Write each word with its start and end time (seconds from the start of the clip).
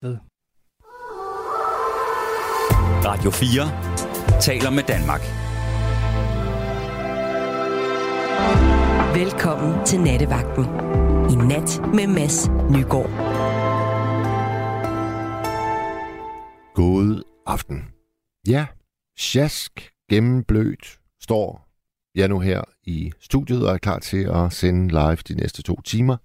sted. 0.00 0.16
Radio 3.04 3.30
4 3.30 4.40
taler 4.40 4.70
med 4.70 4.82
Danmark. 4.82 5.20
Velkommen 9.14 9.86
til 9.86 10.00
Nattevagten. 10.00 10.64
I 11.32 11.34
nat 11.34 11.80
med 11.94 12.06
Mads 12.06 12.48
Nygaard. 12.48 13.10
God 16.74 17.22
aften. 17.46 17.84
Ja, 18.48 18.66
sjask 19.18 19.90
gennemblødt 20.10 20.98
står 21.20 21.68
jeg 22.14 22.28
nu 22.28 22.38
her 22.38 22.62
i 22.82 23.12
studiet 23.20 23.66
og 23.66 23.74
er 23.74 23.78
klar 23.78 23.98
til 23.98 24.24
at 24.24 24.52
sende 24.52 24.88
live 24.88 25.16
de 25.16 25.34
næste 25.34 25.62
to 25.62 25.80
timer. 25.80 26.16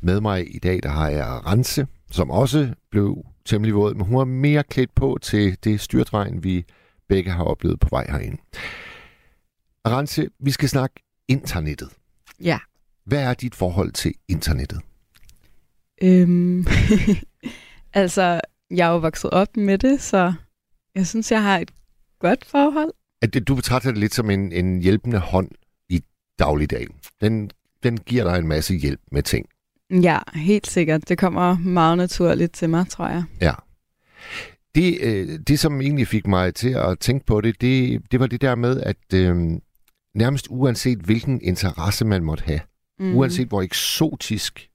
Med 0.00 0.20
mig 0.20 0.54
i 0.54 0.58
dag, 0.58 0.82
der 0.82 0.88
har 0.88 1.08
jeg 1.08 1.46
Rense, 1.46 1.86
som 2.10 2.30
også 2.30 2.74
blev 2.90 3.24
temmelig 3.44 3.74
våd, 3.74 3.94
men 3.94 4.06
hun 4.06 4.20
er 4.20 4.24
mere 4.24 4.62
klædt 4.62 4.94
på 4.94 5.18
til 5.22 5.58
det 5.64 5.80
styrtregn, 5.80 6.44
vi 6.44 6.64
begge 7.08 7.30
har 7.30 7.44
oplevet 7.44 7.80
på 7.80 7.88
vej 7.90 8.06
herind. 8.10 8.38
Rense, 9.86 10.28
vi 10.40 10.50
skal 10.50 10.68
snakke 10.68 11.02
internettet. 11.28 11.88
Ja. 12.40 12.58
Hvad 13.04 13.22
er 13.22 13.34
dit 13.34 13.54
forhold 13.54 13.92
til 13.92 14.14
internettet? 14.28 14.80
Øhm, 16.02 16.66
altså, 17.92 18.40
jeg 18.70 18.88
er 18.88 18.92
jo 18.92 18.98
vokset 18.98 19.30
op 19.30 19.56
med 19.56 19.78
det, 19.78 20.00
så 20.00 20.32
jeg 20.94 21.06
synes, 21.06 21.32
jeg 21.32 21.42
har 21.42 21.58
et 21.58 21.70
godt 22.18 22.44
forhold. 22.44 22.92
At 23.22 23.34
det, 23.34 23.48
du 23.48 23.54
betragter 23.54 23.90
det 23.90 23.98
lidt 23.98 24.14
som 24.14 24.30
en, 24.30 24.52
en 24.52 24.80
hjælpende 24.80 25.18
hånd 25.18 25.50
i 25.88 26.02
dagligdagen. 26.38 26.94
Den, 27.20 27.50
den 27.82 27.98
giver 27.98 28.24
dig 28.24 28.38
en 28.38 28.48
masse 28.48 28.74
hjælp 28.74 29.00
med 29.12 29.22
ting. 29.22 29.46
Ja, 29.90 30.18
helt 30.34 30.66
sikkert. 30.66 31.08
Det 31.08 31.18
kommer 31.18 31.58
meget 31.58 31.98
naturligt 31.98 32.52
til 32.52 32.70
mig, 32.70 32.88
tror 32.88 33.08
jeg. 33.08 33.24
Ja. 33.40 33.52
Det, 34.74 34.98
øh, 35.00 35.38
det 35.48 35.58
som 35.58 35.80
egentlig 35.80 36.08
fik 36.08 36.26
mig 36.26 36.54
til 36.54 36.68
at 36.68 36.98
tænke 36.98 37.26
på 37.26 37.40
det, 37.40 37.60
det, 37.60 38.02
det 38.12 38.20
var 38.20 38.26
det 38.26 38.40
der 38.40 38.54
med, 38.54 38.80
at 38.80 39.14
øh, 39.14 39.36
nærmest 40.14 40.46
uanset 40.50 40.98
hvilken 40.98 41.40
interesse 41.42 42.04
man 42.04 42.24
måtte 42.24 42.44
have, 42.44 42.60
mm. 42.98 43.14
uanset 43.14 43.48
hvor 43.48 43.62
eksotisk 43.62 44.68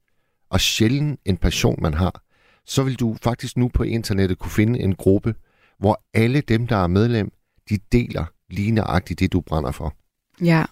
og 0.50 0.62
sjælden 0.62 1.18
en 1.26 1.38
passion 1.38 1.80
man 1.82 1.94
har, 1.94 2.22
så 2.66 2.84
vil 2.84 2.96
du 2.96 3.18
faktisk 3.24 3.58
nu 3.58 3.68
på 3.68 3.84
internettet 3.84 4.40
kunne 4.40 4.52
finde 4.52 4.80
en 4.80 4.96
gruppe, 4.96 5.36
hvor 5.80 6.04
alle 6.14 6.42
dem, 6.42 6.68
der 6.68 6.76
er 6.76 6.88
medlem, 6.88 7.32
de 7.70 7.80
deler 7.92 8.26
lige 8.50 8.72
nøjagtigt 8.72 9.20
det, 9.20 9.34
du 9.34 9.42
brænder 9.42 9.72
for. 9.72 9.96
Ja, 10.42 10.66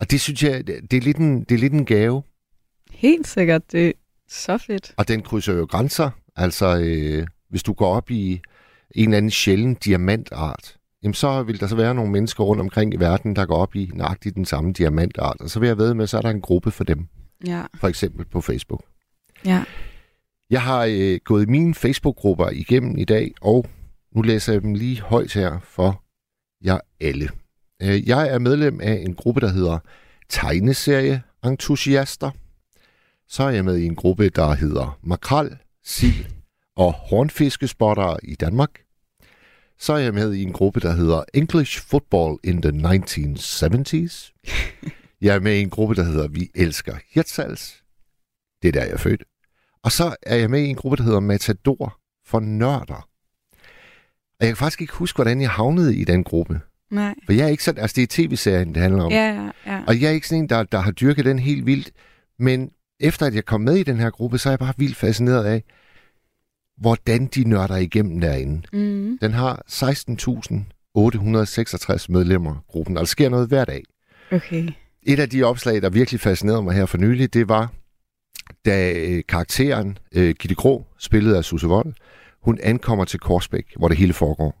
Og 0.00 0.10
det 0.10 0.20
synes 0.20 0.42
jeg, 0.42 0.66
det 0.66 0.92
er 0.92 1.00
lidt 1.00 1.16
en, 1.16 1.44
det 1.44 1.54
er 1.54 1.58
lidt 1.58 1.72
en 1.72 1.84
gave, 1.84 2.22
helt 3.02 3.26
sikkert. 3.26 3.72
Det 3.72 3.88
er 3.88 3.92
så 4.28 4.58
fedt. 4.58 4.94
og 4.96 5.08
den 5.08 5.22
krydser 5.22 5.52
jo 5.52 5.64
grænser. 5.64 6.10
Altså, 6.36 6.78
øh, 6.78 7.26
hvis 7.50 7.62
du 7.62 7.72
går 7.72 7.94
op 7.94 8.10
i 8.10 8.40
en 8.94 9.08
eller 9.08 9.16
anden 9.16 9.30
sjælden 9.30 9.74
diamantart, 9.74 10.76
jamen 11.02 11.14
så 11.14 11.42
vil 11.42 11.60
der 11.60 11.66
så 11.66 11.76
være 11.76 11.94
nogle 11.94 12.12
mennesker 12.12 12.44
rundt 12.44 12.60
omkring 12.60 12.94
i 12.94 12.96
verden, 12.96 13.36
der 13.36 13.46
går 13.46 13.56
op 13.56 13.76
i 13.76 13.90
nøjagtigt 13.94 14.34
den 14.34 14.44
samme 14.44 14.72
diamantart. 14.72 15.36
Og 15.40 15.50
så 15.50 15.60
vil 15.60 15.66
jeg 15.66 15.78
ved 15.78 15.94
med, 15.94 16.06
så 16.06 16.16
er 16.18 16.22
der 16.22 16.30
en 16.30 16.40
gruppe 16.40 16.70
for 16.70 16.84
dem, 16.84 17.06
Ja, 17.46 17.62
for 17.74 17.88
eksempel 17.88 18.24
på 18.24 18.40
Facebook. 18.40 18.82
ja. 19.44 19.64
Jeg 20.50 20.62
har 20.62 20.86
øh, 20.90 21.20
gået 21.24 21.48
mine 21.48 21.74
Facebook-grupper 21.74 22.48
igennem 22.48 22.98
i 22.98 23.04
dag, 23.04 23.32
og 23.40 23.66
nu 24.14 24.22
læser 24.22 24.52
jeg 24.52 24.62
dem 24.62 24.74
lige 24.74 25.00
højt 25.00 25.32
her 25.34 25.58
for 25.62 26.02
jer 26.64 26.78
alle. 27.00 27.28
Øh, 27.82 28.08
jeg 28.08 28.28
er 28.28 28.38
medlem 28.38 28.80
af 28.82 29.02
en 29.06 29.14
gruppe, 29.14 29.40
der 29.40 29.48
hedder 29.48 29.78
Tegneserie-entusiaster. 30.28 32.30
Så 33.32 33.42
er 33.42 33.50
jeg 33.50 33.64
med 33.64 33.76
i 33.76 33.86
en 33.86 33.94
gruppe, 33.94 34.28
der 34.28 34.54
hedder 34.54 34.98
Makrel, 35.02 35.58
Sild 35.84 36.24
og 36.76 36.92
Hornfiskespottere 36.92 38.16
i 38.22 38.34
Danmark. 38.34 38.70
Så 39.78 39.92
er 39.92 39.98
jeg 39.98 40.14
med 40.14 40.32
i 40.32 40.42
en 40.42 40.52
gruppe, 40.52 40.80
der 40.80 40.92
hedder 40.92 41.24
English 41.34 41.82
Football 41.82 42.38
in 42.44 42.62
the 42.62 42.70
1970s. 42.70 44.32
Jeg 45.20 45.34
er 45.34 45.40
med 45.40 45.56
i 45.56 45.60
en 45.60 45.70
gruppe, 45.70 45.94
der 45.94 46.04
hedder 46.04 46.28
Vi 46.28 46.50
elsker 46.54 46.96
Hirtshals. 47.14 47.82
Det 48.62 48.68
er 48.68 48.72
der, 48.72 48.84
jeg 48.84 48.92
er 48.92 48.96
født. 48.96 49.24
Og 49.82 49.92
så 49.92 50.16
er 50.22 50.36
jeg 50.36 50.50
med 50.50 50.62
i 50.62 50.68
en 50.68 50.76
gruppe, 50.76 50.96
der 50.96 51.02
hedder 51.02 51.20
Matador 51.20 51.98
for 52.26 52.40
nørder. 52.40 53.08
Og 54.40 54.46
jeg 54.46 54.48
kan 54.48 54.56
faktisk 54.56 54.80
ikke 54.80 54.94
huske, 54.94 55.16
hvordan 55.16 55.40
jeg 55.40 55.50
havnede 55.50 55.96
i 55.96 56.04
den 56.04 56.24
gruppe. 56.24 56.60
Nej. 56.90 57.14
For 57.26 57.32
jeg 57.32 57.44
er 57.44 57.48
ikke 57.48 57.64
sådan, 57.64 57.82
altså 57.82 57.94
det 57.94 58.02
er 58.02 58.06
tv-serien, 58.10 58.74
det 58.74 58.82
handler 58.82 59.04
om. 59.04 59.12
Ja, 59.12 59.34
ja, 59.34 59.50
ja. 59.66 59.84
Og 59.86 60.00
jeg 60.00 60.08
er 60.08 60.12
ikke 60.12 60.28
sådan 60.28 60.42
en, 60.42 60.48
der, 60.48 60.62
der 60.62 60.78
har 60.78 60.90
dyrket 60.90 61.24
den 61.24 61.38
helt 61.38 61.66
vildt. 61.66 61.90
Men 62.38 62.70
efter 63.02 63.26
at 63.26 63.34
jeg 63.34 63.44
kom 63.44 63.60
med 63.60 63.76
i 63.76 63.82
den 63.82 63.96
her 63.96 64.10
gruppe, 64.10 64.38
så 64.38 64.48
er 64.48 64.50
jeg 64.50 64.58
bare 64.58 64.74
vildt 64.76 64.96
fascineret 64.96 65.44
af, 65.44 65.62
hvordan 66.76 67.26
de 67.26 67.48
nørder 67.48 67.76
igennem 67.76 68.20
derinde. 68.20 68.62
Mm. 68.72 69.18
Den 69.22 69.32
har 69.32 69.62
16.866 69.70 72.06
medlemmer, 72.08 72.64
gruppen, 72.68 72.96
og 72.96 73.00
der 73.00 73.06
sker 73.06 73.28
noget 73.28 73.48
hver 73.48 73.64
dag. 73.64 73.82
Okay. 74.32 74.68
Et 75.02 75.18
af 75.18 75.30
de 75.30 75.42
opslag, 75.42 75.82
der 75.82 75.90
virkelig 75.90 76.20
fascinerede 76.20 76.62
mig 76.62 76.74
her 76.74 76.86
for 76.86 76.98
nylig, 76.98 77.34
det 77.34 77.48
var, 77.48 77.72
da 78.64 78.92
øh, 78.92 79.22
karakteren 79.28 79.98
øh, 80.12 80.34
Gitte 80.38 80.54
Grå, 80.54 80.86
spillet 80.98 81.34
af 81.34 81.44
Susse 81.44 81.66
Vold, 81.66 81.92
hun 82.42 82.58
ankommer 82.62 83.04
til 83.04 83.20
Korsbæk, 83.20 83.66
hvor 83.76 83.88
det 83.88 83.96
hele 83.96 84.12
foregår. 84.12 84.58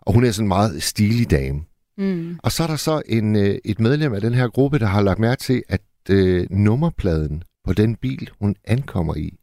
Og 0.00 0.14
hun 0.14 0.24
er 0.24 0.30
sådan 0.30 0.44
en 0.44 0.48
meget 0.48 0.82
stilig 0.82 1.30
dame. 1.30 1.60
Mm. 1.98 2.38
Og 2.42 2.52
så 2.52 2.62
er 2.62 2.66
der 2.66 2.76
så 2.76 3.02
en, 3.06 3.36
øh, 3.36 3.58
et 3.64 3.80
medlem 3.80 4.14
af 4.14 4.20
den 4.20 4.34
her 4.34 4.48
gruppe, 4.48 4.78
der 4.78 4.86
har 4.86 5.02
lagt 5.02 5.18
mærke 5.18 5.40
til, 5.40 5.62
at 5.68 5.80
øh, 6.10 6.46
nummerpladen 6.50 7.42
på 7.64 7.72
den 7.72 7.96
bil, 7.96 8.30
hun 8.40 8.56
ankommer 8.64 9.14
i, 9.14 9.38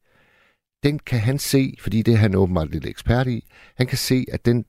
den 0.84 1.00
kan 1.00 1.20
han 1.20 1.40
se, 1.40 1.76
fordi 1.80 2.02
det 2.02 2.14
er 2.14 2.18
han 2.18 2.36
åbenbart 2.36 2.72
lidt 2.72 2.86
ekspert 2.86 3.28
i, 3.28 3.50
han 3.78 3.88
kan 3.88 3.98
se, 3.98 4.26
at 4.32 4.46
den 4.46 4.66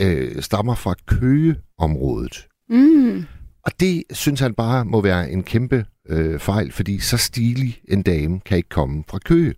øh, 0.00 0.42
stammer 0.42 0.74
fra 0.74 0.94
Køgeområdet. 1.06 2.46
Mm. 2.68 3.24
Og 3.62 3.72
det 3.80 4.04
synes 4.10 4.40
han 4.40 4.54
bare 4.54 4.84
må 4.84 5.00
være 5.00 5.30
en 5.30 5.42
kæmpe 5.42 5.86
øh, 6.08 6.40
fejl, 6.40 6.72
fordi 6.72 6.98
så 6.98 7.16
stilig 7.16 7.80
en 7.88 8.02
dame 8.02 8.40
kan 8.40 8.56
ikke 8.56 8.68
komme 8.68 9.04
fra 9.08 9.18
Køge. 9.18 9.54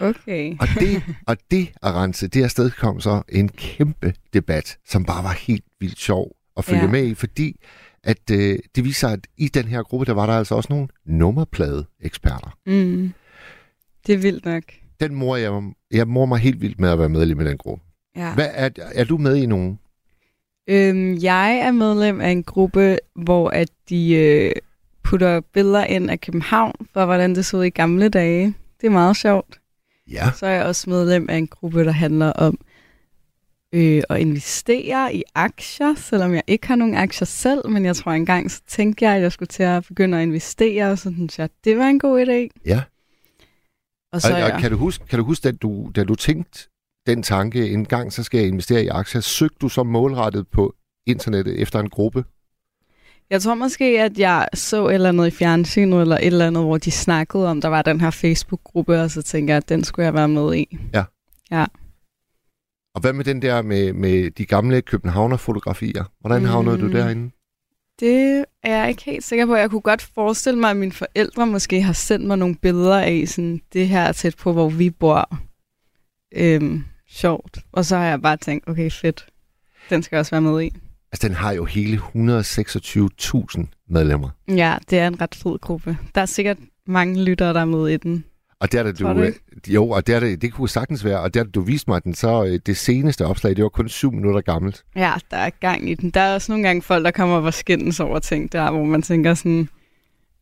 Okay. 0.00 0.56
Og 0.60 0.68
det, 0.80 1.02
og 1.26 1.36
det 1.50 1.72
at 1.82 1.94
rense, 1.94 2.28
det 2.28 2.42
afsted 2.42 2.70
kom 2.70 3.00
så 3.00 3.22
en 3.28 3.48
kæmpe 3.48 4.14
debat, 4.32 4.78
som 4.86 5.04
bare 5.04 5.24
var 5.24 5.32
helt 5.32 5.64
vildt 5.80 5.98
sjov 5.98 6.36
at 6.56 6.64
følge. 6.64 6.82
Ja. 6.82 6.90
med 6.90 7.06
i, 7.06 7.14
fordi 7.14 7.60
at 8.04 8.30
øh, 8.32 8.58
det 8.76 8.84
viser, 8.84 9.08
at 9.08 9.26
i 9.36 9.48
den 9.48 9.64
her 9.64 9.82
gruppe, 9.82 10.06
der 10.06 10.12
var 10.12 10.26
der 10.26 10.32
altså 10.32 10.54
også 10.54 10.66
nogle 10.72 10.88
nummerplade-eksperter. 11.06 12.58
Mm. 12.66 13.12
Det 14.06 14.14
er 14.14 14.18
vildt 14.18 14.44
nok. 14.44 14.62
Den 15.00 15.14
mor, 15.14 15.36
jeg, 15.36 15.62
jeg 15.90 16.08
mor 16.08 16.26
mig 16.26 16.38
helt 16.38 16.60
vildt 16.60 16.80
med 16.80 16.90
at 16.90 16.98
være 16.98 17.08
medlem 17.08 17.40
i 17.40 17.44
den 17.44 17.58
gruppe. 17.58 17.84
Ja. 18.16 18.34
Hvad 18.34 18.48
er, 18.52 18.70
er 18.94 19.04
du 19.04 19.18
med 19.18 19.36
i 19.36 19.46
nogen? 19.46 19.78
Øhm, 20.68 21.18
jeg 21.22 21.56
er 21.56 21.70
medlem 21.70 22.20
af 22.20 22.30
en 22.30 22.42
gruppe, 22.42 22.98
hvor 23.14 23.48
at 23.48 23.68
de 23.88 24.14
øh, 24.14 24.52
putter 25.02 25.40
billeder 25.40 25.84
ind 25.84 26.10
af 26.10 26.20
København, 26.20 26.72
for 26.92 27.04
hvordan 27.04 27.34
det 27.34 27.46
så 27.46 27.56
ud 27.56 27.64
i 27.64 27.70
gamle 27.70 28.08
dage. 28.08 28.54
Det 28.80 28.86
er 28.86 28.90
meget 28.90 29.16
sjovt. 29.16 29.60
Ja. 30.10 30.30
Så 30.36 30.46
er 30.46 30.50
jeg 30.50 30.64
også 30.64 30.90
medlem 30.90 31.26
af 31.30 31.36
en 31.36 31.46
gruppe, 31.46 31.84
der 31.84 31.92
handler 31.92 32.32
om 32.32 32.58
øh, 33.74 34.02
at 34.10 34.20
investere 34.20 35.14
i 35.14 35.22
aktier, 35.34 35.94
selvom 35.94 36.34
jeg 36.34 36.42
ikke 36.46 36.66
har 36.66 36.76
nogen 36.76 36.94
aktier 36.94 37.26
selv, 37.26 37.68
men 37.68 37.84
jeg 37.84 37.96
tror 37.96 38.12
engang, 38.12 38.50
så 38.50 38.62
tænkte 38.68 39.04
jeg, 39.04 39.16
at 39.16 39.22
jeg 39.22 39.32
skulle 39.32 39.46
til 39.46 39.62
at 39.62 39.84
begynde 39.88 40.18
at 40.18 40.22
investere, 40.22 40.90
og 40.90 40.98
så 40.98 41.12
synes 41.12 41.38
jeg, 41.38 41.48
det 41.64 41.78
var 41.78 41.86
en 41.86 41.98
god 41.98 42.26
idé. 42.26 42.60
Ja. 42.66 42.82
Og 44.12 44.22
så 44.22 44.28
Og, 44.28 44.34
og 44.34 44.40
jeg, 44.40 44.60
kan 44.60 44.70
du 44.70 44.76
huske, 44.76 45.06
kan 45.06 45.18
du 45.18 45.24
huske 45.24 45.48
da, 45.48 45.52
du, 45.52 45.90
da 45.96 46.04
du 46.04 46.14
tænkte 46.14 46.68
den 47.06 47.22
tanke, 47.22 47.70
en 47.70 47.84
gang 47.84 48.12
så 48.12 48.22
skal 48.22 48.38
jeg 48.38 48.48
investere 48.48 48.84
i 48.84 48.88
aktier, 48.88 49.20
søgte 49.20 49.56
du 49.60 49.68
så 49.68 49.82
målrettet 49.82 50.48
på 50.48 50.74
internettet 51.06 51.62
efter 51.62 51.80
en 51.80 51.90
gruppe? 51.90 52.24
jeg 53.30 53.42
tror 53.42 53.54
måske, 53.54 53.84
at 53.84 54.18
jeg 54.18 54.48
så 54.54 54.88
et 54.88 54.94
eller 54.94 55.08
andet 55.08 55.26
i 55.26 55.30
fjernsynet, 55.30 56.00
eller 56.00 56.16
et 56.16 56.26
eller 56.26 56.46
andet, 56.46 56.62
hvor 56.62 56.78
de 56.78 56.90
snakkede 56.90 57.48
om, 57.48 57.60
der 57.60 57.68
var 57.68 57.82
den 57.82 58.00
her 58.00 58.10
Facebook-gruppe, 58.10 59.00
og 59.00 59.10
så 59.10 59.22
tænkte 59.22 59.50
jeg, 59.50 59.56
at 59.56 59.68
den 59.68 59.84
skulle 59.84 60.06
jeg 60.06 60.14
være 60.14 60.28
med 60.28 60.54
i. 60.54 60.78
Og 62.94 63.00
hvad 63.00 63.12
med 63.12 63.24
den 63.24 63.42
der 63.42 63.62
med, 63.62 63.92
med 63.92 64.30
de 64.30 64.46
gamle 64.46 64.82
Københavner-fotografier? 64.82 66.04
Hvordan 66.20 66.42
Mm. 66.42 66.48
havnede 66.48 66.78
du 66.80 66.92
derinde? 66.92 67.30
Det 68.00 68.44
er 68.62 68.76
jeg 68.78 68.88
ikke 68.88 69.04
helt 69.04 69.24
sikker 69.24 69.46
på. 69.46 69.54
Jeg 69.54 69.70
kunne 69.70 69.80
godt 69.80 70.02
forestille 70.02 70.60
mig, 70.60 70.70
at 70.70 70.76
mine 70.76 70.92
forældre 70.92 71.46
måske 71.46 71.82
har 71.82 71.92
sendt 71.92 72.26
mig 72.26 72.38
nogle 72.38 72.54
billeder 72.54 72.98
af 73.00 73.24
sådan, 73.28 73.60
det 73.72 73.88
her 73.88 74.00
er 74.00 74.12
tæt 74.12 74.36
på, 74.36 74.52
hvor 74.52 74.68
vi 74.68 74.90
bor. 74.90 75.38
Øhm, 76.36 76.84
sjovt. 77.08 77.58
Og 77.72 77.84
så 77.84 77.96
har 77.96 78.04
jeg 78.04 78.22
bare 78.22 78.36
tænkt, 78.36 78.68
okay, 78.68 78.90
fedt. 78.90 79.26
Den 79.90 80.02
skal 80.02 80.18
også 80.18 80.30
være 80.30 80.40
med 80.40 80.62
i. 80.62 80.70
Altså, 81.12 81.28
den 81.28 81.36
har 81.36 81.52
jo 81.52 81.64
hele 81.64 81.96
126.000 81.96 83.66
medlemmer. 83.88 84.28
Ja, 84.48 84.76
det 84.90 84.98
er 84.98 85.06
en 85.06 85.20
ret 85.20 85.34
fed 85.34 85.58
gruppe. 85.58 85.96
Der 86.14 86.20
er 86.20 86.26
sikkert 86.26 86.58
mange 86.86 87.24
lyttere, 87.24 87.54
der 87.54 87.60
er 87.60 87.64
med 87.64 87.88
i 87.88 87.96
den. 87.96 88.24
Og 88.64 88.72
der, 88.72 88.82
der 88.82 88.92
du, 88.92 89.04
du 89.04 89.22
øh, 89.22 89.32
jo, 89.68 89.88
og 89.88 90.06
der, 90.06 90.20
der, 90.20 90.36
det 90.36 90.52
kunne 90.52 90.68
sagtens 90.68 91.04
være, 91.04 91.20
og 91.20 91.34
der 91.34 91.44
du 91.44 91.60
viste 91.60 91.90
mig 91.90 92.04
den, 92.04 92.14
så 92.14 92.44
øh, 92.44 92.60
det 92.66 92.76
seneste 92.76 93.26
opslag, 93.26 93.56
det 93.56 93.62
var 93.62 93.68
kun 93.68 93.88
syv 93.88 94.12
minutter 94.12 94.40
gammelt. 94.40 94.84
Ja, 94.96 95.12
der 95.30 95.36
er 95.36 95.50
gang 95.50 95.90
i 95.90 95.94
den. 95.94 96.10
Der 96.10 96.20
er 96.20 96.34
også 96.34 96.52
nogle 96.52 96.66
gange 96.66 96.82
folk, 96.82 97.04
der 97.04 97.10
kommer 97.10 97.36
og 97.36 97.54
skændes 97.54 98.00
over 98.00 98.18
ting 98.18 98.52
der, 98.52 98.70
hvor 98.70 98.84
man 98.84 99.02
tænker 99.02 99.34
sådan, 99.34 99.68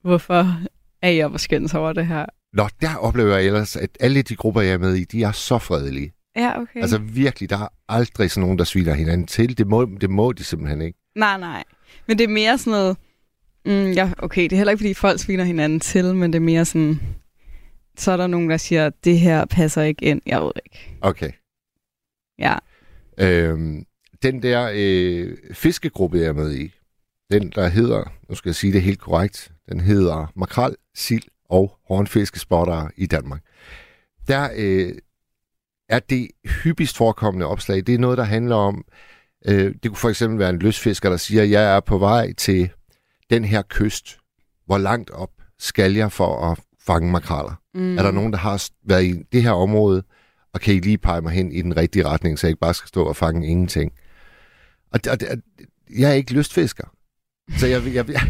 hvorfor 0.03 0.57
er 1.03 1.25
op 1.25 1.33
og 1.33 1.41
skændes 1.41 1.75
over 1.75 1.93
det 1.93 2.07
her? 2.07 2.27
Nå, 2.53 2.69
der 2.81 2.97
oplever 2.97 3.37
jeg 3.37 3.47
ellers, 3.47 3.77
at 3.77 3.91
alle 4.01 4.23
de 4.23 4.37
grupper, 4.37 4.61
jeg 4.61 4.73
er 4.73 4.79
med 4.79 4.95
i, 4.95 5.05
de 5.05 5.23
er 5.23 5.33
så 5.33 5.59
fredelige. 5.59 6.13
Ja, 6.37 6.61
okay. 6.61 6.81
Altså 6.81 6.99
virkelig, 6.99 7.51
der 7.51 7.59
er 7.59 7.69
aldrig 7.89 8.31
sådan 8.31 8.43
nogen, 8.43 8.59
der 8.59 8.65
sviner 8.65 8.95
hinanden 8.95 9.27
til. 9.27 9.59
Det 9.59 9.67
må, 9.67 9.85
det 10.01 10.11
må 10.11 10.33
de 10.33 10.45
simpelthen 10.45 10.83
ikke. 10.83 10.99
Nej, 11.17 11.39
nej. 11.39 11.65
Men 12.09 12.19
det 12.19 12.25
er 12.25 12.29
mere 12.29 12.59
sådan 12.59 12.71
noget... 12.71 12.97
Mm, 13.67 13.91
ja, 13.91 14.11
okay, 14.19 14.43
det 14.43 14.53
er 14.53 14.57
heller 14.57 14.71
ikke, 14.71 14.83
fordi 14.83 14.95
folk 14.95 15.21
sviner 15.21 15.45
hinanden 15.45 15.81
til, 15.81 16.15
men 16.15 16.33
det 16.33 16.39
er 16.39 16.43
mere 16.43 16.65
sådan... 16.65 17.01
Så 17.97 18.13
er 18.13 18.17
der 18.17 18.27
nogen, 18.27 18.51
der 18.51 18.57
siger, 18.57 18.91
det 19.05 19.19
her 19.19 19.45
passer 19.45 19.83
ikke 19.83 20.05
ind. 20.05 20.21
Jeg 20.27 20.41
ved 20.41 20.51
det 20.55 20.61
ikke. 20.65 20.99
Okay. 21.01 21.31
Ja. 22.39 22.57
Øhm, 23.19 23.87
den 24.23 24.43
der 24.43 24.71
øh, 24.75 25.37
fiskegruppe, 25.53 26.19
jeg 26.19 26.27
er 26.27 26.33
med 26.33 26.55
i, 26.55 26.75
den 27.31 27.51
der 27.51 27.69
hedder, 27.69 28.13
nu 28.29 28.35
skal 28.35 28.49
jeg 28.49 28.55
sige 28.55 28.73
det 28.73 28.83
helt 28.83 29.01
korrekt, 29.01 29.53
den 29.69 29.81
hedder 29.81 30.33
makrel, 30.37 30.77
sild 30.95 31.23
og 31.49 31.79
hornfiskespottere 31.89 32.91
i 32.97 33.07
Danmark. 33.07 33.41
Der 34.29 34.49
øh, 34.57 34.95
er 35.89 35.99
det 35.99 36.29
hyppigst 36.45 36.97
forekommende 36.97 37.47
opslag, 37.47 37.77
det 37.77 37.95
er 37.95 37.99
noget, 37.99 38.19
der 38.19 38.25
handler 38.25 38.57
om, 38.57 38.85
øh, 39.47 39.75
det 39.83 39.91
kunne 39.91 39.97
for 39.97 40.09
eksempel 40.09 40.39
være 40.39 40.51
en 40.51 40.59
løsfisker, 40.59 41.11
der 41.11 41.17
siger, 41.17 41.45
jeg 41.45 41.77
er 41.77 41.81
på 41.81 41.99
vej 41.99 42.33
til 42.33 42.71
den 43.31 43.45
her 43.45 43.63
kyst. 43.69 44.19
Hvor 44.67 44.79
langt 44.79 45.11
op 45.11 45.31
skal 45.59 45.93
jeg 45.95 46.13
for 46.13 46.51
at 46.51 46.59
fange 46.81 47.11
makraler? 47.11 47.62
Mm. 47.75 47.99
Er 47.99 48.03
der 48.03 48.11
nogen, 48.11 48.33
der 48.33 48.39
har 48.39 48.69
været 48.85 49.05
i 49.05 49.23
det 49.33 49.43
her 49.43 49.51
område, 49.51 50.03
og 50.53 50.61
kan 50.61 50.75
I 50.75 50.79
lige 50.79 50.99
pege 50.99 51.21
mig 51.21 51.33
hen 51.33 51.53
i 51.53 51.63
den 51.63 51.77
rigtige 51.77 52.07
retning, 52.07 52.39
så 52.39 52.47
jeg 52.47 52.51
ikke 52.51 52.61
bare 52.61 52.75
skal 52.75 52.89
stå 52.89 53.05
og 53.05 53.17
fange 53.17 53.49
ingenting? 53.49 53.93
Og, 54.93 55.01
og, 55.11 55.19
og 55.31 55.37
jeg 55.99 56.11
er 56.11 56.15
ikke 56.15 56.33
lystfisker. 56.33 56.85
Så 57.59 57.67
jeg, 57.67 57.83
jeg, 57.95 58.09
jeg, 58.11 58.23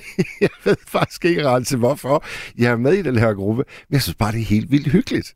jeg 0.40 0.50
ved 0.64 0.76
faktisk 0.86 1.24
ikke 1.24 1.48
ret 1.48 1.66
til, 1.66 1.78
hvorfor 1.78 2.24
jeg 2.58 2.72
er 2.72 2.76
med 2.76 2.92
i 2.92 3.02
den 3.02 3.18
her 3.18 3.34
gruppe. 3.34 3.64
Men 3.88 3.94
jeg 3.94 4.02
synes 4.02 4.16
bare, 4.16 4.32
det 4.32 4.40
er 4.40 4.44
helt 4.44 4.70
vildt 4.70 4.92
hyggeligt. 4.92 5.34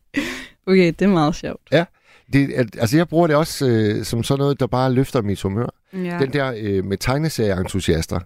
okay, 0.68 0.86
det 0.86 1.02
er 1.02 1.08
meget 1.08 1.34
sjovt. 1.34 1.68
Ja. 1.72 1.84
Det, 2.32 2.70
altså, 2.78 2.96
jeg 2.96 3.08
bruger 3.08 3.26
det 3.26 3.36
også 3.36 3.66
øh, 3.68 4.04
som 4.04 4.22
sådan 4.22 4.38
noget, 4.38 4.60
der 4.60 4.66
bare 4.66 4.92
løfter 4.92 5.22
mit 5.22 5.42
humør. 5.42 5.74
Ja. 5.92 6.18
Den 6.20 6.32
der 6.32 6.54
øh, 6.56 6.84
med 6.84 6.96
tegneserieentusiaster, 6.96 8.20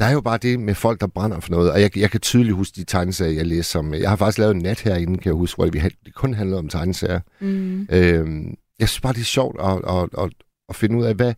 der 0.00 0.06
er 0.06 0.12
jo 0.12 0.20
bare 0.20 0.38
det 0.38 0.60
med 0.60 0.74
folk, 0.74 1.00
der 1.00 1.06
brænder 1.06 1.40
for 1.40 1.50
noget. 1.50 1.72
Og 1.72 1.80
jeg, 1.80 1.98
jeg 1.98 2.10
kan 2.10 2.20
tydeligt 2.20 2.56
huske 2.56 2.76
de 2.76 2.84
tegneserier, 2.84 3.32
jeg 3.32 3.46
læser. 3.46 3.62
Som, 3.62 3.94
jeg 3.94 4.08
har 4.08 4.16
faktisk 4.16 4.38
lavet 4.38 4.54
en 4.54 4.62
nat 4.62 4.80
herinde, 4.80 5.18
kan 5.18 5.24
jeg 5.24 5.34
huske, 5.34 5.56
hvor 5.56 5.66
det, 5.66 5.92
det 6.04 6.14
kun 6.14 6.34
handlede 6.34 6.58
om 6.58 6.68
tegneserier. 6.68 7.20
Mm. 7.40 7.88
Øhm, 7.92 8.54
jeg 8.78 8.88
synes 8.88 9.00
bare, 9.00 9.12
det 9.12 9.20
er 9.20 9.24
sjovt 9.24 9.60
at, 9.60 9.96
at, 9.96 10.24
at, 10.24 10.30
at 10.68 10.76
finde 10.76 10.96
ud 10.96 11.04
af, 11.04 11.14
hvad, 11.14 11.34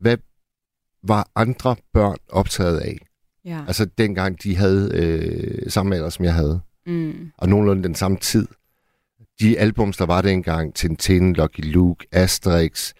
hvad 0.00 0.16
var 1.02 1.30
andre 1.34 1.76
børn 1.92 2.16
optaget 2.28 2.78
af? 2.78 2.98
Ja. 3.44 3.60
Altså 3.66 3.84
dengang 3.98 4.42
de 4.42 4.56
havde 4.56 4.90
øh, 4.94 5.70
samme 5.70 5.96
alder, 5.96 6.08
som 6.08 6.24
jeg 6.24 6.34
havde. 6.34 6.60
Mm. 6.86 7.30
Og 7.38 7.48
nogenlunde 7.48 7.82
den 7.82 7.94
samme 7.94 8.16
tid. 8.16 8.48
De 9.40 9.58
albums, 9.58 9.96
der 9.96 10.06
var 10.06 10.22
dengang, 10.22 10.74
Tintin, 10.74 11.32
Lucky 11.32 11.60
Luke, 11.72 12.06
Asterix. 12.12 12.92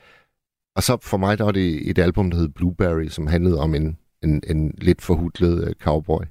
Og 0.76 0.82
så 0.82 0.98
for 1.02 1.16
mig, 1.16 1.38
der 1.38 1.44
var 1.44 1.52
det 1.52 1.90
et 1.90 1.98
album, 1.98 2.30
der 2.30 2.38
hed 2.38 2.48
Blueberry, 2.48 3.08
som 3.08 3.26
handlede 3.26 3.60
om 3.60 3.74
en, 3.74 3.98
en, 4.22 4.42
en 4.46 4.74
lidt 4.78 5.02
forhudlet 5.02 5.68
øh, 5.68 5.74
cowboy. 5.74 6.22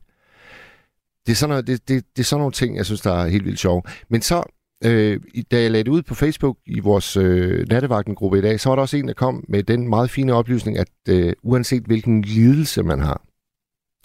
Det 1.25 1.31
er, 1.31 1.35
sådan 1.35 1.49
noget, 1.49 1.67
det, 1.67 1.87
det, 1.87 2.05
det 2.15 2.19
er 2.21 2.25
sådan 2.25 2.39
nogle 2.39 2.51
ting, 2.51 2.77
jeg 2.77 2.85
synes, 2.85 3.01
der 3.01 3.13
er 3.13 3.27
helt 3.27 3.45
vildt 3.45 3.59
sjove. 3.59 3.81
Men 4.09 4.21
så, 4.21 4.43
øh, 4.85 5.19
da 5.51 5.61
jeg 5.61 5.71
lagde 5.71 5.83
det 5.83 5.91
ud 5.91 6.01
på 6.01 6.15
Facebook 6.15 6.57
i 6.65 6.79
vores 6.79 7.17
øh, 7.17 7.67
nattevagtengruppe 7.69 8.37
i 8.37 8.41
dag, 8.41 8.59
så 8.59 8.69
var 8.69 8.75
der 8.75 8.81
også 8.81 8.97
en, 8.97 9.07
der 9.07 9.13
kom 9.13 9.45
med 9.47 9.63
den 9.63 9.89
meget 9.89 10.09
fine 10.09 10.33
oplysning, 10.33 10.77
at 10.77 10.89
øh, 11.09 11.33
uanset 11.43 11.83
hvilken 11.83 12.21
lidelse 12.21 12.83
man 12.83 12.99
har, 12.99 13.21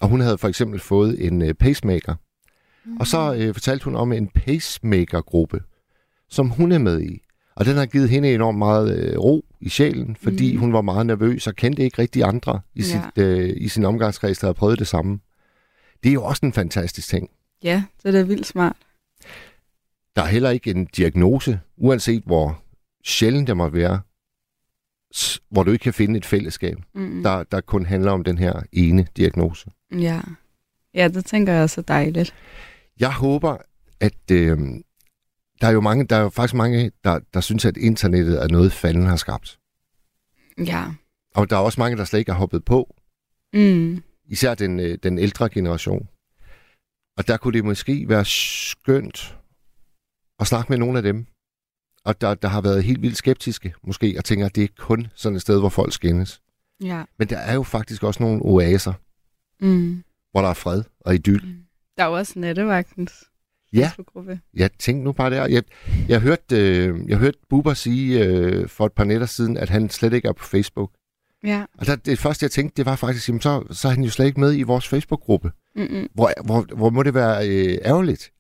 og 0.00 0.08
hun 0.08 0.20
havde 0.20 0.38
for 0.38 0.48
eksempel 0.48 0.80
fået 0.80 1.26
en 1.26 1.42
øh, 1.42 1.54
pacemaker, 1.54 2.14
mm. 2.84 2.96
og 2.96 3.06
så 3.06 3.34
øh, 3.34 3.54
fortalte 3.54 3.84
hun 3.84 3.96
om 3.96 4.12
en 4.12 4.28
pacemaker-gruppe, 4.28 5.60
som 6.28 6.48
hun 6.48 6.72
er 6.72 6.78
med 6.78 7.00
i. 7.00 7.22
Og 7.54 7.64
den 7.64 7.76
har 7.76 7.86
givet 7.86 8.08
hende 8.10 8.34
enormt 8.34 8.58
meget 8.58 8.96
øh, 8.98 9.18
ro 9.18 9.44
i 9.60 9.68
sjælen, 9.68 10.16
fordi 10.16 10.52
mm. 10.54 10.60
hun 10.60 10.72
var 10.72 10.80
meget 10.80 11.06
nervøs 11.06 11.46
og 11.46 11.54
kendte 11.54 11.82
ikke 11.82 11.98
rigtig 12.02 12.24
andre 12.24 12.60
i, 12.74 12.78
Ja. 12.80 12.84
sit, 12.84 13.22
øh, 13.24 13.54
i 13.56 13.68
sin 13.68 13.84
omgangskreds, 13.84 14.38
der 14.38 14.46
havde 14.46 14.54
prøvet 14.54 14.78
det 14.78 14.86
samme. 14.86 15.20
Det 16.02 16.08
er 16.08 16.12
jo 16.12 16.24
også 16.24 16.46
en 16.46 16.52
fantastisk 16.52 17.08
ting. 17.08 17.30
Ja, 17.62 17.82
det 18.02 18.08
er 18.08 18.12
da 18.12 18.22
vildt 18.22 18.46
smart. 18.46 18.76
Der 20.16 20.22
er 20.22 20.26
heller 20.26 20.50
ikke 20.50 20.70
en 20.70 20.84
diagnose, 20.84 21.60
uanset 21.76 22.22
hvor 22.26 22.62
sjældent 23.04 23.48
det 23.48 23.56
måtte 23.56 23.76
være, 23.78 24.00
hvor 25.50 25.62
du 25.62 25.70
ikke 25.70 25.82
kan 25.82 25.94
finde 25.94 26.16
et 26.18 26.26
fællesskab, 26.26 26.76
Mm. 26.94 27.22
der, 27.22 27.42
der 27.42 27.60
kun 27.60 27.86
handler 27.86 28.12
om 28.12 28.24
den 28.24 28.38
her 28.38 28.62
ene 28.72 29.06
diagnose. 29.16 29.70
Ja. 29.98 30.20
Ja, 30.94 31.08
det 31.08 31.24
tænker 31.24 31.52
jeg 31.52 31.62
også 31.62 31.80
er 31.80 31.84
dejligt. 31.84 32.34
Jeg 33.00 33.12
håber, 33.12 33.56
at 34.00 34.30
øh, 34.32 34.58
der 35.62 35.68
er 35.68 35.72
jo 35.72 35.80
mange, 35.80 36.04
der 36.04 36.16
er 36.16 36.20
jo 36.20 36.28
faktisk 36.28 36.54
mange, 36.54 36.92
der, 37.04 37.20
der 37.34 37.40
synes, 37.40 37.64
at 37.64 37.76
internettet 37.76 38.42
er 38.42 38.48
noget, 38.48 38.72
fanden 38.72 39.06
har 39.06 39.16
skabt. 39.16 39.58
Ja. 40.58 40.84
Og 41.34 41.50
der 41.50 41.56
er 41.56 41.60
også 41.60 41.80
mange, 41.80 41.96
der 41.96 42.04
slet 42.04 42.18
ikke 42.18 42.32
har 42.32 42.38
hoppet 42.38 42.64
på. 42.64 42.94
Mm. 43.52 44.02
Især 44.24 44.54
den, 44.54 44.80
øh, 44.80 44.98
den 45.02 45.18
ældre 45.18 45.48
generation. 45.48 46.08
Og 47.16 47.28
der 47.28 47.36
kunne 47.36 47.52
det 47.52 47.64
måske 47.64 48.08
være 48.08 48.24
skønt 48.24 49.38
at 50.40 50.46
snakke 50.46 50.72
med 50.72 50.78
nogle 50.78 50.98
af 50.98 51.02
dem. 51.02 51.26
Og 52.04 52.20
der, 52.20 52.34
der 52.34 52.48
har 52.48 52.60
været 52.60 52.84
helt 52.84 53.02
vildt 53.02 53.16
skeptiske, 53.16 53.74
måske, 53.82 54.14
og 54.18 54.24
tænker, 54.24 54.46
at 54.46 54.54
det 54.56 54.64
er 54.64 54.68
kun 54.78 55.06
sådan 55.14 55.36
et 55.36 55.42
sted, 55.42 55.60
hvor 55.60 55.68
folk 55.68 55.92
skændes. 55.92 56.42
Ja. 56.82 57.04
Men 57.18 57.28
der 57.28 57.38
er 57.38 57.54
jo 57.54 57.62
faktisk 57.62 58.02
også 58.02 58.22
nogle 58.22 58.42
oaser, 58.42 58.92
Mm. 59.60 60.04
hvor 60.30 60.40
der 60.40 60.48
er 60.48 60.54
fred 60.54 60.82
og 61.00 61.14
idyll. 61.14 61.56
Der 61.98 62.04
er 62.04 62.08
jo 62.08 62.12
også 62.16 62.38
nattevagtens 62.38 63.24
Ja. 63.72 63.86
Facebook-gruppe. 63.86 64.40
Jeg 64.54 64.70
tænkte 64.78 65.04
nu 65.04 65.12
bare 65.12 65.30
der. 65.30 65.46
Jeg, 65.46 65.62
jeg 66.08 66.20
hørte, 66.20 66.56
øh, 66.56 67.08
jeg 67.08 67.18
hørte 67.18 67.38
Bubber 67.50 67.74
sige 67.74 68.24
øh, 68.24 68.68
for 68.68 68.86
et 68.86 68.92
par 68.92 69.04
nætter 69.04 69.26
siden, 69.26 69.56
at 69.56 69.68
han 69.70 69.90
slet 69.90 70.12
ikke 70.12 70.28
er 70.28 70.32
på 70.32 70.44
Facebook. 70.44 70.90
Ja. 71.44 71.64
Og 71.78 71.86
der, 71.86 71.96
det 71.96 72.18
første, 72.18 72.44
jeg 72.44 72.50
tænkte, 72.50 72.76
det 72.76 72.86
var 72.86 72.96
faktisk, 72.96 73.28
jamen, 73.28 73.40
så, 73.40 73.64
så 73.70 73.88
er 73.88 73.92
han 73.92 74.04
jo 74.04 74.10
slet 74.10 74.26
ikke 74.26 74.40
med 74.40 74.56
i 74.58 74.62
vores 74.62 74.88
Facebook-gruppe. 74.88 75.50
Mm-mm. 75.76 76.08
Hvor, 76.14 76.32
hvor, 76.44 76.66
hvor 76.76 76.90
må 76.90 77.02
det 77.02 77.14
være 77.14 77.48
øh, 77.48 77.78
ærgerligt 77.84 78.32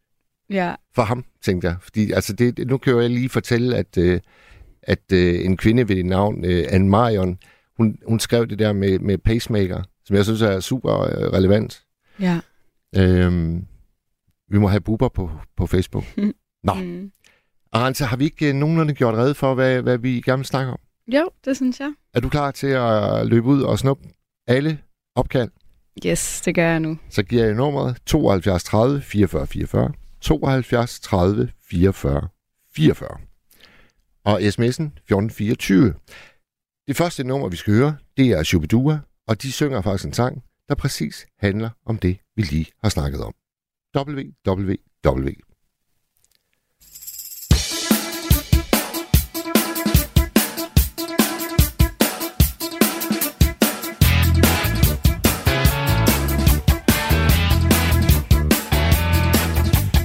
Ja. 0.50 0.74
for 0.94 1.02
ham, 1.02 1.24
tænkte 1.42 1.68
jeg. 1.68 1.76
Fordi 1.80 2.12
altså, 2.12 2.32
det, 2.32 2.66
nu 2.68 2.78
kan 2.78 2.96
jeg 2.96 3.10
lige 3.10 3.28
fortælle, 3.28 3.76
at, 3.76 3.98
øh, 3.98 4.20
at 4.82 5.12
øh, 5.12 5.44
en 5.44 5.56
kvinde 5.56 5.88
ved 5.88 6.04
navn, 6.04 6.44
øh, 6.44 6.64
Anne 6.68 6.88
Marion, 6.88 7.38
hun, 7.76 7.98
hun 8.08 8.20
skrev 8.20 8.46
det 8.46 8.58
der 8.58 8.72
med, 8.72 8.98
med 8.98 9.18
pacemaker, 9.18 9.82
som 10.04 10.16
jeg 10.16 10.24
synes 10.24 10.42
er 10.42 10.60
super 10.60 11.00
øh, 11.00 11.32
relevant. 11.32 11.82
Ja. 12.20 12.40
Øhm, 12.96 13.66
vi 14.52 14.58
må 14.58 14.68
have 14.68 14.80
Bubber 14.80 15.08
på, 15.08 15.30
på 15.56 15.66
Facebook. 15.66 16.04
Nå. 16.68 16.74
Mm. 16.74 17.12
Arantxa, 17.72 18.04
har 18.04 18.16
vi 18.16 18.24
ikke 18.24 18.48
øh, 18.48 18.54
nogenlunde 18.54 18.94
gjort 18.94 19.14
redde 19.14 19.34
for, 19.34 19.54
hvad, 19.54 19.82
hvad 19.82 19.98
vi 19.98 20.20
gerne 20.20 20.38
vil 20.38 20.46
snakke 20.46 20.72
om? 20.72 20.78
Jo, 21.12 21.30
det 21.44 21.56
synes 21.56 21.80
jeg. 21.80 21.92
Er 22.14 22.20
du 22.20 22.28
klar 22.28 22.50
til 22.50 22.66
at 22.66 23.26
løbe 23.26 23.46
ud 23.46 23.62
og 23.62 23.78
snuppe 23.78 24.08
alle 24.46 24.78
opkald? 25.14 25.50
Yes, 26.06 26.40
det 26.40 26.54
gør 26.54 26.70
jeg 26.70 26.80
nu. 26.80 26.98
Så 27.10 27.22
giver 27.22 27.44
jeg 27.44 27.54
nummeret 27.54 27.98
72 28.06 28.64
30 28.64 29.02
44 29.02 29.46
44. 29.46 29.92
72 30.20 31.00
30 31.00 31.50
44 31.70 32.28
44. 32.74 33.08
Og 34.24 34.40
sms'en 34.40 34.84
1424. 34.84 35.94
Det 36.86 36.96
første 36.96 37.24
nummer, 37.24 37.48
vi 37.48 37.56
skal 37.56 37.74
høre, 37.74 37.96
det 38.16 38.28
er 38.28 38.42
Shubidua, 38.42 39.00
og 39.28 39.42
de 39.42 39.52
synger 39.52 39.80
faktisk 39.80 40.06
en 40.06 40.12
sang, 40.12 40.42
der 40.68 40.74
præcis 40.74 41.26
handler 41.38 41.70
om 41.86 41.98
det, 41.98 42.18
vi 42.36 42.42
lige 42.42 42.66
har 42.82 42.88
snakket 42.88 43.20
om 43.20 43.34
www. 43.96 45.32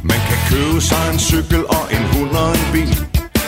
Man 0.03 0.19
kan 0.27 0.39
købe 0.49 0.81
sig 0.81 1.13
en 1.13 1.19
cykel 1.19 1.65
og 1.65 1.85
en 1.91 2.03
hund 2.13 2.31
og 2.31 2.49
en 2.49 2.71
bil 2.73 3.07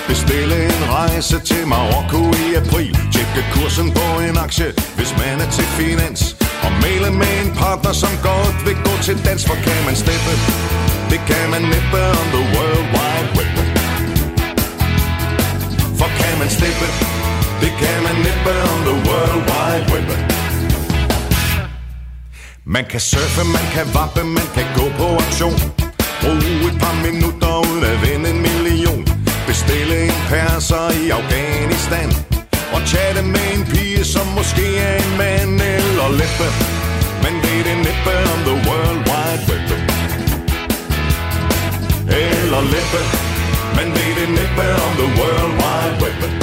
Bestille 0.09 0.65
en 0.65 0.83
rejse 0.89 1.39
til 1.39 1.67
Marokko 1.67 2.21
i 2.43 2.55
april. 2.61 2.93
Tjekke 3.13 3.41
kursen 3.53 3.91
på 3.91 4.05
en 4.29 4.37
aktie, 4.37 4.71
hvis 4.97 5.11
man 5.17 5.41
er 5.41 5.49
til 5.51 5.63
finans. 5.63 6.48
Og 6.65 6.71
male 6.83 7.09
med 7.21 7.33
en 7.41 7.51
partner, 7.61 7.93
som 8.03 8.13
godt 8.29 8.57
vil 8.65 8.77
gå 8.87 8.93
til 9.07 9.17
dans 9.25 9.41
For 9.49 9.57
kan 9.65 9.79
man 9.87 9.95
steppe, 10.03 10.33
det 11.11 11.19
kan 11.29 11.45
man 11.53 11.61
næppe 11.73 11.99
on 12.19 12.27
the 12.35 12.43
world 12.53 12.85
wide 12.95 13.29
web. 13.37 13.51
For 15.99 16.09
kan 16.19 16.33
man 16.41 16.49
steppe, 16.57 16.87
det 17.61 17.71
kan 17.81 17.97
man 18.05 18.15
næppe 18.25 18.51
on 18.71 18.79
the 18.89 18.95
world 19.07 19.41
wide 19.49 19.85
web. 19.93 20.07
Man 22.75 22.85
kan 22.91 22.99
surfe, 22.99 23.43
man 23.57 23.65
kan 23.73 23.85
vappe, 23.93 24.23
man 24.23 24.47
kan 24.55 24.67
gå 24.77 24.85
på 24.97 25.07
aktion 25.25 25.59
Brug 26.21 26.67
et 26.69 26.77
par 26.83 26.95
minutter 27.07 27.53
uden 27.69 27.83
at 27.83 27.97
vende 28.01 28.29
en 28.29 28.41
million. 28.41 29.01
Bestille 29.47 29.95
en 30.05 30.17
perser 30.29 30.89
i 31.03 31.09
Afghanistan 31.09 32.09
Og 32.73 32.81
chatte 32.87 33.21
med 33.21 33.47
en 33.55 33.63
pige, 33.71 33.78
siger, 34.05 34.19
som 34.19 34.27
måske 34.27 34.77
er 34.77 34.95
en 35.03 35.17
mand 35.17 35.61
eller 35.61 36.09
læppe 36.19 36.47
Men 37.23 37.33
det 37.43 37.65
det 37.67 37.77
næppe 37.77 38.13
om 38.33 38.39
the 38.47 38.55
world 38.67 38.99
wide 39.09 39.43
web. 39.49 39.69
Eller 42.07 42.61
læppe 42.61 43.01
Men 43.75 43.93
det 43.93 44.05
er 44.11 44.15
det 44.19 44.29
næppe 44.29 44.65
om 44.85 44.93
the 45.01 45.07
world 45.19 45.53
wide 45.61 45.95
web. 46.03 46.38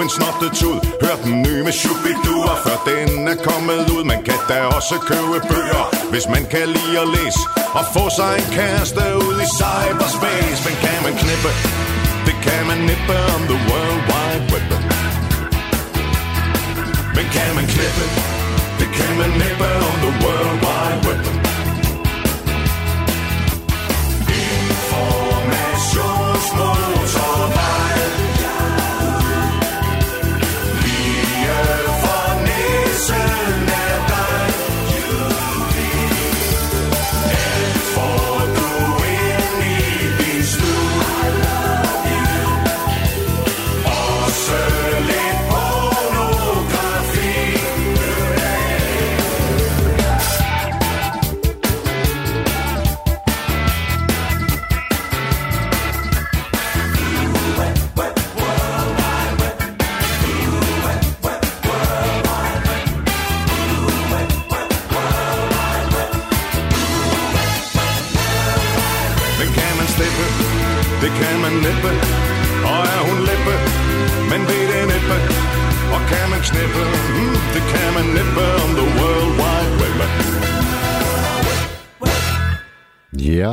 Uden 0.00 0.10
at 0.10 0.16
få 0.16 0.40
en 0.40 0.50
snottetud. 0.50 0.78
Hør 1.02 1.16
den 1.24 1.42
nye 1.42 1.62
med 1.64 1.72
Shubidua, 1.72 2.54
før 2.64 2.78
den 2.90 3.28
er 3.28 3.38
kommet 3.48 3.90
ud. 3.96 4.04
Man 4.04 4.22
kan 4.24 4.40
da 4.48 4.56
også 4.76 4.94
købe 5.10 5.38
bøger, 5.50 5.84
hvis 6.12 6.26
man 6.34 6.44
kan 6.52 6.66
lide 6.76 6.96
at 7.02 7.08
læse. 7.16 7.40
Og 7.78 7.84
få 7.94 8.04
sig 8.18 8.32
en 8.40 8.48
kæreste 8.56 9.02
ud 9.26 9.36
i 9.44 9.46
cyberspace. 9.58 10.60
Men 10.66 10.74
kan 10.84 10.98
man 11.06 11.14
knippe, 11.22 11.50
det 12.26 12.36
kan 12.46 12.62
man 12.70 12.78
nippe 12.90 13.16
om 13.34 13.42
the 13.52 13.58
world 13.68 14.00
wide 14.10 14.44
web. 14.52 14.70
Men 17.16 17.26
kan 17.36 17.50
man 17.56 17.66
knippe, 17.74 18.04
det 18.80 18.88
kan 18.98 19.12
man 19.20 19.30
nippe 19.42 19.68
om 19.88 19.96
the 20.04 20.12
world 20.24 20.56
wide 20.64 21.00
web. 21.06 21.59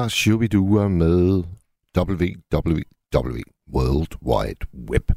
Ja, 0.07 0.09
Shubidua 0.09 0.87
med 0.87 1.43
www, 1.97 2.79
World 3.73 4.15
Wide 4.25 4.65
Web. 4.91 5.11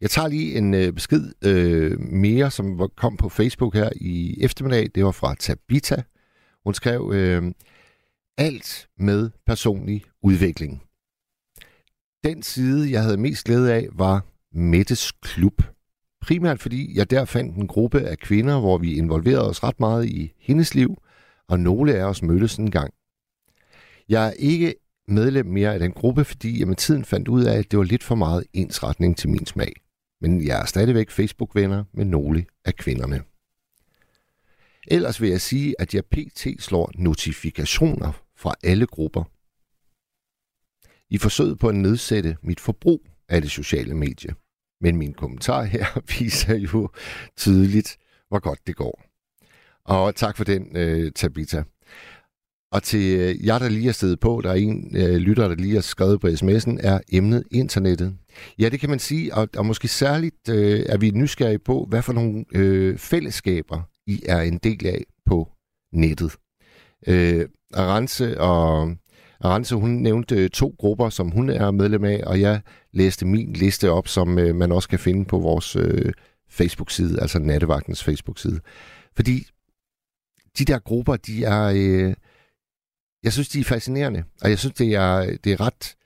Jeg 0.00 0.10
tager 0.10 0.28
lige 0.28 0.58
en 0.58 0.74
øh, 0.74 0.92
besked 0.92 1.32
øh, 1.44 2.00
mere, 2.00 2.50
som 2.50 2.78
var- 2.78 2.86
kom 2.96 3.16
på 3.16 3.28
Facebook 3.28 3.74
her 3.74 3.90
i 3.96 4.36
eftermiddag. 4.44 4.90
Det 4.94 5.04
var 5.04 5.10
fra 5.10 5.34
Tabita. 5.34 6.02
Hun 6.64 6.74
skrev, 6.74 7.10
øh, 7.14 7.52
alt 8.38 8.88
med 8.98 9.30
personlig 9.46 10.04
udvikling. 10.22 10.82
Den 12.24 12.42
side, 12.42 12.90
jeg 12.90 13.02
havde 13.02 13.16
mest 13.16 13.44
glæde 13.44 13.74
af, 13.74 13.88
var 13.92 14.24
Mettes 14.52 15.12
Klub. 15.12 15.62
Primært 16.20 16.60
fordi 16.60 16.98
jeg 16.98 17.10
der 17.10 17.24
fandt 17.24 17.56
en 17.56 17.66
gruppe 17.66 18.00
af 18.00 18.18
kvinder, 18.18 18.60
hvor 18.60 18.78
vi 18.78 18.94
involverede 18.94 19.48
os 19.50 19.62
ret 19.64 19.80
meget 19.80 20.04
i 20.08 20.32
hendes 20.40 20.74
liv, 20.74 20.96
og 21.48 21.60
nogle 21.60 21.94
af 21.94 22.04
os 22.04 22.22
mødtes 22.22 22.56
en 22.56 22.70
gang. 22.70 22.92
Jeg 24.08 24.26
er 24.26 24.32
ikke 24.32 24.74
medlem 25.08 25.46
mere 25.46 25.74
af 25.74 25.78
den 25.78 25.92
gruppe, 25.92 26.24
fordi 26.24 26.58
jeg 26.58 26.68
med 26.68 26.76
tiden 26.76 27.04
fandt 27.04 27.28
ud 27.28 27.44
af, 27.44 27.58
at 27.58 27.70
det 27.70 27.78
var 27.78 27.84
lidt 27.84 28.02
for 28.02 28.14
meget 28.14 28.44
ensretning 28.52 29.16
til 29.16 29.28
min 29.30 29.46
smag. 29.46 29.72
Men 30.20 30.46
jeg 30.46 30.60
er 30.60 30.64
stadigvæk 30.64 31.10
Facebook-venner 31.10 31.84
med 31.92 32.04
nogle 32.04 32.46
af 32.64 32.74
kvinderne. 32.74 33.22
Ellers 34.88 35.20
vil 35.20 35.30
jeg 35.30 35.40
sige, 35.40 35.74
at 35.78 35.94
jeg 35.94 36.04
pt. 36.04 36.46
slår 36.58 36.90
notifikationer 36.94 38.12
fra 38.36 38.54
alle 38.62 38.86
grupper. 38.86 39.24
I 41.10 41.18
forsøget 41.18 41.58
på 41.58 41.68
at 41.68 41.74
nedsætte 41.74 42.36
mit 42.42 42.60
forbrug 42.60 43.06
af 43.28 43.42
det 43.42 43.50
sociale 43.50 43.94
medie. 43.94 44.34
Men 44.80 44.96
min 44.96 45.14
kommentar 45.14 45.62
her 45.62 45.86
viser 46.18 46.56
jo 46.56 46.88
tydeligt, 47.36 47.96
hvor 48.28 48.38
godt 48.38 48.66
det 48.66 48.76
går. 48.76 49.02
Og 49.84 50.14
tak 50.14 50.36
for 50.36 50.44
den, 50.44 50.76
øh, 50.76 51.12
Tabita. 51.12 51.64
Og 52.76 52.82
til 52.82 53.18
øh, 53.18 53.46
jer, 53.46 53.58
der 53.58 53.68
lige 53.68 53.88
er 53.88 53.92
stedet 53.92 54.20
på, 54.20 54.40
der 54.44 54.50
er 54.50 54.54
en 54.54 54.96
øh, 54.96 55.16
lytter, 55.16 55.48
der 55.48 55.54
lige 55.54 55.74
har 55.74 55.80
skrevet 55.80 56.20
på 56.20 56.26
sms'en, 56.26 56.76
er 56.80 57.00
emnet 57.12 57.44
internettet. 57.50 58.16
Ja, 58.58 58.68
det 58.68 58.80
kan 58.80 58.90
man 58.90 58.98
sige, 58.98 59.34
og, 59.34 59.48
og 59.56 59.66
måske 59.66 59.88
særligt 59.88 60.48
øh, 60.48 60.86
er 60.88 60.98
vi 60.98 61.10
nysgerrige 61.10 61.58
på, 61.58 61.86
hvad 61.88 62.02
for 62.02 62.12
nogle 62.12 62.44
øh, 62.54 62.98
fællesskaber 62.98 63.82
I 64.06 64.22
er 64.26 64.40
en 64.40 64.58
del 64.58 64.86
af 64.86 65.04
på 65.26 65.48
nettet. 65.92 66.36
Øh, 67.06 67.48
Arance 67.74 68.40
og 68.40 68.92
Arance, 69.40 69.74
hun 69.74 69.90
nævnte 69.90 70.36
øh, 70.36 70.50
to 70.50 70.74
grupper, 70.78 71.08
som 71.08 71.30
hun 71.30 71.50
er 71.50 71.70
medlem 71.70 72.04
af, 72.04 72.22
og 72.26 72.40
jeg 72.40 72.60
læste 72.92 73.26
min 73.26 73.52
liste 73.52 73.90
op, 73.90 74.08
som 74.08 74.38
øh, 74.38 74.54
man 74.54 74.72
også 74.72 74.88
kan 74.88 74.98
finde 74.98 75.24
på 75.24 75.38
vores 75.38 75.76
øh, 75.76 76.12
Facebook-side, 76.50 77.20
altså 77.20 77.38
Nattevagtens 77.38 78.04
Facebook-side. 78.04 78.60
Fordi 79.16 79.46
de 80.58 80.64
der 80.64 80.78
grupper, 80.78 81.16
de 81.16 81.44
er... 81.44 81.72
Øh, 81.76 82.14
jeg 83.26 83.32
synes, 83.32 83.48
de 83.48 83.60
er 83.60 83.64
fascinerende, 83.64 84.24
og 84.42 84.50
jeg 84.50 84.58
synes, 84.58 84.74
det 84.74 84.94
er, 84.94 85.36
det 85.44 85.52
er 85.52 85.60
ret 85.60 85.96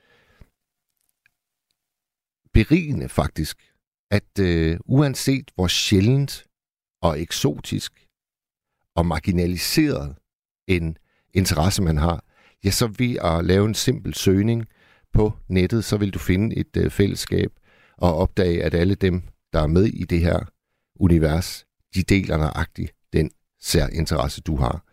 berigende 2.53 3.09
faktisk, 3.09 3.73
at 4.11 4.39
øh, 4.41 4.79
uanset 4.85 5.50
hvor 5.55 5.67
sjældent 5.67 6.47
og 7.03 7.21
eksotisk 7.21 8.07
og 8.97 9.07
marginaliseret 9.07 10.17
en 10.67 10.97
interesse 11.35 11.83
man 11.83 11.97
har, 11.97 12.25
ja, 12.65 12.71
så 12.71 12.87
ved 12.87 13.17
at 13.17 13.45
lave 13.45 13.67
en 13.67 13.75
simpel 13.75 14.15
søgning 14.15 14.67
på 15.12 15.33
nettet, 15.49 15.85
så 15.85 15.97
vil 15.97 16.15
du 16.15 16.19
finde 16.19 16.57
et 16.57 16.77
øh, 16.77 16.91
fællesskab 16.91 17.53
og 17.97 18.17
opdage, 18.17 18.65
at 18.65 18.75
alle 18.75 18.95
dem, 18.95 19.23
der 19.53 19.61
er 19.61 19.67
med 19.67 19.85
i 19.85 20.05
det 20.05 20.21
her 20.21 20.50
univers, 20.95 21.67
de 21.95 22.03
deler 22.03 22.37
nøjagtigt 22.37 22.93
den 23.12 23.31
særinteresse, 23.61 24.41
du 24.41 24.57
har. 24.57 24.89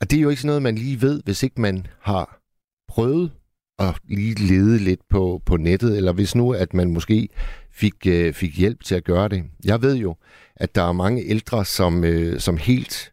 Og 0.00 0.10
det 0.10 0.16
er 0.16 0.20
jo 0.20 0.28
ikke 0.28 0.42
sådan 0.42 0.48
noget, 0.48 0.62
man 0.62 0.74
lige 0.74 1.02
ved, 1.02 1.22
hvis 1.24 1.42
ikke 1.42 1.60
man 1.60 1.86
har 2.00 2.40
prøvet 2.88 3.32
at 3.78 3.94
lige 4.08 4.34
lede 4.34 4.78
lidt 4.78 5.00
på, 5.08 5.42
på 5.46 5.56
nettet, 5.56 5.96
eller 5.96 6.12
hvis 6.12 6.34
nu, 6.34 6.52
at 6.52 6.74
man 6.74 6.92
måske 6.92 7.28
fik, 7.70 8.06
øh, 8.06 8.34
fik 8.34 8.58
hjælp 8.58 8.84
til 8.84 8.94
at 8.94 9.04
gøre 9.04 9.28
det. 9.28 9.44
Jeg 9.64 9.82
ved 9.82 9.96
jo, 9.96 10.16
at 10.56 10.74
der 10.74 10.82
er 10.82 10.92
mange 10.92 11.24
ældre, 11.24 11.64
som, 11.64 12.04
øh, 12.04 12.40
som 12.40 12.56
helt 12.56 13.12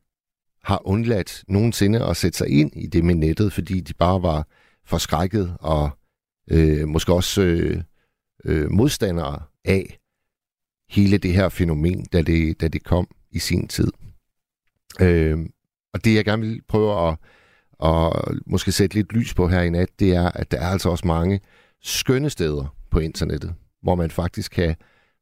har 0.64 0.88
undladt 0.88 1.44
nogensinde 1.48 2.06
at 2.06 2.18
sætte 2.18 2.38
sig 2.38 2.50
ind 2.50 2.72
i 2.76 2.88
det 2.88 3.04
med 3.04 3.16
nettet, 3.16 3.54
fordi 3.54 3.80
de 3.80 3.94
bare 3.94 4.24
var 4.24 4.48
forskrækket 4.86 5.58
og 5.60 5.90
øh, 6.52 6.88
måske 6.88 7.14
også 7.14 7.42
øh, 7.42 7.82
øh, 8.46 8.72
modstandere 8.72 9.42
af 9.66 10.00
hele 10.90 11.18
det 11.18 11.34
her 11.34 11.50
fænomen, 11.50 12.06
da 12.06 12.22
det, 12.22 12.62
da 12.62 12.68
det 12.68 12.84
kom 12.84 13.08
i 13.32 13.40
sin 13.40 13.68
tid. 13.68 13.92
Øh, 15.02 15.40
og 15.94 16.06
det, 16.06 16.16
jeg 16.16 16.26
gerne 16.26 16.42
vil 16.42 16.62
prøve 16.68 17.08
at, 17.08 17.18
at 17.84 18.14
måske 18.46 18.72
sætte 18.72 18.96
lidt 18.96 19.14
lys 19.14 19.34
på 19.34 19.48
her 19.48 19.62
i 19.62 19.70
nat, 19.70 19.90
det 20.00 20.16
er, 20.16 20.32
at 20.32 20.52
der 20.52 20.58
er 20.60 20.68
altså 20.68 20.90
også 20.90 21.08
mange 21.08 21.40
skønne 21.82 22.30
steder 22.30 22.76
på 22.92 23.00
internettet, 23.00 23.56
hvor 23.82 23.96
man 23.96 24.12
faktisk 24.12 24.52
kan 24.52 24.76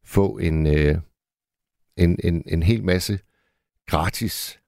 få 0.05 0.37
en, 0.37 0.67
øh, 0.67 0.97
en, 1.97 2.17
en, 2.23 2.43
en 2.47 2.63
hel 2.63 2.83
masse 2.83 3.19
gratis 3.87 4.59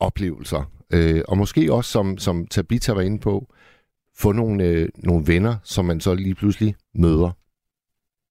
oplevelser. 0.00 0.72
Øh, 0.92 1.22
og 1.28 1.38
måske 1.38 1.72
også, 1.72 1.90
som, 1.90 2.18
som 2.18 2.46
Tabitha 2.46 2.92
var 2.92 3.00
inde 3.00 3.18
på, 3.18 3.54
få 4.14 4.32
nogle, 4.32 4.64
øh, 4.64 4.88
nogle 4.96 5.26
venner, 5.26 5.56
som 5.62 5.84
man 5.84 6.00
så 6.00 6.14
lige 6.14 6.34
pludselig 6.34 6.76
møder 6.94 7.30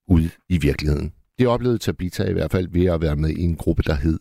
ude 0.07 0.29
i 0.49 0.57
virkeligheden. 0.57 1.13
Det 1.39 1.47
oplevede 1.47 1.77
Tabitha 1.77 2.23
i 2.23 2.33
hvert 2.33 2.51
fald 2.51 2.67
ved 2.67 2.85
at 2.85 3.01
være 3.01 3.15
med 3.15 3.29
i 3.29 3.41
en 3.41 3.55
gruppe, 3.55 3.83
der 3.83 3.93
hed 3.93 4.19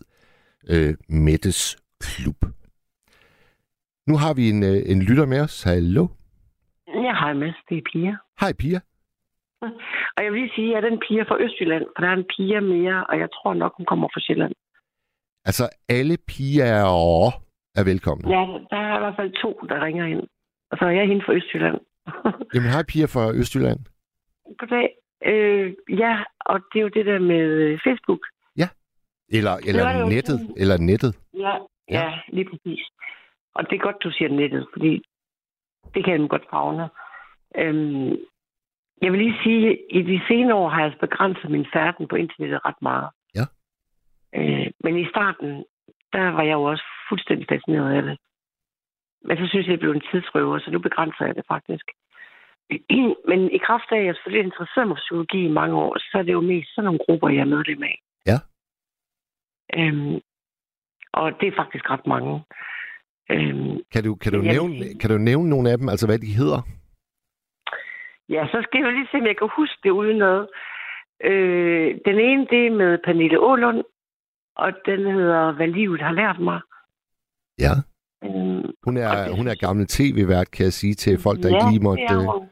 øh, 0.68 0.94
Mettes 1.08 1.76
Klub. 2.08 2.40
Nu 4.08 4.14
har 4.22 4.32
vi 4.38 4.44
en, 4.54 4.62
øh, 4.70 4.78
en 4.92 5.00
lytter 5.08 5.26
med 5.26 5.40
os. 5.46 5.62
Hallo? 5.62 6.04
Ja, 7.06 7.12
hej 7.22 7.32
Mads, 7.32 7.58
det 7.68 7.76
er 7.78 7.82
Pia. 7.92 8.12
Hej 8.40 8.52
Pia. 8.60 8.80
Og 10.16 10.20
jeg 10.24 10.32
vil 10.32 10.40
lige 10.40 10.52
sige, 10.56 10.66
at 10.68 10.72
jeg 10.72 10.78
er 10.80 10.88
den 10.90 11.00
Pia 11.08 11.22
fra 11.22 11.40
Østjylland, 11.44 11.84
for 11.96 12.00
der 12.02 12.08
er 12.12 12.16
en 12.22 12.30
Pia 12.36 12.60
mere, 12.60 13.06
og 13.10 13.18
jeg 13.22 13.28
tror 13.36 13.54
nok, 13.54 13.72
hun 13.76 13.86
kommer 13.86 14.08
fra 14.14 14.20
Sjælland. 14.20 14.52
Altså, 15.44 15.64
alle 15.88 16.16
piger 16.28 16.64
er 17.78 17.84
velkomne. 17.84 18.28
Ja, 18.36 18.42
der 18.70 18.76
er 18.88 18.96
i 18.96 19.00
hvert 19.02 19.16
fald 19.18 19.32
to, 19.42 19.50
der 19.68 19.84
ringer 19.84 20.04
ind. 20.06 20.22
Og 20.70 20.78
så 20.78 20.84
er 20.84 20.90
jeg 20.90 21.06
hende 21.08 21.22
fra 21.26 21.32
Østjylland. 21.38 21.78
Jamen, 22.54 22.70
hej 22.74 22.82
Pia 22.92 23.04
fra 23.14 23.24
Østjylland. 23.40 23.80
Goddag. 24.58 24.88
Øh, 25.30 25.66
ja, 26.02 26.14
og 26.50 26.56
det 26.72 26.78
er 26.78 26.82
jo 26.82 26.88
det 26.98 27.06
der 27.06 27.18
med 27.18 27.42
øh, 27.64 27.78
Facebook. 27.86 28.22
Eller, 29.28 29.50
var 29.50 29.58
eller 29.68 30.00
jo 30.00 30.06
nettet. 30.08 30.38
sådan- 30.40 30.54
Eller 30.56 30.76
nettet. 30.78 31.12
Ja, 31.34 31.54
ja, 31.90 32.04
ja, 32.04 32.20
lige 32.28 32.50
præcis. 32.50 32.82
Og 33.54 33.70
det 33.70 33.76
er 33.76 33.82
godt, 33.86 34.02
du 34.04 34.10
siger 34.10 34.28
nettet, 34.28 34.66
fordi 34.72 35.02
det 35.94 36.04
kan 36.04 36.20
jeg 36.20 36.28
godt 36.28 36.50
fagne. 36.50 36.88
Øhm, 37.56 38.16
jeg 39.02 39.12
vil 39.12 39.20
lige 39.20 39.42
sige, 39.42 39.68
at 39.70 39.78
i 39.90 40.02
de 40.02 40.20
senere 40.28 40.54
år 40.54 40.68
har 40.68 40.78
jeg 40.78 40.84
altså 40.84 41.00
begrænset 41.00 41.50
min 41.50 41.66
færden 41.72 42.08
på 42.08 42.16
internettet 42.16 42.64
ret 42.64 42.82
meget. 42.82 43.08
Ja. 43.34 43.44
Øh, 44.38 44.70
men 44.84 44.98
i 44.98 45.08
starten, 45.08 45.64
der 46.12 46.30
var 46.30 46.42
jeg 46.42 46.52
jo 46.52 46.62
også 46.62 46.84
fuldstændig 47.08 47.46
fascineret 47.48 47.96
af 47.96 48.02
det. 48.02 48.18
Men 49.26 49.36
så 49.36 49.46
synes 49.46 49.66
jeg, 49.66 49.72
det 49.72 49.80
blev 49.80 49.92
en 49.92 50.08
tidsrøver, 50.10 50.58
så 50.58 50.70
nu 50.70 50.78
begrænser 50.78 51.24
jeg 51.26 51.34
det 51.34 51.44
faktisk. 51.48 51.86
Men 53.30 53.40
i 53.50 53.58
kraft 53.66 53.88
af, 53.92 53.98
at 53.98 54.06
jeg 54.06 54.14
selvfølgelig 54.14 54.44
interesseret 54.44 54.88
mig 54.88 54.96
for 54.96 55.04
psykologi 55.04 55.44
i 55.44 55.56
mange 55.60 55.76
år, 55.76 55.98
så 55.98 56.18
er 56.18 56.22
det 56.22 56.32
jo 56.32 56.40
mest 56.40 56.74
sådan 56.74 56.84
nogle 56.84 57.04
grupper, 57.06 57.28
jeg 57.28 57.40
er 57.40 57.54
medlem 57.54 57.82
af. 57.82 57.96
Ja. 58.26 58.38
Øhm, 59.78 60.20
og 61.20 61.26
det 61.40 61.46
er 61.48 61.56
faktisk 61.62 61.90
ret 61.90 62.06
mange. 62.06 62.32
Øhm, 63.30 63.76
Kan 63.92 64.04
du, 64.04 64.14
kan, 64.14 64.32
du 64.32 64.40
nævne, 64.40 64.74
sige- 64.78 64.98
kan 64.98 65.10
du 65.10 65.18
nævne 65.18 65.48
nogle 65.50 65.70
af 65.70 65.78
dem, 65.78 65.88
altså 65.88 66.06
hvad 66.06 66.18
de 66.18 66.26
hedder? 66.40 66.60
ja, 68.28 68.46
så 68.52 68.58
skal 68.62 68.78
jeg 68.80 68.86
jo 68.86 68.90
lige 68.96 69.08
se, 69.10 69.16
om 69.20 69.26
jeg 69.26 69.36
kan 69.38 69.48
huske 69.56 69.78
det 69.84 69.90
uden 69.90 70.18
noget. 70.18 70.48
Øh, 71.24 71.88
den 72.08 72.18
ene, 72.28 72.46
det 72.50 72.66
er 72.66 72.70
med 72.70 72.98
Pernille 73.04 73.40
Ålund, 73.40 73.82
og 74.56 74.72
den 74.86 75.00
hedder, 75.14 75.52
Hvad 75.52 75.66
livet 75.68 76.00
har 76.02 76.12
lært 76.12 76.38
mig. 76.40 76.60
Ja. 77.58 77.74
Øhm, 78.24 78.70
Hun 78.84 78.96
er, 78.96 79.10
det 79.26 79.36
hun 79.36 79.46
er 79.48 79.54
gammel 79.66 79.86
tv-vært, 79.86 80.50
kan 80.50 80.64
jeg 80.64 80.72
sige 80.72 80.94
til 80.94 81.18
folk, 81.22 81.38
der 81.42 81.48
ikke 81.48 81.70
lige 81.70 81.82
måtte... 81.88 82.02
det 82.02 82.10
er 82.10 82.32
hun. 82.32 82.48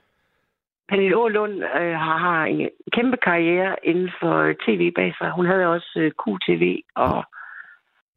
Pernille 0.89 1.17
Ålund 1.17 1.53
øh, 1.53 1.95
har, 2.07 2.19
har 2.19 2.45
en 2.45 2.69
kæmpe 2.93 3.17
karriere 3.17 3.77
inden 3.83 4.11
for 4.21 4.35
øh, 4.39 4.55
tv 4.67 4.93
bag 4.99 5.15
sig. 5.19 5.31
Hun 5.31 5.47
havde 5.47 5.67
også 5.67 5.93
øh, 5.97 6.11
QTV 6.23 6.81
og 6.97 7.25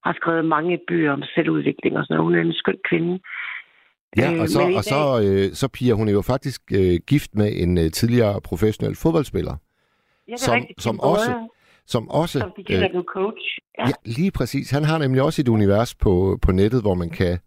har 0.06 0.14
skrevet 0.20 0.46
mange 0.46 0.80
bøger 0.88 1.12
om 1.18 1.24
selvudvikling 1.36 1.98
og 1.98 2.04
sådan 2.06 2.14
noget. 2.18 2.28
Hun 2.28 2.36
er 2.40 2.42
en 2.42 2.54
skøn 2.62 2.80
kvinde. 2.90 3.14
Ja, 4.18 4.28
Øh, 4.34 4.42
og 4.42 4.48
så, 4.56 4.62
i 4.68 4.74
og 4.80 4.84
så, 4.94 5.00
øh, 5.26 5.46
så 5.60 5.66
Pia, 5.76 5.94
hun 5.94 6.08
er 6.08 6.12
jo 6.12 6.22
faktisk 6.22 6.62
øh, 6.80 6.96
gift 7.08 7.32
med 7.40 7.50
en 7.64 7.78
øh, 7.78 7.92
tidligere 7.92 8.42
professionel 8.50 8.96
fodboldspiller, 9.04 9.56
Ja, 10.28 10.38
som- 10.38 10.54
rigtigt. 10.56 10.82
som 10.82 10.98
Både, 10.98 11.12
også- 11.12 11.50
som 11.94 12.10
også... 12.10 12.40
Som 12.40 12.52
de 12.58 12.64
kalder 12.64 12.88
den 12.88 13.04
coach. 13.18 13.46
Ja. 13.80 13.86
ja, 13.88 13.94
lige 14.06 14.32
præcis. 14.32 14.72
Han 14.72 14.84
har 14.84 14.98
nemlig 14.98 15.22
også 15.22 15.42
et 15.42 15.48
univers 15.48 15.96
på, 15.96 16.38
på 16.46 16.52
nettet, 16.52 16.82
hvor 16.82 16.94
man 16.94 17.10
kan... 17.10 17.40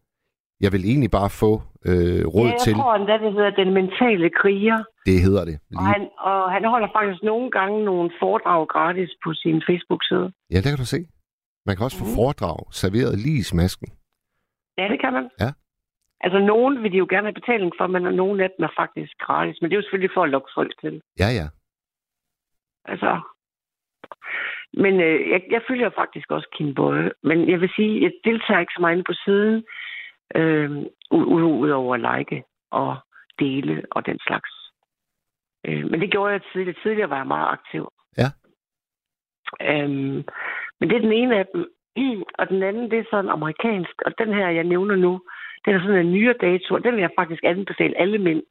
Jeg 0.61 0.73
vil 0.73 0.85
egentlig 0.91 1.11
bare 1.11 1.31
få 1.43 1.53
øh, 1.91 2.23
råd 2.35 2.47
ja, 2.47 2.53
jeg 2.53 2.61
til... 2.65 2.75
tror 2.75 2.95
endda, 2.95 3.12
det 3.25 3.33
hedder 3.33 3.50
Den 3.62 3.71
Mentale 3.79 4.31
Kriger. 4.41 4.79
Det 5.07 5.21
hedder 5.27 5.45
det. 5.50 5.57
Og 5.77 5.83
Lige. 5.83 5.92
han, 5.94 6.03
og 6.18 6.53
han 6.55 6.64
holder 6.73 6.88
faktisk 6.99 7.23
nogle 7.23 7.51
gange 7.51 7.85
nogle 7.85 8.11
foredrag 8.23 8.68
gratis 8.75 9.11
på 9.25 9.31
sin 9.42 9.62
Facebook-side. 9.68 10.27
Ja, 10.53 10.57
det 10.57 10.68
kan 10.73 10.77
du 10.85 10.90
se. 10.97 11.01
Man 11.66 11.77
kan 11.77 11.85
også 11.85 11.99
få 11.99 12.05
Mhm. 12.05 12.14
foredrag 12.14 12.59
serveret 12.73 13.18
lige 13.18 13.38
i 13.38 13.42
smasken. 13.53 13.88
Ja, 14.79 14.88
det 14.92 15.01
kan 15.01 15.12
man. 15.12 15.31
Ja. 15.40 15.51
Altså, 16.21 16.38
nogen 16.38 16.83
vil 16.83 16.92
de 16.92 16.97
jo 16.97 17.07
gerne 17.11 17.27
have 17.27 17.40
betaling 17.40 17.73
for, 17.79 17.87
men 17.87 18.03
nogle 18.03 18.44
af 18.44 18.51
dem 18.57 18.64
er 18.64 18.73
faktisk 18.77 19.12
gratis. 19.18 19.57
Men 19.61 19.71
det 19.71 19.75
er 19.77 19.79
jo 19.79 19.83
selvfølgelig 19.83 20.14
for 20.14 20.23
at 20.25 20.31
lokke 20.31 20.51
folk 20.55 20.81
til. 20.81 21.03
Ja, 21.18 21.29
ja. 21.40 21.47
Altså, 22.85 23.21
men 24.73 25.01
øh, 25.01 25.31
jeg, 25.31 25.42
jeg 25.51 25.62
følger 25.68 25.90
faktisk 25.90 26.31
også 26.31 26.49
Kim 26.57 26.75
Bøje. 26.75 27.11
Men 27.23 27.51
jeg 27.51 27.61
vil 27.61 27.71
sige, 27.77 28.03
jeg 28.03 28.12
deltager 28.25 28.61
ikke 28.61 28.73
så 28.77 28.81
meget 28.81 28.94
inde 28.94 29.05
på 29.05 29.12
siden, 29.25 29.64
øh, 30.35 30.71
ud 31.61 31.71
over 31.71 31.94
at 31.94 32.01
like 32.18 32.42
og 32.71 32.97
dele 33.38 33.83
og 33.90 34.07
den 34.07 34.18
slags. 34.27 34.51
Øh, 35.64 35.90
men 35.90 36.01
det 36.01 36.11
gjorde 36.11 36.33
jeg 36.33 36.42
tidligere. 36.53 36.81
Tidligere 36.83 37.11
var 37.11 37.16
jeg 37.16 37.27
meget 37.27 37.49
aktiv. 37.49 37.88
Ja. 38.18 38.29
Øhm, 39.61 40.25
men 40.81 40.88
det 40.88 40.97
er 40.97 41.01
den 41.01 41.12
ene 41.12 41.38
af 41.38 41.47
dem. 41.55 41.62
Og 42.38 42.49
den 42.49 42.62
anden, 42.62 42.91
det 42.91 42.99
er 42.99 43.05
sådan 43.11 43.31
amerikansk. 43.31 44.03
Og 44.07 44.12
den 44.19 44.35
her, 44.35 44.49
jeg 44.49 44.64
nævner 44.64 44.97
nu, 44.97 45.21
den 45.64 45.75
er 45.75 45.81
sådan 45.81 46.07
en 46.07 46.12
nyere 46.12 46.35
dato. 46.41 46.75
og 46.75 46.85
Den 46.85 46.95
vil 46.95 47.01
jeg 47.01 47.11
faktisk 47.19 47.43
anbefale 47.45 48.01
alle 48.01 48.19
mænd. 48.19 48.43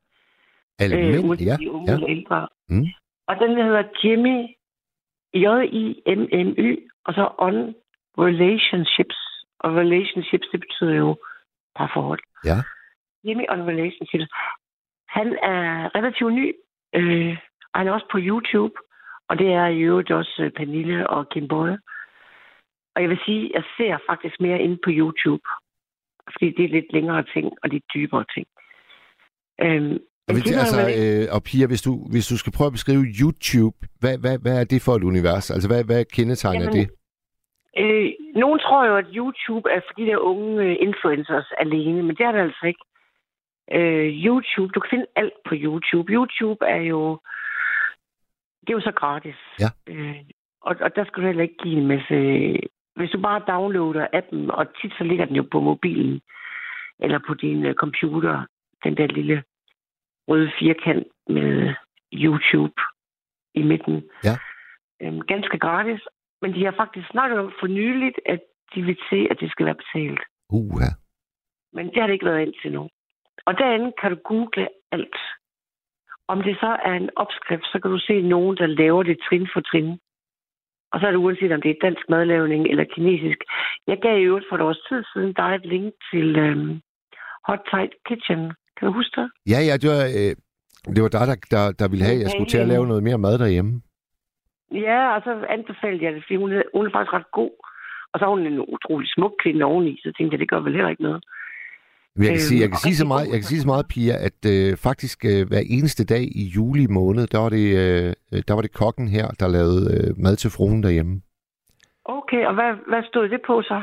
Alle 0.79 0.95
mænd, 0.95 1.29
uanset 1.29 1.47
ja. 1.47 1.55
de 1.55 1.71
unge 1.71 1.91
ja. 1.91 1.95
eller 1.95 2.09
ældre. 2.09 2.47
Mm. 2.69 2.85
Og 3.27 3.35
den 3.35 3.51
hedder 3.65 3.83
Jimmy, 4.03 4.37
J-I-M-M-Y, 5.33 6.89
og 7.05 7.13
så 7.13 7.29
On 7.37 7.75
Relationships. 8.17 9.17
Og 9.59 9.75
relationships, 9.75 10.47
det 10.51 10.59
betyder 10.59 10.95
jo 10.95 11.17
parforhold. 11.75 12.19
Ja. 12.45 12.57
Jimmy 13.25 13.45
On 13.49 13.61
Relationships. 13.61 14.25
Han 15.09 15.27
er 15.43 15.95
relativt 15.95 16.33
ny, 16.33 16.55
øh, 16.95 17.37
og 17.73 17.79
han 17.79 17.87
er 17.87 17.91
også 17.91 18.07
på 18.11 18.17
YouTube. 18.21 18.73
Og 19.29 19.39
det 19.39 19.53
er 19.53 19.67
i 19.67 19.79
øvrigt 19.79 20.11
også 20.11 20.35
øh, 20.43 20.51
Pernille 20.51 21.09
og 21.09 21.29
Kim 21.29 21.47
Boye. 21.47 21.77
Og 22.97 23.01
jeg 23.03 23.09
vil 23.09 23.19
sige, 23.25 23.51
jeg 23.53 23.63
ser 23.77 23.97
faktisk 24.09 24.35
mere 24.39 24.59
ind 24.65 24.75
på 24.85 24.89
YouTube. 24.99 25.43
Fordi 26.31 26.47
det 26.57 26.65
er 26.65 26.69
lidt 26.77 26.93
længere 26.93 27.23
ting, 27.33 27.45
og 27.63 27.69
lidt 27.69 27.83
dybere 27.93 28.25
ting. 28.35 28.47
Øhm, 29.63 29.97
Og, 30.27 30.31
hvis, 30.33 30.43
det 30.43 30.55
altså, 30.63 30.81
jo 30.81 30.87
ikke- 30.87 31.23
øh, 31.23 31.35
og 31.35 31.39
Pia, 31.47 31.65
hvis 31.67 31.81
du, 31.87 31.91
hvis 32.11 32.27
du 32.31 32.37
skal 32.37 32.53
prøve 32.57 32.69
at 32.71 32.77
beskrive 32.77 33.05
YouTube, 33.21 33.75
hvad, 34.01 34.15
hvad, 34.23 34.35
hvad 34.43 34.55
er 34.61 34.65
det 34.73 34.81
for 34.85 34.93
et 34.95 35.03
univers? 35.11 35.51
Altså, 35.55 35.67
hvad, 35.71 35.83
hvad 35.89 36.05
kendetegner 36.15 36.65
Jamen, 36.67 36.75
det? 36.77 36.85
Øh, 37.81 38.07
nogen 38.43 38.59
tror 38.59 38.81
jo, 38.89 38.95
at 39.03 39.07
YouTube 39.17 39.65
er 39.75 39.79
for 39.87 39.93
de 39.99 40.05
der 40.09 40.17
unge 40.17 40.63
øh, 40.65 40.75
influencers 40.87 41.49
alene, 41.63 42.03
men 42.03 42.15
det 42.15 42.23
er 42.25 42.31
det 42.31 42.39
altså 42.47 42.65
ikke. 42.71 42.83
Øh, 43.77 44.07
YouTube, 44.25 44.71
du 44.73 44.79
kan 44.79 44.89
finde 44.93 45.05
alt 45.15 45.37
på 45.47 45.53
YouTube. 45.65 46.13
YouTube 46.13 46.65
er 46.65 46.81
jo, 46.93 47.01
det 48.61 48.69
er 48.69 48.77
jo 48.79 48.87
så 48.89 48.91
gratis. 49.01 49.39
Ja. 49.63 49.69
Øh, 49.91 50.15
og, 50.61 50.75
og 50.81 50.95
der 50.95 51.03
skal 51.05 51.21
du 51.21 51.27
heller 51.27 51.43
ikke 51.43 51.61
give 51.63 51.77
en 51.81 51.87
masse... 51.87 52.17
Hvis 52.97 53.09
du 53.09 53.21
bare 53.21 53.47
downloader 53.47 54.07
appen, 54.13 54.51
og 54.51 54.65
tit 54.81 54.93
så 54.97 55.03
ligger 55.03 55.25
den 55.25 55.35
jo 55.35 55.45
på 55.51 55.59
mobilen, 55.59 56.21
eller 56.99 57.19
på 57.27 57.33
din 57.33 57.65
øh, 57.65 57.73
computer, 57.73 58.45
den 58.83 58.97
der 58.97 59.07
lille 59.07 59.43
røde 60.27 60.51
firkant 60.59 61.07
med 61.29 61.73
YouTube 62.13 62.73
i 63.53 63.63
midten. 63.63 64.03
Ja. 64.23 64.35
Øhm, 65.01 65.21
ganske 65.21 65.59
gratis. 65.59 66.01
Men 66.41 66.53
de 66.53 66.65
har 66.65 66.73
faktisk 66.77 67.07
snakket 67.11 67.39
om 67.39 67.51
for 67.59 67.67
nyligt, 67.67 68.19
at 68.25 68.41
de 68.75 68.81
vil 68.81 68.97
se, 69.09 69.27
at 69.31 69.37
det 69.39 69.51
skal 69.51 69.65
være 69.65 69.81
betalt. 69.83 70.21
Uh, 70.49 70.81
ja. 70.81 70.91
Men 71.73 71.85
det 71.87 71.97
har 71.99 72.07
det 72.07 72.13
ikke 72.13 72.25
været 72.25 72.41
indtil 72.41 72.71
nu. 72.71 72.89
Og 73.45 73.57
derinde 73.57 73.93
kan 74.01 74.11
du 74.11 74.17
google 74.23 74.67
alt. 74.91 75.17
Om 76.27 76.41
det 76.41 76.57
så 76.59 76.77
er 76.85 76.93
en 76.93 77.09
opskrift, 77.15 77.65
så 77.71 77.79
kan 77.81 77.91
du 77.91 77.99
se 77.99 78.21
nogen, 78.21 78.57
der 78.57 78.65
laver 78.65 79.03
det 79.03 79.17
trin 79.29 79.47
for 79.53 79.61
trin. 79.61 79.99
Og 80.91 80.99
så 80.99 81.07
er 81.07 81.11
det 81.11 81.23
uanset, 81.25 81.51
om 81.51 81.61
det 81.61 81.71
er 81.71 81.83
dansk 81.85 82.05
madlavning 82.09 82.63
eller 82.71 82.85
kinesisk. 82.95 83.39
Jeg 83.87 83.97
gav 84.01 84.19
i 84.19 84.27
øvrigt 84.29 84.45
for 84.49 84.55
et 84.55 84.61
års 84.61 84.81
tid 84.89 85.03
siden 85.13 85.33
dig 85.33 85.51
et 85.55 85.65
link 85.65 85.93
til 86.11 86.27
øhm, 86.45 86.81
Hot 87.47 87.61
Tight 87.71 87.93
Kitchen. 88.07 88.41
Kan 88.77 88.87
du 88.87 88.91
huske 88.99 89.21
det? 89.21 89.27
Ja, 89.53 89.59
ja, 89.69 89.73
det 89.81 89.89
var, 89.93 90.03
øh, 90.19 90.33
det 90.95 91.01
var 91.03 91.11
dig, 91.15 91.25
der, 91.31 91.37
der, 91.55 91.63
der 91.79 91.87
ville 91.91 92.05
have, 92.05 92.17
at 92.17 92.23
jeg 92.23 92.31
skulle 92.31 92.51
til 92.53 92.63
at 92.63 92.71
lave 92.73 92.87
noget 92.87 93.03
mere 93.03 93.17
mad 93.25 93.35
derhjemme. 93.43 93.73
Ja, 94.71 95.15
og 95.15 95.21
så 95.25 95.31
anbefalede 95.49 96.03
jeg 96.05 96.13
det, 96.13 96.23
fordi 96.23 96.35
hun 96.35 96.49
hun 96.75 96.85
er 96.85 96.91
faktisk 96.95 97.13
ret 97.13 97.31
god. 97.39 97.53
Og 98.11 98.15
så 98.19 98.25
er 98.25 98.29
hun 98.29 98.45
en 98.47 98.59
utrolig 98.59 99.09
smuk 99.15 99.33
kvinde 99.43 99.65
oveni, 99.65 99.93
så 100.03 100.13
tænkte 100.17 100.33
jeg, 100.33 100.39
det 100.39 100.49
gør 100.49 100.59
vel 100.59 100.77
heller 100.77 100.89
ikke 100.89 101.07
noget. 101.09 101.23
Jeg 102.17 102.27
kan, 102.27 102.39
sige, 102.39 102.61
jeg, 102.61 102.69
kan 102.69 102.77
sige 102.77 102.95
så 102.95 103.05
meget, 103.05 103.25
jeg 103.25 103.33
kan 103.33 103.43
sige 103.43 103.61
så 103.61 103.67
meget, 103.67 103.85
Pia, 103.87 104.15
at 104.25 104.45
øh, 104.45 104.77
faktisk 104.77 105.25
øh, 105.25 105.47
hver 105.47 105.61
eneste 105.65 106.05
dag 106.05 106.21
i 106.21 106.43
juli 106.55 106.87
måned, 106.87 107.27
der 107.27 107.39
var 107.39 107.49
det, 107.49 107.67
øh, 107.77 108.13
der 108.47 108.53
var 108.53 108.61
det 108.61 108.73
kokken 108.73 109.07
her, 109.07 109.27
der 109.39 109.47
lavede 109.47 109.83
øh, 109.93 110.23
mad 110.23 110.35
til 110.35 110.49
fruen 110.49 110.83
derhjemme. 110.83 111.21
Okay, 112.05 112.45
og 112.45 112.53
hvad, 112.53 112.71
hvad 112.89 113.03
stod 113.09 113.29
det 113.29 113.39
på 113.47 113.61
så? 113.61 113.81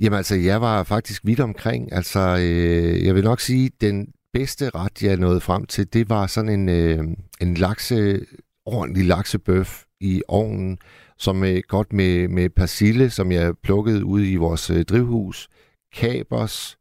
Jamen 0.00 0.16
altså, 0.16 0.36
jeg 0.36 0.60
var 0.60 0.82
faktisk 0.82 1.22
vidt 1.24 1.40
omkring. 1.40 1.92
Altså, 1.92 2.20
øh, 2.20 3.06
jeg 3.06 3.14
vil 3.14 3.24
nok 3.24 3.40
sige, 3.40 3.70
den 3.80 4.12
bedste 4.32 4.70
ret, 4.74 5.02
jeg 5.02 5.16
nåede 5.16 5.40
frem 5.40 5.66
til, 5.66 5.92
det 5.92 6.10
var 6.10 6.26
sådan 6.26 6.50
en, 6.50 6.68
øh, 6.68 6.98
en 7.40 7.54
lakse, 7.54 8.20
ordentlig 8.66 9.06
laksebøf 9.06 9.82
i 10.00 10.22
ovnen, 10.28 10.78
som 11.18 11.44
øh, 11.44 11.62
godt 11.68 11.92
med, 11.92 12.28
med 12.28 12.50
persille, 12.50 13.10
som 13.10 13.32
jeg 13.32 13.54
plukkede 13.62 14.04
ud 14.04 14.22
i 14.26 14.36
vores 14.36 14.70
øh, 14.70 14.84
drivhus, 14.84 15.48
kapers, 15.94 16.78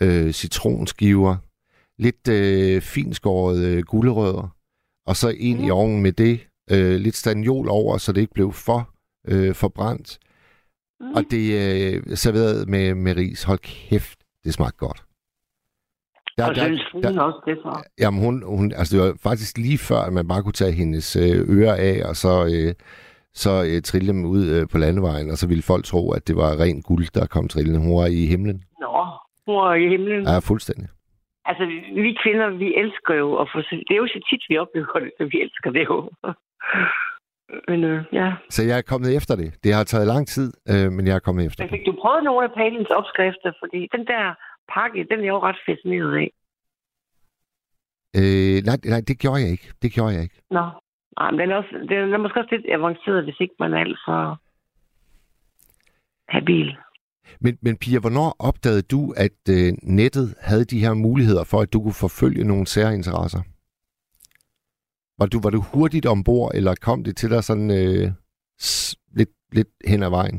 øh, 0.00 0.32
citronskiver, 0.32 1.36
lidt 1.98 2.28
øh, 2.28 2.80
finskåret 2.80 3.64
øh, 3.64 3.82
gulerødder, 3.82 4.56
og 5.06 5.16
så 5.16 5.28
ind 5.28 5.58
mm. 5.58 5.64
i 5.64 5.70
ovnen 5.70 6.02
med 6.02 6.12
det, 6.12 6.40
øh, 6.70 6.96
lidt 6.96 7.16
stagnol 7.16 7.68
over, 7.68 7.98
så 7.98 8.12
det 8.12 8.20
ikke 8.20 8.34
blev 8.34 8.52
for 8.52 8.90
øh, 9.28 9.54
forbrændt. 9.54 10.18
Mm. 11.00 11.12
Og 11.12 11.24
det 11.30 11.58
er 11.58 12.00
øh, 12.06 12.16
serveret 12.16 12.68
med, 12.68 12.94
med 12.94 13.16
ris. 13.16 13.42
Hold 13.42 13.58
kæft, 13.58 14.18
det 14.44 14.54
smagte 14.54 14.78
godt. 14.78 15.04
Der, 16.38 16.48
og 16.48 16.54
der, 16.54 16.64
synes 16.64 16.82
der, 17.02 17.20
også 17.20 17.42
det 17.46 17.58
så? 17.62 17.82
Jamen 17.98 18.24
hun, 18.24 18.42
hun, 18.46 18.72
altså 18.72 18.96
det 18.96 19.04
var 19.04 19.14
faktisk 19.22 19.58
lige 19.58 19.78
før, 19.78 19.98
at 19.98 20.12
man 20.12 20.28
bare 20.28 20.42
kunne 20.42 20.52
tage 20.52 20.72
hendes 20.72 21.16
øh, 21.16 21.58
ører 21.58 21.74
af, 21.74 22.08
og 22.08 22.16
så, 22.16 22.44
øh, 22.54 22.74
så 23.34 23.64
øh, 23.64 23.82
trille 23.82 24.08
dem 24.08 24.24
ud 24.24 24.46
øh, 24.46 24.68
på 24.68 24.78
landevejen, 24.78 25.30
og 25.30 25.38
så 25.38 25.46
ville 25.46 25.62
folk 25.62 25.84
tro, 25.84 26.10
at 26.10 26.28
det 26.28 26.36
var 26.36 26.60
ren 26.60 26.82
guld, 26.82 27.06
der 27.14 27.26
kom 27.26 27.48
trillende. 27.48 27.80
Hun 27.80 27.96
var 27.96 28.06
i 28.06 28.26
himlen. 28.26 28.64
Nå, 28.80 29.06
var 29.46 29.74
i 29.74 29.88
himlen. 29.88 30.22
Ja, 30.22 30.38
fuldstændig. 30.38 30.88
Altså, 31.44 31.64
vi 32.04 32.18
kvinder, 32.22 32.48
vi 32.50 32.74
elsker 32.82 33.14
jo 33.14 33.28
at 33.42 33.48
få... 33.52 33.58
Det 33.60 33.94
er 33.94 34.02
jo 34.04 34.06
så 34.06 34.20
tit, 34.30 34.42
vi 34.48 34.58
oplever 34.58 34.98
det, 35.04 35.12
så 35.18 35.24
vi 35.32 35.40
elsker 35.40 35.70
det 35.70 35.84
jo. 35.90 36.10
Men 37.68 37.84
øh, 37.84 38.04
ja. 38.12 38.32
Så 38.50 38.62
jeg 38.62 38.78
er 38.78 38.82
kommet 38.82 39.16
efter 39.16 39.36
det. 39.36 39.64
Det 39.64 39.74
har 39.74 39.84
taget 39.84 40.06
lang 40.06 40.26
tid, 40.28 40.52
øh, 40.72 40.92
men 40.92 41.06
jeg 41.06 41.14
er 41.14 41.24
kommet 41.26 41.46
efter 41.46 41.64
men 41.64 41.70
fik 41.70 41.86
du 41.86 41.92
prøvet 42.02 42.24
nogle 42.24 42.44
af 42.44 42.52
Palins 42.56 42.90
opskrifter? 42.90 43.52
Fordi 43.60 43.88
den 43.92 44.06
der 44.06 44.34
pakke, 44.74 45.06
den 45.10 45.20
er 45.20 45.26
jo 45.34 45.38
ret 45.38 45.60
fascineret 45.66 46.14
af. 46.22 46.30
Øh, 48.18 48.58
nej, 48.68 48.76
nej, 48.92 49.00
det 49.08 49.16
gjorde 49.22 49.40
jeg 49.42 49.50
ikke. 49.50 49.68
Det 49.82 49.92
gjorde 49.92 50.14
jeg 50.14 50.22
ikke. 50.22 50.38
Nå, 50.50 50.64
nej, 51.18 51.30
men 51.30 51.40
den 51.40 51.50
er, 51.50 51.56
også, 51.56 51.74
den 51.88 52.14
er 52.14 52.18
måske 52.18 52.40
også 52.40 52.54
lidt 52.54 52.66
avanceret, 52.68 53.24
hvis 53.24 53.40
ikke 53.40 53.54
man 53.58 53.74
er 53.74 53.78
alt 53.78 53.98
for 54.06 54.40
habil. 56.28 56.76
Men, 57.40 57.58
men 57.62 57.74
Pia, 57.82 57.98
hvornår 58.00 58.28
opdagede 58.48 58.82
du, 58.82 59.00
at 59.16 59.38
øh, 59.56 59.72
nettet 59.82 60.26
havde 60.40 60.64
de 60.64 60.84
her 60.84 60.94
muligheder 60.94 61.44
for, 61.50 61.58
at 61.60 61.72
du 61.72 61.78
kunne 61.82 62.02
forfølge 62.06 62.44
nogle 62.44 62.66
særinteresser? 62.66 63.42
Var 65.18 65.26
du, 65.32 65.38
var 65.44 65.50
du 65.50 65.60
hurtigt 65.74 66.06
ombord, 66.06 66.50
eller 66.54 66.74
kom 66.86 67.04
det 67.04 67.16
til 67.16 67.30
dig 67.30 67.44
sådan 67.44 67.70
øh, 67.70 68.04
lidt, 69.18 69.34
lidt 69.52 69.72
hen 69.90 70.02
ad 70.02 70.10
vejen? 70.10 70.38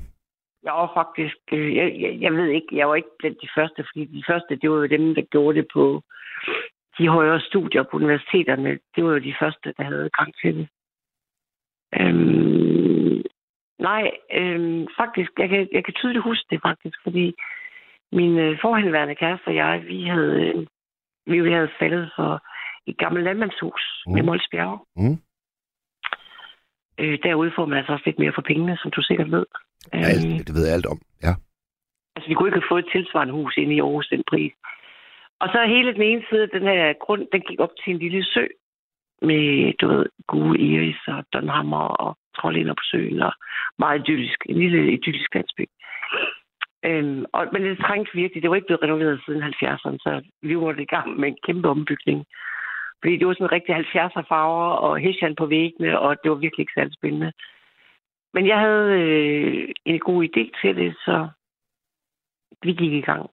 Jeg 0.64 0.74
var 0.74 0.92
faktisk, 1.00 1.40
øh, 1.52 1.76
jeg, 1.76 1.88
jeg, 2.04 2.12
jeg 2.22 2.34
ved 2.34 2.48
ikke, 2.48 2.72
jeg 2.72 2.88
var 2.90 2.96
ikke 2.96 3.16
blandt 3.20 3.38
de 3.42 3.50
første, 3.58 3.86
fordi 3.90 4.06
de 4.06 4.24
første, 4.30 4.52
det 4.62 4.70
var 4.72 4.78
jo 4.78 4.86
dem, 4.96 5.16
der 5.16 5.22
gjorde 5.34 5.58
det 5.60 5.68
på 5.74 6.02
de 6.98 7.08
højere 7.08 7.40
studier 7.40 7.84
på 7.84 7.98
universiteterne. 7.98 8.80
Det 8.96 9.04
var 9.04 9.12
jo 9.12 9.20
de 9.20 9.36
første, 9.42 9.74
der 9.78 9.84
havde 9.84 10.10
gang 10.20 10.34
til 10.42 10.56
det. 10.58 10.68
Øhm, 12.00 12.93
nej, 13.84 14.04
øhm, 14.40 14.88
faktisk, 15.00 15.32
jeg 15.38 15.50
kan, 15.50 15.68
jeg 15.72 15.86
kan 15.86 15.94
tydeligt 15.94 16.24
huske 16.24 16.46
det 16.50 16.60
faktisk, 16.68 16.98
fordi 17.04 17.34
min 18.12 18.34
øh, 18.40 18.58
forhenværende 18.62 19.16
kæreste 19.16 19.48
og 19.48 19.56
jeg, 19.56 19.84
vi 19.88 20.04
havde, 20.04 20.36
øh, 20.46 20.66
vi 21.46 21.52
havde 21.52 21.72
faldet 21.80 22.12
for 22.16 22.32
et 22.88 22.98
gammelt 22.98 23.24
landmandshus 23.26 24.04
mm. 24.08 24.14
med 24.14 24.24
Mols 24.24 24.48
Bjerge. 24.52 24.80
Mm. 24.96 25.18
Øh, 27.00 27.18
derude 27.24 27.52
får 27.56 27.66
man 27.66 27.78
altså 27.78 27.94
også 27.94 28.04
lidt 28.06 28.20
mere 28.20 28.34
for 28.36 28.42
pengene, 28.42 28.78
som 28.78 28.92
du 28.92 29.02
sikkert 29.02 29.32
ved. 29.32 29.46
Alt, 29.92 30.26
øhm, 30.26 30.44
det 30.46 30.54
ved 30.56 30.66
jeg 30.66 30.74
alt 30.74 30.86
om, 30.86 31.00
ja. 31.24 31.34
Altså, 32.16 32.28
vi 32.28 32.34
kunne 32.34 32.48
ikke 32.50 32.60
have 32.60 32.72
fået 32.72 32.86
et 32.86 32.92
tilsvarende 32.92 33.34
hus 33.34 33.58
inde 33.58 33.76
i 33.76 33.80
Aarhus, 33.80 34.08
den 34.08 34.24
pris. 34.32 34.54
Og 35.40 35.48
så 35.54 35.66
hele 35.68 35.94
den 35.94 36.02
ene 36.02 36.24
side 36.30 36.48
den 36.48 36.64
her 36.64 36.94
grund, 36.94 37.28
den 37.32 37.42
gik 37.42 37.60
op 37.60 37.74
til 37.84 37.94
en 37.94 38.00
lille 38.00 38.24
sø 38.24 38.46
med, 39.22 39.74
du 39.80 39.88
ved, 39.88 40.06
gode 40.28 40.60
iris 40.60 41.02
og 41.08 41.26
donhammer 41.34 41.86
og 42.04 42.18
trollinder 42.38 42.74
på 42.74 42.86
søen 42.92 43.22
og 43.22 43.34
meget 43.80 44.00
idyllisk. 44.00 44.40
En 44.46 44.58
lille 44.58 44.92
idyllisk 44.94 45.36
landsby. 45.36 45.66
Øhm, 46.86 47.26
og, 47.34 47.48
men 47.54 47.62
det 47.64 47.78
trængte 47.78 48.12
virkelig. 48.14 48.42
Det 48.42 48.50
var 48.50 48.56
ikke 48.56 48.68
blevet 48.68 48.84
renoveret 48.84 49.22
siden 49.26 49.44
70'erne, 49.44 49.98
så 50.06 50.22
vi 50.42 50.58
var 50.58 50.80
i 50.80 50.86
gang 50.86 51.20
med 51.20 51.28
en 51.28 51.38
kæmpe 51.46 51.70
ombygning. 51.70 52.26
Fordi 53.02 53.18
det 53.18 53.28
var 53.28 53.34
sådan 53.34 53.52
rigtig 53.52 53.76
70'er 53.76 54.24
farver 54.30 54.72
og 54.86 55.00
hessian 55.00 55.36
på 55.36 55.46
væggene, 55.46 56.00
og 56.00 56.16
det 56.24 56.32
var 56.32 56.38
virkelig 56.38 56.64
ikke 56.64 56.74
særlig 56.76 56.94
spændende. 56.94 57.32
Men 58.34 58.48
jeg 58.48 58.60
havde 58.60 58.90
øh, 59.02 59.70
en 59.86 60.00
god 60.00 60.24
idé 60.24 60.62
til 60.62 60.76
det, 60.76 60.96
så 61.06 61.28
vi 62.64 62.74
gik 62.74 62.94
i 62.94 63.02
gang. 63.02 63.30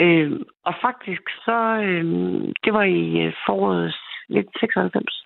Øh, 0.00 0.32
og 0.64 0.74
faktisk 0.82 1.22
så, 1.44 1.58
øh, 1.86 2.04
det 2.64 2.72
var 2.72 2.82
i 2.82 3.02
øh, 3.24 3.32
foråret 3.46 3.94
1996. 4.28 5.24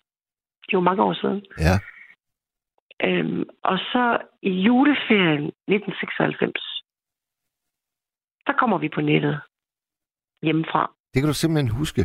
Det 0.70 0.76
var 0.76 0.80
mange 0.80 1.02
år 1.02 1.12
siden. 1.12 1.44
Ja. 1.58 1.76
Øh, 3.06 3.46
og 3.70 3.78
så 3.78 4.18
i 4.42 4.50
juleferien 4.50 5.44
1996, 5.44 6.82
der 8.46 8.52
kommer 8.52 8.78
vi 8.78 8.88
på 8.88 9.00
nettet 9.00 9.40
hjemmefra. 10.42 10.92
Det 11.14 11.22
kan 11.22 11.28
du 11.28 11.34
simpelthen 11.34 11.76
huske? 11.80 12.02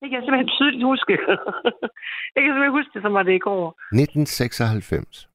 Det 0.00 0.06
kan 0.08 0.16
jeg 0.18 0.24
simpelthen 0.24 0.54
tydeligt 0.58 0.84
huske. 0.92 1.12
jeg 2.34 2.40
kan 2.40 2.50
simpelthen 2.50 2.78
huske 2.78 2.90
det, 2.94 3.02
som 3.02 3.14
var 3.14 3.22
det 3.22 3.34
i 3.34 3.44
går. 3.48 3.64
1996. 3.92 5.28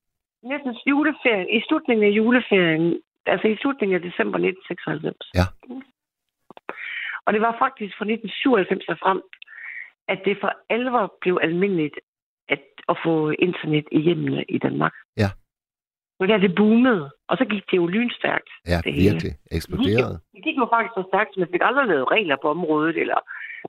Næsten 0.44 0.74
juleferien. 0.92 1.48
I 1.58 1.60
slutningen 1.68 2.04
af 2.10 2.14
juleferien, 2.20 3.02
altså 3.26 3.48
i 3.48 3.58
slutningen 3.62 3.96
af 3.96 4.02
december 4.08 4.38
1996. 4.38 5.18
Ja. 5.40 5.46
Og 7.26 7.30
det 7.34 7.42
var 7.46 7.54
faktisk 7.64 7.94
fra 7.98 8.06
1997 8.06 8.90
og 8.94 8.98
frem, 9.04 9.20
at 10.14 10.20
det 10.26 10.36
for 10.42 10.52
alvor 10.70 11.06
blev 11.22 11.40
almindeligt 11.48 11.98
at, 12.90 12.98
få 13.06 13.30
internet 13.30 13.86
i 13.92 14.00
hjemmene 14.00 14.44
i 14.50 14.58
Danmark. 14.58 14.94
Ja. 15.18 15.30
Og 16.20 16.28
der 16.28 16.38
det 16.38 16.56
boomede, 16.56 17.10
og 17.30 17.38
så 17.38 17.46
gik 17.46 17.64
det 17.72 17.78
jo 17.78 17.88
lynstærkt. 17.88 18.50
Ja, 18.68 18.78
det 18.86 18.94
virkelig. 19.06 19.34
Eksploderede. 19.52 20.14
Det 20.14 20.22
gik, 20.24 20.36
det 20.36 20.44
gik 20.44 20.58
jo 20.58 20.68
faktisk 20.74 20.94
så 20.98 21.04
stærkt, 21.12 21.30
at 21.30 21.38
man 21.38 21.48
fik 21.52 21.62
aldrig 21.64 21.88
lavet 21.88 22.12
regler 22.12 22.38
på 22.42 22.48
området, 22.50 22.98
eller 23.04 23.20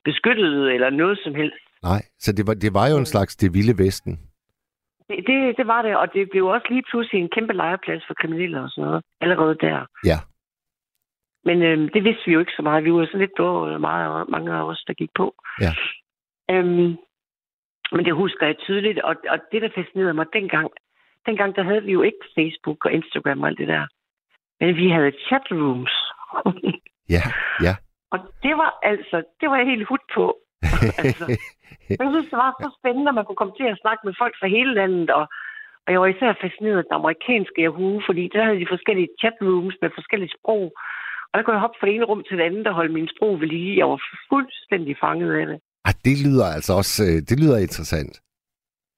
beskyttet, 0.04 0.72
eller 0.74 0.90
noget 0.90 1.18
som 1.24 1.34
helst. 1.34 1.64
Nej, 1.82 2.02
så 2.18 2.32
det 2.32 2.46
var, 2.46 2.54
det 2.54 2.74
var 2.74 2.86
jo 2.92 2.96
en 2.96 3.12
slags 3.14 3.36
det 3.36 3.54
vilde 3.54 3.78
vesten. 3.84 4.14
Det, 5.08 5.18
det, 5.26 5.56
det 5.58 5.66
var 5.66 5.82
det, 5.82 5.96
og 5.96 6.06
det 6.14 6.30
blev 6.30 6.46
også 6.46 6.66
lige 6.70 6.84
pludselig 6.90 7.20
en 7.20 7.34
kæmpe 7.36 7.52
legeplads 7.52 8.02
for 8.06 8.14
kriminelle 8.20 8.60
og 8.62 8.70
sådan 8.70 8.84
noget, 8.88 9.02
allerede 9.20 9.56
der. 9.60 9.86
Ja. 10.04 10.18
Men 11.44 11.62
øh, 11.62 11.78
det 11.94 12.04
vidste 12.04 12.26
vi 12.26 12.32
jo 12.32 12.40
ikke 12.40 12.56
så 12.56 12.62
meget. 12.62 12.84
Vi 12.84 12.92
var 12.92 13.06
så 13.06 13.18
lidt 13.18 13.38
dårlige, 13.38 13.78
meget, 13.78 14.28
mange 14.28 14.52
af 14.52 14.62
os, 14.62 14.84
der 14.86 14.94
gik 14.94 15.10
på. 15.16 15.34
Ja. 15.60 15.72
Øhm, 16.50 16.96
men 17.92 18.04
det 18.04 18.14
husker 18.14 18.46
jeg 18.46 18.58
tydeligt, 18.58 18.98
og, 18.98 19.16
og 19.28 19.38
det, 19.52 19.62
der 19.62 19.68
fascinerede 19.74 20.14
mig 20.14 20.26
dengang, 20.32 20.70
dengang 21.26 21.56
der 21.56 21.62
havde 21.62 21.82
vi 21.82 21.92
jo 21.92 22.02
ikke 22.02 22.24
Facebook 22.38 22.84
og 22.84 22.92
Instagram 22.92 23.42
og 23.42 23.48
alt 23.48 23.58
det 23.58 23.68
der. 23.68 23.86
Men 24.60 24.76
vi 24.76 24.90
havde 24.90 25.12
chatrooms. 25.26 25.94
ja, 27.16 27.24
ja. 27.66 27.74
Og 28.12 28.18
det 28.42 28.54
var 28.62 28.78
altså, 28.82 29.16
det 29.40 29.50
var 29.50 29.56
jeg 29.56 29.66
helt 29.66 29.88
hud 29.88 30.04
på. 30.14 30.24
altså, 31.04 31.24
jeg 32.00 32.08
synes, 32.12 32.30
det 32.32 32.38
var 32.44 32.52
så 32.64 32.70
spændende, 32.80 33.08
at 33.08 33.14
man 33.14 33.24
kunne 33.24 33.40
komme 33.42 33.56
til 33.56 33.68
at 33.72 33.80
snakke 33.82 34.02
med 34.04 34.14
folk 34.18 34.34
fra 34.40 34.48
hele 34.56 34.74
landet, 34.74 35.10
og, 35.10 35.24
og 35.84 35.92
jeg 35.92 36.00
var 36.00 36.06
især 36.06 36.32
fascineret 36.44 36.78
af 36.78 36.84
den 36.84 36.98
amerikanske 37.00 37.62
Yahoo, 37.66 38.00
fordi 38.06 38.22
der 38.32 38.44
havde 38.44 38.60
de 38.60 38.72
forskellige 38.74 39.08
chatrooms 39.20 39.76
med 39.82 39.90
forskellige 39.98 40.34
sprog, 40.38 40.64
og 41.28 41.34
der 41.34 41.42
kunne 41.42 41.56
jeg 41.56 41.64
hoppe 41.66 41.78
fra 41.78 41.86
det 41.86 41.94
ene 41.94 42.08
rum 42.10 42.22
til 42.24 42.38
det 42.38 42.44
andet 42.44 42.66
og 42.66 42.74
holde 42.74 42.92
min 42.92 43.08
sprog 43.14 43.40
ved 43.40 43.48
lige. 43.48 43.78
Jeg 43.78 43.88
var 43.88 44.00
fuldstændig 44.28 44.96
fanget 45.04 45.32
af 45.40 45.46
det. 45.46 45.58
Ah, 45.88 45.94
det 46.04 46.16
lyder 46.26 46.46
altså 46.56 46.72
også, 46.80 46.94
øh, 47.08 47.16
det 47.28 47.36
lyder 47.42 47.58
interessant. 47.66 48.14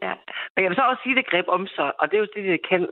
Ja, 0.07 0.15
men 0.53 0.61
jeg 0.63 0.71
vil 0.71 0.81
så 0.81 0.87
også 0.91 1.03
sige, 1.03 1.15
at 1.15 1.21
det 1.21 1.31
greb 1.31 1.47
om 1.49 1.67
sig, 1.77 1.89
og 2.01 2.05
det 2.09 2.17
er 2.17 2.25
jo 2.25 2.33
det, 2.37 2.45
det 2.53 2.61
kan. 2.71 2.87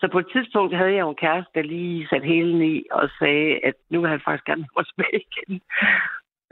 Så 0.00 0.08
på 0.12 0.18
et 0.18 0.28
tidspunkt 0.34 0.76
havde 0.76 0.94
jeg 0.96 1.04
jo 1.06 1.10
en 1.10 1.22
kæreste, 1.24 1.50
der 1.54 1.62
lige 1.62 2.08
satte 2.08 2.26
hælen 2.26 2.62
i 2.62 2.74
og 2.98 3.04
sagde, 3.18 3.50
at 3.68 3.76
nu 3.90 4.00
vil 4.00 4.10
han 4.10 4.24
faktisk 4.24 4.46
gerne 4.50 4.66
have 4.76 4.84
tilbage 4.90 5.20
igen. 5.28 5.60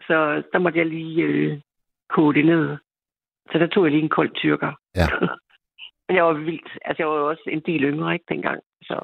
Så 0.08 0.16
der 0.52 0.58
måtte 0.58 0.78
jeg 0.78 0.86
lige 0.86 1.22
øh, 1.22 1.60
kode 2.14 2.34
det 2.38 2.46
ned. 2.46 2.64
Så 3.50 3.58
der 3.58 3.66
tog 3.66 3.84
jeg 3.84 3.92
lige 3.92 4.02
en 4.02 4.16
kold 4.18 4.32
tyrker. 4.42 4.72
Ja. 5.00 5.08
Men 6.06 6.16
jeg 6.16 6.24
var 6.24 6.32
vildt. 6.32 6.70
Altså, 6.84 7.02
jeg 7.02 7.08
var 7.08 7.18
jo 7.22 7.28
også 7.28 7.44
en 7.46 7.62
del 7.66 7.82
yngre, 7.82 8.14
ikke, 8.14 8.24
dengang. 8.28 8.60
Så 8.82 8.96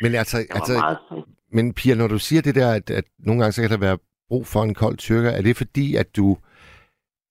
men 0.00 0.14
altså, 0.14 0.36
altså 0.50 0.72
meget... 0.72 1.24
men 1.52 1.74
Pia, 1.74 1.94
når 1.94 2.08
du 2.08 2.18
siger 2.18 2.42
det 2.42 2.54
der, 2.54 2.72
at, 2.72 2.90
at 2.90 3.04
nogle 3.18 3.40
gange 3.40 3.52
så 3.52 3.62
kan 3.62 3.70
der 3.70 3.86
være 3.88 3.98
brug 4.28 4.46
for 4.46 4.62
en 4.62 4.74
kold 4.74 4.96
tyrker, 4.96 5.30
er 5.30 5.42
det 5.42 5.56
fordi, 5.56 5.96
at 5.96 6.16
du 6.16 6.36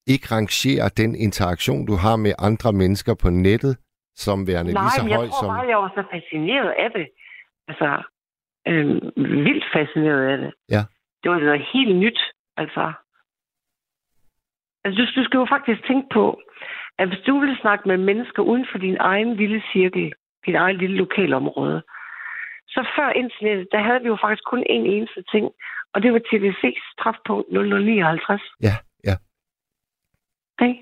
ikke 0.08 0.28
rangerer 0.36 0.90
den 0.98 1.16
interaktion, 1.16 1.86
du 1.86 1.96
har 1.96 2.16
med 2.16 2.34
andre 2.40 2.72
mennesker 2.74 3.14
på 3.24 3.30
nettet, 3.30 3.78
som 4.16 4.48
værende 4.48 4.74
Nej, 4.74 4.84
lige 4.84 4.92
så 4.92 5.16
høj 5.20 5.28
som... 5.42 5.48
Nej, 5.48 5.66
jeg 5.72 5.78
var 5.78 5.92
så 5.96 6.04
fascineret 6.12 6.72
af 6.84 6.92
det. 6.92 7.08
Altså, 7.68 7.90
øh, 8.68 8.86
vildt 9.48 9.66
fascineret 9.74 10.24
af 10.32 10.38
det. 10.38 10.52
Ja. 10.70 10.82
Det 11.22 11.32
var 11.32 11.40
noget 11.40 11.66
helt 11.74 11.96
nyt, 11.96 12.20
altså. 12.58 12.94
Altså, 14.84 14.96
du, 15.00 15.22
du 15.22 15.24
skal 15.26 15.38
jo 15.38 15.48
faktisk 15.56 15.88
tænke 15.88 16.08
på, 16.14 16.42
at 17.00 17.08
hvis 17.08 17.24
du 17.28 17.40
vil 17.40 17.58
snakke 17.62 17.88
med 17.88 17.98
mennesker 17.98 18.42
uden 18.44 18.66
for 18.72 18.78
din 18.78 18.98
egen 19.00 19.36
lille 19.36 19.64
cirkel, 19.74 20.14
dit 20.46 20.56
eget 20.56 20.78
lille 20.78 20.96
lokalområde, 20.96 21.82
så 22.68 22.88
før 22.98 23.10
internettet, 23.10 23.68
der 23.72 23.82
havde 23.88 24.02
vi 24.02 24.08
jo 24.08 24.18
faktisk 24.22 24.44
kun 24.52 24.64
en 24.70 24.86
eneste 24.86 25.24
ting, 25.32 25.46
og 25.94 26.04
det 26.04 26.14
var 26.14 26.22
TVC's 26.30 26.86
træfpunkt 27.02 27.48
0059. 27.52 28.42
Ja, 28.62 28.76
Okay. 30.60 30.74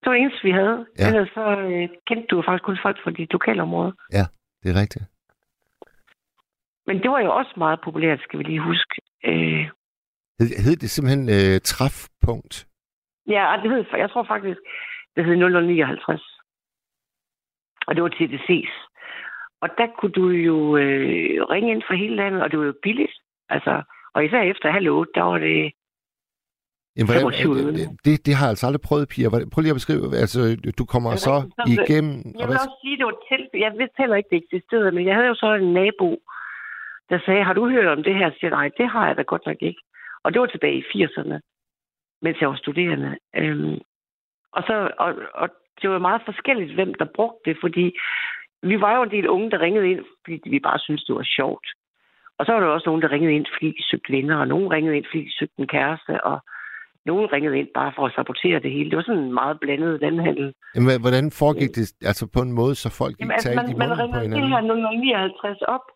Det 0.00 0.06
var 0.06 0.12
det 0.12 0.20
eneste, 0.22 0.42
vi 0.42 0.50
havde. 0.50 0.86
Ja. 0.98 1.06
Ellers 1.08 1.28
så 1.34 1.44
øh, 1.70 1.88
kendte 2.06 2.26
du 2.30 2.42
faktisk 2.46 2.64
kun 2.64 2.78
folk 2.82 2.98
fra 3.04 3.10
dit 3.10 3.32
lokalområde. 3.32 3.92
Ja, 4.12 4.24
det 4.62 4.68
er 4.70 4.80
rigtigt. 4.80 5.04
Men 6.86 6.96
det 7.02 7.10
var 7.10 7.20
jo 7.20 7.36
også 7.36 7.54
meget 7.56 7.80
populært, 7.84 8.20
skal 8.20 8.38
vi 8.38 8.44
lige 8.44 8.60
huske. 8.60 8.94
Øh, 9.24 9.70
Hed, 10.38 10.48
hed 10.64 10.76
det 10.76 10.90
simpelthen 10.90 11.28
øh, 11.36 11.60
træfpunkt? 11.60 12.66
ja, 13.28 13.60
det 13.62 13.70
hed, 13.70 13.84
jeg 13.92 14.10
tror 14.10 14.24
faktisk, 14.24 14.58
det 15.16 15.24
hed 15.24 15.36
0059. 15.36 16.22
Og 17.86 17.94
det 17.94 18.02
var 18.02 18.08
TDC's. 18.08 18.74
Og 19.60 19.68
der 19.78 19.86
kunne 19.98 20.12
du 20.12 20.28
jo 20.28 20.76
øh, 20.76 21.42
ringe 21.52 21.70
ind 21.72 21.82
fra 21.88 21.94
hele 21.94 22.16
landet, 22.16 22.42
og 22.42 22.50
det 22.50 22.58
var 22.58 22.64
jo 22.64 22.74
billigt. 22.82 23.12
Altså, 23.48 23.82
og 24.14 24.24
især 24.24 24.42
efter 24.42 24.70
halv 24.70 24.88
otte, 24.90 25.12
der 25.14 25.22
var 25.22 25.38
det... 25.38 25.72
Jamen, 26.96 27.08
hvordan, 27.08 27.22
25 27.22 27.56
øre. 27.56 27.72
det, 28.06 28.14
det 28.26 28.34
har 28.38 28.44
jeg 28.46 28.52
altså 28.54 28.66
aldrig 28.66 28.84
prøvet, 28.88 29.08
Pia. 29.12 29.28
Prøv 29.52 29.60
lige 29.60 29.74
at 29.76 29.80
beskrive, 29.82 30.04
altså, 30.24 30.38
du 30.78 30.84
kommer 30.92 31.10
er 31.12 31.20
så 31.28 31.36
rigtigt. 31.36 31.76
Så- 31.76 31.84
igennem... 31.84 32.14
Jeg 32.40 32.46
vil 32.48 32.56
også 32.64 32.78
sige, 32.82 32.96
det 33.00 33.06
var 33.10 33.18
til... 33.28 33.40
Jeg 33.64 33.72
vidste 33.80 33.98
heller 34.02 34.16
ikke, 34.16 34.30
det 34.32 34.42
eksisterede, 34.44 34.92
men 34.96 35.04
jeg 35.08 35.14
havde 35.16 35.28
jo 35.32 35.38
så 35.44 35.48
en 35.54 35.72
nabo, 35.80 36.08
der 37.10 37.18
sagde, 37.26 37.44
har 37.48 37.54
du 37.58 37.62
hørt 37.74 37.86
om 37.96 38.02
det 38.06 38.14
her? 38.14 38.26
Jeg 38.30 38.36
siger, 38.40 38.50
nej, 38.50 38.68
det 38.78 38.86
har 38.94 39.06
jeg 39.06 39.16
da 39.16 39.22
godt 39.22 39.46
nok 39.46 39.60
ikke. 39.60 39.82
Og 40.24 40.28
det 40.32 40.40
var 40.40 40.46
tilbage 40.46 40.78
i 40.80 40.88
80'erne, 40.92 41.36
mens 42.22 42.40
jeg 42.40 42.48
var 42.48 42.56
studerende. 42.64 43.10
Øhm, 43.36 43.78
og, 44.56 44.62
så, 44.68 44.74
og, 44.98 45.14
og 45.34 45.48
det 45.82 45.90
var 45.90 45.98
meget 45.98 46.22
forskelligt, 46.24 46.74
hvem 46.74 46.94
der 46.94 47.14
brugte 47.16 47.50
det, 47.50 47.56
fordi 47.60 47.84
vi 48.62 48.80
var 48.80 48.96
jo 48.96 49.02
en 49.02 49.10
del 49.10 49.28
unge, 49.28 49.50
der 49.50 49.60
ringede 49.60 49.90
ind, 49.90 50.04
fordi 50.24 50.40
vi 50.50 50.58
bare 50.58 50.78
syntes, 50.78 51.04
det 51.04 51.14
var 51.14 51.28
sjovt. 51.38 51.66
Og 52.38 52.46
så 52.46 52.52
var 52.52 52.60
der 52.60 52.66
også 52.66 52.88
nogen, 52.88 53.02
der 53.02 53.12
ringede 53.12 53.34
ind, 53.34 53.46
fordi 53.54 53.68
de 53.68 53.84
søgte 53.90 54.12
venner, 54.12 54.36
og 54.36 54.48
nogen 54.48 54.70
ringede 54.70 54.96
ind, 54.96 55.04
fordi 55.10 55.24
de 55.24 55.38
søgte 55.38 55.54
en 55.58 55.66
kæreste, 55.66 56.24
og 56.24 56.38
nogen 57.10 57.32
ringede 57.32 57.58
ind 57.60 57.68
bare 57.80 57.92
for 57.96 58.04
at 58.06 58.12
sabotere 58.16 58.58
det 58.64 58.70
hele. 58.76 58.90
Det 58.90 58.96
var 58.96 59.06
sådan 59.08 59.22
en 59.22 59.34
meget 59.40 59.56
blandet 59.60 60.00
landhandel. 60.00 60.48
Jamen, 60.74 61.00
hvordan 61.04 61.24
foregik 61.40 61.70
det 61.78 61.84
altså 62.10 62.24
på 62.34 62.40
en 62.46 62.52
måde, 62.60 62.74
så 62.74 62.88
folk 63.00 63.12
ikke 63.12 63.22
Jamen, 63.22 63.32
altså, 63.38 63.48
talte 63.48 63.72
i 63.72 63.74
man, 63.74 63.88
man 63.88 63.98
munden 63.98 64.12
på 64.14 64.20
ringer 64.20 64.36
det 64.36 64.48
hinanden? 64.48 64.76
her 64.80 65.58
0059 65.58 65.62
op, 65.74 65.86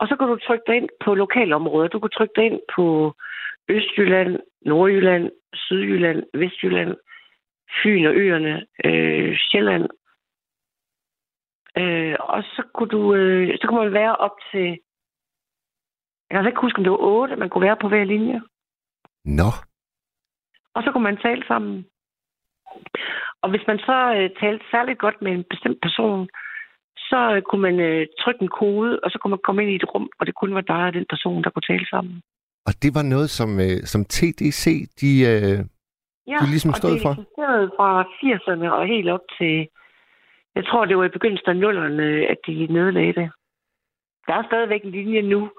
og 0.00 0.04
så 0.08 0.14
kan 0.18 0.26
du 0.28 0.36
trykke 0.46 0.66
dig 0.68 0.76
ind 0.80 0.88
på 1.04 1.10
lokalområder. 1.14 1.88
Du 1.88 2.00
kan 2.00 2.10
trykke 2.16 2.34
dig 2.36 2.44
ind 2.50 2.60
på 2.76 2.84
Østjylland, 3.68 4.32
Nordjylland, 4.70 5.24
Sydjylland, 5.54 6.20
Vestjylland, 6.40 6.92
Fyn 7.78 8.04
og 8.10 8.14
Øerne, 8.14 8.54
øh, 8.84 9.36
Sjælland. 9.46 9.86
Øh, 11.80 12.16
og 12.20 12.42
så 12.42 12.62
kunne 12.74 12.88
du, 12.88 13.14
øh, 13.14 13.58
så 13.60 13.64
kunne 13.66 13.84
man 13.84 13.92
være 13.92 14.16
op 14.16 14.36
til, 14.50 14.66
jeg 16.24 16.34
kan 16.34 16.38
altså 16.38 16.48
ikke 16.48 16.60
huske, 16.60 16.78
om 16.78 16.84
det 16.84 16.92
var 16.92 17.04
otte, 17.14 17.36
man 17.36 17.48
kunne 17.50 17.66
være 17.68 17.76
på 17.80 17.88
hver 17.88 18.04
linje. 18.04 18.40
Nå, 19.24 19.50
Og 20.74 20.82
så 20.82 20.88
kunne 20.92 21.08
man 21.10 21.16
tale 21.26 21.42
sammen. 21.48 21.86
Og 23.42 23.50
hvis 23.50 23.64
man 23.66 23.78
så 23.78 23.98
øh, 24.16 24.30
talte 24.40 24.64
særligt 24.70 24.98
godt 24.98 25.22
med 25.22 25.32
en 25.32 25.44
bestemt 25.50 25.80
person, 25.82 26.28
så 26.96 27.20
øh, 27.34 27.42
kunne 27.42 27.62
man 27.68 27.80
øh, 27.80 28.06
trykke 28.20 28.42
en 28.42 28.48
kode, 28.60 29.00
og 29.02 29.10
så 29.10 29.18
kunne 29.18 29.30
man 29.30 29.44
komme 29.44 29.62
ind 29.62 29.70
i 29.72 29.74
et 29.76 29.94
rum, 29.94 30.08
og 30.18 30.26
det 30.26 30.34
kun 30.34 30.54
var 30.54 30.60
dig 30.60 30.84
og 30.88 30.92
den 30.92 31.06
person, 31.10 31.44
der 31.44 31.50
kunne 31.50 31.68
tale 31.72 31.86
sammen. 31.90 32.22
og 32.66 32.72
det 32.82 32.90
var 32.94 33.02
noget, 33.02 33.30
som, 33.30 33.50
øh, 33.60 33.78
som 33.92 34.04
TDC, 34.04 34.64
de... 35.00 35.10
Øh, 35.32 35.58
Ja, 36.32 36.38
De 36.42 36.50
ligesom 36.50 36.72
stod 36.74 36.90
det 36.94 37.02
for? 37.02 37.10
eksisterede 37.10 37.70
fra 37.76 37.90
80'erne 38.02 38.68
og 38.78 38.86
helt 38.86 39.08
op 39.16 39.26
til, 39.38 39.68
jeg 40.54 40.64
tror, 40.66 40.84
det 40.84 40.96
var 40.98 41.04
i 41.04 41.16
begyndelsen 41.16 41.48
af 41.50 41.56
nullerne, 41.56 42.26
at 42.32 42.38
de 42.46 42.66
nedlagde 42.76 43.12
det. 43.20 43.30
Der 44.26 44.34
er 44.34 44.44
stadigvæk 44.46 44.82
en 44.84 44.90
linje 44.90 45.22
nu, 45.22 45.50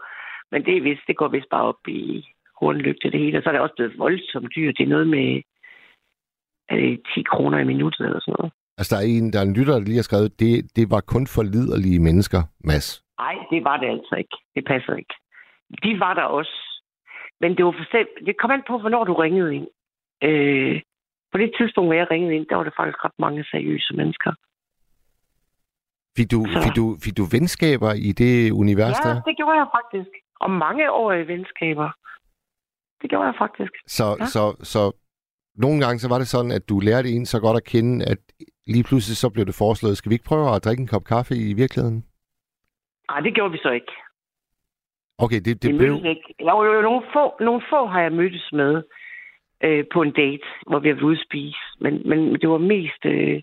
men 0.51 0.65
det, 0.65 0.77
er 0.77 0.81
vist, 0.81 1.01
det 1.07 1.17
går 1.17 1.27
vist 1.27 1.49
bare 1.51 1.63
op 1.63 1.87
i 1.87 2.27
hornlygte 2.59 3.11
det 3.11 3.19
hele. 3.19 3.37
Og 3.37 3.43
så 3.43 3.49
er 3.49 3.53
det 3.53 3.61
også 3.61 3.75
blevet 3.77 3.97
voldsomt 3.97 4.51
dyrt. 4.55 4.75
Det 4.77 4.83
er 4.83 4.89
noget 4.95 5.07
med 5.07 5.41
er 6.69 6.75
det 6.75 7.01
10 7.15 7.23
kroner 7.31 7.57
i 7.59 7.63
minuttet 7.63 8.05
eller 8.05 8.19
sådan 8.19 8.35
noget. 8.39 8.51
altså, 8.77 8.95
der 8.95 9.01
er 9.01 9.05
en, 9.17 9.33
der 9.33 9.39
er 9.39 9.43
en 9.49 9.53
lytter, 9.59 9.73
der 9.73 9.79
lige 9.89 9.95
har 10.01 10.09
skrevet, 10.09 10.39
det, 10.39 10.75
det 10.75 10.85
var 10.93 11.01
kun 11.13 11.27
for 11.27 11.43
liderlige 11.43 11.99
mennesker, 11.99 12.41
Mads. 12.69 13.03
Nej, 13.19 13.35
det 13.51 13.63
var 13.63 13.77
det 13.77 13.89
altså 13.95 14.15
ikke. 14.15 14.35
Det 14.55 14.63
passer 14.71 14.95
ikke. 14.95 15.13
De 15.83 15.99
var 15.99 16.13
der 16.13 16.23
også. 16.39 16.55
Men 17.41 17.57
det 17.57 17.65
var 17.65 17.71
for 17.71 17.87
selv, 17.91 18.07
det 18.25 18.35
kom 18.41 18.51
an 18.51 18.63
på, 18.67 18.77
hvornår 18.79 19.03
du 19.03 19.13
ringede 19.13 19.55
ind. 19.55 19.67
Øh, 20.23 20.81
på 21.31 21.37
det 21.37 21.51
tidspunkt, 21.57 21.87
hvor 21.87 21.93
jeg 22.01 22.11
ringede 22.11 22.35
ind, 22.35 22.45
der 22.49 22.55
var 22.55 22.63
det 22.63 22.73
faktisk 22.77 23.05
ret 23.05 23.17
mange 23.19 23.43
seriøse 23.51 23.93
mennesker. 23.93 24.31
Fik 26.17 26.31
du, 26.31 26.39
Så- 26.45 26.61
fik 26.63 26.75
du, 26.75 26.85
fik 27.03 27.17
du 27.17 27.25
venskaber 27.35 27.91
i 28.07 28.11
det 28.21 28.51
univers 28.51 28.97
Ja, 29.03 29.09
der? 29.09 29.21
det 29.27 29.35
gjorde 29.37 29.57
jeg 29.61 29.67
faktisk. 29.79 30.11
Og 30.43 30.49
mange 30.51 30.91
årige 30.91 31.27
venskaber. 31.27 31.89
Det 33.01 33.09
gjorde 33.09 33.25
jeg 33.25 33.35
faktisk. 33.37 33.71
Så, 33.87 34.15
Ja. 34.19 34.25
så, 34.25 34.55
så 34.73 34.91
nogle 35.55 35.81
gange 35.83 35.99
så 35.99 36.09
var 36.09 36.17
det 36.17 36.27
sådan, 36.27 36.51
at 36.51 36.69
du 36.69 36.79
lærte 36.79 37.09
en 37.09 37.25
så 37.25 37.39
godt 37.39 37.57
at 37.57 37.63
kende, 37.63 38.05
at 38.05 38.17
lige 38.67 38.83
pludselig 38.83 39.17
så 39.17 39.29
blev 39.29 39.45
det 39.45 39.55
foreslået, 39.55 39.97
skal 39.97 40.09
vi 40.09 40.15
ikke 40.15 40.29
prøve 40.31 40.55
at 40.55 40.63
drikke 40.65 40.81
en 40.81 40.87
kop 40.87 41.03
kaffe 41.03 41.33
i 41.35 41.53
virkeligheden? 41.53 42.05
Nej, 43.11 43.19
det 43.19 43.35
gjorde 43.35 43.51
vi 43.51 43.57
så 43.57 43.69
ikke. 43.69 43.91
Okay, 45.17 45.39
det, 45.45 45.63
det 45.63 45.77
blev... 45.77 45.93
ikke. 46.05 46.35
Der 46.39 46.51
var 46.51 46.65
jo 46.65 46.81
nogle 46.81 47.03
få, 47.13 47.43
nogle 47.43 47.61
få 47.69 47.85
har 47.85 48.01
jeg 48.01 48.11
mødtes 48.11 48.49
med 48.53 48.83
øh, 49.63 49.85
på 49.93 50.01
en 50.01 50.11
date, 50.13 50.47
hvor 50.67 50.79
vi 50.79 50.87
har 50.87 50.95
været 50.95 51.03
ude 51.09 51.19
at 51.19 51.25
spise. 51.27 51.59
Men, 51.79 52.09
men 52.09 52.19
det 52.41 52.49
var 52.49 52.57
mest... 52.57 53.05
Øh, 53.05 53.41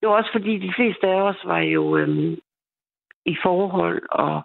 det 0.00 0.08
var 0.08 0.16
også 0.16 0.32
fordi, 0.32 0.58
de 0.58 0.72
fleste 0.76 1.06
af 1.06 1.20
os 1.22 1.40
var 1.44 1.58
jo 1.58 1.96
øh, 1.96 2.38
i 3.26 3.36
forhold 3.42 4.02
og, 4.10 4.42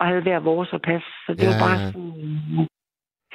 og 0.00 0.06
havde 0.08 0.22
hver 0.22 0.40
vores 0.50 0.70
at 0.72 0.82
passe. 0.90 1.08
Så 1.26 1.30
det 1.38 1.42
Ja, 1.42 1.50
var 1.52 1.60
bare 1.66 1.78
ja. 1.80 1.86
sådan 1.92 2.68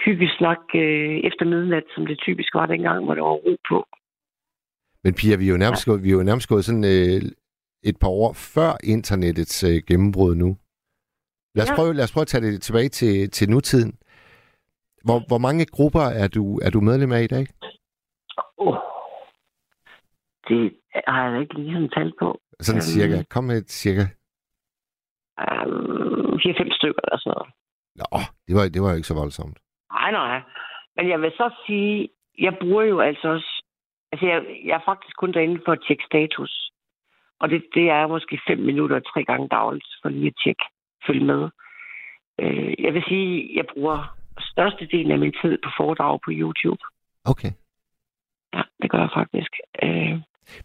hyggesnak 0.06 0.62
øh, 0.84 1.15
efter 1.30 1.45
midnat, 1.54 1.84
som 1.95 2.06
det 2.10 2.17
typisk 2.28 2.51
var 2.60 2.65
dengang, 2.65 3.06
hvor 3.06 3.15
der 3.15 3.21
var 3.21 3.38
ro 3.47 3.56
på. 3.69 3.78
Men 5.04 5.13
Pia, 5.19 5.36
vi 5.36 5.45
er 5.47 5.51
jo 5.51 5.58
nærmest, 5.58 5.86
gået, 5.86 6.04
vi 6.04 6.10
er 6.10 6.17
jo 6.19 6.23
nærmest 6.23 6.47
gået 6.49 6.65
sådan 6.65 6.84
øh, 6.95 7.21
et 7.89 7.97
par 8.01 8.12
år 8.23 8.34
før 8.56 8.71
internettets 8.84 9.63
øh, 9.69 9.78
gennembrud 9.89 10.36
nu. 10.36 10.49
Lad 11.56 11.63
os, 11.65 11.69
Ja. 11.69 11.75
prøve, 11.75 11.93
lad 11.93 12.04
os 12.04 12.13
prøve 12.13 12.21
at 12.21 12.28
tage 12.28 12.45
det 12.45 12.62
tilbage 12.62 12.89
til, 12.89 13.30
til 13.32 13.49
nutiden. 13.49 13.91
Hvor, 15.08 15.19
hvor 15.30 15.38
mange 15.47 15.65
grupper 15.65 16.06
er 16.23 16.28
du, 16.28 16.43
er 16.65 16.69
du 16.69 16.80
medlem 16.82 17.12
af 17.12 17.23
i 17.23 17.28
dag? 17.36 17.45
Oh. 18.58 18.78
Det 20.49 20.62
har 21.08 21.30
jeg 21.32 21.41
ikke 21.41 21.54
lige 21.60 21.73
sådan 21.73 21.89
talt 21.89 22.15
på. 22.21 22.39
Sådan 22.60 22.78
Øhm. 22.80 22.91
cirka. 22.95 23.23
Kom 23.30 23.43
med 23.43 23.58
et 23.58 23.71
cirka. 23.71 24.06
Um, 25.43 26.39
4-5 26.39 26.78
stykker 26.80 27.02
eller 27.06 27.19
sådan 27.19 27.34
noget. 27.36 27.50
Nå, 28.00 28.19
det 28.48 28.54
var, 28.58 28.63
det 28.74 28.82
var 28.82 28.89
jo 28.89 28.95
ikke 28.95 29.12
så 29.12 29.19
voldsomt. 29.24 29.58
Nej, 29.91 30.12
nej. 30.12 30.41
Men 30.95 31.10
jeg 31.10 31.21
vil 31.21 31.32
så 31.32 31.48
sige, 31.65 32.10
jeg 32.39 32.54
bruger 32.62 32.84
jo 32.84 33.00
altså 33.00 33.28
også... 33.28 33.52
Altså, 34.12 34.26
jeg, 34.28 34.39
jeg 34.65 34.76
er 34.76 34.86
faktisk 34.86 35.15
kun 35.17 35.34
derinde 35.34 35.62
for 35.65 35.71
at 35.71 35.84
tjekke 35.88 36.04
status. 36.12 36.71
Og 37.39 37.50
det, 37.50 37.65
det 37.74 37.89
er 37.89 38.08
måske 38.08 38.39
fem 38.48 38.60
minutter 38.60 39.00
tre 39.00 39.24
gange 39.24 39.48
dagligt 39.48 39.88
for 40.02 40.10
lige 40.10 40.28
at 40.28 40.39
tjekke, 40.43 40.65
følge 41.08 41.26
med. 41.26 41.50
Øh, 42.39 42.74
jeg 42.86 42.93
vil 42.93 43.04
sige, 43.08 43.52
jeg 43.56 43.65
bruger 43.74 44.15
størstedelen 44.39 45.12
af 45.12 45.19
min 45.19 45.34
tid 45.41 45.58
på 45.63 45.69
foredrag 45.78 46.19
på 46.26 46.32
YouTube. 46.32 46.82
Okay. 47.26 47.52
Ja, 48.54 48.62
det 48.82 48.91
gør 48.91 49.00
jeg 49.00 49.10
faktisk. 49.13 49.52
Øh, 49.84 50.19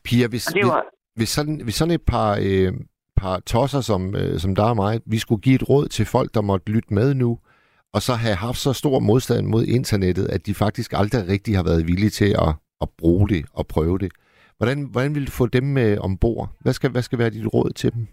Pia, 0.04 0.28
hvis, 0.28 0.46
var... 0.62 0.85
hvis, 1.14 1.28
sådan, 1.28 1.61
hvis 1.64 1.74
sådan 1.74 1.94
et 1.94 2.04
par, 2.12 2.30
øh, 2.48 2.72
par 3.22 3.37
tosser 3.52 3.80
som, 3.90 4.02
øh, 4.20 4.35
som 4.42 4.54
der 4.54 4.68
og 4.72 4.76
mig, 4.76 4.94
vi 5.12 5.18
skulle 5.24 5.42
give 5.46 5.54
et 5.61 5.68
råd 5.70 5.87
til 5.96 6.06
folk, 6.14 6.28
der 6.35 6.42
måtte 6.50 6.72
lytte 6.74 6.94
med 6.98 7.09
nu, 7.14 7.30
og 7.94 8.00
så 8.06 8.12
have 8.24 8.38
haft 8.46 8.61
så 8.66 8.72
stor 8.72 8.98
modstand 9.11 9.46
mod 9.54 9.64
internettet, 9.78 10.26
at 10.35 10.46
de 10.46 10.54
faktisk 10.54 10.90
aldrig 11.00 11.22
rigtig 11.35 11.56
har 11.56 11.64
været 11.70 11.87
villige 11.90 12.14
til 12.20 12.30
at, 12.46 12.52
at 12.85 12.88
bruge 13.00 13.28
det 13.28 13.42
og 13.59 13.64
prøve 13.74 13.98
det. 13.98 14.11
Hvordan, 14.59 14.78
hvordan 14.92 15.14
vil 15.14 15.26
du 15.26 15.33
få 15.40 15.46
dem 15.46 15.64
med 15.78 15.98
ombord? 15.98 16.48
Hvad 16.62 16.72
skal, 16.72 16.90
hvad 16.90 17.02
skal 17.02 17.18
være 17.18 17.30
dit 17.30 17.46
råd 17.54 17.70
til 17.80 17.92
dem? 17.94 18.04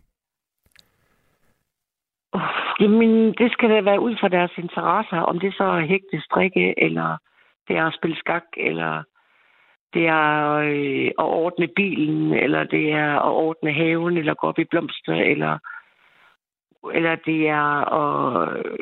Jamen, 2.80 3.12
det 3.40 3.50
skal 3.52 3.70
da 3.70 3.82
være 3.82 4.02
ud 4.08 4.16
fra 4.20 4.28
deres 4.28 4.54
interesser. 4.58 5.18
Om 5.18 5.40
det 5.40 5.54
så 5.54 5.64
er 5.64 5.88
hægte, 5.92 6.22
strikke, 6.22 6.66
eller 6.86 7.18
det 7.68 7.76
er 7.78 7.86
at 7.86 7.98
spille 8.00 8.18
skak, 8.18 8.48
eller 8.58 9.04
det 9.94 10.06
er 10.08 10.54
øh, 10.54 11.08
at 11.24 11.30
ordne 11.42 11.68
bilen, 11.76 12.34
eller 12.34 12.64
det 12.64 12.92
er 12.92 13.12
at 13.28 13.32
ordne 13.32 13.74
haven, 13.74 14.18
eller 14.18 14.34
gå 14.34 14.48
op 14.48 14.60
i 14.60 14.70
blomster, 14.72 15.14
eller, 15.14 15.58
eller 16.94 17.16
det 17.26 17.50
er 17.50 17.70
at... 18.00 18.08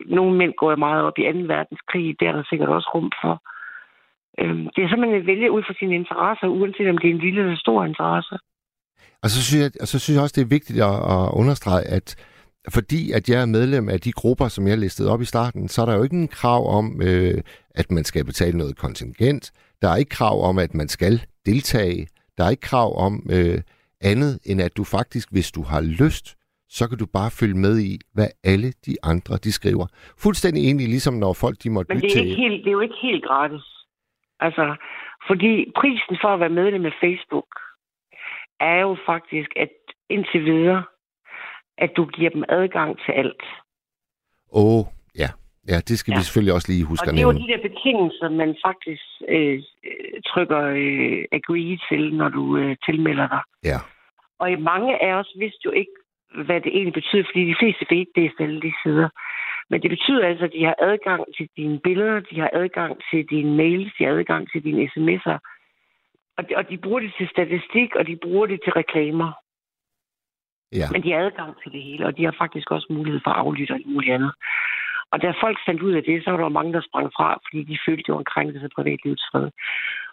Nogle 0.05 0.37
mænd 0.37 0.53
går 0.57 0.69
jo 0.69 0.75
meget 0.75 1.03
op 1.03 1.17
i 1.17 1.23
2. 1.31 1.39
verdenskrig, 1.53 2.15
det 2.19 2.27
er 2.27 2.31
der 2.31 2.43
sikkert 2.49 2.69
også 2.69 2.89
rum 2.95 3.11
for. 3.21 3.35
Øhm, 4.39 4.67
det 4.75 4.83
er 4.83 4.89
simpelthen 4.89 5.21
at 5.21 5.27
vælge 5.27 5.51
ud 5.51 5.63
fra 5.67 5.73
sine 5.79 5.95
interesser, 5.95 6.47
uanset 6.47 6.89
om 6.89 6.97
det 6.97 7.09
er 7.09 7.13
en 7.13 7.25
lille 7.25 7.41
eller 7.41 7.57
stor 7.57 7.85
interesse. 7.85 8.35
Og 9.23 9.29
så 9.29 9.37
synes 9.43 9.61
jeg, 9.63 9.71
og 9.81 9.87
så 9.87 9.99
synes 9.99 10.15
jeg 10.15 10.23
også, 10.23 10.37
det 10.37 10.45
er 10.45 10.55
vigtigt 10.57 10.79
at, 10.91 10.97
at 11.15 11.23
understrege, 11.41 11.85
at 11.97 12.07
fordi 12.73 13.12
at 13.12 13.30
jeg 13.30 13.41
er 13.41 13.45
medlem 13.45 13.89
af 13.89 13.99
de 13.99 14.12
grupper, 14.12 14.47
som 14.47 14.67
jeg 14.67 14.78
listede 14.78 15.12
op 15.12 15.21
i 15.21 15.25
starten, 15.25 15.67
så 15.67 15.82
er 15.82 15.86
der 15.86 15.95
jo 15.95 16.04
ikke 16.04 16.15
en 16.15 16.28
krav 16.28 16.78
om, 16.78 17.01
øh, 17.01 17.41
at 17.75 17.91
man 17.91 18.04
skal 18.04 18.25
betale 18.25 18.58
noget 18.58 18.78
kontingent. 18.78 19.51
Der 19.82 19.89
er 19.89 19.95
ikke 19.95 20.10
krav 20.10 20.43
om, 20.49 20.58
at 20.58 20.73
man 20.73 20.88
skal 20.88 21.21
deltage. 21.45 22.08
Der 22.38 22.43
er 22.43 22.49
ikke 22.49 22.62
krav 22.62 22.97
om 23.06 23.13
øh, 23.32 23.62
andet, 24.01 24.39
end 24.45 24.62
at 24.62 24.78
du 24.78 24.84
faktisk, 24.84 25.28
hvis 25.32 25.51
du 25.51 25.62
har 25.62 25.82
lyst, 25.82 26.36
så 26.69 26.89
kan 26.89 26.97
du 26.97 27.08
bare 27.17 27.32
følge 27.39 27.58
med 27.65 27.75
i, 27.80 27.99
hvad 28.13 28.30
alle 28.43 28.69
de 28.86 28.95
andre, 29.04 29.36
de 29.45 29.51
skriver. 29.51 29.86
Fuldstændig 30.23 30.62
egentlig 30.63 30.88
ligesom 30.88 31.13
når 31.13 31.34
folk, 31.34 31.56
de 31.63 31.69
måtte 31.69 31.93
Men 31.93 32.01
det 32.01 32.08
er, 32.08 32.15
til... 32.15 32.28
ikke 32.28 32.41
helt, 32.41 32.60
det 32.63 32.69
er 32.69 32.78
jo 32.80 32.86
ikke 32.88 33.01
helt 33.01 33.23
gratis. 33.25 33.65
Altså, 34.39 34.75
fordi 35.28 35.71
prisen 35.80 36.17
for 36.21 36.28
at 36.34 36.39
være 36.39 36.58
medlem 36.62 36.86
af 36.86 36.95
Facebook 37.04 37.51
er 38.60 38.80
jo 38.88 38.97
faktisk, 39.06 39.49
at 39.56 39.69
indtil 40.10 40.45
videre, 40.45 40.84
at 41.77 41.91
du 41.97 42.05
giver 42.05 42.29
dem 42.29 42.43
adgang 42.49 42.97
til 43.05 43.11
alt. 43.11 43.43
Åh, 44.51 44.79
oh, 44.79 44.85
ja. 45.17 45.29
Ja, 45.71 45.77
det 45.89 45.99
skal 45.99 46.11
ja. 46.11 46.17
vi 46.17 46.23
selvfølgelig 46.23 46.53
også 46.53 46.71
lige 46.71 46.85
huske 46.85 47.03
og 47.03 47.07
at 47.07 47.13
det 47.13 47.21
er 47.21 47.27
jo 47.27 47.31
nævne. 47.31 47.47
de 47.47 47.51
der 47.53 47.69
betingelser, 47.69 48.29
man 48.29 48.55
faktisk 48.67 49.05
øh, 49.27 49.57
trykker 50.29 50.63
øh, 50.81 51.19
agree 51.38 51.77
til, 51.89 52.01
når 52.19 52.29
du 52.29 52.57
øh, 52.57 52.75
tilmelder 52.85 53.27
dig. 53.27 53.43
Ja. 53.71 53.79
Og 54.39 54.51
i 54.51 54.55
mange 54.55 54.91
af 55.05 55.13
os 55.19 55.31
vidste 55.39 55.65
jo 55.65 55.71
ikke, 55.71 55.95
hvad 56.45 56.61
det 56.61 56.71
egentlig 56.77 56.93
betyder, 56.93 57.23
fordi 57.29 57.41
de 57.51 57.55
fleste 57.59 57.95
ikke 57.95 58.11
det 58.15 58.31
alle 58.39 58.61
de 58.61 58.73
sider. 58.83 59.09
Men 59.69 59.81
det 59.81 59.89
betyder 59.89 60.27
altså, 60.27 60.45
at 60.45 60.53
de 60.57 60.63
har 60.65 60.75
adgang 60.79 61.23
til 61.38 61.49
dine 61.57 61.79
billeder, 61.79 62.19
de 62.19 62.39
har 62.39 62.49
adgang 62.53 62.91
til 63.09 63.25
dine 63.29 63.57
mails, 63.57 63.93
de 63.97 64.03
har 64.03 64.11
adgang 64.11 64.51
til 64.51 64.63
dine 64.63 64.81
sms'er. 64.93 65.38
Og 66.38 66.49
de, 66.49 66.55
og 66.55 66.69
de 66.69 66.77
bruger 66.77 66.99
det 66.99 67.13
til 67.17 67.27
statistik, 67.27 67.95
og 67.95 68.07
de 68.07 68.15
bruger 68.23 68.45
det 68.45 68.59
til 68.63 68.73
reklamer. 68.73 69.31
Ja. 70.71 70.88
Men 70.91 71.04
de 71.04 71.12
har 71.12 71.19
adgang 71.19 71.51
til 71.62 71.71
det 71.71 71.82
hele, 71.84 72.06
og 72.06 72.17
de 72.17 72.23
har 72.23 72.36
faktisk 72.43 72.71
også 72.71 72.88
mulighed 72.89 73.21
for 73.23 73.32
at 73.32 73.38
aflytte 73.43 73.71
og 73.71 73.80
muligt 73.86 74.13
andet. 74.13 74.34
Og 75.12 75.21
da 75.21 75.28
folk 75.43 75.58
fandt 75.67 75.82
ud 75.82 75.93
af 75.99 76.04
det, 76.04 76.23
så 76.23 76.32
var 76.32 76.38
der 76.38 76.49
mange, 76.60 76.73
der 76.73 76.82
sprang 76.89 77.08
fra, 77.17 77.28
fordi 77.45 77.63
de 77.63 77.78
følte, 77.86 78.04
det 78.06 78.13
var 78.13 78.19
en 78.23 78.34
krænkelse 78.36 78.65
af 78.67 78.75
privatlivets 78.78 79.25
fred. 79.32 79.47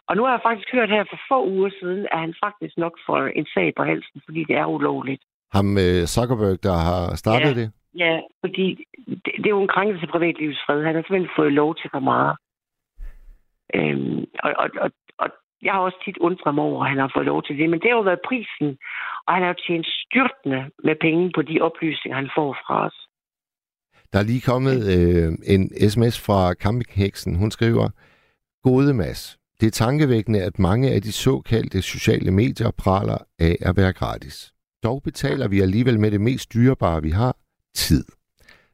Og 0.09 0.17
nu 0.17 0.23
har 0.25 0.33
jeg 0.33 0.47
faktisk 0.49 0.69
hørt 0.73 0.91
her 0.97 1.05
for 1.11 1.19
få 1.29 1.39
uger 1.55 1.71
siden, 1.81 2.07
at 2.13 2.19
han 2.25 2.35
faktisk 2.45 2.75
nok 2.79 2.95
får 3.07 3.19
en 3.41 3.47
sag 3.55 3.73
på 3.77 3.83
halsen, 3.91 4.19
fordi 4.27 4.41
det 4.49 4.57
er 4.57 4.67
ulovligt. 4.67 5.23
Ham 5.53 5.69
øh, 5.85 6.03
Zuckerberg, 6.15 6.63
der 6.63 6.77
har 6.89 7.17
startet 7.23 7.55
Ja. 7.55 7.61
det. 7.61 7.69
Ja, 8.05 8.21
fordi 8.41 8.67
det, 9.25 9.33
det 9.41 9.47
er 9.47 9.57
jo 9.59 9.63
en 9.63 9.75
krænkelse 9.77 10.03
af 10.07 10.13
privatlivets 10.15 10.61
fred. 10.67 10.85
Han 10.85 10.95
har 10.95 11.03
simpelthen 11.03 11.37
fået 11.39 11.53
lov 11.53 11.71
til 11.77 11.91
for 11.95 12.01
meget. 12.13 12.37
Øhm, 13.75 14.25
og, 14.45 14.51
og, 14.63 14.69
og 14.85 14.91
jeg 15.63 15.73
har 15.73 15.81
også 15.81 15.99
tit 16.05 16.19
undret 16.19 16.55
mig 16.55 16.65
over, 16.65 16.83
at 16.85 16.91
han 16.91 16.99
har 16.99 17.11
fået 17.15 17.27
lov 17.27 17.43
til 17.43 17.59
det. 17.59 17.71
Men 17.71 17.81
det 17.81 17.89
har 17.91 17.97
jo 17.97 18.09
været 18.11 18.27
prisen, 18.29 18.69
og 19.27 19.35
han 19.35 19.43
har 19.43 19.49
jo 19.55 19.63
tjent 19.67 19.87
styrtende 20.03 20.61
med 20.87 20.97
penge 21.01 21.31
på 21.35 21.43
de 21.43 21.61
oplysninger, 21.61 22.17
han 22.23 22.31
får 22.37 22.51
fra 22.67 22.87
os. 22.87 22.99
Der 24.13 24.19
er 24.19 24.23
lige 24.23 24.49
kommet 24.53 24.79
øh, 24.95 25.33
en 25.55 25.91
sms 25.91 26.17
fra 26.27 26.55
campingheksen. 26.55 27.37
Hun 27.37 27.51
skriver, 27.51 27.89
Gode 28.63 28.95
Mads, 28.95 29.39
det 29.61 29.67
er 29.67 29.71
tankevækkende, 29.71 30.43
at 30.43 30.59
mange 30.59 30.91
af 30.91 31.03
de 31.03 31.13
såkaldte 31.13 31.83
sociale 31.83 32.31
medier 32.31 32.71
praler 32.71 33.19
af 33.39 33.57
at 33.61 33.77
være 33.77 33.93
gratis. 33.93 34.53
Dog 34.83 35.03
betaler 35.03 35.49
vi 35.49 35.61
alligevel 35.61 36.01
med 36.01 36.11
det 36.11 36.21
mest 36.21 36.55
dyrebare, 36.55 37.03
vi 37.03 37.11
har, 37.11 37.37
tid. 37.75 38.05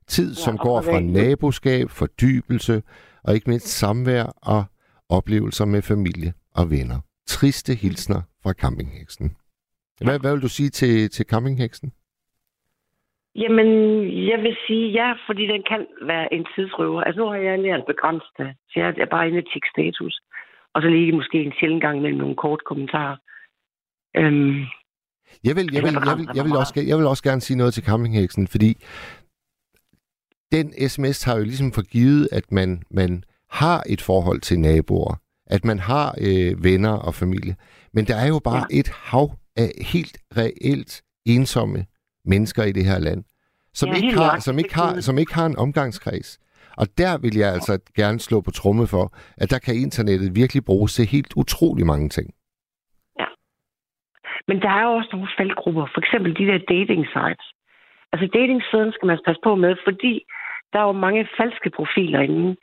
Tid, 0.06 0.34
som 0.34 0.54
og 0.54 0.60
går 0.60 0.80
fra 0.82 1.00
naboskab, 1.00 1.90
fordybelse 1.90 2.82
og 3.24 3.34
ikke 3.34 3.50
mindst 3.50 3.68
samvær 3.68 4.24
og 4.42 4.64
oplevelser 5.08 5.64
med 5.64 5.82
familie 5.82 6.32
og 6.60 6.70
venner. 6.70 6.98
Triste 7.26 7.72
hilsner 7.74 8.22
fra 8.42 8.52
campingheksen. 8.52 9.36
Hvad, 10.04 10.18
hvad 10.20 10.32
vil 10.32 10.42
du 10.42 10.48
sige 10.48 10.70
til, 10.70 11.10
til 11.10 11.26
campingheksen? 11.26 11.92
Jamen, 13.34 13.68
jeg 14.30 14.38
vil 14.44 14.56
sige 14.66 14.86
ja, 15.00 15.08
fordi 15.26 15.42
den 15.46 15.62
kan 15.70 15.86
være 16.02 16.34
en 16.34 16.46
tidsrøver. 16.54 17.00
Altså, 17.02 17.20
nu 17.20 17.26
har 17.28 17.36
jeg 17.36 17.58
lært 17.58 17.80
at 17.80 17.86
begrænse 17.86 18.26
det, 18.38 18.48
så 18.70 18.74
jeg 18.80 18.94
er 18.98 19.10
bare 19.14 19.28
inde 19.28 19.42
tjekke 19.52 19.68
status. 19.74 20.14
Og 20.74 20.82
så 20.82 20.88
lige 20.88 21.12
måske 21.12 21.38
en 21.42 21.52
sjældent 21.60 21.82
gang 21.82 22.02
mellem 22.02 22.18
nogle 22.18 22.36
korte 22.36 22.62
kommentarer. 22.66 23.16
Øhm, 24.16 24.56
Jeg 25.44 25.54
vil, 25.56 25.68
jeg, 25.72 25.82
vil, 25.84 25.92
jeg, 26.08 26.18
vil, 26.18 26.28
jeg, 26.34 26.44
vil 26.44 26.56
også, 26.62 26.84
jeg 26.90 26.98
vil 26.98 27.06
også 27.06 27.22
gerne 27.22 27.40
sige 27.40 27.56
noget 27.56 27.74
til 27.74 27.84
campingheksen, 27.84 28.48
fordi 28.48 28.70
den 30.52 30.88
sms 30.88 31.24
har 31.24 31.36
jo 31.36 31.44
ligesom 31.44 31.72
forgivet, 31.72 32.28
at 32.32 32.52
man, 32.52 32.82
man 32.90 33.24
har 33.50 33.82
et 33.88 34.00
forhold 34.00 34.40
til 34.40 34.60
naboer, 34.60 35.14
at 35.50 35.64
man 35.64 35.78
har 35.78 36.14
øh, 36.26 36.64
venner 36.64 36.92
og 36.92 37.14
familie. 37.14 37.54
Men 37.94 38.04
der 38.04 38.16
er 38.16 38.28
jo 38.28 38.40
bare 38.44 38.66
ja. 38.70 38.80
et 38.80 38.88
hav 38.88 39.28
af 39.56 39.70
helt 39.92 40.16
reelt 40.36 41.02
ensomme 41.26 41.86
mennesker 42.24 42.62
i 42.64 42.72
det 42.72 42.84
her 42.84 42.98
land, 42.98 43.24
som, 43.74 43.88
Ja, 43.88 43.94
ikke, 43.94 44.18
har, 44.18 44.38
som, 44.38 44.58
ikke, 44.58 44.74
har, 44.74 45.00
som 45.00 45.18
ikke 45.18 45.34
har 45.34 45.46
en 45.46 45.58
omgangskreds. 45.58 46.38
Og 46.80 46.86
der 46.98 47.18
vil 47.18 47.36
jeg 47.36 47.50
altså 47.56 47.74
gerne 47.96 48.18
slå 48.20 48.40
på 48.40 48.50
tromme 48.50 48.86
for, 48.86 49.06
at 49.42 49.50
der 49.50 49.58
kan 49.58 49.74
internettet 49.74 50.36
virkelig 50.40 50.64
bruges 50.64 50.94
til 50.94 51.06
helt 51.06 51.32
utrolig 51.36 51.86
mange 51.86 52.08
ting. 52.08 52.28
Men 54.48 54.56
der 54.64 54.70
er 54.78 54.82
jo 54.88 54.92
også 54.98 55.10
nogle 55.12 55.28
faldgrupper. 55.38 55.86
For 55.94 56.00
eksempel 56.04 56.30
de 56.38 56.46
der 56.50 56.58
dating 56.74 57.04
sites. 57.14 57.46
Altså 58.12 58.26
dating 58.38 58.60
skal 58.94 59.06
man 59.06 59.18
passe 59.26 59.40
på 59.44 59.54
med, 59.54 59.72
fordi 59.86 60.12
der 60.72 60.78
er 60.80 60.86
jo 60.90 60.92
mange 61.06 61.28
falske 61.38 61.70
profiler 61.78 62.20
inde, 62.20 62.56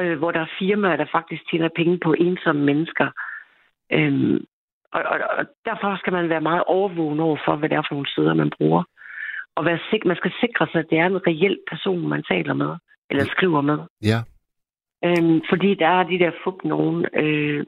øh, 0.00 0.18
hvor 0.18 0.30
der 0.30 0.40
er 0.40 0.54
firmaer, 0.58 0.96
der 0.96 1.06
faktisk 1.12 1.42
tjener 1.50 1.68
penge 1.76 1.98
på 2.04 2.14
ensomme 2.18 2.62
mennesker. 2.64 3.08
Øhm, 3.92 4.44
og, 4.92 5.02
og, 5.02 5.18
og 5.38 5.44
derfor 5.64 5.96
skal 5.96 6.12
man 6.12 6.28
være 6.28 6.40
meget 6.40 6.64
overvågen 6.66 7.20
over 7.20 7.38
for, 7.44 7.56
hvad 7.56 7.68
det 7.68 7.76
er 7.76 7.82
for 7.88 7.94
nogle 7.94 8.12
sider, 8.14 8.34
man 8.34 8.52
bruger. 8.58 8.82
Og 9.56 9.64
være 9.64 9.78
sik- 9.90 10.04
man 10.04 10.16
skal 10.16 10.32
sikre 10.40 10.66
sig, 10.72 10.78
at 10.78 10.90
det 10.90 10.98
er 10.98 11.06
en 11.06 11.26
reel 11.26 11.58
person, 11.70 12.08
man 12.08 12.22
taler 12.22 12.54
med, 12.54 12.76
eller 13.10 13.24
skriver 13.24 13.60
med. 13.60 13.78
Ja, 14.02 14.18
Øhm, 15.04 15.40
fordi 15.50 15.74
der 15.74 15.86
er 15.86 16.02
de 16.02 16.18
der 16.18 16.30
fup 16.44 16.64
nogen, 16.64 17.06
øh, 17.14 17.66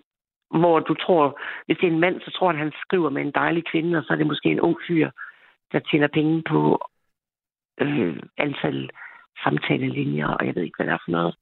hvor 0.50 0.80
du 0.80 0.94
tror, 0.94 1.40
hvis 1.66 1.76
det 1.80 1.86
er 1.86 1.92
en 1.92 2.00
mand, 2.00 2.20
så 2.20 2.30
tror 2.30 2.50
han, 2.50 2.58
han 2.58 2.72
skriver 2.86 3.10
med 3.10 3.22
en 3.22 3.32
dejlig 3.34 3.64
kvinde, 3.72 3.98
og 3.98 4.04
så 4.04 4.12
er 4.12 4.16
det 4.16 4.26
måske 4.26 4.48
en 4.48 4.60
ung 4.60 4.76
fyr, 4.88 5.10
der 5.72 5.78
tjener 5.78 6.08
penge 6.08 6.42
på 6.42 6.88
øh, 7.80 8.16
antal 8.38 8.90
samtalelinjer, 9.44 10.28
og 10.28 10.46
jeg 10.46 10.54
ved 10.54 10.62
ikke, 10.62 10.76
hvad 10.76 10.86
det 10.86 10.92
er 10.92 11.04
for 11.04 11.10
noget. 11.10 11.34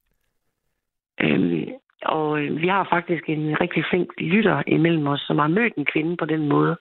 Øhm, 1.21 1.65
og 2.05 2.41
øh, 2.41 2.61
vi 2.61 2.67
har 2.67 2.87
faktisk 2.91 3.23
en 3.29 3.61
rigtig 3.61 3.83
flink 3.89 4.09
lytter 4.17 4.63
imellem 4.67 5.07
os, 5.07 5.21
som 5.27 5.37
har 5.39 5.47
mødt 5.47 5.73
en 5.77 5.85
kvinde 5.93 6.17
på 6.17 6.25
den 6.25 6.49
måde. 6.49 6.77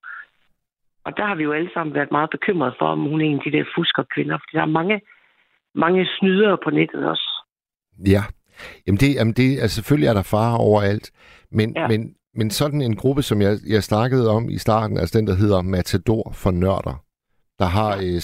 Og 1.05 1.17
der 1.17 1.27
har 1.27 1.35
vi 1.35 1.43
jo 1.43 1.53
alle 1.53 1.71
sammen 1.75 1.95
været 1.95 2.11
meget 2.11 2.31
bekymrede 2.31 2.75
for, 2.79 2.87
om 2.87 3.01
hun 3.01 3.21
er 3.21 3.25
en 3.25 3.39
af 3.39 3.45
de 3.45 3.57
der 3.57 3.65
fuskerkvinder, 3.77 4.39
fordi 4.39 4.53
der 4.57 4.63
er 4.63 4.77
mange, 4.81 5.01
mange 5.75 6.07
snydere 6.19 6.59
på 6.65 6.71
nettet 6.71 7.09
også. 7.09 7.29
Ja, 8.07 8.23
jamen 8.87 8.99
det, 8.99 9.15
jamen 9.15 9.35
det 9.35 9.61
altså 9.61 9.75
selvfølgelig 9.75 10.09
er 10.09 10.15
der 10.15 10.23
fare 10.23 10.59
overalt, 10.59 11.11
men. 11.51 11.73
Ja. 11.77 11.89
men, 11.89 12.15
men 12.35 12.51
sådan 12.51 12.83
en 12.83 12.97
gruppe, 12.97 13.23
som 13.23 13.43
jeg, 13.43 13.59
jeg 13.69 13.83
snakkede 13.83 14.31
om 14.31 14.49
i 14.49 14.59
starten, 14.59 14.99
altså 14.99 15.19
den, 15.19 15.27
der 15.27 15.35
hedder 15.35 15.63
Matador 15.63 16.33
for 16.35 16.51
nørder, 16.51 17.05
der 17.59 17.65
har 17.65 17.97
øh, 17.97 18.17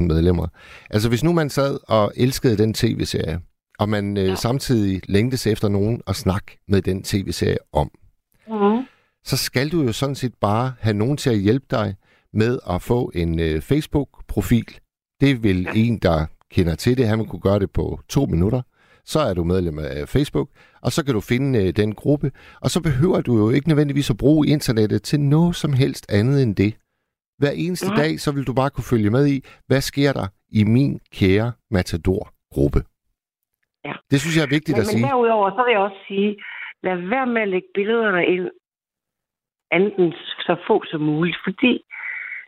16.000 0.00 0.06
medlemmer. 0.06 0.46
Altså 0.90 1.08
hvis 1.08 1.24
nu 1.24 1.32
man 1.32 1.50
sad 1.50 1.78
og 1.88 2.12
elskede 2.16 2.58
den 2.58 2.74
tv-serie, 2.74 3.40
og 3.78 3.88
man 3.88 4.16
øh, 4.16 4.28
ja. 4.28 4.34
samtidig 4.34 5.00
længtes 5.08 5.46
efter 5.46 5.68
nogen 5.68 6.00
at 6.06 6.16
snakke 6.16 6.58
med 6.68 6.82
den 6.82 7.02
tv-serie 7.02 7.58
om, 7.72 7.90
Mm-hmm. 8.50 8.84
så 9.24 9.36
skal 9.36 9.68
du 9.72 9.82
jo 9.82 9.92
sådan 9.92 10.14
set 10.14 10.34
bare 10.40 10.72
have 10.80 10.94
nogen 10.94 11.16
til 11.16 11.30
at 11.30 11.38
hjælpe 11.38 11.66
dig 11.70 11.96
med 12.32 12.58
at 12.70 12.82
få 12.82 13.10
en 13.14 13.38
øh, 13.40 13.60
Facebook-profil. 13.62 14.78
Det 15.20 15.42
vil 15.42 15.62
ja. 15.62 15.70
en, 15.74 15.98
der 15.98 16.26
kender 16.50 16.74
til 16.74 16.98
det, 16.98 17.08
han 17.08 17.18
vil 17.18 17.26
kunne 17.26 17.40
gøre 17.40 17.58
det 17.58 17.70
på 17.70 18.00
to 18.08 18.24
minutter. 18.26 18.62
Så 19.04 19.20
er 19.20 19.34
du 19.34 19.44
medlem 19.44 19.78
af 19.78 20.08
Facebook, 20.08 20.48
og 20.82 20.92
så 20.92 21.04
kan 21.04 21.14
du 21.14 21.20
finde 21.20 21.64
øh, 21.66 21.72
den 21.76 21.94
gruppe. 21.94 22.32
Og 22.60 22.70
så 22.70 22.80
behøver 22.80 23.20
du 23.20 23.38
jo 23.38 23.50
ikke 23.50 23.68
nødvendigvis 23.68 24.10
at 24.10 24.16
bruge 24.16 24.46
internettet 24.48 25.02
til 25.02 25.20
noget 25.20 25.56
som 25.56 25.72
helst 25.72 26.06
andet 26.08 26.42
end 26.42 26.56
det. 26.56 26.74
Hver 27.38 27.50
eneste 27.50 27.86
Mhm. 27.86 27.96
dag, 27.96 28.20
så 28.20 28.30
vil 28.32 28.44
du 28.44 28.52
bare 28.52 28.70
kunne 28.70 28.84
følge 28.84 29.10
med 29.10 29.26
i, 29.26 29.44
hvad 29.66 29.80
sker 29.80 30.12
der 30.12 30.26
i 30.48 30.64
min 30.64 31.00
kære 31.12 31.52
Matador-gruppe. 31.70 32.82
Ja. 33.84 33.94
Det 34.10 34.20
synes 34.20 34.36
jeg 34.36 34.44
er 34.44 34.54
vigtigt 34.56 34.74
Men, 34.76 34.82
at 34.82 34.86
men 34.86 34.98
sige. 34.98 35.06
derudover, 35.06 35.50
så 35.50 35.60
vil 35.64 35.72
jeg 35.72 35.82
også 35.88 36.02
sige, 36.08 36.30
lad 36.82 36.96
være 36.96 37.26
med 37.26 37.42
at 37.42 37.48
lægge 37.48 37.68
billederne 37.74 38.26
ind, 38.34 38.46
enten 39.78 40.12
så 40.46 40.56
få 40.66 40.76
som 40.90 41.00
muligt, 41.00 41.38
fordi 41.46 41.74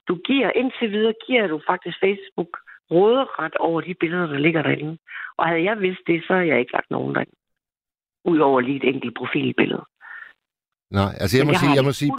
du 0.09 0.15
giver, 0.29 0.51
indtil 0.61 0.91
videre 0.97 1.15
giver 1.27 1.47
du 1.47 1.61
faktisk 1.71 1.97
Facebook 2.05 2.53
råderet 2.91 3.55
over 3.57 3.81
de 3.81 3.95
billeder, 4.01 4.27
der 4.27 4.39
ligger 4.39 4.63
derinde. 4.63 4.99
Og 5.39 5.49
havde 5.49 5.65
jeg 5.65 5.81
vidst 5.81 6.01
det, 6.07 6.23
så 6.27 6.33
havde 6.35 6.49
jeg 6.49 6.59
ikke 6.61 6.73
lagt 6.73 6.91
nogen 6.91 7.15
derinde. 7.15 7.37
Udover 8.25 8.61
lige 8.61 8.77
et 8.77 8.95
enkelt 8.95 9.15
profilbillede. 9.17 9.85
Nej, 10.91 11.13
altså 11.23 11.37
jeg 11.39 11.47
må 11.47 11.53
Men 11.53 11.59
sige, 11.63 11.75
jeg 11.79 11.85
må 11.85 11.93
sige. 11.93 12.13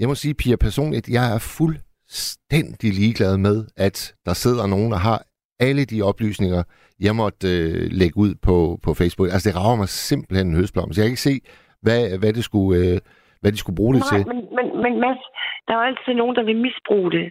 Jeg 0.00 0.08
må 0.08 0.14
sige, 0.14 0.34
Pia, 0.34 0.56
personligt, 0.56 1.08
jeg 1.08 1.34
er 1.34 1.38
fuldstændig 1.58 2.90
ligeglad 3.00 3.38
med, 3.38 3.66
at 3.76 4.14
der 4.26 4.34
sidder 4.34 4.66
nogen, 4.66 4.90
der 4.92 4.98
har 4.98 5.18
alle 5.60 5.84
de 5.84 6.02
oplysninger, 6.02 6.62
jeg 7.00 7.14
måtte 7.22 7.46
øh, 7.54 7.88
lægge 8.00 8.16
ud 8.24 8.32
på, 8.46 8.78
på 8.84 8.90
Facebook. 9.00 9.28
Altså, 9.28 9.46
det 9.48 9.56
rager 9.58 9.76
mig 9.82 9.88
simpelthen 9.88 10.46
en 10.48 10.56
høstblom. 10.56 10.92
Så 10.92 11.00
jeg 11.00 11.06
kan 11.06 11.16
ikke 11.16 11.30
se, 11.30 11.36
hvad, 11.84 12.18
hvad, 12.20 12.32
det 12.32 12.44
skulle, 12.44 12.72
øh, 12.80 12.98
hvad 13.40 13.52
de 13.52 13.58
skulle 13.62 13.76
bruge 13.80 13.94
det 13.94 14.02
Nej, 14.02 14.10
til. 14.12 14.20
men, 14.32 14.40
men, 14.56 14.66
men 14.84 14.92
Mads, 15.04 15.22
der 15.64 15.72
er 15.72 15.78
jo 15.78 15.88
altid 15.90 16.14
nogen, 16.14 16.36
der 16.36 16.44
vil 16.48 16.56
misbruge 16.66 17.10
det. 17.16 17.26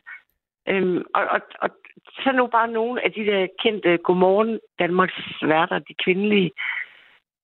Øhm, 0.72 1.01
og, 1.18 1.24
og, 1.36 1.39
og 1.63 1.70
så 2.24 2.32
nu 2.32 2.47
bare 2.47 2.68
nogle 2.80 3.05
af 3.05 3.11
de 3.11 3.26
der 3.30 3.47
kendte 3.63 3.97
Godmorgen 3.97 4.59
Danmarks 4.80 5.20
værter, 5.41 5.80
de 5.80 5.93
kvindelige, 6.03 6.51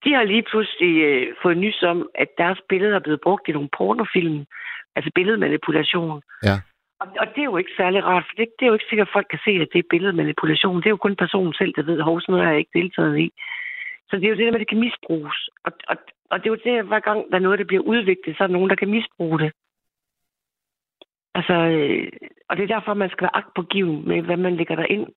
de 0.03 0.13
har 0.13 0.23
lige 0.23 0.45
pludselig 0.51 0.93
øh, 1.09 1.35
fået 1.43 1.57
nys 1.57 1.83
om, 1.83 2.09
at 2.15 2.29
deres 2.37 2.59
billeder 2.69 2.95
er 2.95 3.05
blevet 3.05 3.21
brugt 3.23 3.47
i 3.47 3.51
nogle 3.51 3.69
pornofilm. 3.77 4.45
Altså 4.95 5.11
billedmanipulation. 5.15 6.21
Ja. 6.43 6.57
Og, 7.01 7.27
det 7.33 7.41
er 7.41 7.51
jo 7.51 7.57
ikke 7.57 7.77
særlig 7.77 8.03
rart, 8.03 8.25
for 8.27 8.35
det, 8.37 8.47
det 8.59 8.65
er 8.65 8.71
jo 8.71 8.73
ikke 8.73 8.89
sikkert, 8.89 9.07
at 9.07 9.13
folk 9.13 9.27
kan 9.29 9.39
se, 9.45 9.51
at 9.51 9.69
det 9.73 9.79
er 9.79 9.91
billedmanipulation. 9.93 10.77
Det 10.77 10.85
er 10.85 10.95
jo 10.97 11.05
kun 11.05 11.15
personen 11.15 11.53
selv, 11.53 11.73
der 11.75 11.83
ved, 11.83 11.99
at 11.99 12.05
sådan 12.05 12.23
noget 12.27 12.45
har 12.45 12.51
jeg 12.51 12.59
ikke 12.59 12.79
deltaget 12.79 13.19
i. 13.19 13.27
Så 14.09 14.13
det 14.15 14.25
er 14.25 14.29
jo 14.29 14.35
det 14.35 14.45
der 14.45 14.51
med, 14.51 14.59
at 14.59 14.65
det 14.65 14.73
kan 14.73 14.85
misbruges. 14.85 15.49
Og, 15.65 15.71
og, 15.87 15.97
og 16.31 16.39
det 16.39 16.45
er 16.45 16.55
jo 16.55 16.63
det, 16.65 16.79
at 16.79 16.85
hver 16.85 16.99
gang 16.99 17.19
der 17.29 17.35
er 17.37 17.45
noget, 17.47 17.59
der 17.59 17.65
bliver 17.65 17.83
udviklet, 17.83 18.37
så 18.37 18.43
er 18.43 18.47
der 18.47 18.53
nogen, 18.57 18.69
der 18.69 18.75
kan 18.75 18.89
misbruge 18.89 19.39
det. 19.39 19.51
Altså, 21.35 21.53
øh, 21.53 22.11
og 22.49 22.57
det 22.57 22.63
er 22.63 22.73
derfor, 22.75 22.93
man 22.93 23.09
skal 23.09 23.25
være 23.25 23.35
agtpågiven 23.35 24.07
med, 24.07 24.21
hvad 24.21 24.37
man 24.37 24.55
lægger 24.55 24.75
der 24.75 24.85
ind. 24.85 25.07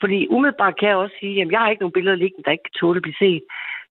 Fordi 0.00 0.26
umiddelbart 0.30 0.78
kan 0.78 0.88
jeg 0.88 0.96
også 0.96 1.16
sige, 1.20 1.42
at 1.42 1.50
jeg 1.50 1.60
har 1.60 1.70
ikke 1.70 1.82
nogen 1.82 1.98
billeder 1.98 2.16
liggende, 2.16 2.44
der 2.44 2.50
ikke 2.50 2.64
kan 2.64 2.78
tåle 2.80 2.96
at 2.96 3.02
blive 3.02 3.22
set. 3.24 3.42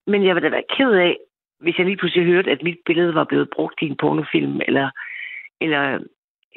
Men 0.07 0.25
jeg 0.25 0.35
vil 0.35 0.43
da 0.43 0.49
være 0.49 0.71
ked 0.77 0.91
af, 0.91 1.17
hvis 1.59 1.77
jeg 1.77 1.85
lige 1.85 1.97
pludselig 1.97 2.25
hørte, 2.25 2.51
at 2.51 2.63
mit 2.63 2.79
billede 2.85 3.15
var 3.15 3.23
blevet 3.23 3.49
brugt 3.49 3.81
i 3.81 3.85
en 3.85 3.97
pornofilm, 3.97 4.61
eller, 4.67 4.89
eller, 5.61 5.99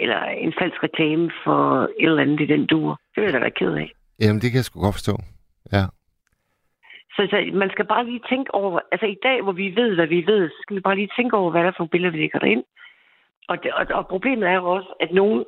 eller 0.03 0.23
en 0.25 0.53
falsk 0.61 0.83
reklame 0.83 1.31
for 1.45 1.61
et 1.83 2.09
eller 2.11 2.23
andet 2.23 2.41
i 2.41 2.47
den 2.47 2.67
dur. 2.67 3.01
Det 3.15 3.21
vil 3.21 3.25
jeg 3.25 3.33
da 3.33 3.39
være 3.39 3.59
ked 3.61 3.75
af. 3.75 3.93
Jamen, 4.21 4.41
det 4.41 4.51
kan 4.51 4.57
jeg 4.61 4.65
sgu 4.65 4.81
godt 4.81 4.95
forstå. 4.95 5.15
Ja. 5.73 5.85
Så, 7.15 7.21
så 7.31 7.51
man 7.53 7.71
skal 7.71 7.85
bare 7.85 8.05
lige 8.05 8.23
tænke 8.29 8.55
over, 8.55 8.81
altså 8.93 9.07
i 9.07 9.19
dag, 9.23 9.43
hvor 9.43 9.53
vi 9.53 9.77
ved, 9.77 9.95
hvad 9.95 10.07
vi 10.07 10.27
ved, 10.27 10.49
så 10.49 10.59
skal 10.63 10.77
vi 10.77 10.81
bare 10.81 10.97
lige 10.97 11.17
tænke 11.17 11.37
over, 11.37 11.51
hvad 11.51 11.63
der 11.63 11.69
er 11.69 11.73
for 11.73 11.83
nogle 11.83 11.95
billeder, 11.95 12.13
vi 12.13 12.19
lægger 12.19 12.39
derind. 12.39 12.65
Og, 13.49 13.63
det, 13.63 13.73
og, 13.73 13.87
og 13.91 14.09
problemet 14.09 14.49
er 14.49 14.55
jo 14.55 14.67
også, 14.77 14.91
at 15.01 15.13
nogen 15.13 15.45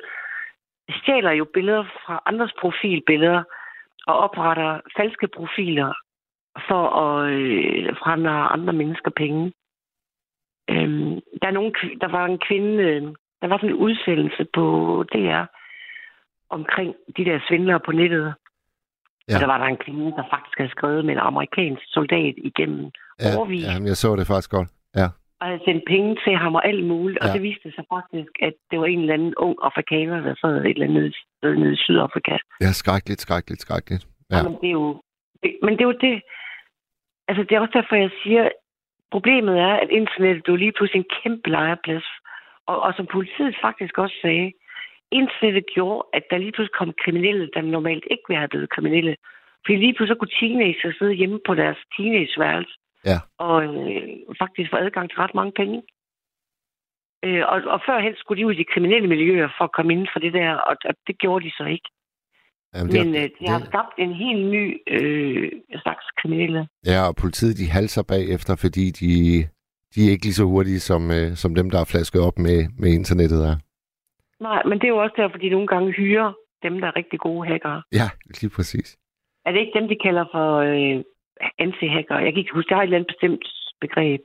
stjæler 0.91 1.31
jo 1.31 1.47
billeder 1.55 1.85
fra 2.05 2.23
andres 2.27 2.53
profilbilleder, 2.61 3.43
og 4.07 4.15
opretter 4.19 4.81
falske 4.97 5.29
profiler 5.29 5.93
for 6.69 6.85
at 7.05 7.31
øh, 7.33 7.97
fremme 7.97 8.31
andre 8.31 8.73
mennesker 8.73 9.11
penge. 9.11 9.53
Øhm, 10.71 11.21
der, 11.43 11.47
er 11.49 11.59
nogen, 11.59 11.75
der 12.01 12.09
var 12.09 12.25
en 12.27 12.39
kvinde, 12.39 12.83
øh, 12.83 13.03
der 13.43 13.49
var 13.49 13.57
sådan 13.59 13.71
en 13.71 13.83
udsendelse 13.87 14.47
på 14.55 14.65
DR 15.13 15.45
omkring 16.51 16.95
de 17.17 17.25
der 17.25 17.41
svindlere 17.49 17.81
på 17.81 17.93
nettet. 17.93 18.35
Ja. 19.29 19.35
Og 19.35 19.41
der 19.41 19.47
var 19.47 19.59
der 19.59 19.65
en 19.65 19.83
kvinde, 19.85 20.11
der 20.19 20.25
faktisk 20.35 20.59
havde 20.59 20.71
skrevet 20.71 21.05
med 21.05 21.13
en 21.15 21.27
amerikansk 21.31 21.83
soldat 21.87 22.35
igennem 22.37 22.91
ja, 23.21 23.37
overvis. 23.37 23.65
Ja, 23.65 23.73
jeg 23.91 23.97
så 23.97 24.17
det 24.17 24.27
faktisk 24.27 24.51
godt. 24.51 24.69
Ja. 24.97 25.09
Og 25.41 25.47
havde 25.47 25.65
sendt 25.65 25.85
penge 25.87 26.17
til 26.25 26.35
ham 26.37 26.55
og 26.55 26.67
alt 26.67 26.85
muligt. 26.85 27.19
Ja. 27.23 27.29
Og 27.29 27.35
det 27.35 27.43
viste 27.43 27.73
sig 27.73 27.85
faktisk, 27.95 28.33
at 28.41 28.55
det 28.71 28.81
var 28.81 28.87
en 28.87 29.01
eller 29.01 29.15
anden 29.15 29.35
ung 29.37 29.57
afrikaner, 29.63 30.21
der 30.21 30.35
sad 30.41 30.55
et 30.57 30.71
eller 30.71 30.87
andet 30.87 31.17
sted 31.39 31.55
nede 31.57 31.73
i 31.73 31.77
Sydafrika. 31.77 32.37
Ja, 32.61 32.71
skrækkeligt, 32.73 33.21
skrækkeligt, 33.21 33.61
skrækkeligt. 33.61 34.07
Ja. 34.31 34.37
Ja, 34.37 34.43
men 34.43 34.55
det 34.61 34.69
er 34.69 34.79
jo 34.83 35.03
det, 35.43 35.53
men 35.63 35.73
det 35.73 35.81
er 35.81 35.91
jo 35.93 35.99
det. 36.07 36.23
Altså, 37.29 37.43
det 37.43 37.53
er 37.53 37.61
også 37.61 37.79
derfor, 37.79 37.97
jeg 37.97 38.11
siger, 38.23 38.49
problemet 39.11 39.59
er, 39.59 39.75
at 39.83 39.91
internettet 39.91 40.49
er 40.49 40.53
jo 40.53 40.57
lige 40.57 40.73
pludselig 40.73 40.99
en 41.01 41.13
kæmpe 41.23 41.51
legeplads. 41.51 42.09
Og, 42.71 42.77
og 42.87 42.91
som 42.97 43.07
politiet 43.07 43.55
faktisk 43.63 43.99
også 43.99 44.17
sagde, 44.23 44.53
internettet 45.21 45.65
gjorde, 45.75 46.07
at 46.13 46.25
der 46.31 46.39
lige 46.39 46.53
pludselig 46.53 46.79
kom 46.79 46.93
kriminelle, 47.05 47.51
der 47.55 47.63
normalt 47.63 48.05
ikke 48.11 48.25
ville 48.29 48.39
have 48.43 48.53
blevet 48.55 48.71
kriminelle. 48.71 49.17
Fordi 49.65 49.77
lige 49.77 49.95
pludselig 49.95 50.19
kunne 50.19 50.39
teenager 50.41 50.93
sidde 50.99 51.15
hjemme 51.21 51.39
på 51.47 51.55
deres 51.55 51.79
teenageværelse 51.97 52.75
Ja. 53.11 53.19
og 53.39 53.65
øh, 53.65 54.03
faktisk 54.43 54.71
få 54.71 54.77
adgang 54.77 55.11
til 55.11 55.19
ret 55.19 55.35
mange 55.35 55.53
penge. 55.61 55.83
Øh, 57.25 57.43
og, 57.53 57.59
og 57.75 57.81
førhen 57.87 58.15
skulle 58.17 58.41
de 58.41 58.47
ud 58.47 58.53
i 58.53 58.63
de 58.63 58.71
kriminelle 58.73 59.09
miljøer 59.09 59.49
for 59.59 59.65
at 59.65 59.73
komme 59.73 59.93
inden 59.93 60.09
for 60.13 60.21
det 60.21 60.33
der, 60.33 60.51
og, 60.55 60.77
og 60.85 60.95
det 61.07 61.19
gjorde 61.19 61.45
de 61.47 61.53
så 61.59 61.65
ikke. 61.65 61.89
Jamen, 62.75 62.93
Men 62.93 63.09
øh, 63.15 63.29
det 63.39 63.49
har 63.49 63.63
skabt 63.71 63.95
en 63.99 64.13
helt 64.15 64.47
ny 64.47 64.65
øh, 64.87 65.53
slags 65.83 66.05
kriminelle. 66.21 66.69
Ja, 66.87 67.09
og 67.09 67.17
politiet 67.17 67.59
de 67.59 67.71
halser 67.71 68.03
bagefter, 68.03 68.57
fordi 68.57 68.91
de, 68.91 69.13
de 69.95 70.07
er 70.07 70.11
ikke 70.11 70.25
lige 70.25 70.41
så 70.41 70.45
hurtige 70.45 70.81
som, 70.81 71.11
øh, 71.11 71.29
som 71.43 71.55
dem, 71.55 71.71
der 71.71 71.81
er 71.81 71.91
flasket 71.93 72.21
op 72.29 72.39
med, 72.39 72.59
med 72.79 72.91
internettet 72.93 73.41
er. 73.51 73.57
Nej, 74.41 74.63
men 74.69 74.79
det 74.79 74.85
er 74.85 74.95
jo 74.97 75.03
også 75.03 75.15
derfor, 75.17 75.39
de 75.39 75.49
nogle 75.51 75.67
gange 75.67 75.93
hyrer 75.93 76.33
dem, 76.63 76.81
der 76.81 76.87
er 76.87 76.97
rigtig 76.97 77.19
gode 77.21 77.49
hackere. 77.49 77.83
Ja, 77.93 78.09
lige 78.41 78.51
præcis. 78.57 78.99
Er 79.45 79.53
det 79.53 79.61
ikke 79.61 79.79
dem, 79.79 79.89
de 79.89 79.97
kalder 80.07 80.25
for 80.35 80.49
øh, 80.57 80.97
anti-hacker? 81.59 82.19
Jeg 82.25 82.33
kan 82.33 82.41
ikke 82.43 82.55
huske, 82.55 82.69
der 82.69 82.75
har 82.75 82.83
et 82.83 82.87
eller 82.87 82.99
andet 82.99 83.13
bestemt 83.15 83.45
begreb. 83.81 84.21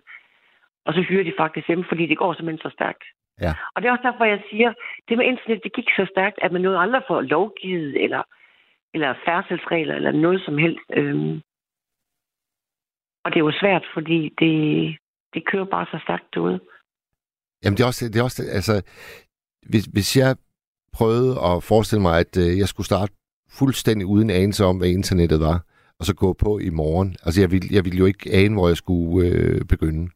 Og 0.85 0.93
så 0.93 1.01
hyrer 1.01 1.23
de 1.23 1.33
faktisk 1.37 1.67
dem, 1.67 1.83
fordi 1.89 2.05
det 2.05 2.17
går 2.17 2.33
simpelthen 2.33 2.69
så 2.69 2.73
stærkt. 2.73 3.03
Ja. 3.41 3.53
Og 3.73 3.81
det 3.81 3.87
er 3.87 3.91
også 3.91 4.07
derfor, 4.09 4.25
jeg 4.25 4.41
siger, 4.51 4.73
det 5.09 5.17
med 5.17 5.25
internet, 5.25 5.63
det 5.63 5.73
gik 5.73 5.89
så 5.95 6.05
stærkt, 6.11 6.37
at 6.41 6.51
man 6.51 6.61
nåede 6.61 6.79
aldrig 6.79 7.01
for 7.07 7.21
lovgivet, 7.21 8.03
eller, 8.03 8.23
eller 8.93 9.13
færdselsregler, 9.25 9.95
eller 9.95 10.11
noget 10.11 10.41
som 10.45 10.57
helst. 10.57 10.87
Øhm. 10.93 11.41
Og 13.23 13.31
det 13.31 13.39
er 13.39 13.47
jo 13.47 13.59
svært, 13.61 13.85
fordi 13.93 14.19
det, 14.39 14.55
det 15.33 15.43
kører 15.51 15.65
bare 15.65 15.85
så 15.85 15.99
stærkt 16.03 16.33
derude. 16.33 16.59
Jamen, 17.63 17.77
det 17.77 17.83
er 17.83 17.87
også, 17.87 18.05
det 18.05 18.15
er 18.15 18.23
også 18.23 18.43
altså, 18.51 18.81
hvis, 19.69 19.85
hvis 19.85 20.17
jeg 20.17 20.35
prøvede 20.93 21.41
at 21.41 21.63
forestille 21.63 22.01
mig, 22.01 22.19
at 22.19 22.37
øh, 22.37 22.57
jeg 22.57 22.67
skulle 22.67 22.85
starte 22.85 23.13
fuldstændig 23.49 24.07
uden 24.07 24.29
anelse 24.29 24.65
om, 24.65 24.77
hvad 24.77 24.89
internettet 24.89 25.39
var, 25.39 25.65
og 25.99 26.05
så 26.05 26.13
gå 26.15 26.33
på 26.33 26.59
i 26.59 26.69
morgen. 26.69 27.15
Altså, 27.23 27.41
jeg 27.41 27.51
ville, 27.51 27.67
jeg 27.71 27.85
ville 27.85 27.97
jo 27.97 28.05
ikke 28.05 28.33
ane, 28.33 28.53
hvor 28.53 28.67
jeg 28.67 28.77
skulle 28.77 29.27
øh, 29.27 29.61
begynde. 29.65 30.11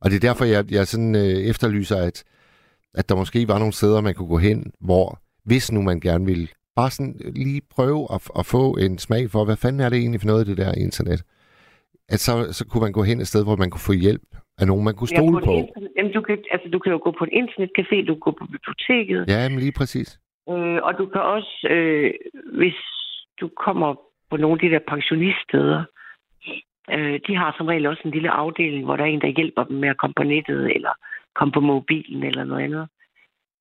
Og 0.00 0.10
det 0.10 0.16
er 0.16 0.20
derfor, 0.20 0.44
jeg, 0.44 0.72
jeg 0.72 0.86
sådan 0.86 1.14
øh, 1.14 1.22
efterlyser, 1.22 1.96
at, 1.96 2.24
at 2.94 3.08
der 3.08 3.16
måske 3.16 3.48
var 3.48 3.58
nogle 3.58 3.72
steder, 3.72 4.00
man 4.00 4.14
kunne 4.14 4.28
gå 4.28 4.38
hen, 4.38 4.72
hvor, 4.80 5.20
hvis 5.44 5.72
nu 5.72 5.82
man 5.82 6.00
gerne 6.00 6.26
ville, 6.26 6.48
bare 6.76 6.90
sådan 6.90 7.20
lige 7.34 7.62
prøve 7.70 8.08
at, 8.14 8.30
at 8.38 8.46
få 8.46 8.76
en 8.76 8.98
smag 8.98 9.30
for, 9.30 9.44
hvad 9.44 9.56
fanden 9.56 9.80
er 9.80 9.88
det 9.88 9.98
egentlig 9.98 10.20
for 10.20 10.26
noget 10.26 10.40
af 10.40 10.46
det 10.46 10.56
der 10.56 10.72
internet? 10.74 11.22
At 12.14 12.20
så, 12.26 12.32
så 12.52 12.62
kunne 12.68 12.84
man 12.86 12.92
gå 12.92 13.02
hen 13.02 13.20
et 13.20 13.28
sted, 13.28 13.44
hvor 13.44 13.56
man 13.56 13.70
kunne 13.70 13.88
få 13.90 13.92
hjælp 13.92 14.28
af 14.60 14.66
nogen, 14.66 14.84
man 14.84 14.94
kunne 14.94 15.08
stole 15.16 15.38
ja, 15.38 15.44
på. 15.44 15.52
Internet, 15.52 15.90
jamen, 15.96 16.12
du, 16.12 16.20
kan, 16.20 16.38
altså, 16.50 16.68
du 16.72 16.78
kan 16.78 16.92
jo 16.92 17.00
gå 17.06 17.10
på 17.18 17.24
en 17.24 17.34
internetcafé, 17.42 17.96
du 18.08 18.14
kan 18.14 18.24
gå 18.28 18.32
på 18.40 18.46
biblioteket, 18.54 19.20
Ja, 19.28 19.48
men 19.48 19.58
lige 19.58 19.76
præcis. 19.80 20.08
Øh, 20.50 20.78
og 20.86 20.92
du 20.98 21.06
kan 21.06 21.20
også, 21.20 21.54
øh, 21.70 22.10
hvis 22.58 22.78
du 23.40 23.50
kommer 23.66 23.94
på 24.30 24.36
nogle 24.36 24.54
af 24.56 24.60
de 24.64 24.74
der 24.74 24.82
pensioniststeder, 24.88 25.84
øh, 26.94 27.20
de 27.26 27.36
har 27.36 27.54
som 27.56 27.66
regel 27.66 27.86
også 27.86 28.02
en 28.04 28.10
lille 28.10 28.30
afdeling, 28.30 28.84
hvor 28.84 28.96
der 28.96 29.04
er 29.04 29.08
en, 29.08 29.20
der 29.20 29.36
hjælper 29.38 29.64
dem 29.64 29.76
med 29.76 29.88
at 29.88 29.96
komme 29.96 30.14
på 30.16 30.22
nettet, 30.22 30.74
eller 30.76 30.92
komme 31.34 31.52
på 31.52 31.60
mobilen, 31.60 32.22
eller 32.22 32.44
noget 32.44 32.64
andet. 32.64 32.88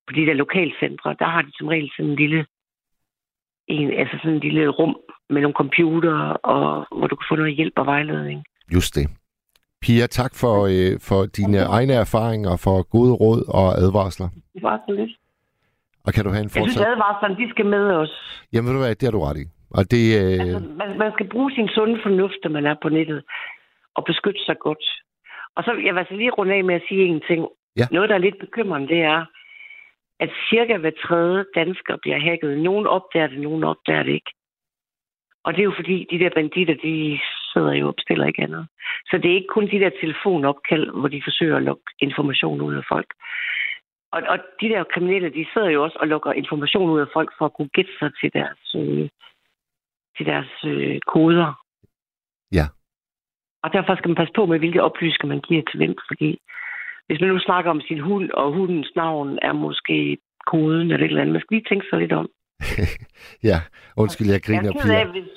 På 0.07 0.13
de 0.13 0.25
der 0.25 0.33
lokalcentre, 0.33 1.15
der 1.19 1.25
har 1.25 1.41
de 1.41 1.51
som 1.57 1.67
regel 1.67 1.91
sådan 1.97 2.11
en 2.11 2.15
lille, 2.15 2.45
en, 3.67 3.93
altså 4.01 4.15
sådan 4.21 4.33
en 4.33 4.39
lille 4.39 4.67
rum 4.67 4.95
med 5.29 5.41
nogle 5.41 5.55
computer, 5.63 6.17
og 6.53 6.85
hvor 6.97 7.07
du 7.07 7.15
kan 7.15 7.25
få 7.29 7.35
noget 7.35 7.55
hjælp 7.55 7.73
og 7.77 7.85
vejledning. 7.85 8.43
Just 8.73 8.95
det. 8.95 9.07
Pia, 9.81 10.07
tak 10.07 10.31
for, 10.41 10.55
øh, 10.73 10.99
for 11.09 11.25
dine 11.37 11.59
egne 11.77 11.93
erfaringer, 11.93 12.61
for 12.65 12.89
gode 12.95 13.13
råd 13.13 13.41
og 13.59 13.67
advarsler. 13.83 14.29
Det 14.53 14.63
var 14.63 14.81
så 14.87 14.93
lidt. 14.93 15.11
Og 16.05 16.13
kan 16.13 16.23
du 16.23 16.29
have 16.29 16.39
en 16.39 16.43
Jeg 16.43 16.51
synes, 16.51 16.75
fortsat... 16.75 16.93
advarslerne, 16.93 17.35
de 17.41 17.49
skal 17.49 17.65
med 17.65 17.85
os. 18.01 18.13
Jamen 18.53 18.67
ved 18.67 18.73
du 18.73 18.79
hvad, 18.83 18.95
det 18.95 19.07
har 19.07 19.15
du 19.17 19.23
ret 19.27 19.37
i. 19.43 19.45
Og 19.77 19.83
det... 19.91 20.03
Øh... 20.21 20.39
Altså, 20.43 20.59
man, 20.81 20.89
man 20.97 21.11
skal 21.15 21.27
bruge 21.33 21.51
sin 21.51 21.67
sunde 21.75 21.97
fornuft, 22.03 22.39
når 22.43 22.51
man 22.51 22.65
er 22.65 22.75
på 22.81 22.89
nettet, 22.89 23.23
og 23.95 24.03
beskytte 24.05 24.41
sig 24.45 24.55
godt. 24.59 24.83
Og 25.55 25.63
så 25.63 25.71
jeg 25.85 25.93
vil 25.93 25.99
altså 25.99 26.15
lige 26.15 26.31
runde 26.37 26.53
af 26.53 26.63
med 26.63 26.75
at 26.75 26.85
sige 26.89 27.05
en 27.05 27.21
ting. 27.29 27.41
Ja. 27.79 27.85
Noget, 27.91 28.09
der 28.09 28.15
er 28.15 28.25
lidt 28.27 28.39
bekymrende, 28.39 28.87
det 28.87 29.01
er, 29.01 29.25
at 30.19 30.29
cirka 30.49 30.77
hver 30.77 30.91
tredje 31.05 31.45
dansker 31.55 31.97
bliver 32.01 32.19
hacket. 32.19 32.57
Nogen 32.59 32.87
opdager 32.87 33.27
det, 33.27 33.39
nogen 33.39 33.63
opdager 33.63 34.03
det 34.03 34.13
ikke. 34.13 34.31
Og 35.43 35.53
det 35.53 35.59
er 35.59 35.69
jo 35.71 35.73
fordi, 35.75 36.07
de 36.11 36.19
der 36.19 36.29
banditter, 36.35 36.75
de 36.75 37.19
sidder 37.53 37.73
jo 37.73 37.87
og 37.87 37.95
bestiller 37.95 38.25
ikke 38.25 38.43
andet. 38.43 38.67
Så 39.09 39.17
det 39.17 39.31
er 39.31 39.35
ikke 39.35 39.55
kun 39.55 39.71
de 39.71 39.79
der 39.79 39.91
telefonopkald, 40.01 40.91
hvor 40.99 41.07
de 41.07 41.21
forsøger 41.25 41.57
at 41.57 41.63
lukke 41.63 41.83
information 41.99 42.61
ud 42.61 42.75
af 42.75 42.83
folk. 42.87 43.13
Og, 44.11 44.21
og 44.27 44.37
de 44.61 44.69
der 44.69 44.83
kriminelle, 44.93 45.29
de 45.29 45.45
sidder 45.53 45.69
jo 45.69 45.83
også 45.83 45.97
og 46.01 46.07
lukker 46.07 46.31
information 46.31 46.89
ud 46.89 46.99
af 46.99 47.07
folk 47.13 47.29
for 47.37 47.45
at 47.45 47.53
kunne 47.53 47.73
gætte 47.73 47.91
sig 47.99 48.11
til 48.21 48.33
deres, 48.33 48.75
øh, 48.75 49.09
til 50.17 50.25
deres 50.25 50.51
øh, 50.65 50.99
koder. 51.07 51.63
Ja. 52.51 52.65
Og 53.63 53.73
derfor 53.73 53.95
skal 53.95 54.09
man 54.09 54.15
passe 54.15 54.33
på 54.35 54.45
med, 54.45 54.59
hvilke 54.59 54.83
oplysninger 54.83 55.35
man 55.35 55.41
giver 55.41 55.63
til 55.63 55.77
hvem, 55.77 55.95
fordi 56.07 56.39
hvis 57.07 57.19
man 57.21 57.29
nu 57.29 57.39
snakker 57.39 57.69
om 57.71 57.81
sin 57.87 57.99
hund, 57.99 58.27
og 58.31 58.53
hundens 58.53 58.91
navn 58.95 59.39
er 59.41 59.53
måske 59.53 60.17
koden 60.51 60.87
eller 60.91 61.05
et 61.05 61.09
eller 61.09 61.21
andet, 61.21 61.33
man 61.33 61.41
skal 61.41 61.55
lige 61.57 61.69
tænke 61.69 61.85
sig 61.89 61.99
lidt 61.99 62.13
om. 62.21 62.27
ja, 63.49 63.57
undskyld, 64.03 64.27
jeg 64.35 64.41
griner, 64.47 64.63
jeg 64.63 64.73
er 64.77 64.81
ked 64.83 64.91
af, 64.99 65.05
Pia. 65.05 65.11
hvis, 65.15 65.29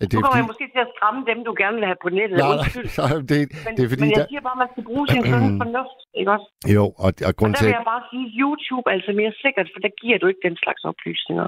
Ja, 0.00 0.06
nu 0.14 0.20
kommer 0.24 0.40
jeg 0.42 0.48
måske 0.52 0.66
til 0.74 0.82
at 0.86 0.90
skræmme 0.96 1.20
dem, 1.30 1.38
du 1.48 1.52
gerne 1.62 1.76
vil 1.78 1.86
have 1.90 2.00
på 2.04 2.10
nettet. 2.18 2.36
Nej, 2.38 2.50
Undskyld. 2.52 2.88
nej, 2.98 3.08
nej, 3.12 3.20
det, 3.30 3.38
Men, 3.64 3.72
det 3.76 3.82
er 3.84 3.90
fordi, 3.94 4.04
men 4.04 4.10
jeg 4.14 4.20
der... 4.20 4.28
siger 4.30 4.42
bare, 4.48 4.56
at 4.58 4.62
man 4.64 4.70
skal 4.74 4.84
bruge 4.90 5.04
sin 5.12 5.22
sunde 5.30 5.50
fornuft, 5.62 5.98
ikke 6.20 6.30
også? 6.36 6.48
Jo, 6.76 6.84
og, 7.04 7.10
og 7.26 7.26
Og 7.28 7.32
grund 7.38 7.52
der 7.52 7.58
til, 7.60 7.66
vil 7.68 7.76
jeg 7.80 7.86
bare 7.94 8.04
sige, 8.10 8.24
at 8.28 8.32
YouTube 8.40 8.84
er 8.90 8.94
altså 8.98 9.12
mere 9.20 9.32
sikkert, 9.44 9.66
for 9.72 9.80
der 9.86 9.92
giver 10.02 10.18
du 10.22 10.26
ikke 10.30 10.42
den 10.48 10.56
slags 10.64 10.80
oplysninger. 10.90 11.46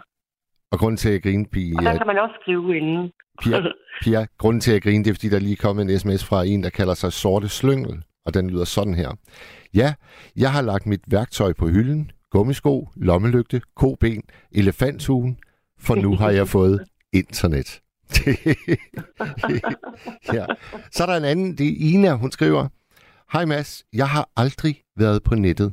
og 0.72 0.76
grund 0.82 0.96
til 1.02 1.10
at 1.16 1.22
grine, 1.26 1.44
Pia, 1.54 1.74
Og 1.78 1.82
der 1.88 1.94
kan 2.00 2.08
man 2.12 2.18
også 2.24 2.36
skrive 2.42 2.66
inden. 2.80 3.02
Pia, 3.42 3.58
Pia, 4.04 4.20
grunden 4.42 4.60
til 4.66 4.72
at 4.76 4.82
grine, 4.86 5.00
det 5.04 5.10
er, 5.10 5.16
fordi 5.18 5.30
der 5.34 5.40
lige 5.48 5.58
kom 5.64 5.76
en 5.82 5.90
sms 6.00 6.22
fra 6.28 6.38
en, 6.50 6.60
der 6.66 6.72
kalder 6.78 6.96
sig 7.02 7.10
Sorte 7.22 7.48
Slyngel, 7.58 7.94
og 8.28 8.34
den 8.34 8.50
lyder 8.50 8.64
sådan 8.64 8.94
her. 8.94 9.10
Ja, 9.74 9.94
jeg 10.36 10.52
har 10.52 10.62
lagt 10.62 10.86
mit 10.86 11.00
værktøj 11.06 11.52
på 11.52 11.68
hylden, 11.68 12.10
gummisko, 12.30 12.88
lommelygte, 12.96 13.60
koben, 13.76 14.22
elefanthugen, 14.52 15.38
for 15.78 15.94
nu 15.94 16.16
har 16.16 16.30
jeg 16.30 16.48
fået 16.48 16.84
internet. 17.12 17.80
ja. 20.36 20.46
Så 20.92 21.02
er 21.02 21.06
der 21.06 21.16
en 21.16 21.24
anden, 21.24 21.58
det 21.58 21.68
er 21.68 21.74
Ina, 21.78 22.12
hun 22.12 22.32
skriver, 22.32 22.68
Hej 23.32 23.44
Mads, 23.44 23.84
jeg 23.92 24.08
har 24.08 24.28
aldrig 24.36 24.82
været 24.96 25.22
på 25.22 25.34
nettet, 25.34 25.72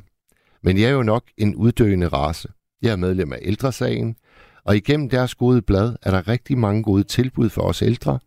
men 0.62 0.78
jeg 0.78 0.86
er 0.86 0.92
jo 0.92 1.02
nok 1.02 1.24
en 1.36 1.54
uddøende 1.54 2.08
race. 2.08 2.48
Jeg 2.82 2.92
er 2.92 2.96
medlem 2.96 3.32
af 3.32 3.38
ældresagen, 3.42 4.16
og 4.64 4.76
igennem 4.76 5.08
deres 5.08 5.34
gode 5.34 5.62
blad 5.62 5.96
er 6.02 6.10
der 6.10 6.28
rigtig 6.28 6.58
mange 6.58 6.82
gode 6.82 7.04
tilbud 7.04 7.48
for 7.48 7.62
os 7.62 7.82
ældre, 7.82 8.18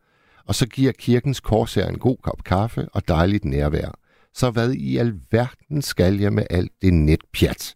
og 0.46 0.56
så 0.56 0.68
giver 0.68 0.92
kirkens 0.92 1.40
korsager 1.40 1.88
en 1.88 2.00
god 2.00 2.18
kop 2.24 2.44
kaffe 2.44 2.88
og 2.94 3.08
dejligt 3.08 3.46
nærvær. 3.46 3.99
Så 4.34 4.52
hvad 4.52 4.72
i 4.74 4.98
alverden 4.98 5.82
skal 5.82 6.20
jeg 6.20 6.34
med 6.34 6.44
alt 6.50 6.72
det 6.82 6.94
netpjat? 6.94 7.76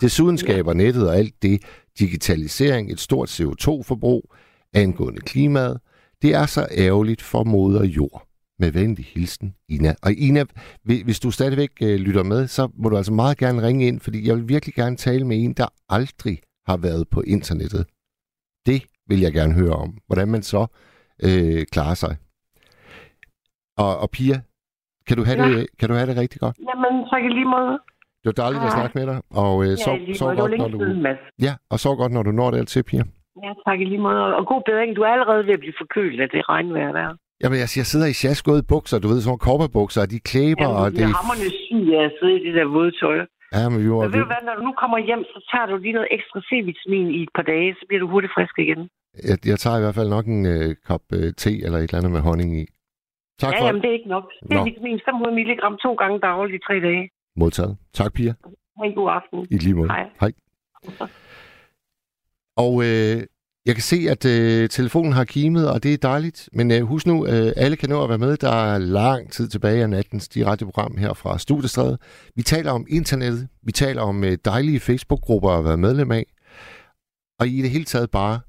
Desuden 0.00 0.38
skaber 0.38 0.74
nettet 0.74 1.08
og 1.08 1.16
alt 1.16 1.42
det 1.42 1.62
digitalisering 1.98 2.92
et 2.92 3.00
stort 3.00 3.40
CO2-forbrug, 3.40 4.34
angående 4.72 5.20
klimaet. 5.20 5.80
Det 6.22 6.34
er 6.34 6.46
så 6.46 6.68
ærgerligt 6.70 7.22
for 7.22 7.44
moder 7.44 7.84
jord. 7.84 8.22
Med 8.58 8.70
venlig 8.70 9.04
hilsen, 9.04 9.54
Ina. 9.68 9.94
Og 10.02 10.12
Ina, 10.12 10.44
hvis 10.82 11.20
du 11.20 11.30
stadigvæk 11.30 11.70
øh, 11.82 11.96
lytter 11.96 12.22
med, 12.22 12.48
så 12.48 12.68
må 12.74 12.88
du 12.88 12.96
altså 12.96 13.12
meget 13.12 13.38
gerne 13.38 13.62
ringe 13.62 13.86
ind, 13.86 14.00
fordi 14.00 14.28
jeg 14.28 14.36
vil 14.36 14.48
virkelig 14.48 14.74
gerne 14.74 14.96
tale 14.96 15.24
med 15.24 15.44
en, 15.44 15.52
der 15.52 15.66
aldrig 15.88 16.40
har 16.66 16.76
været 16.76 17.08
på 17.08 17.20
internettet. 17.20 17.86
Det 18.66 18.82
vil 19.08 19.20
jeg 19.20 19.32
gerne 19.32 19.54
høre 19.54 19.72
om. 19.72 19.98
Hvordan 20.06 20.28
man 20.28 20.42
så 20.42 20.66
øh, 21.22 21.66
klarer 21.72 21.94
sig. 21.94 22.16
Og, 23.76 23.98
og 23.98 24.10
Pia, 24.10 24.40
kan 25.06 25.14
du, 25.18 25.22
have 25.28 25.36
Ja. 25.42 25.48
det, 25.54 25.66
kan 25.80 25.86
du 25.90 25.94
have 25.98 26.08
det 26.10 26.16
rigtig 26.22 26.38
godt? 26.44 26.56
Jamen, 26.68 26.94
tak 27.10 27.22
i 27.28 27.30
lige 27.38 27.50
måde. 27.56 27.72
Det 28.22 28.26
var 28.32 28.38
dejligt 28.44 28.62
at 28.62 28.68
Hej. 28.70 28.78
snakke 28.78 28.94
med 28.98 29.06
dig. 29.10 29.18
Og 29.42 29.54
øh, 29.64 29.70
Ja, 29.70 29.76
sov, 29.86 29.96
sov 30.22 30.30
godt, 30.40 30.52
når 30.62 30.68
du... 30.74 30.78
siden. 30.78 31.06
Ja, 31.46 31.52
og 31.72 31.76
sov 31.84 31.94
godt, 32.02 32.12
når 32.16 32.22
du 32.28 32.32
når 32.40 32.48
det 32.50 32.68
til, 32.74 32.82
Pia. 32.90 33.04
Ja, 33.44 33.50
tak 33.66 33.78
i 33.82 33.84
lige 33.92 34.02
måde. 34.08 34.22
Og 34.38 34.42
god 34.52 34.62
bedring. 34.68 34.90
Du 34.96 35.02
er 35.08 35.10
allerede 35.16 35.42
ved 35.48 35.54
at 35.58 35.62
blive 35.64 35.76
forkølet 35.82 36.20
af 36.24 36.28
det 36.34 36.40
regnvejr 36.52 36.92
der. 36.98 37.08
Jamen, 37.42 37.58
jeg, 37.62 37.68
jeg 37.80 37.86
sidder 37.92 38.06
i 38.12 38.16
sjaskåde 38.20 38.62
bukser, 38.72 38.96
du 39.02 39.08
ved, 39.10 39.18
sådan 39.20 39.30
nogle 39.32 39.44
korperbukser, 39.48 40.00
og 40.04 40.10
de 40.14 40.18
klæber, 40.30 40.68
og 40.78 40.84
Jamen, 40.84 40.92
det... 40.92 40.98
det 40.98 41.04
er 41.10 41.16
hammerne 41.20 41.48
syg 41.64 41.86
af 41.98 42.02
at 42.08 42.12
sidde 42.18 42.34
i 42.38 42.42
det 42.46 42.54
der 42.58 42.66
våde 42.76 42.92
tøj. 43.02 43.16
Ja, 43.56 43.64
men 43.72 43.78
var... 43.90 44.02
Men 44.04 44.12
ved 44.14 44.20
du 44.24 44.30
hvad, 44.32 44.42
når 44.48 44.54
du 44.58 44.62
nu 44.68 44.72
kommer 44.82 44.98
hjem, 45.08 45.22
så 45.32 45.38
tager 45.50 45.66
du 45.70 45.74
lige 45.84 45.96
noget 45.98 46.08
ekstra 46.16 46.38
C-vitamin 46.48 47.06
i 47.18 47.20
et 47.26 47.32
par 47.36 47.46
dage, 47.52 47.68
så 47.78 47.82
bliver 47.88 48.00
du 48.04 48.08
hurtigt 48.14 48.32
frisk 48.36 48.54
igen. 48.64 48.80
Jeg, 49.28 49.36
jeg 49.50 49.58
tager 49.62 49.76
i 49.78 49.82
hvert 49.84 49.96
fald 49.98 50.10
nok 50.16 50.26
en 50.34 50.42
øh, 50.54 50.68
kop 50.88 51.04
øh, 51.18 51.28
te 51.42 51.52
eller 51.64 51.78
et 51.78 51.82
eller 51.88 51.98
andet 52.00 52.12
med 52.16 52.22
honning 52.28 52.50
i. 52.62 52.64
Tak 53.38 53.52
ja, 53.52 53.60
for 53.60 53.66
jamen, 53.66 53.82
det 53.82 53.88
er 53.88 53.92
ikke 53.92 54.08
nok. 54.08 54.24
Nå. 54.42 54.56
C-vitamin 54.64 55.00
500 55.04 55.34
mg 55.38 55.78
to 55.82 55.94
gange 55.94 56.20
dagligt 56.20 56.62
i 56.62 56.66
tre 56.66 56.74
dage. 56.80 57.10
modtaget. 57.36 57.76
Tak, 57.92 58.12
Pia. 58.12 58.34
Ha' 58.78 58.84
en 58.84 58.94
god 58.94 59.10
aften. 59.10 59.46
I 59.50 59.58
lige 59.58 59.74
måde. 59.74 59.88
Hej. 59.88 60.10
Hej. 60.20 60.32
Og 62.56 62.82
øh, 62.84 63.22
jeg 63.66 63.74
kan 63.74 63.82
se, 63.82 63.96
at 64.10 64.24
øh, 64.24 64.68
telefonen 64.68 65.12
har 65.12 65.24
kimet, 65.24 65.70
og 65.70 65.82
det 65.82 65.94
er 65.94 65.98
dejligt. 65.98 66.48
Men 66.52 66.70
øh, 66.72 66.82
husk 66.82 67.06
nu, 67.06 67.26
øh, 67.26 67.52
alle 67.56 67.76
kan 67.76 67.88
nå 67.88 68.02
at 68.02 68.08
være 68.08 68.18
med. 68.18 68.36
Der 68.36 68.52
er 68.52 68.78
lang 68.78 69.32
tid 69.32 69.48
tilbage 69.48 69.82
af 69.82 69.90
nattens 69.90 70.28
radioprogram 70.46 70.96
her 70.96 71.12
fra 71.14 71.38
Studiestræde. 71.38 71.98
Vi 72.34 72.42
taler 72.42 72.70
om 72.72 72.86
internettet. 72.88 73.48
Vi 73.62 73.72
taler 73.72 74.02
om 74.02 74.24
øh, 74.24 74.38
dejlige 74.44 74.80
Facebook-grupper 74.80 75.50
at 75.50 75.64
være 75.64 75.76
medlem 75.76 76.10
af. 76.12 76.26
Og 77.40 77.46
i 77.46 77.62
det 77.62 77.70
hele 77.70 77.84
taget 77.84 78.10
bare, 78.10 78.40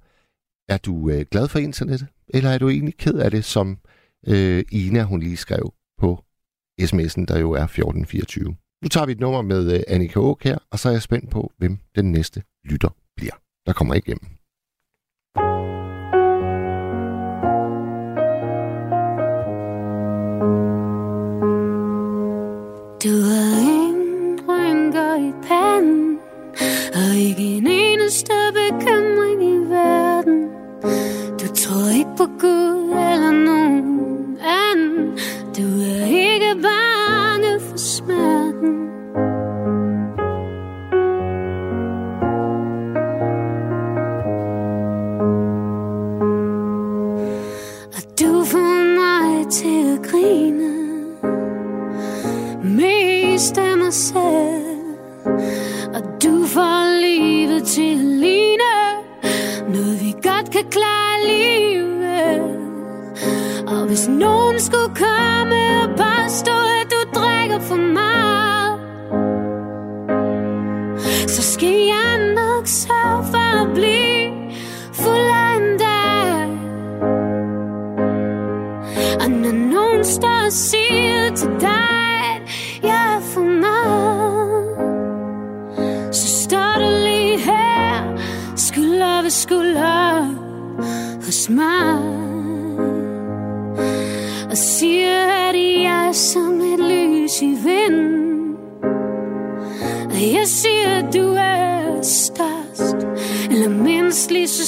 er 0.70 0.78
du 0.78 1.10
øh, 1.10 1.26
glad 1.32 1.48
for 1.48 1.60
internettet? 1.60 2.08
Eller 2.34 2.50
er 2.50 2.58
du 2.58 2.70
egentlig 2.70 2.98
ked 2.98 3.14
af 3.16 3.32
det, 3.32 3.46
som 3.46 3.78
øh, 4.28 4.64
Ina 4.72 5.04
hun 5.04 5.20
lige 5.20 5.38
skrev 5.38 5.74
på 5.98 6.24
sms'en, 6.82 7.26
der 7.26 7.40
jo 7.40 7.52
er 7.52 7.64
1424? 7.64 8.56
Nu 8.82 8.88
tager 8.90 9.06
vi 9.06 9.12
et 9.12 9.20
nummer 9.20 9.42
med 9.42 9.74
øh, 9.74 9.84
Annika 9.88 10.20
Åk 10.20 10.44
her, 10.44 10.58
og 10.72 10.80
så 10.80 10.90
er 10.90 10.94
jeg 10.94 11.02
spændt 11.02 11.30
på, 11.30 11.52
hvem 11.58 11.78
den 11.96 12.12
næste 12.12 12.44
lytter 12.66 12.90
bliver. 13.16 13.34
Der 13.66 13.74
kommer 13.74 13.94
igennem. 13.94 14.38
Du 23.04 23.14
har 23.30 23.60
ingen 23.78 24.40
rynker 24.50 25.16
i 25.30 25.32
panden 25.48 26.20
Og 26.94 27.16
ikke 27.28 27.44
en 27.58 27.68
eneste 27.68 28.34
bekymring 28.54 29.44
i 29.44 29.58
verden 29.70 30.40
Du 31.40 31.48
tror 31.56 31.98
ikke 32.00 32.14
på 32.18 32.26
Gud 32.26 32.90
eller 32.90 33.32
nogen 33.46 33.67
anden 35.58 35.80
Du 35.80 36.07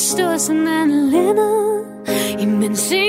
stå 0.09 0.37
sådan 0.37 0.89
så. 1.11 1.85
Imens 2.39 2.91
en 2.91 3.08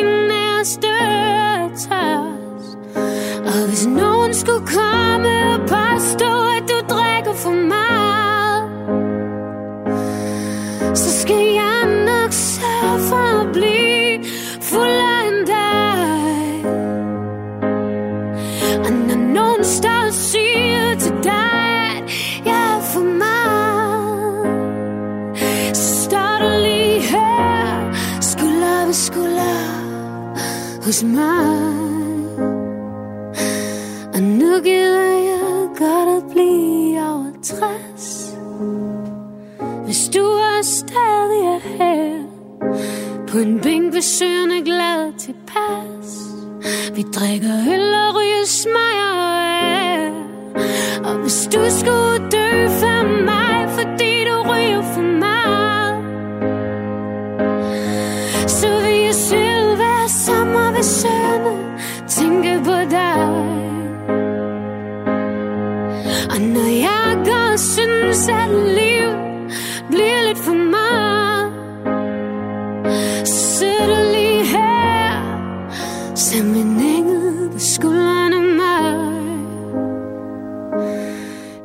hos 30.91 31.03
mig. 31.03 31.71
Og 34.15 34.23
nu 34.23 34.61
gider 34.65 35.13
jeg 35.31 35.69
godt 35.79 36.09
at 36.17 36.23
blive 36.31 36.99
over 37.11 37.33
60. 37.43 38.37
Hvis 39.85 40.09
du 40.09 40.25
er 40.25 40.63
stadig 40.63 41.43
er 41.55 41.61
her, 41.79 42.23
på 43.29 43.39
en 43.39 43.61
bænk 43.61 43.95
ved 43.95 44.03
søen 44.03 44.51
er 44.51 44.65
glad 44.65 45.19
tilpas. 45.19 46.09
Vi 46.97 47.03
drikker 47.03 47.55
øl 47.75 47.95
og 47.95 48.15
ryger 48.17 48.47
smager 48.47 49.15
af. 49.71 50.13
Og 51.05 51.15
hvis 51.23 51.49
du 51.53 51.61
skulle 51.79 52.31
dø 52.31 52.69
for 52.69 53.25
mig, 53.25 53.50
sommer 60.83 61.21
sønne 61.41 62.09
tænke 62.09 62.61
på 62.65 62.77
dig. 62.91 63.21
Og 66.31 66.41
når 66.41 66.69
jeg 66.89 67.23
går 67.25 67.57
synes, 67.57 68.29
at 68.29 68.51
liv 68.51 69.11
bliver 69.89 70.27
lidt 70.27 70.39
for 70.39 70.55
meget, 70.55 71.53
så 73.29 73.35
sidder 73.35 73.87
du 73.87 74.13
lige 74.13 74.45
her, 74.45 75.11
som 76.15 76.47
en 76.47 76.81
engel 76.81 77.51
på 77.53 77.59
skulderen 77.59 78.33
af 78.33 78.43
mig. 78.43 79.11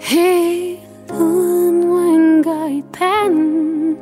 Helt 0.01 1.11
uden 1.21 1.91
rynker 1.91 2.67
i 2.67 2.83
panden 2.93 3.97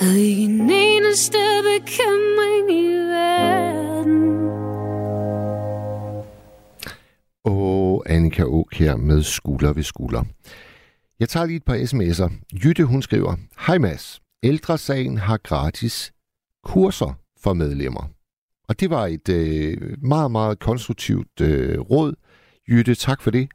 Og 0.00 0.18
ikke 0.18 0.42
en 0.42 0.70
eneste 0.70 1.38
bekymring 1.64 2.25
Annika 8.16 8.42
Åk 8.42 8.74
her 8.74 8.96
med 8.96 9.22
skulder 9.22 9.72
ved 9.72 9.82
skulder. 9.82 10.24
Jeg 11.20 11.28
tager 11.28 11.46
lige 11.46 11.56
et 11.56 11.64
par 11.64 11.76
sms'er. 11.76 12.32
Jytte, 12.64 12.84
hun 12.84 13.02
skriver, 13.02 13.36
Hej 13.66 13.78
Mads, 13.78 14.20
Ældresagen 14.42 15.18
har 15.18 15.36
gratis 15.36 16.12
kurser 16.64 17.18
for 17.42 17.52
medlemmer. 17.52 18.10
Og 18.68 18.80
det 18.80 18.90
var 18.90 19.06
et 19.06 19.28
øh, 19.28 20.02
meget, 20.02 20.30
meget 20.30 20.58
konstruktivt 20.58 21.40
øh, 21.40 21.80
råd. 21.80 22.14
Jytte, 22.68 22.94
tak 22.94 23.22
for 23.22 23.30
det. 23.30 23.48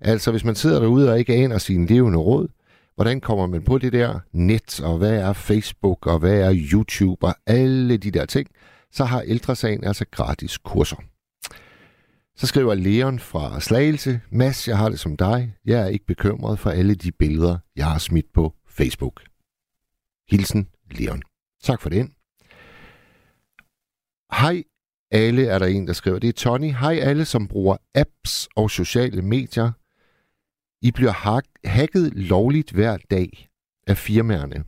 Altså, 0.00 0.30
hvis 0.30 0.44
man 0.44 0.54
sidder 0.54 0.80
derude 0.80 1.10
og 1.10 1.18
ikke 1.18 1.34
aner 1.34 1.58
sine 1.58 1.86
levende 1.86 2.18
råd, 2.18 2.48
hvordan 2.94 3.20
kommer 3.20 3.46
man 3.46 3.62
på 3.62 3.78
det 3.78 3.92
der 3.92 4.18
net, 4.32 4.80
og 4.80 4.98
hvad 4.98 5.14
er 5.14 5.32
Facebook, 5.32 6.06
og 6.06 6.18
hvad 6.18 6.40
er 6.40 6.54
YouTube, 6.54 7.26
og 7.26 7.34
alle 7.46 7.96
de 7.96 8.10
der 8.10 8.26
ting, 8.26 8.48
så 8.90 9.04
har 9.04 9.20
Ældresagen 9.20 9.84
altså 9.84 10.04
gratis 10.10 10.58
kurser. 10.58 11.11
Så 12.42 12.46
skriver 12.46 12.74
Leon 12.74 13.18
fra 13.18 13.60
Slagelse, 13.60 14.20
Mads, 14.30 14.68
jeg 14.68 14.78
har 14.78 14.88
det 14.88 15.00
som 15.00 15.16
dig. 15.16 15.54
Jeg 15.64 15.80
er 15.82 15.86
ikke 15.86 16.06
bekymret 16.06 16.58
for 16.58 16.70
alle 16.70 16.94
de 16.94 17.12
billeder, 17.12 17.58
jeg 17.76 17.86
har 17.86 17.98
smidt 17.98 18.32
på 18.34 18.54
Facebook. 18.68 19.22
Hilsen, 20.30 20.68
Leon. 20.90 21.22
Tak 21.62 21.80
for 21.80 21.88
det. 21.88 22.10
Hej 24.40 24.64
alle, 25.10 25.46
er 25.46 25.58
der 25.58 25.66
en, 25.66 25.86
der 25.86 25.92
skriver. 25.92 26.18
Det 26.18 26.28
er 26.28 26.32
Tony. 26.32 26.72
Hej 26.72 26.98
alle, 26.98 27.24
som 27.24 27.48
bruger 27.48 27.76
apps 27.94 28.48
og 28.56 28.70
sociale 28.70 29.22
medier. 29.22 29.72
I 30.80 30.90
bliver 30.90 31.12
hacket 31.68 32.12
lovligt 32.14 32.70
hver 32.70 32.96
dag 33.10 33.48
af 33.86 33.96
firmaerne, 33.96 34.64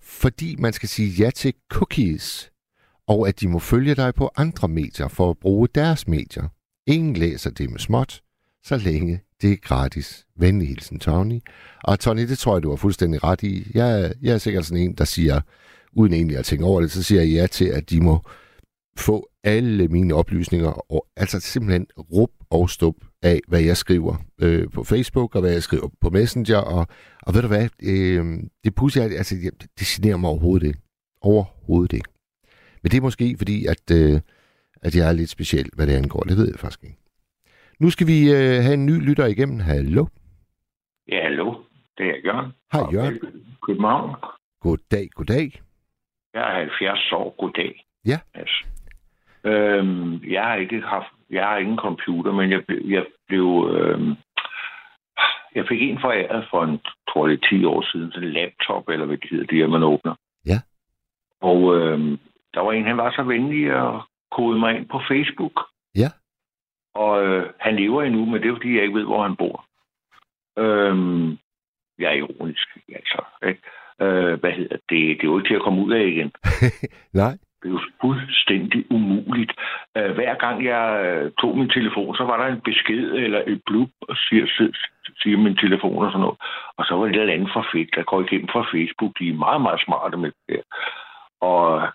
fordi 0.00 0.56
man 0.56 0.72
skal 0.72 0.88
sige 0.88 1.24
ja 1.24 1.30
til 1.30 1.54
cookies, 1.70 2.50
og 3.06 3.28
at 3.28 3.40
de 3.40 3.48
må 3.48 3.58
følge 3.58 3.94
dig 3.94 4.14
på 4.14 4.30
andre 4.36 4.68
medier 4.68 5.08
for 5.08 5.30
at 5.30 5.38
bruge 5.38 5.68
deres 5.74 6.08
medier. 6.08 6.48
Ingen 6.86 7.16
læser 7.16 7.50
det 7.50 7.70
med 7.70 7.78
småt, 7.78 8.22
så 8.64 8.76
længe 8.76 9.20
det 9.42 9.52
er 9.52 9.56
gratis. 9.56 10.26
Venlig 10.36 10.68
hilsen, 10.68 11.00
Tony. 11.00 11.40
Og 11.84 12.00
Tony, 12.00 12.28
det 12.28 12.38
tror 12.38 12.56
jeg, 12.56 12.62
du 12.62 12.70
har 12.70 12.76
fuldstændig 12.76 13.24
ret 13.24 13.42
i. 13.42 13.70
Jeg, 13.74 14.14
jeg 14.22 14.34
er 14.34 14.38
sikkert 14.38 14.66
sådan 14.66 14.82
en, 14.82 14.94
der 14.94 15.04
siger, 15.04 15.40
uden 15.92 16.12
egentlig 16.12 16.36
at 16.36 16.44
tænke 16.44 16.64
over 16.64 16.80
det, 16.80 16.90
så 16.90 17.02
siger 17.02 17.22
jeg 17.22 17.30
ja 17.30 17.46
til, 17.46 17.64
at 17.64 17.90
de 17.90 18.00
må 18.00 18.20
få 18.96 19.28
alle 19.44 19.88
mine 19.88 20.14
oplysninger, 20.14 20.92
og 20.92 21.06
altså 21.16 21.40
simpelthen 21.40 21.86
rup 21.98 22.30
og 22.50 22.70
stup 22.70 22.94
af, 23.22 23.40
hvad 23.48 23.60
jeg 23.60 23.76
skriver 23.76 24.16
øh, 24.40 24.70
på 24.70 24.84
Facebook, 24.84 25.34
og 25.34 25.40
hvad 25.40 25.52
jeg 25.52 25.62
skriver 25.62 25.88
på 26.00 26.10
Messenger, 26.10 26.56
og, 26.56 26.86
og 27.22 27.34
ved 27.34 27.42
du 27.42 27.48
hvad, 27.48 27.68
øh, 27.82 28.40
det 28.64 28.74
pusser 28.74 29.02
altså, 29.02 29.34
det, 29.34 29.66
det 29.78 29.86
generer 29.86 30.16
mig 30.16 30.30
overhovedet 30.30 30.66
ikke. 30.66 30.80
Overhovedet 31.20 31.92
ikke. 31.92 32.08
Men 32.82 32.90
det 32.90 32.96
er 32.96 33.02
måske 33.02 33.34
fordi, 33.38 33.66
at, 33.66 33.90
øh, 33.92 34.20
at 34.86 34.96
jeg 34.96 35.08
er 35.08 35.12
lidt 35.12 35.30
speciel, 35.30 35.68
hvad 35.76 35.86
det 35.86 35.96
angår. 35.96 36.20
Det 36.20 36.36
ved 36.36 36.48
jeg 36.52 36.60
faktisk 36.60 36.84
ikke. 36.84 36.98
Nu 37.78 37.90
skal 37.90 38.06
vi 38.06 38.18
øh, 38.36 38.56
have 38.64 38.74
en 38.74 38.86
ny 38.86 38.96
lytter 39.08 39.26
igennem. 39.26 39.58
Hallo? 39.60 40.06
Ja, 41.08 41.22
hallo. 41.22 41.54
Det 41.98 42.06
er 42.06 42.18
Jørgen. 42.24 42.52
Hej, 42.72 42.82
Jørgen. 42.92 43.18
København. 43.66 44.14
Goddag, 44.60 45.08
goddag. 45.14 45.52
Jeg 46.34 46.42
er 46.50 46.54
70 46.54 47.12
år. 47.12 47.34
Goddag. 47.38 47.84
Ja. 48.06 48.18
Altså. 48.34 48.64
Øhm, 49.44 50.24
jeg 50.24 50.42
har 50.42 50.56
ikke 50.56 50.80
haft, 50.80 51.12
jeg 51.30 51.44
har 51.44 51.56
ingen 51.56 51.78
computer, 51.78 52.32
men 52.32 52.50
jeg, 52.50 52.62
jeg 52.68 53.04
blev, 53.28 53.70
øhm, 53.74 54.12
jeg 55.54 55.64
fik 55.68 55.82
en 55.82 55.98
foræret 56.00 56.46
for 56.50 56.64
en, 56.64 56.78
tror 57.08 57.26
det 57.26 57.46
10 57.50 57.64
år 57.64 57.84
siden, 57.92 58.12
sådan 58.12 58.28
en 58.28 58.34
laptop, 58.34 58.88
eller 58.88 59.06
hvad 59.06 59.16
det 59.16 59.30
hedder, 59.30 59.46
det 59.46 59.70
man 59.70 59.82
åbner. 59.82 60.14
Ja. 60.46 60.58
Og 61.40 61.76
øhm, 61.76 62.18
der 62.54 62.60
var 62.60 62.72
en, 62.72 62.84
han 62.84 62.96
var 62.96 63.10
så 63.10 63.22
venlig 63.22 63.70
at 63.70 64.00
kode 64.36 64.58
mig 64.58 64.76
ind 64.76 64.88
på 64.88 65.00
Facebook. 65.10 65.56
Ja. 66.02 66.10
Og 66.94 67.24
øh, 67.26 67.50
han 67.60 67.76
lever 67.76 68.02
endnu, 68.02 68.24
men 68.24 68.42
det 68.42 68.48
er 68.48 68.54
fordi, 68.54 68.74
jeg 68.74 68.82
ikke 68.82 68.98
ved, 68.98 69.04
hvor 69.04 69.22
han 69.22 69.36
bor. 69.36 69.64
Øhm, 70.58 71.38
jeg 71.98 72.08
er 72.10 72.18
ironisk, 72.22 72.68
altså. 72.88 73.24
Ikke? 73.46 73.60
Øh, 74.02 74.40
hvad 74.40 74.52
hedder 74.52 74.76
det? 74.76 75.16
Det 75.16 75.22
er 75.22 75.30
jo 75.32 75.38
ikke 75.38 75.48
til 75.48 75.54
at 75.54 75.62
komme 75.62 75.82
ud 75.82 75.92
af 75.92 76.04
igen. 76.06 76.32
Nej. 77.22 77.34
Det 77.62 77.70
er 77.70 77.74
jo 77.74 77.80
fuldstændig 78.00 78.84
umuligt. 78.90 79.52
Uh, 79.98 80.10
hver 80.16 80.34
gang 80.34 80.64
jeg 80.64 80.84
uh, 81.04 81.32
tog 81.40 81.58
min 81.58 81.70
telefon, 81.70 82.16
så 82.16 82.24
var 82.24 82.36
der 82.36 82.46
en 82.54 82.60
besked 82.60 83.12
eller 83.24 83.42
et 83.46 83.62
blub, 83.66 83.90
og 84.00 84.16
siger, 84.16 84.70
siger 85.22 85.38
min 85.38 85.56
telefon 85.56 86.04
og 86.04 86.10
sådan 86.10 86.20
noget. 86.20 86.38
Og 86.76 86.84
så 86.84 86.94
var 86.94 87.04
det 87.04 87.16
et 87.16 87.20
eller 87.20 87.34
andet 87.34 87.52
fra 87.52 87.64
fedt, 87.72 87.90
der 87.94 88.02
går 88.02 88.20
igennem 88.20 88.48
fra 88.48 88.62
Facebook. 88.72 89.12
De 89.18 89.28
er 89.28 89.42
meget, 89.46 89.62
meget 89.62 89.80
smarte 89.86 90.16
med 90.16 90.32
det 90.48 90.62
Og 91.40 91.88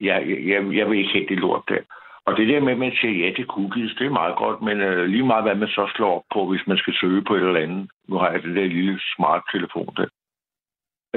jeg, 0.00 0.18
jeg, 0.28 0.76
jeg 0.78 0.90
vil 0.90 0.98
ikke 0.98 1.12
have 1.12 1.26
det 1.28 1.38
lort 1.38 1.62
der. 1.68 1.82
Og 2.26 2.36
det 2.36 2.48
der 2.48 2.60
med, 2.60 2.72
at 2.72 2.78
man 2.78 2.92
siger 3.00 3.26
ja 3.26 3.32
til 3.32 3.46
cookies, 3.46 3.94
det 3.98 4.06
er 4.06 4.20
meget 4.20 4.36
godt, 4.36 4.62
men 4.62 4.80
uh, 4.80 5.04
lige 5.04 5.26
meget 5.26 5.44
hvad 5.44 5.54
man 5.54 5.68
så 5.68 5.90
slår 5.94 6.16
op 6.16 6.22
på, 6.32 6.46
hvis 6.46 6.66
man 6.66 6.78
skal 6.78 6.94
søge 7.00 7.22
på 7.22 7.34
et 7.34 7.42
eller 7.42 7.60
andet. 7.60 7.90
Nu 8.08 8.16
har 8.16 8.30
jeg 8.30 8.42
det 8.42 8.56
der 8.56 8.64
lille 8.64 9.00
smart 9.16 9.42
telefon 9.52 9.94
der. 9.96 10.08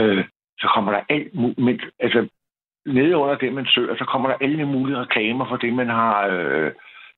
Uh, 0.01 0.23
så 0.59 0.67
kommer 0.73 0.91
der 0.91 1.01
alt 1.09 1.35
muligt. 1.35 1.85
Altså, 1.99 2.27
nede 2.85 3.17
under 3.17 3.35
det, 3.35 3.53
man 3.53 3.65
søger, 3.65 3.95
så 3.97 4.05
kommer 4.05 4.29
der 4.29 4.37
alle 4.41 4.65
mulige 4.65 4.97
reklamer 4.97 5.45
for 5.49 5.57
det, 5.57 5.73
man 5.73 5.89
har... 5.89 6.27
Øh, 6.27 6.71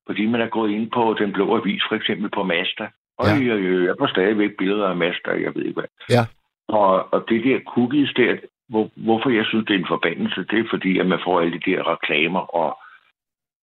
fordi 0.08 0.26
man 0.26 0.42
er 0.42 0.48
gået 0.48 0.72
ind 0.72 0.92
på 0.92 1.16
Den 1.20 1.34
Blå 1.34 1.58
Avis, 1.58 1.84
for 1.90 1.96
eksempel 1.96 2.30
på 2.30 2.44
Mazda. 2.44 2.88
Og 3.18 3.26
ja. 3.28 3.34
jeg, 3.34 3.86
jeg, 3.88 3.96
får 4.00 4.08
stadigvæk 4.08 4.52
billeder 4.58 4.88
af 4.88 4.96
Mazda, 4.96 5.32
jeg 5.32 5.56
ved 5.56 5.64
ikke 5.66 5.80
hvad. 5.80 5.90
Ja. 6.10 6.24
Og, 6.68 7.14
og 7.14 7.26
det 7.30 7.44
der 7.44 7.60
cookies 7.74 8.14
der, 8.16 8.38
hvor, 8.72 8.86
hvorfor 9.08 9.30
jeg 9.30 9.46
synes, 9.46 9.66
det 9.68 9.74
er 9.76 9.80
en 9.80 9.94
forbandelse, 9.96 10.40
det 10.50 10.60
er 10.60 10.72
fordi, 10.74 10.92
at 11.00 11.08
man 11.14 11.20
får 11.26 11.42
alle 11.42 11.54
de 11.58 11.72
der 11.72 11.82
reklamer, 11.94 12.44
og 12.62 12.70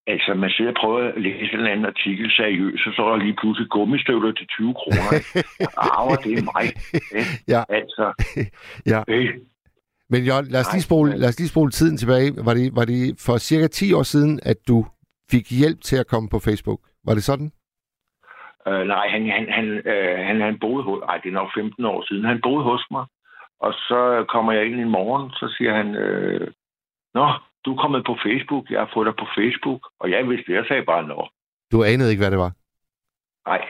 altså, 0.06 0.30
man 0.34 0.50
sidder 0.50 0.70
og 0.74 0.78
prøver 0.82 1.00
at 1.08 1.20
læse 1.26 1.52
en 1.52 1.58
eller 1.58 1.72
anden 1.72 1.92
artikel 1.92 2.26
seriøst, 2.30 2.80
så 2.84 2.88
så 2.96 3.02
er 3.04 3.10
der 3.10 3.24
lige 3.24 3.38
pludselig 3.40 3.68
gummistøvler 3.70 4.32
til 4.32 4.46
20 4.46 4.74
kroner. 4.80 5.10
Arver, 5.96 6.16
det 6.24 6.32
er 6.38 6.44
mig. 6.52 6.66
Ja. 7.54 7.62
Altså, 7.78 8.04
ja. 8.92 9.00
Øh, 9.08 9.28
men 10.12 10.20
Jørgen, 10.28 10.46
lad 10.54 10.60
os, 10.60 10.72
lige 10.72 10.88
spole, 10.88 11.10
lad 11.22 11.28
os 11.28 11.38
lige 11.38 11.54
spole 11.54 11.70
tiden 11.70 11.96
tilbage. 11.96 12.28
Var 12.46 12.54
det, 12.54 12.76
var 12.78 12.84
det 12.84 13.00
for 13.26 13.36
cirka 13.36 13.66
10 13.66 13.92
år 13.92 14.02
siden, 14.02 14.40
at 14.42 14.58
du 14.68 14.78
fik 15.30 15.44
hjælp 15.60 15.80
til 15.88 15.96
at 15.96 16.06
komme 16.06 16.28
på 16.28 16.38
Facebook? 16.46 16.80
Var 17.06 17.14
det 17.14 17.24
sådan? 17.24 17.50
Øh, 18.68 18.82
nej, 18.94 19.08
han, 19.14 19.22
han, 19.36 19.44
han, 19.58 19.66
øh, 19.92 20.18
han, 20.28 20.40
han 20.40 20.58
boede 20.60 20.82
hos... 20.88 20.98
Ej, 21.08 21.16
det 21.22 21.28
er 21.28 21.38
nok 21.40 21.50
15 21.56 21.84
år 21.84 22.04
siden. 22.08 22.24
Han 22.24 22.40
boede 22.42 22.64
hos 22.64 22.84
mig. 22.90 23.04
Og 23.60 23.72
så 23.72 24.26
kommer 24.28 24.52
jeg 24.52 24.66
ind 24.66 24.80
i 24.80 24.84
morgen, 24.84 25.30
så 25.30 25.54
siger 25.56 25.72
han... 25.74 25.94
Øh, 25.94 26.50
Nå, 27.14 27.26
du 27.64 27.74
er 27.74 27.80
kommet 27.82 28.02
på 28.06 28.16
Facebook. 28.26 28.70
Jeg 28.70 28.80
har 28.80 28.90
fået 28.94 29.06
dig 29.06 29.16
på 29.18 29.26
Facebook. 29.38 29.80
Og 30.00 30.10
jeg 30.10 30.28
vidste, 30.28 30.52
jeg 30.52 30.64
sagde 30.68 30.82
bare 30.82 31.06
nå. 31.06 31.28
Du 31.72 31.84
anede 31.84 32.10
ikke, 32.10 32.22
hvad 32.22 32.30
det 32.30 32.38
var? 32.38 32.52
Nej. 33.46 33.62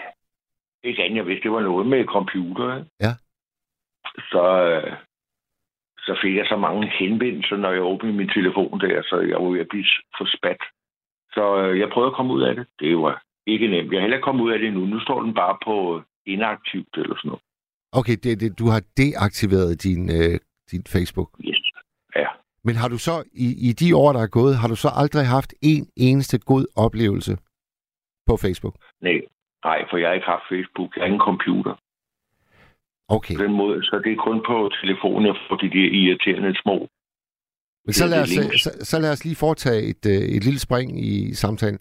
Ikke 0.85 1.03
andet, 1.03 1.17
jeg 1.17 1.27
vidste, 1.27 1.43
det 1.43 1.53
var 1.53 1.61
noget 1.61 1.87
med 1.87 2.05
computer. 2.05 2.85
Ja. 3.01 3.13
Så, 4.33 4.45
øh, 4.69 4.93
så 5.99 6.19
fik 6.23 6.37
jeg 6.37 6.47
så 6.49 6.57
mange 6.57 6.93
henvendelser, 6.99 7.57
når 7.57 7.71
jeg 7.71 7.83
åbnede 7.83 8.17
min 8.17 8.29
telefon 8.29 8.81
der, 8.81 9.03
så 9.03 9.17
jeg 9.21 9.39
var 9.43 9.51
ved 9.51 9.61
at 9.61 9.69
blive 9.69 9.87
for 10.19 10.37
spat. 10.37 10.63
Så 11.33 11.45
øh, 11.63 11.79
jeg 11.79 11.89
prøvede 11.91 12.11
at 12.11 12.17
komme 12.17 12.33
ud 12.35 12.43
af 12.43 12.55
det. 12.55 12.67
Det 12.81 12.97
var 12.99 13.23
ikke 13.47 13.69
nemt. 13.69 13.93
Jeg 13.93 13.99
har 13.99 14.01
heller 14.01 14.17
ikke 14.17 14.25
kommet 14.25 14.45
ud 14.45 14.53
af 14.53 14.59
det 14.59 14.73
nu. 14.73 14.81
Nu 14.81 15.01
står 15.01 15.23
den 15.23 15.35
bare 15.35 15.57
på 15.65 16.03
inaktivt 16.27 16.95
eller 16.97 17.17
sådan 17.17 17.29
noget. 17.29 17.43
Okay, 17.93 18.17
det, 18.23 18.41
det, 18.41 18.59
du 18.59 18.67
har 18.67 18.83
deaktiveret 18.97 19.83
din, 19.83 20.11
øh, 20.11 20.39
din 20.71 20.85
Facebook? 20.87 21.31
Yes, 21.45 21.61
ja. 22.17 22.27
Men 22.65 22.75
har 22.77 22.89
du 22.89 22.99
så, 22.99 23.23
i, 23.33 23.69
i 23.69 23.73
de 23.73 23.97
år, 23.97 24.13
der 24.13 24.23
er 24.23 24.27
gået, 24.27 24.57
har 24.57 24.69
du 24.69 24.77
så 24.77 24.89
aldrig 25.03 25.27
haft 25.27 25.55
en 25.63 25.89
eneste 25.97 26.39
god 26.39 26.65
oplevelse 26.77 27.37
på 28.27 28.37
Facebook? 28.37 28.77
Nej, 29.01 29.21
nej, 29.65 29.79
for 29.91 29.97
jeg 29.97 30.09
har 30.09 30.15
ikke 30.15 30.27
haft 30.27 30.47
Facebook. 30.53 30.97
Jeg 30.97 31.03
har 31.03 31.07
ingen 31.07 31.27
computer. 31.31 31.75
Okay. 33.09 33.37
På 33.37 33.43
den 33.43 33.53
måde, 33.53 33.83
så 33.83 34.01
det 34.05 34.13
er 34.13 34.17
kun 34.29 34.39
på 34.51 34.71
telefonen, 34.83 35.27
jeg 35.27 35.37
får 35.49 35.57
de 35.57 35.71
der 35.77 35.89
irriterende 36.01 36.61
små. 36.63 36.89
Men 37.85 37.93
så 37.93 38.07
lad, 38.07 38.23
os, 38.23 38.37
links. 38.37 38.63
så, 38.63 38.71
så 38.91 38.99
lad 39.01 39.13
os 39.13 39.25
lige 39.25 39.37
foretage 39.37 39.83
et, 39.83 40.07
øh, 40.07 40.37
et 40.37 40.45
lille 40.45 40.61
spring 40.61 41.05
i 41.05 41.35
samtalen. 41.35 41.79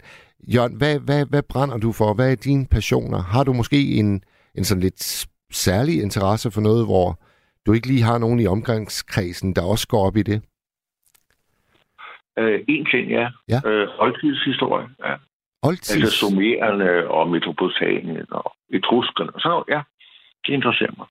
Jørgen, 0.54 0.76
hvad, 0.78 1.00
hvad, 1.00 1.26
hvad 1.26 1.44
brænder 1.44 1.78
du 1.78 1.92
for? 1.92 2.14
Hvad 2.14 2.32
er 2.32 2.36
dine 2.36 2.66
passioner? 2.66 3.20
Har 3.34 3.44
du 3.44 3.54
måske 3.54 3.80
en, 4.00 4.24
en 4.56 4.64
sådan 4.64 4.84
lidt 4.84 5.04
særlig 5.52 6.02
interesse 6.02 6.52
for 6.52 6.62
noget, 6.62 6.86
hvor 6.86 7.20
du 7.66 7.74
ikke 7.74 7.88
lige 7.88 8.02
har 8.04 8.18
nogen 8.18 8.40
i 8.40 8.48
omgangskredsen, 8.48 9.56
der 9.56 9.62
også 9.72 9.88
går 9.88 10.08
op 10.08 10.18
i 10.18 10.24
det? 10.24 10.42
Øh, 12.40 12.60
en 12.68 12.86
ting, 12.86 13.10
ja. 13.10 13.30
Ja. 13.50 13.60
Øh, 13.70 13.88
oldtidshistorie, 14.00 14.88
ja. 15.06 15.16
Oldtids? 15.64 15.96
Altså 15.96 16.18
Sumererne 16.18 17.10
og 17.10 17.30
Metropolitanien 17.30 18.26
og 18.32 18.54
Etruskerne 18.70 19.32
og 19.36 19.42
sådan 19.42 19.50
noget, 19.54 19.66
ja. 19.70 19.82
Det 20.46 20.54
interesserer 20.54 20.92
mig. 20.98 21.08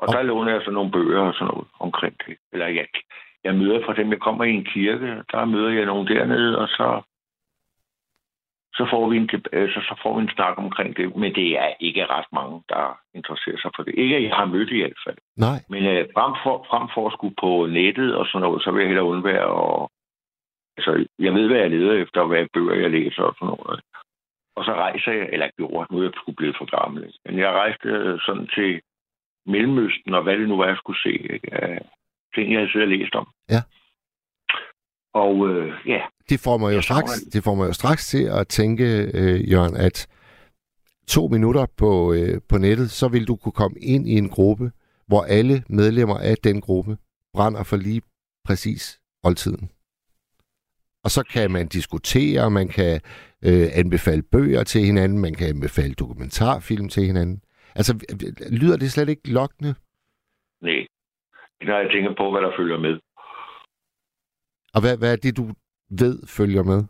Og 0.00 0.08
Og- 0.08 0.14
der 0.14 0.22
låner 0.22 0.52
jeg 0.52 0.62
så 0.64 0.70
nogle 0.70 0.90
bøger 0.90 1.20
og 1.20 1.34
sådan 1.34 1.46
noget 1.46 1.66
omkring 1.80 2.14
det. 2.26 2.36
Eller 2.52 2.66
jeg, 2.66 2.86
jeg 3.44 3.54
møder 3.54 3.80
fra 3.86 3.94
dem, 3.94 4.10
jeg 4.12 4.20
kommer 4.20 4.44
i 4.44 4.50
en 4.50 4.64
kirke, 4.64 5.06
der 5.32 5.44
møder 5.44 5.70
jeg 5.70 5.84
nogen 5.86 6.08
dernede, 6.08 6.58
og 6.58 6.68
så, 6.68 7.02
så, 8.78 8.84
får 8.92 9.08
vi 9.10 9.16
en, 9.16 9.28
øh, 9.52 9.68
så, 9.74 9.94
får 10.02 10.12
vi 10.16 10.22
en 10.22 10.34
snak 10.36 10.54
omkring 10.58 10.96
det. 10.96 11.16
Men 11.16 11.34
det 11.34 11.48
er 11.64 11.70
ikke 11.80 12.06
ret 12.06 12.30
mange, 12.32 12.62
der 12.68 12.84
interesserer 13.14 13.58
sig 13.60 13.70
for 13.76 13.82
det. 13.82 13.94
Ikke, 14.02 14.16
at 14.16 14.22
jeg 14.22 14.36
har 14.36 14.44
mødt 14.54 14.70
i 14.70 14.80
hvert 14.80 15.02
fald. 15.06 15.18
Nej. 15.36 15.58
Men 15.72 15.82
øh, 15.92 16.02
frem, 16.14 16.32
for, 16.42 16.54
frem 16.70 16.86
for 16.94 17.06
at 17.06 17.12
skulle 17.16 17.36
på 17.44 17.52
nettet 17.78 18.10
og 18.18 18.26
sådan 18.26 18.42
noget, 18.44 18.62
så 18.62 18.70
vil 18.70 18.80
jeg 18.80 18.88
hellere 18.90 19.12
undvære. 19.12 19.46
Og, 19.46 19.90
altså, 20.78 20.92
jeg 21.18 21.32
ved, 21.34 21.46
hvad 21.48 21.60
jeg 21.60 21.70
leder 21.70 21.94
efter, 22.02 22.20
og 22.20 22.28
hvad 22.28 22.46
bøger 22.54 22.76
jeg 22.82 22.90
læser 22.90 23.22
og 23.22 23.34
sådan 23.38 23.54
noget. 23.54 23.80
Og 24.56 24.64
så 24.64 24.72
rejser 24.84 25.12
jeg, 25.12 25.28
eller 25.32 25.48
gjorde, 25.56 25.86
nu 25.90 25.98
er 25.98 26.02
jeg 26.02 26.12
sgu 26.14 26.32
blevet 26.32 26.56
for 26.58 26.68
gammel. 26.78 27.02
Men 27.24 27.38
jeg 27.38 27.50
rejste 27.62 27.88
øh, 27.88 28.18
sådan 28.26 28.48
til 28.56 28.80
Mellemøsten, 29.46 30.14
og 30.14 30.22
hvad 30.22 30.38
det 30.38 30.48
nu 30.48 30.56
var, 30.56 30.66
jeg 30.66 30.76
skulle 30.76 31.02
se. 31.06 31.14
Ikke? 31.34 31.48
Ting, 32.34 32.46
jeg 32.52 32.58
havde 32.58 32.72
siddet 32.72 32.88
og 32.88 32.94
læst 32.98 33.14
om. 33.14 33.28
Ja. 33.54 33.60
Og 35.18 35.48
øh, 35.48 35.72
ja, 35.86 36.00
Det 36.30 36.40
får 36.40 36.56
mig 36.56 36.74
jo 36.74 36.82
straks, 36.82 37.12
det. 37.12 37.32
det 37.32 37.44
får 37.44 37.54
mig 37.54 37.66
jo 37.68 37.72
straks 37.72 38.08
til 38.08 38.24
at 38.24 38.48
tænke, 38.48 38.84
øh, 39.14 39.50
Jørgen, 39.52 39.76
at 39.76 40.06
to 41.08 41.28
minutter 41.28 41.66
på, 41.76 42.12
øh, 42.12 42.40
på 42.48 42.58
nettet, 42.58 42.90
så 42.90 43.08
vil 43.08 43.28
du 43.28 43.36
kunne 43.36 43.52
komme 43.52 43.78
ind 43.80 44.08
i 44.08 44.18
en 44.18 44.28
gruppe 44.28 44.70
hvor 45.08 45.22
alle 45.22 45.62
medlemmer 45.68 46.18
af 46.18 46.36
den 46.44 46.60
gruppe 46.60 46.96
brænder 47.32 47.62
for 47.64 47.76
lige 47.76 48.02
præcis 48.44 49.00
oldtiden. 49.24 49.70
Og 51.04 51.10
så 51.10 51.22
kan 51.32 51.50
man 51.50 51.66
diskutere, 51.68 52.50
man 52.50 52.68
kan 52.68 53.00
øh, 53.44 53.66
anbefale 53.74 54.22
bøger 54.22 54.64
til 54.64 54.80
hinanden, 54.80 55.18
man 55.18 55.34
kan 55.34 55.48
anbefale 55.48 55.94
dokumentarfilm 55.94 56.88
til 56.88 57.02
hinanden. 57.06 57.42
Altså, 57.74 57.92
lyder 58.50 58.76
det 58.76 58.92
slet 58.92 59.08
ikke 59.08 59.32
lokkende? 59.32 59.74
Nej. 60.62 60.86
Når 61.62 61.78
jeg 61.82 61.90
tænker 61.92 62.14
på, 62.18 62.30
hvad 62.30 62.42
der 62.42 62.52
følger 62.58 62.78
med. 62.78 62.98
Og 64.78 64.82
hvad, 64.84 64.96
hvad 65.00 65.12
er 65.12 65.20
det, 65.24 65.36
du 65.40 65.44
ved 66.02 66.16
følger 66.36 66.64
med? 66.72 66.80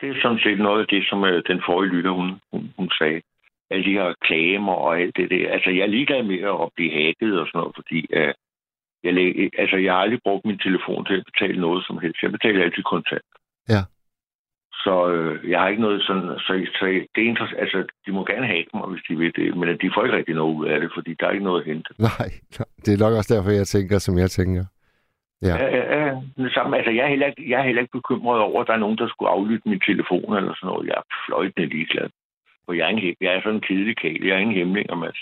Det 0.00 0.06
er 0.08 0.22
sådan 0.22 0.42
set 0.44 0.58
noget 0.58 0.80
af 0.80 0.88
det, 0.94 1.02
som 1.10 1.24
øh, 1.24 1.42
den 1.50 1.60
forrige 1.66 1.92
lytter, 1.94 2.10
hun, 2.20 2.30
hun, 2.52 2.62
hun 2.78 2.88
sagde. 2.98 3.20
Alle 3.70 3.84
de 3.88 3.98
her 3.98 4.08
klamer 4.26 4.72
og 4.72 5.00
alt 5.00 5.16
det 5.16 5.30
der. 5.30 5.52
Altså, 5.54 5.70
jeg 5.70 5.82
er 5.84 5.94
ligeglad 5.96 6.22
med 6.22 6.40
at 6.64 6.68
blive 6.76 6.92
hacket 6.98 7.40
og 7.40 7.46
sådan 7.46 7.58
noget, 7.60 7.74
fordi 7.78 8.00
uh, 8.18 8.32
jeg, 9.04 9.12
læg, 9.18 9.30
altså, 9.62 9.76
jeg 9.76 9.92
har 9.92 10.00
aldrig 10.00 10.20
brugt 10.26 10.44
min 10.44 10.58
telefon 10.58 11.04
til 11.04 11.16
at 11.20 11.28
betale 11.30 11.60
noget 11.60 11.86
som 11.86 11.98
helst. 12.02 12.22
Jeg 12.22 12.32
betaler 12.32 12.64
altid 12.64 12.82
kontant. 12.82 13.28
Ja. 13.74 13.82
Så 14.84 14.94
øh, 15.14 15.50
jeg 15.50 15.58
har 15.60 15.68
ikke 15.68 15.86
noget 15.86 16.02
sådan... 16.08 16.26
Så, 16.46 16.52
så 16.78 16.84
det 17.14 17.20
er 17.24 17.30
interessant. 17.32 17.60
Altså, 17.64 17.78
de 18.06 18.10
må 18.12 18.24
gerne 18.24 18.46
have 18.46 18.64
mig, 18.74 18.86
hvis 18.92 19.04
de 19.08 19.14
vil 19.20 19.32
det. 19.36 19.56
Men 19.56 19.68
de 19.82 19.90
får 19.94 20.04
ikke 20.04 20.16
rigtig 20.16 20.34
noget 20.34 20.54
ud 20.58 20.66
af 20.72 20.80
det, 20.80 20.90
fordi 20.96 21.10
der 21.18 21.26
er 21.26 21.34
ikke 21.36 21.48
noget 21.48 21.60
at 21.62 21.66
hente. 21.70 21.90
Nej, 21.98 22.28
det 22.84 22.90
er 22.92 23.02
nok 23.04 23.14
også 23.18 23.34
derfor, 23.34 23.50
jeg 23.50 23.66
tænker, 23.66 23.98
som 23.98 24.18
jeg 24.18 24.30
tænker. 24.30 24.64
Ja, 25.42 25.56
ja, 25.56 25.68
ja. 25.76 26.06
ja. 26.06 26.14
Det 26.36 26.52
samme, 26.54 26.76
altså, 26.76 26.90
jeg, 26.90 27.04
er 27.04 27.08
heller 27.08 27.26
ikke, 27.26 27.50
jeg 27.50 27.58
er 27.60 27.64
heller 27.64 27.82
ikke 27.82 27.98
bekymret 28.00 28.40
over, 28.40 28.60
at 28.60 28.66
der 28.66 28.72
er 28.74 28.84
nogen, 28.84 28.98
der 28.98 29.08
skulle 29.08 29.30
aflytte 29.30 29.68
min 29.68 29.80
telefon 29.80 30.36
eller 30.36 30.54
sådan 30.54 30.68
noget. 30.72 30.86
Jeg 30.86 30.96
er 31.02 31.06
fløjtende 31.26 31.68
ligeglad. 31.68 32.08
For 32.64 32.72
jeg 32.72 32.84
er, 32.84 32.88
en, 32.88 33.16
jeg 33.20 33.34
er 33.34 33.40
sådan 33.40 33.54
en 33.54 33.66
kedelig 33.68 33.96
kæl. 33.96 34.24
Jeg 34.24 34.34
er 34.34 34.38
ingen 34.38 34.56
hemmeligheder, 34.56 34.94
Mads. 34.94 35.20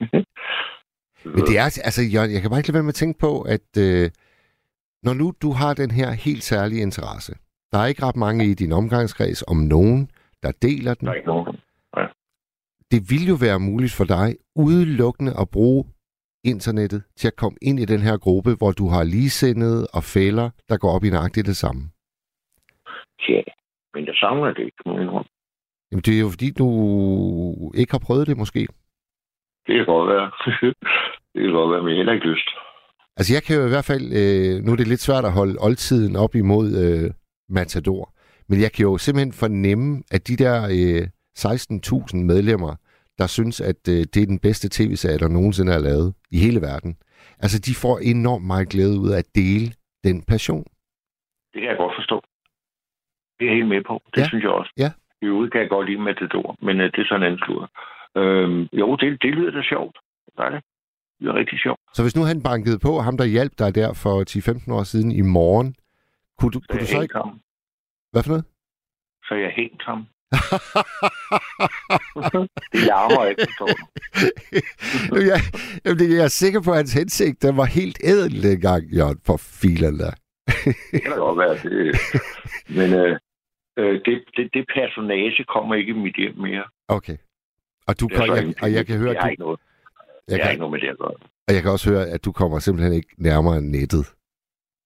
Men 1.34 1.42
det 1.48 1.58
er, 1.58 1.64
altså, 1.88 2.02
jeg, 2.12 2.32
jeg 2.34 2.40
kan 2.40 2.50
bare 2.50 2.60
ikke 2.60 2.68
lade 2.68 2.78
være 2.80 2.88
med 2.88 2.96
at 2.96 3.02
tænke 3.02 3.18
på, 3.18 3.32
at 3.40 3.68
øh, 3.86 4.10
når 5.06 5.14
nu 5.14 5.32
du 5.42 5.50
har 5.60 5.74
den 5.74 5.90
her 5.90 6.10
helt 6.26 6.42
særlige 6.42 6.82
interesse, 6.82 7.32
der 7.72 7.78
er 7.78 7.86
ikke 7.86 8.02
ret 8.02 8.16
mange 8.16 8.44
i 8.50 8.54
din 8.54 8.72
omgangskreds, 8.72 9.42
om 9.42 9.56
nogen, 9.56 10.10
der 10.42 10.52
deler 10.62 10.94
den. 10.94 11.06
Der 11.06 11.12
er 11.12 11.16
ikke 11.16 11.28
nogen. 11.28 11.56
Ja. 11.96 12.06
Det 12.92 13.00
vil 13.10 13.24
jo 13.28 13.36
være 13.40 13.58
muligt 13.60 13.94
for 13.98 14.04
dig 14.04 14.36
udelukkende 14.54 15.32
at 15.40 15.48
bruge 15.48 15.84
internettet 16.50 17.02
til 17.16 17.26
at 17.28 17.36
komme 17.36 17.58
ind 17.62 17.80
i 17.80 17.84
den 17.84 18.00
her 18.00 18.16
gruppe, 18.16 18.50
hvor 18.58 18.72
du 18.72 18.88
har 18.88 19.04
ligesindede 19.04 19.86
og 19.94 20.02
fælder, 20.14 20.50
der 20.68 20.76
går 20.76 20.90
op 20.96 21.04
i 21.04 21.10
nøjagtigt 21.10 21.46
det 21.46 21.56
samme. 21.56 21.82
Ja, 23.28 23.42
men 23.94 24.06
jeg 24.06 24.14
savner 24.14 24.52
det 24.52 24.64
ikke, 24.64 24.82
må 24.86 24.98
jeg 24.98 25.24
Jamen, 25.90 26.02
det 26.06 26.16
er 26.16 26.20
jo 26.20 26.28
fordi, 26.28 26.48
du 26.62 26.68
ikke 27.74 27.92
har 27.92 28.02
prøvet 28.06 28.26
det, 28.26 28.36
måske. 28.36 28.60
Det 29.66 29.74
kan 29.76 29.86
godt 29.86 30.08
være. 30.08 30.30
det 31.32 31.40
kan 31.42 31.52
godt 31.52 31.70
være, 31.72 31.82
men 31.82 31.96
heller 31.96 32.12
ikke 32.12 32.26
lyst. 32.26 32.48
Altså, 33.16 33.34
jeg 33.34 33.42
kan 33.42 33.56
jo 33.56 33.66
i 33.66 33.72
hvert 33.74 33.88
fald... 33.92 34.06
Øh, 34.20 34.54
nu 34.64 34.72
er 34.72 34.76
det 34.76 34.88
lidt 34.88 35.06
svært 35.06 35.24
at 35.24 35.32
holde 35.32 35.56
oldtiden 35.60 36.16
op 36.16 36.34
imod 36.34 36.68
øh, 36.84 37.10
Matador. 37.48 38.04
Men 38.48 38.60
jeg 38.60 38.72
kan 38.72 38.82
jo 38.82 38.98
simpelthen 38.98 39.32
fornemme, 39.32 40.02
at 40.10 40.28
de 40.28 40.36
der 40.44 40.56
øh, 40.76 41.02
16.000 41.38 42.16
medlemmer, 42.16 42.72
der 43.18 43.26
synes, 43.26 43.60
at 43.60 43.80
øh, 43.88 44.00
det 44.12 44.20
er 44.22 44.26
den 44.34 44.38
bedste 44.38 44.68
tv-serie, 44.76 45.18
der 45.18 45.28
nogensinde 45.28 45.72
er 45.72 45.78
lavet 45.78 46.14
i 46.30 46.38
hele 46.38 46.60
verden. 46.60 46.92
Altså, 47.44 47.58
de 47.66 47.74
får 47.74 47.98
enormt 47.98 48.46
meget 48.46 48.68
glæde 48.68 49.00
ud 49.00 49.10
af 49.14 49.18
at 49.18 49.28
dele 49.34 49.66
den 50.04 50.22
passion. 50.32 50.64
Det 51.52 51.58
kan 51.60 51.70
jeg 51.70 51.76
godt 51.76 51.94
forstå. 52.00 52.16
Det 53.36 53.44
er 53.44 53.50
jeg 53.50 53.56
helt 53.58 53.68
med 53.68 53.82
på. 53.90 54.02
Det 54.14 54.20
ja. 54.20 54.28
synes 54.28 54.42
jeg 54.44 54.50
også. 54.50 54.72
Ja. 54.76 54.90
I 55.22 55.24
øvrigt 55.24 55.52
kan 55.52 55.60
jeg 55.60 55.68
godt 55.68 55.88
lide 55.88 56.00
Matador, 56.08 56.56
men 56.66 56.80
øh, 56.80 56.86
det 56.92 57.00
er 57.00 57.08
sådan 57.08 57.22
en 57.22 57.26
anden 57.26 57.40
slur. 57.44 57.62
Øhm, 58.16 58.68
jo, 58.80 58.96
det, 58.96 59.22
det 59.22 59.30
lyder 59.34 59.50
da 59.50 59.62
sjovt. 59.62 59.96
Det 60.26 60.44
er 60.46 60.50
det. 60.50 60.62
Det 61.20 61.28
er 61.28 61.34
rigtig 61.34 61.58
sjovt. 61.58 61.80
Så 61.94 62.02
hvis 62.02 62.16
nu 62.16 62.22
han 62.22 62.42
bankede 62.42 62.78
på, 62.78 62.92
ham 63.06 63.16
der 63.16 63.24
hjalp 63.24 63.52
dig 63.58 63.74
der 63.74 63.90
for 64.04 64.14
10-15 64.70 64.72
år 64.72 64.82
siden 64.82 65.10
i 65.12 65.20
morgen, 65.20 65.74
kunne 66.38 66.52
du, 66.54 66.60
kunne 66.68 66.80
du 66.80 66.86
så 66.86 67.02
ikke... 67.02 67.14
Ham. 67.14 67.40
Hvad 68.12 68.22
for 68.22 68.30
noget? 68.30 68.44
Så 69.28 69.34
jeg 69.34 69.50
hængt 69.56 69.82
ham. 69.82 70.06
Det 72.72 72.80
larmer 72.90 73.26
ikke, 73.26 73.46
forstår 73.48 73.66
du. 73.66 75.20
jeg, 75.30 75.40
jeg 76.18 76.24
er 76.24 76.28
sikker 76.28 76.60
på, 76.60 76.70
at 76.70 76.76
hans 76.76 76.92
hensigt 76.92 77.42
den 77.42 77.56
var 77.56 77.64
helt 77.64 77.98
ædel 78.04 78.42
dengang, 78.42 78.84
Jørgen, 78.84 79.18
for 79.26 79.36
filen 79.36 79.98
der. 79.98 80.10
det 80.92 81.02
kan 81.02 81.10
da 81.10 81.16
godt 81.16 81.38
være. 81.38 81.54
Det. 81.54 81.96
Men 82.78 82.94
øh, 82.94 83.18
øh, 83.78 84.00
det, 84.04 84.24
det, 84.36 84.50
det 84.54 84.64
personage 84.74 85.44
kommer 85.54 85.74
ikke 85.74 85.90
i 85.90 85.96
mit 85.96 86.16
hjem 86.16 86.36
mere. 86.36 86.64
Okay. 86.88 87.16
Og, 87.86 88.00
du 88.00 88.08
kan, 88.08 88.26
jeg, 88.36 88.54
og 88.62 88.72
jeg 88.72 88.86
kan 88.86 88.98
høre, 88.98 89.16
at 89.16 89.22
du... 89.22 89.28
Ikke 89.28 89.42
noget. 89.42 89.60
Jeg, 90.28 90.32
jeg 90.32 90.38
kan, 90.38 90.44
har 90.44 90.50
ikke 90.50 90.60
noget 90.60 90.72
med 90.72 90.80
det 90.80 90.88
at 90.88 90.98
gøre. 90.98 91.14
Og 91.48 91.54
jeg 91.54 91.62
kan 91.62 91.70
også 91.70 91.90
høre, 91.90 92.06
at 92.06 92.24
du 92.24 92.32
kommer 92.32 92.58
simpelthen 92.58 92.92
ikke 92.92 93.08
nærmere 93.18 93.62
nettet 93.62 94.06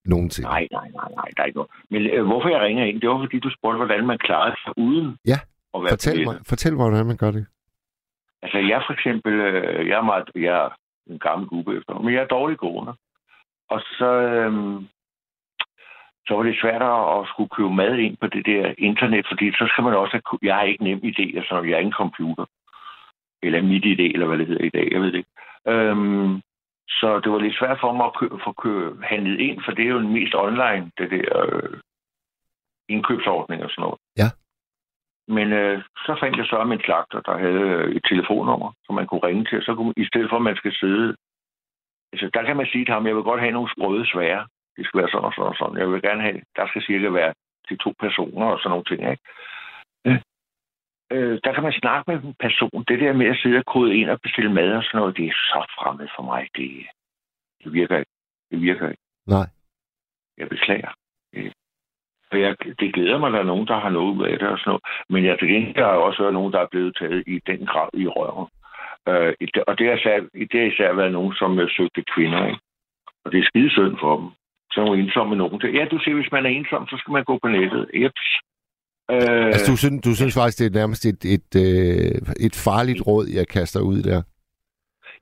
nogensinde. 0.04 0.48
Nej, 0.48 0.66
nej, 0.72 0.88
nej, 0.94 1.08
nej, 1.16 1.28
der 1.36 1.42
er 1.42 1.46
ikke 1.46 1.58
noget. 1.58 1.70
Men 1.90 2.02
øh, 2.06 2.26
hvorfor 2.26 2.48
jeg 2.48 2.60
ringer 2.60 2.84
ind, 2.84 3.00
det 3.00 3.08
var 3.08 3.18
fordi, 3.18 3.38
du 3.38 3.50
spurgte, 3.58 3.76
hvordan 3.76 4.06
man 4.06 4.18
klarede 4.18 4.56
sig 4.64 4.72
uden 4.78 5.16
ja. 5.26 5.38
at 5.74 5.82
være 5.82 5.90
fortæl 5.90 6.24
mig, 6.24 6.36
fortæl 6.48 6.72
mig, 6.76 6.88
hvordan 6.88 7.06
man 7.06 7.16
gør 7.16 7.30
det. 7.30 7.46
Altså, 8.42 8.58
jeg 8.58 8.82
for 8.86 8.92
eksempel, 8.92 9.32
øh, 9.32 9.88
jeg 9.88 9.96
er, 9.98 10.02
meget, 10.02 10.30
jeg 10.34 10.54
er 10.64 10.68
en 11.06 11.18
gammel 11.18 11.48
gubbe 11.48 11.76
efter, 11.76 11.98
men 11.98 12.14
jeg 12.14 12.22
er 12.22 12.26
dårlig 12.26 12.58
gående. 12.58 12.94
Og 13.70 13.80
så, 13.80 14.10
øh, 14.36 14.52
så 16.26 16.34
var 16.36 16.42
det 16.42 16.60
svært 16.62 16.82
at 16.82 17.28
skulle 17.28 17.54
købe 17.56 17.74
mad 17.82 17.94
ind 17.98 18.16
på 18.16 18.26
det 18.26 18.46
der 18.46 18.74
internet, 18.78 19.26
fordi 19.30 19.52
så 19.52 19.64
skal 19.70 19.84
man 19.84 19.94
også 19.94 20.12
have, 20.12 20.38
jeg 20.42 20.54
har 20.54 20.62
ikke 20.62 20.84
nem 20.84 21.00
idé, 21.10 21.36
altså 21.38 21.62
jeg 21.62 21.72
er 21.72 21.78
ikke 21.78 21.94
en 21.96 22.02
computer. 22.04 22.44
Eller 23.42 23.62
mit 23.62 23.84
idé, 23.84 24.06
eller 24.14 24.26
hvad 24.26 24.38
det 24.38 24.46
hedder 24.46 24.64
i 24.64 24.76
dag, 24.78 24.88
jeg 24.92 25.00
ved 25.00 25.12
det 25.12 25.18
ikke. 25.18 25.34
Øhm, 25.66 26.42
så 26.98 27.20
det 27.22 27.32
var 27.32 27.38
lidt 27.38 27.58
svært 27.58 27.78
for 27.80 27.92
mig 27.92 28.06
at 28.06 28.16
købe, 28.20 28.38
få 28.44 28.52
købe, 28.52 29.04
handlet 29.04 29.40
ind, 29.40 29.62
for 29.64 29.72
det 29.72 29.84
er 29.84 29.88
jo 29.94 29.98
den 29.98 30.12
mest 30.12 30.34
online, 30.34 30.90
det 30.98 31.10
der 31.10 31.26
øh, 31.46 31.78
indkøbsordning 32.88 33.64
og 33.64 33.70
sådan 33.70 33.82
noget. 33.82 33.98
Ja. 34.22 34.28
Men 35.36 35.52
øh, 35.52 35.82
så 36.06 36.12
fandt 36.20 36.36
jeg 36.38 36.46
så 36.46 36.56
om 36.56 36.72
en 36.72 36.84
slagter, 36.84 37.20
der 37.20 37.38
havde 37.38 37.66
øh, 37.78 37.96
et 37.96 38.04
telefonnummer, 38.10 38.70
som 38.84 38.94
man 38.94 39.06
kunne 39.06 39.26
ringe 39.28 39.44
til. 39.44 39.62
Så 39.62 39.74
kunne, 39.74 39.94
i 39.96 40.06
stedet 40.10 40.28
for, 40.30 40.36
at 40.36 40.48
man 40.50 40.56
skal 40.56 40.72
sidde... 40.72 41.16
Altså, 42.12 42.30
der 42.34 42.42
kan 42.42 42.56
man 42.56 42.66
sige 42.72 42.84
til 42.84 42.94
ham, 42.94 43.06
jeg 43.06 43.16
vil 43.16 43.30
godt 43.30 43.40
have 43.40 43.56
nogle 43.56 43.72
sprøde 43.74 44.06
svære. 44.12 44.46
Det 44.76 44.86
skal 44.86 45.00
være 45.00 45.10
sådan 45.10 45.24
og 45.24 45.32
sådan 45.32 45.52
og 45.52 45.56
sådan. 45.58 45.78
Jeg 45.78 45.88
vil 45.90 46.02
gerne 46.02 46.22
have, 46.22 46.40
der 46.56 46.66
skal 46.68 46.82
cirka 46.82 47.08
være 47.08 47.32
til 47.68 47.78
to 47.78 47.90
personer 48.00 48.46
og 48.46 48.58
sådan 48.58 48.70
nogle 48.70 48.88
ting, 48.90 49.00
ikke? 49.10 49.22
Øh, 51.10 51.40
der 51.44 51.52
kan 51.54 51.62
man 51.62 51.72
snakke 51.72 52.04
med 52.10 52.22
en 52.22 52.34
person. 52.40 52.84
Det 52.88 53.00
der 53.00 53.12
med 53.12 53.26
at 53.26 53.38
sidde 53.42 53.58
og 53.58 53.64
kode 53.64 53.96
ind 53.96 54.10
og 54.10 54.20
bestille 54.20 54.52
mad 54.52 54.72
og 54.72 54.84
sådan 54.84 54.98
noget, 55.00 55.16
det 55.16 55.26
er 55.26 55.32
så 55.32 55.60
fremmed 55.78 56.08
for 56.16 56.22
mig. 56.22 56.48
Det, 56.56 56.70
det 57.64 57.72
virker 57.72 57.98
ikke. 57.98 58.10
Det 58.50 58.60
virker 58.60 58.88
ikke. 58.88 59.02
Nej. 59.26 59.46
Jeg 60.38 60.48
beklager. 60.48 60.92
For 62.30 62.36
jeg, 62.36 62.56
det 62.80 62.94
glæder 62.94 63.18
mig, 63.18 63.26
at 63.26 63.32
der 63.32 63.38
er 63.38 63.52
nogen, 63.52 63.66
der 63.66 63.78
har 63.80 63.90
noget 63.90 64.14
ud 64.16 64.26
af 64.26 64.38
det 64.38 64.48
og 64.48 64.58
sådan 64.58 64.70
noget. 64.70 64.82
Men 65.08 65.24
jeg 65.24 65.38
til 65.38 65.74
der 65.74 65.84
har 65.84 66.06
også 66.08 66.22
været 66.22 66.34
nogen, 66.34 66.52
der 66.52 66.60
er 66.60 66.70
blevet 66.70 66.96
taget 66.96 67.24
i 67.26 67.40
den 67.46 67.66
grad 67.66 67.88
i 67.94 68.06
røven. 68.06 68.48
Øh, 69.08 69.34
og 69.68 69.78
det 69.78 69.86
har, 69.86 69.96
især, 69.96 70.16
det 70.50 70.60
har 70.60 70.70
især 70.72 70.92
været 70.92 71.12
nogen, 71.12 71.34
som 71.34 71.58
uh, 71.58 71.68
søgte 71.76 72.02
kvinder. 72.14 72.46
Ikke? 72.46 72.60
Og 73.24 73.32
det 73.32 73.38
er 73.40 73.44
skide 73.50 73.70
synd 73.70 73.96
for 74.00 74.16
dem. 74.16 74.28
Så 74.72 74.80
er 74.80 74.94
ensomme 74.94 75.36
nogen. 75.36 75.60
Ja, 75.74 75.84
du 75.90 75.98
siger, 75.98 76.14
hvis 76.14 76.32
man 76.32 76.46
er 76.46 76.50
ensom, 76.50 76.86
så 76.86 76.96
skal 76.96 77.12
man 77.12 77.24
gå 77.24 77.38
på 77.38 77.48
nettet. 77.48 77.90
Jeps. 77.94 78.26
Øh, 79.14 79.46
altså, 79.46 79.72
du 79.72 79.76
synes, 79.76 80.02
du 80.06 80.14
synes 80.14 80.34
faktisk, 80.34 80.58
det 80.58 80.66
er 80.66 80.80
nærmest 80.80 81.06
et, 81.06 81.24
et, 81.24 81.32
et, 81.34 81.52
øh, 81.66 82.46
et 82.46 82.56
farligt 82.66 83.00
råd, 83.06 83.26
jeg 83.38 83.46
kaster 83.48 83.80
ud 83.80 84.02
der? 84.02 84.22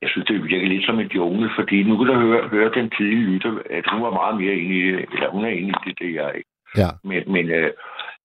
Jeg 0.03 0.11
synes, 0.11 0.27
det 0.27 0.45
virker 0.45 0.69
lidt 0.69 0.87
som 0.87 0.99
et 1.01 1.15
jungle, 1.15 1.51
fordi 1.59 1.83
nu 1.83 1.97
kan 1.97 2.07
du 2.07 2.15
høre, 2.21 2.49
høre 2.49 2.71
den 2.75 2.91
tidlige 2.97 3.27
lytter, 3.31 3.53
at 3.71 3.85
hun 3.93 4.03
var 4.03 4.11
meget 4.11 4.37
mere 4.41 4.55
enig 4.55 4.79
i 4.89 4.93
det, 4.93 5.07
eller 5.13 5.31
hun 5.31 5.45
er 5.45 5.49
enig 5.49 5.75
i 5.75 5.89
det, 5.89 5.99
det 5.99 6.15
jeg 6.15 6.33
ikke. 6.37 6.51
Ja. 6.77 6.91
Men, 7.05 7.33
men, 7.33 7.51
øh, 7.51 7.71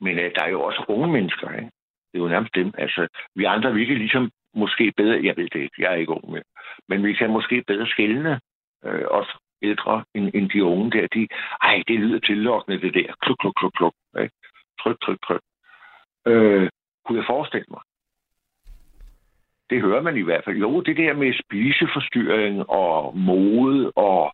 men 0.01 0.19
øh, 0.19 0.31
der 0.35 0.43
er 0.43 0.49
jo 0.49 0.61
også 0.61 0.85
unge 0.87 1.07
mennesker, 1.07 1.49
ikke? 1.49 1.71
Det 2.09 2.19
er 2.19 2.23
jo 2.23 2.27
nærmest 2.27 2.55
dem. 2.55 2.73
Altså, 2.77 3.07
vi 3.35 3.43
andre, 3.43 3.73
vi 3.73 3.85
kan 3.85 3.97
ligesom 3.97 4.31
måske 4.55 4.93
bedre, 4.97 5.23
jeg 5.23 5.33
ved 5.37 5.47
det 5.53 5.61
ikke, 5.61 5.81
jeg 5.81 5.91
er 5.91 5.95
ikke 5.95 6.11
ung 6.11 6.31
med, 6.31 6.41
men 6.89 7.03
vi 7.03 7.13
kan 7.13 7.29
måske 7.29 7.63
bedre 7.67 7.87
skældne 7.87 8.39
øh, 8.85 9.05
os 9.11 9.27
ældre 9.61 10.03
end, 10.15 10.31
end 10.33 10.49
de 10.49 10.63
unge 10.63 10.91
der. 10.91 11.07
De, 11.13 11.27
ej, 11.61 11.83
det 11.87 11.99
lyder 11.99 12.19
tillokkende, 12.19 12.81
det 12.81 12.93
der. 12.93 13.13
Kluk, 13.21 13.37
kluk, 13.41 13.53
kluk, 13.59 13.73
kluk. 13.77 13.93
Ikke? 14.21 14.35
Tryk, 14.81 14.97
tryk, 15.01 15.17
tryk 15.27 15.41
øh, 16.27 16.69
kunne 17.05 17.17
jeg 17.17 17.25
forestille 17.29 17.65
mig. 17.71 17.81
Det 19.69 19.81
hører 19.81 20.01
man 20.01 20.17
i 20.17 20.21
hvert 20.21 20.43
fald. 20.45 20.57
Jo, 20.57 20.81
det 20.81 20.97
der 20.97 21.13
med 21.13 21.33
spiseforstyrring 21.43 22.69
og 22.69 23.17
mode 23.17 23.91
og 23.95 24.33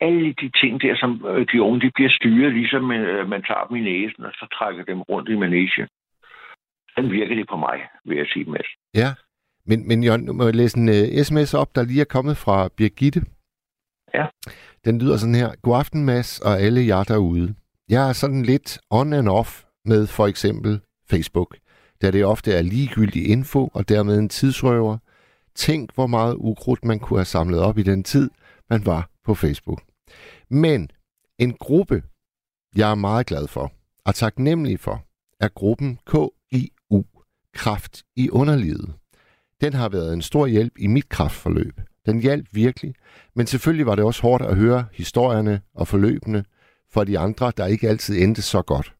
alle 0.00 0.34
de 0.42 0.50
ting 0.60 0.82
der, 0.82 0.96
som 0.96 1.10
øh, 1.28 1.46
de 1.52 1.62
unge 1.62 1.80
de 1.80 1.90
bliver 1.94 2.10
styret, 2.10 2.52
ligesom 2.52 2.92
øh, 2.92 3.28
man 3.28 3.42
tager 3.42 3.64
dem 3.66 3.76
i 3.76 3.80
næsen, 3.80 4.24
og 4.24 4.32
så 4.32 4.46
trækker 4.58 4.84
dem 4.84 5.02
rundt 5.02 5.28
i 5.28 5.36
manege. 5.36 5.88
Den 6.96 7.12
virker 7.12 7.34
det 7.34 7.48
på 7.48 7.56
mig, 7.56 7.78
vil 8.04 8.16
jeg 8.16 8.26
sige, 8.26 8.50
Mads. 8.50 8.70
Ja, 8.94 9.10
men, 9.66 9.88
men 9.88 10.04
Jørgen, 10.04 10.36
må 10.36 10.44
jeg 10.44 10.54
læse 10.54 10.78
en 10.78 10.88
uh, 10.88 10.94
øh, 10.94 11.24
sms 11.24 11.54
op, 11.54 11.74
der 11.74 11.84
lige 11.84 12.00
er 12.00 12.12
kommet 12.16 12.36
fra 12.36 12.68
Birgitte. 12.76 13.20
Ja. 14.14 14.26
Den 14.84 14.98
lyder 14.98 15.16
sådan 15.16 15.34
her. 15.34 15.50
God 15.62 15.78
aften, 15.78 16.04
Mads, 16.04 16.40
og 16.40 16.60
alle 16.60 16.86
jer 16.86 17.04
derude. 17.04 17.54
Jeg 17.88 18.08
er 18.08 18.12
sådan 18.12 18.42
lidt 18.42 18.78
on 18.90 19.12
and 19.12 19.28
off 19.28 19.50
med 19.84 20.06
for 20.06 20.26
eksempel 20.26 20.80
Facebook, 21.10 21.56
da 22.02 22.10
det 22.10 22.24
ofte 22.24 22.52
er 22.52 22.62
ligegyldig 22.62 23.28
info 23.28 23.70
og 23.74 23.88
dermed 23.88 24.18
en 24.18 24.28
tidsrøver. 24.28 24.98
Tænk, 25.54 25.94
hvor 25.94 26.06
meget 26.06 26.34
ukrudt 26.34 26.84
man 26.84 26.98
kunne 26.98 27.18
have 27.18 27.24
samlet 27.24 27.60
op 27.60 27.78
i 27.78 27.82
den 27.82 28.04
tid, 28.04 28.30
man 28.70 28.86
var 28.86 29.10
på 29.24 29.34
Facebook. 29.34 29.82
Men 30.50 30.90
en 31.38 31.52
gruppe, 31.52 32.02
jeg 32.76 32.90
er 32.90 32.94
meget 32.94 33.26
glad 33.26 33.48
for 33.48 33.72
og 34.04 34.14
taknemmelig 34.14 34.80
for, 34.80 35.04
er 35.40 35.48
gruppen 35.48 35.98
KIU, 36.06 37.04
Kraft 37.54 38.02
i 38.16 38.30
underlivet. 38.30 38.94
Den 39.60 39.72
har 39.72 39.88
været 39.88 40.12
en 40.12 40.22
stor 40.22 40.46
hjælp 40.46 40.72
i 40.78 40.86
mit 40.86 41.08
kraftforløb. 41.08 41.80
Den 42.06 42.20
hjalp 42.20 42.46
virkelig, 42.52 42.94
men 43.34 43.46
selvfølgelig 43.46 43.86
var 43.86 43.94
det 43.94 44.04
også 44.04 44.22
hårdt 44.22 44.44
at 44.44 44.56
høre 44.56 44.86
historierne 44.92 45.60
og 45.74 45.88
forløbene 45.88 46.44
for 46.90 47.04
de 47.04 47.18
andre, 47.18 47.52
der 47.56 47.66
ikke 47.66 47.88
altid 47.88 48.22
endte 48.22 48.42
så 48.42 48.62
godt. 48.62 48.94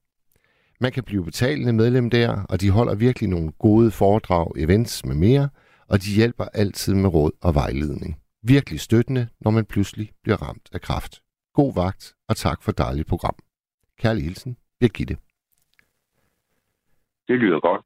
Man 0.80 0.92
kan 0.92 1.04
blive 1.04 1.24
betalende 1.24 1.72
medlem 1.72 2.10
der, 2.10 2.42
og 2.48 2.60
de 2.60 2.70
holder 2.70 2.94
virkelig 2.94 3.28
nogle 3.28 3.52
gode 3.58 3.90
foredrag, 3.90 4.52
events 4.56 5.04
med 5.04 5.14
mere, 5.14 5.48
og 5.88 6.02
de 6.02 6.10
hjælper 6.10 6.44
altid 6.44 6.94
med 6.94 7.14
råd 7.14 7.30
og 7.40 7.54
vejledning. 7.54 8.20
Virkelig 8.42 8.80
støttende, 8.80 9.28
når 9.40 9.50
man 9.50 9.64
pludselig 9.64 10.12
bliver 10.22 10.36
ramt 10.36 10.68
af 10.72 10.80
kraft. 10.80 11.22
God 11.54 11.74
vagt, 11.74 12.14
og 12.28 12.36
tak 12.36 12.62
for 12.62 12.72
dejligt 12.72 13.08
program. 13.08 13.34
Kærlig 13.98 14.24
hilsen, 14.24 14.56
Birgitte. 14.80 15.16
Det 17.28 17.38
lyder 17.38 17.60
godt. 17.60 17.84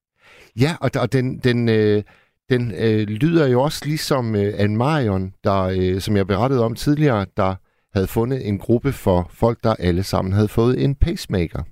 Ja, 0.61 0.77
og, 0.81 0.91
og 1.03 1.13
den, 1.13 1.39
den, 1.39 1.69
øh, 1.69 2.03
den 2.51 2.73
øh, 2.75 3.09
lyder 3.09 3.47
jo 3.47 3.63
også 3.63 3.83
ligesom 3.85 4.35
øh, 4.37 4.55
Anne 4.57 4.77
Marion, 4.77 5.35
der, 5.45 5.63
øh, 5.63 6.01
som 6.01 6.17
jeg 6.17 6.27
berettede 6.27 6.65
om 6.65 6.75
tidligere, 6.75 7.27
der 7.37 7.55
havde 7.95 8.07
fundet 8.07 8.49
en 8.49 8.59
gruppe 8.59 8.93
for 8.93 9.31
folk, 9.31 9.65
der 9.65 9.75
alle 9.75 10.03
sammen 10.03 10.33
havde 10.33 10.49
fået 10.49 10.85
en 10.85 10.95
pacemaker. 10.95 11.63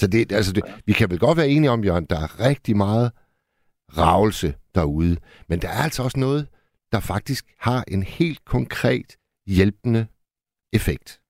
Så 0.00 0.06
det, 0.06 0.32
altså 0.32 0.52
det, 0.52 0.62
vi 0.86 0.92
kan 0.92 1.10
vel 1.10 1.18
godt 1.18 1.38
være 1.38 1.48
enige 1.48 1.70
om, 1.70 1.84
Jørgen, 1.84 2.06
der 2.10 2.16
er 2.16 2.48
rigtig 2.48 2.76
meget 2.76 3.12
ravelse 3.98 4.54
derude. 4.74 5.16
Men 5.48 5.58
der 5.62 5.68
er 5.68 5.82
altså 5.84 6.02
også 6.02 6.20
noget, 6.20 6.48
der 6.92 7.00
faktisk 7.00 7.44
har 7.58 7.84
en 7.88 8.02
helt 8.02 8.44
konkret 8.44 9.16
hjælpende 9.46 10.06
effekt. 10.72 11.20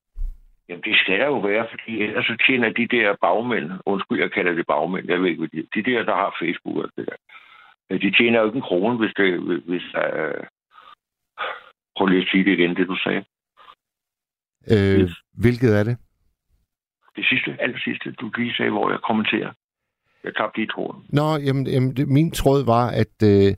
Jamen, 0.69 0.83
det 0.83 0.97
skal 0.97 1.19
der 1.21 1.27
jo 1.27 1.39
være, 1.39 1.67
fordi 1.71 1.93
ellers 2.03 2.27
så 2.27 2.37
tjener 2.47 2.69
de 2.69 2.87
der 2.97 3.17
bagmænd, 3.21 3.71
undskyld, 3.87 4.21
jeg 4.21 4.33
kalder 4.33 4.53
det 4.53 4.67
bagmænd, 4.67 5.09
jeg 5.09 5.21
ved 5.21 5.29
ikke, 5.29 5.39
hvad 5.39 5.49
de, 5.49 5.69
de 5.77 5.91
der, 5.91 6.05
der 6.05 6.15
har 6.15 6.37
Facebook 6.43 6.77
og 6.85 6.91
det 6.97 7.07
der, 7.07 7.17
øh, 7.91 8.01
de 8.03 8.17
tjener 8.17 8.41
jo 8.41 8.47
ikke 8.47 8.57
en 8.57 8.69
krone, 8.69 8.97
hvis 8.99 9.15
det, 9.17 9.29
hvis 9.71 9.87
der, 9.93 10.07
øh, 10.23 10.45
prøv 11.97 12.07
lige 12.07 12.23
at 12.23 12.29
sige 12.31 12.45
det 12.45 12.53
igen, 12.59 12.77
det 12.77 12.87
du 12.89 12.97
sagde. 13.05 13.25
Øh. 14.73 15.11
Hvilket 15.43 15.79
er 15.79 15.85
det? 15.85 15.97
Det 17.17 17.25
sidste, 17.31 17.57
aller 17.61 17.79
sidste, 17.79 18.13
du 18.13 18.31
lige 18.37 18.55
sagde, 18.55 18.71
hvor 18.71 18.91
jeg 18.91 19.01
kommenterer. 19.09 19.51
Jeg 20.25 20.33
tabte 20.37 20.59
lige 20.59 20.71
tråden. 20.75 21.03
Nå, 21.09 21.37
jamen, 21.47 21.67
jamen 21.67 21.97
det, 21.97 22.09
min 22.09 22.31
tråd 22.31 22.65
var, 22.65 22.87
at 23.03 23.17
øh, 23.25 23.55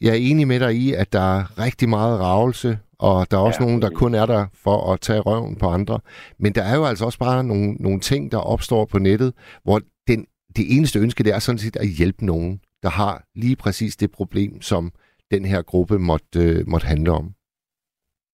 jeg 0.00 0.10
er 0.16 0.20
enig 0.30 0.46
med 0.48 0.60
dig 0.60 0.72
i, 0.74 0.92
at 0.92 1.12
der 1.12 1.26
er 1.36 1.58
rigtig 1.64 1.88
meget 1.88 2.20
ravelse, 2.20 2.78
og 2.98 3.30
der 3.30 3.36
er 3.36 3.40
også 3.40 3.62
ja, 3.62 3.66
nogen, 3.66 3.82
der 3.82 3.90
kun 3.90 4.14
er 4.14 4.26
der 4.26 4.46
for 4.64 4.92
at 4.92 5.00
tage 5.00 5.20
røven 5.20 5.56
på 5.58 5.66
andre. 5.66 6.00
Men 6.38 6.52
der 6.52 6.62
er 6.62 6.76
jo 6.76 6.84
altså 6.84 7.04
også 7.04 7.18
bare 7.18 7.44
nogle, 7.44 7.72
nogle 7.74 8.00
ting, 8.00 8.32
der 8.32 8.38
opstår 8.38 8.84
på 8.92 8.98
nettet, 8.98 9.30
hvor 9.64 9.80
den, 10.08 10.26
det 10.56 10.76
eneste 10.76 10.98
ønske, 10.98 11.24
det 11.24 11.34
er 11.34 11.38
sådan 11.38 11.58
set 11.58 11.76
at 11.76 11.88
hjælpe 11.98 12.26
nogen, 12.26 12.60
der 12.82 12.90
har 12.90 13.22
lige 13.34 13.56
præcis 13.56 13.96
det 13.96 14.10
problem, 14.10 14.60
som 14.60 14.92
den 15.30 15.44
her 15.44 15.62
gruppe 15.62 15.98
måtte, 15.98 16.38
øh, 16.44 16.68
måtte 16.68 16.86
handle 16.86 17.10
om. 17.12 17.24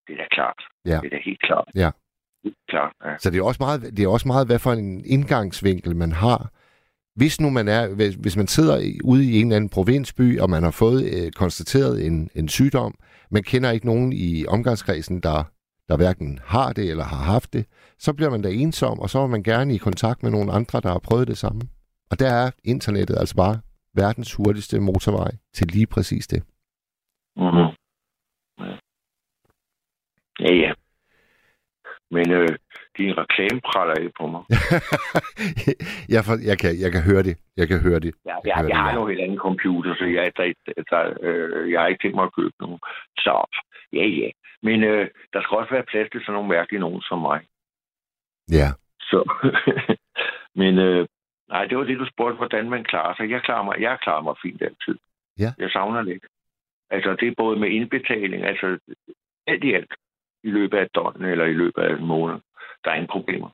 Det 0.07 0.13
er 0.13 0.23
da 0.23 0.29
klart. 0.31 0.61
Ja. 0.85 0.99
Det 1.03 1.07
er 1.07 1.17
da 1.17 1.21
helt 1.25 1.43
klart. 1.43 1.69
Ja. 1.75 1.91
Klart, 2.69 2.93
ja. 3.05 3.19
Så 3.19 3.31
det 3.31 3.39
er, 3.39 3.43
også 3.43 3.59
meget, 3.61 3.97
det 3.97 4.05
er 4.05 4.09
også 4.09 4.29
meget, 4.29 4.47
hvad 4.47 4.59
for 4.59 4.73
en 4.73 5.05
indgangsvinkel 5.05 5.97
man 5.97 6.13
har. 6.13 6.51
Hvis 7.15 7.41
nu 7.41 7.51
man 7.51 7.69
er, 7.69 7.95
hvis, 7.95 8.15
hvis 8.15 8.37
man 8.37 8.47
sidder 8.47 8.77
ude 9.05 9.25
i 9.25 9.41
en 9.41 9.47
eller 9.47 9.57
anden 9.57 9.71
provinsby, 9.71 10.41
og 10.41 10.51
man 10.51 10.63
har 10.63 10.71
fået 10.71 11.05
øh, 11.05 11.33
konstateret 11.33 12.07
en, 12.07 12.31
en 12.35 12.49
sygdom, 12.49 12.95
man 13.31 13.43
kender 13.43 13.71
ikke 13.71 13.87
nogen 13.87 14.13
i 14.13 14.47
omgangskredsen, 14.47 15.21
der, 15.21 15.45
der 15.89 15.97
hverken 15.97 16.39
har 16.45 16.73
det 16.73 16.91
eller 16.91 17.05
har 17.05 17.25
haft 17.25 17.53
det, 17.53 17.67
så 17.99 18.13
bliver 18.13 18.31
man 18.31 18.43
da 18.43 18.49
ensom, 18.49 19.01
og 19.01 19.11
så 19.11 19.19
er 19.19 19.27
man 19.27 19.43
gerne 19.43 19.75
i 19.75 19.79
kontakt 19.79 20.23
med 20.23 20.31
nogle 20.31 20.53
andre, 20.53 20.81
der 20.81 20.89
har 20.89 20.99
prøvet 20.99 21.29
det 21.29 21.39
samme. 21.39 21.61
Og 22.11 22.19
der 22.19 22.31
er 22.33 22.51
internettet 22.65 23.17
altså 23.19 23.37
bare 23.37 23.61
verdens 23.95 24.35
hurtigste 24.35 24.81
motorvej 24.81 25.31
til 25.55 25.67
lige 25.67 25.87
præcis 25.87 26.27
det. 26.27 26.43
Mm-hmm. 27.37 27.69
Ja, 30.41 30.53
ja. 30.55 30.73
Men 32.11 32.31
øh, 32.31 32.49
din 32.99 33.13
reklame 33.23 33.61
praller 33.69 33.95
ikke 33.95 34.13
på 34.21 34.27
mig. 34.35 34.43
jeg, 36.15 36.21
for, 36.27 36.35
jeg, 36.51 36.57
kan, 36.63 36.73
jeg 36.85 36.91
kan 36.95 37.03
høre 37.11 37.23
det. 37.29 37.37
Jeg 37.57 37.69
kan 37.69 37.81
høre 37.87 38.01
det. 38.01 38.13
Ja, 38.27 38.37
jeg, 38.45 38.57
jeg, 38.57 38.69
jeg 38.69 38.79
har 38.79 38.95
jo 38.95 39.09
en 39.09 39.21
anden 39.21 39.39
computer, 39.39 39.95
så 39.95 40.05
jeg, 40.05 40.33
der, 40.37 40.53
der, 40.91 41.03
øh, 41.27 41.73
jeg 41.73 41.81
har 41.81 41.89
ikke 41.89 42.03
tænkt 42.03 42.17
mig 42.17 42.25
at 42.25 42.37
købe 42.39 42.55
nogen. 42.61 42.81
Så 43.25 43.33
ja, 43.93 44.07
ja. 44.07 44.31
Men 44.63 44.85
øh, 44.85 45.09
der 45.33 45.41
skal 45.43 45.57
også 45.57 45.75
være 45.75 45.91
plads 45.91 46.11
til 46.11 46.21
sådan 46.21 46.35
nogle 46.35 46.49
mærkelige 46.49 46.81
nogen 46.81 47.03
som 47.03 47.19
mig. 47.19 47.41
Ja. 48.59 48.69
Så, 49.01 49.21
men 50.61 50.79
øh, 50.79 51.07
nej, 51.49 51.65
det 51.65 51.79
var 51.79 51.85
det, 51.85 51.99
du 51.99 52.07
spurgte, 52.13 52.37
hvordan 52.37 52.71
man 52.71 52.85
klarer 52.85 53.15
sig. 53.17 53.31
Jeg 53.31 53.43
klarer 53.43 53.65
mig, 53.65 53.77
jeg 53.81 53.99
klarer 54.03 54.23
mig 54.23 54.35
fint 54.43 54.63
altid. 54.63 54.97
Ja. 55.39 55.51
Jeg 55.59 55.71
savner 55.71 56.03
det 56.03 56.13
ikke. 56.13 56.29
Altså, 56.91 57.17
det 57.21 57.29
er 57.29 57.35
både 57.37 57.57
med 57.61 57.69
indbetaling, 57.69 58.45
altså 58.45 58.79
alt 59.47 59.65
i 59.65 59.73
alt 59.75 59.95
i 60.45 60.51
løbet 60.51 60.79
af 60.79 60.83
et 60.83 60.95
døgn 60.95 61.25
eller 61.25 61.45
i 61.45 61.53
løbet 61.53 61.83
af 61.83 61.93
en 61.97 62.07
måned. 62.07 62.37
Der 62.85 62.91
er 62.91 62.95
ingen 62.95 63.15
problemer. 63.17 63.49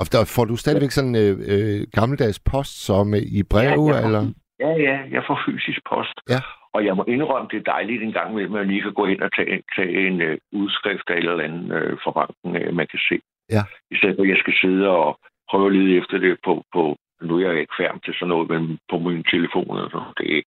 Og 0.00 0.06
der 0.12 0.32
får 0.36 0.44
du 0.44 0.56
stadigvæk 0.56 0.90
sådan 0.90 1.16
øh, 1.24 1.34
øh, 1.52 1.80
gammeldags 1.92 2.40
post 2.52 2.74
som 2.86 3.14
i 3.38 3.42
breve, 3.52 3.94
ja, 3.94 4.04
eller? 4.04 4.22
Ja, 4.60 4.72
ja, 4.88 4.96
jeg 5.10 5.22
får 5.26 5.38
fysisk 5.46 5.80
post. 5.92 6.16
Ja. 6.28 6.40
Og 6.74 6.80
jeg 6.86 6.94
må 6.96 7.04
indrømme, 7.08 7.48
det 7.52 7.58
er 7.58 7.72
dejligt 7.74 8.02
en 8.02 8.12
gang 8.12 8.34
med, 8.34 8.44
at 8.44 8.50
man 8.50 8.66
lige 8.66 8.82
kan 8.82 8.94
gå 8.94 9.06
ind 9.06 9.20
og 9.20 9.30
tage, 9.36 9.62
tage 9.76 10.06
en 10.06 10.20
øh, 10.20 10.38
udskrift 10.52 11.10
af 11.10 11.16
eller 11.16 11.44
andet 11.46 11.76
øh, 11.78 11.98
fra 12.02 12.10
banken, 12.10 12.50
øh, 12.60 12.74
man 12.74 12.86
kan 12.92 13.00
se. 13.08 13.16
Ja. 13.50 13.62
I 13.90 13.96
stedet 13.96 14.16
for, 14.16 14.22
at 14.22 14.28
jeg 14.28 14.42
skal 14.42 14.54
sidde 14.62 14.88
og 14.88 15.18
prøve 15.50 15.66
at 15.66 15.72
lede 15.76 15.98
efter 16.00 16.18
det 16.18 16.38
på, 16.44 16.52
på 16.74 16.96
nu 17.22 17.32
er 17.36 17.50
jeg 17.50 17.60
ikke 17.60 17.80
færdig 17.80 18.02
til 18.02 18.14
sådan 18.14 18.28
noget, 18.28 18.50
men 18.52 18.78
på 18.90 18.96
min 18.98 19.24
telefon. 19.34 19.78
Og 19.82 19.90
sådan. 19.90 20.14
Det, 20.18 20.44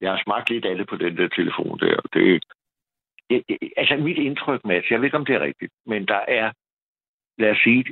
jeg 0.00 0.10
har 0.12 0.20
smagt 0.24 0.50
lidt 0.50 0.64
af 0.64 0.76
det 0.76 0.86
på 0.88 0.96
den 0.96 1.16
der 1.16 1.28
telefon 1.28 1.78
der. 1.78 1.96
Det, 2.14 2.44
det, 3.30 3.58
altså 3.76 3.96
mit 3.96 4.18
indtryk, 4.18 4.64
Mads, 4.64 4.90
jeg 4.90 4.98
ved 4.98 5.04
ikke, 5.04 5.16
om 5.16 5.24
det 5.24 5.34
er 5.34 5.40
rigtigt, 5.40 5.72
men 5.86 6.08
der 6.08 6.20
er, 6.28 6.52
lad 7.38 7.50
os 7.50 7.58
sige, 7.64 7.84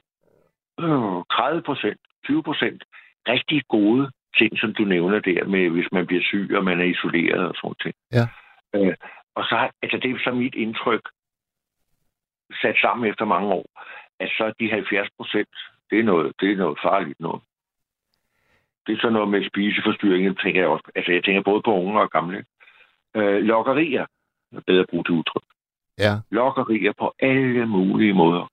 30 0.78 1.62
procent, 1.62 2.00
20 2.24 2.42
procent 2.42 2.84
rigtig 3.28 3.62
gode 3.68 4.10
ting, 4.38 4.58
som 4.58 4.74
du 4.74 4.84
nævner 4.84 5.18
der 5.18 5.44
med, 5.44 5.70
hvis 5.70 5.92
man 5.92 6.06
bliver 6.06 6.22
syg, 6.22 6.50
og 6.56 6.64
man 6.64 6.80
er 6.80 6.84
isoleret 6.84 7.48
og 7.48 7.54
sådan 7.54 7.74
ting. 7.82 7.94
Ja. 8.12 8.26
Øh, 8.74 8.94
og 9.34 9.44
så, 9.44 9.70
altså 9.82 9.98
det 10.02 10.10
er 10.10 10.18
så 10.24 10.30
mit 10.30 10.54
indtryk, 10.54 11.08
sat 12.62 12.76
sammen 12.82 13.10
efter 13.10 13.24
mange 13.24 13.48
år, 13.52 13.66
at 14.20 14.28
så 14.28 14.52
de 14.60 14.70
70 14.70 15.08
procent, 15.16 15.54
det 15.90 15.98
er 15.98 16.02
noget, 16.02 16.32
det 16.40 16.52
er 16.52 16.56
noget 16.56 16.78
farligt 16.82 17.20
noget. 17.20 17.42
Det 18.86 18.94
er 18.94 19.00
så 19.00 19.10
noget 19.10 19.28
med 19.28 19.48
spiseforstyrringer, 19.48 20.34
tænker 20.34 20.60
jeg 20.60 20.68
også. 20.68 20.90
Altså 20.94 21.12
jeg 21.12 21.24
tænker 21.24 21.42
både 21.42 21.62
på 21.62 21.72
unge 21.74 22.00
og 22.00 22.10
gamle. 22.10 22.44
Øh, 23.16 23.42
lokkerier, 23.42 24.02
er 24.02 24.06
bedre 24.66 24.86
bruge 24.90 25.04
det 25.04 25.10
udtryk. 25.10 25.42
Ja. 25.98 26.12
Lokkerier 26.30 26.92
på 26.98 27.14
alle 27.20 27.66
mulige 27.66 28.12
måder. 28.12 28.50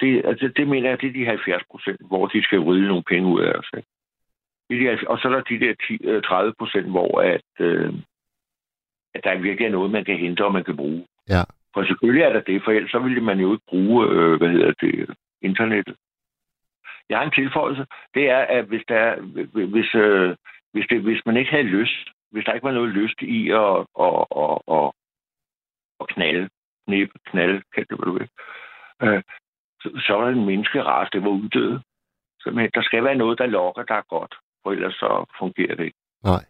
Det, 0.00 0.22
altså, 0.24 0.52
det 0.56 0.68
mener 0.68 0.88
jeg, 0.88 1.00
det 1.00 1.08
er 1.08 1.12
de 1.12 1.26
70 1.26 1.62
procent, 1.70 2.00
hvor 2.06 2.26
de 2.26 2.42
skal 2.42 2.58
rydde 2.58 2.88
nogle 2.88 3.02
penge 3.02 3.28
ud 3.28 3.40
af 3.40 3.52
os. 3.52 3.70
Ikke? 3.76 3.88
De, 4.70 5.08
og 5.08 5.18
så 5.18 5.28
er 5.28 5.32
der 5.32 5.40
de 5.40 5.60
der 5.60 5.74
10, 6.20 6.20
30 6.28 6.54
procent, 6.58 6.86
hvor 6.86 7.20
at, 7.20 7.50
øh, 7.58 7.94
at 9.14 9.24
der 9.24 9.38
virkelig 9.38 9.66
er 9.66 9.70
noget, 9.70 9.90
man 9.90 10.04
kan 10.04 10.18
hente 10.18 10.44
og 10.44 10.52
man 10.52 10.64
kan 10.64 10.76
bruge. 10.76 11.06
Ja. 11.28 11.42
For 11.74 11.84
selvfølgelig 11.84 12.22
er 12.22 12.32
der 12.32 12.40
det, 12.40 12.64
for 12.64 12.72
ellers 12.72 12.90
så 12.90 12.98
ville 12.98 13.20
man 13.20 13.38
jo 13.40 13.52
ikke 13.52 13.64
bruge, 13.68 14.08
øh, 14.10 14.38
hvad 14.38 14.48
hedder 14.48 14.72
det, 14.80 15.14
internettet. 15.42 15.96
Jeg 17.08 17.18
har 17.18 17.24
en 17.24 17.38
tilføjelse. 17.40 17.86
Det 18.14 18.30
er, 18.30 18.38
at 18.38 18.64
hvis, 18.64 18.82
der 18.88 18.96
er, 18.96 19.20
hvis, 19.74 19.94
øh, 19.94 20.36
hvis, 20.72 20.86
det, 20.90 21.00
hvis 21.00 21.22
man 21.26 21.36
ikke 21.36 21.50
havde 21.50 21.74
lyst, 21.78 22.08
hvis 22.30 22.44
der 22.44 22.52
ikke 22.52 22.66
var 22.66 22.72
noget 22.72 22.90
lyst 22.90 23.22
i 23.22 23.50
at, 23.50 23.76
at, 24.06 24.24
at, 24.42 24.58
at, 24.76 24.90
at 26.00 26.08
knalde, 26.08 26.48
knæbe, 26.86 27.12
knalde, 27.26 27.62
kan 27.74 27.86
det 27.90 27.98
hvad 27.98 28.06
du 28.06 28.18
vil, 28.18 28.28
øh, 29.02 29.22
så, 29.80 29.88
så 30.06 30.12
var 30.12 30.26
det 30.26 30.36
en 30.36 30.46
menneskerace, 30.46 31.10
det 31.12 31.22
var 31.22 31.28
uddøde. 31.30 31.82
Så, 32.40 32.50
men 32.50 32.70
der 32.74 32.82
skal 32.82 33.04
være 33.04 33.14
noget, 33.14 33.38
der 33.38 33.46
lokker, 33.46 33.82
der 33.82 33.94
er 33.94 34.08
godt, 34.08 34.34
for 34.62 34.72
ellers 34.72 34.94
så 34.94 35.24
fungerer 35.38 35.74
det 35.74 35.84
ikke. 35.84 35.98
Nej. 36.24 36.44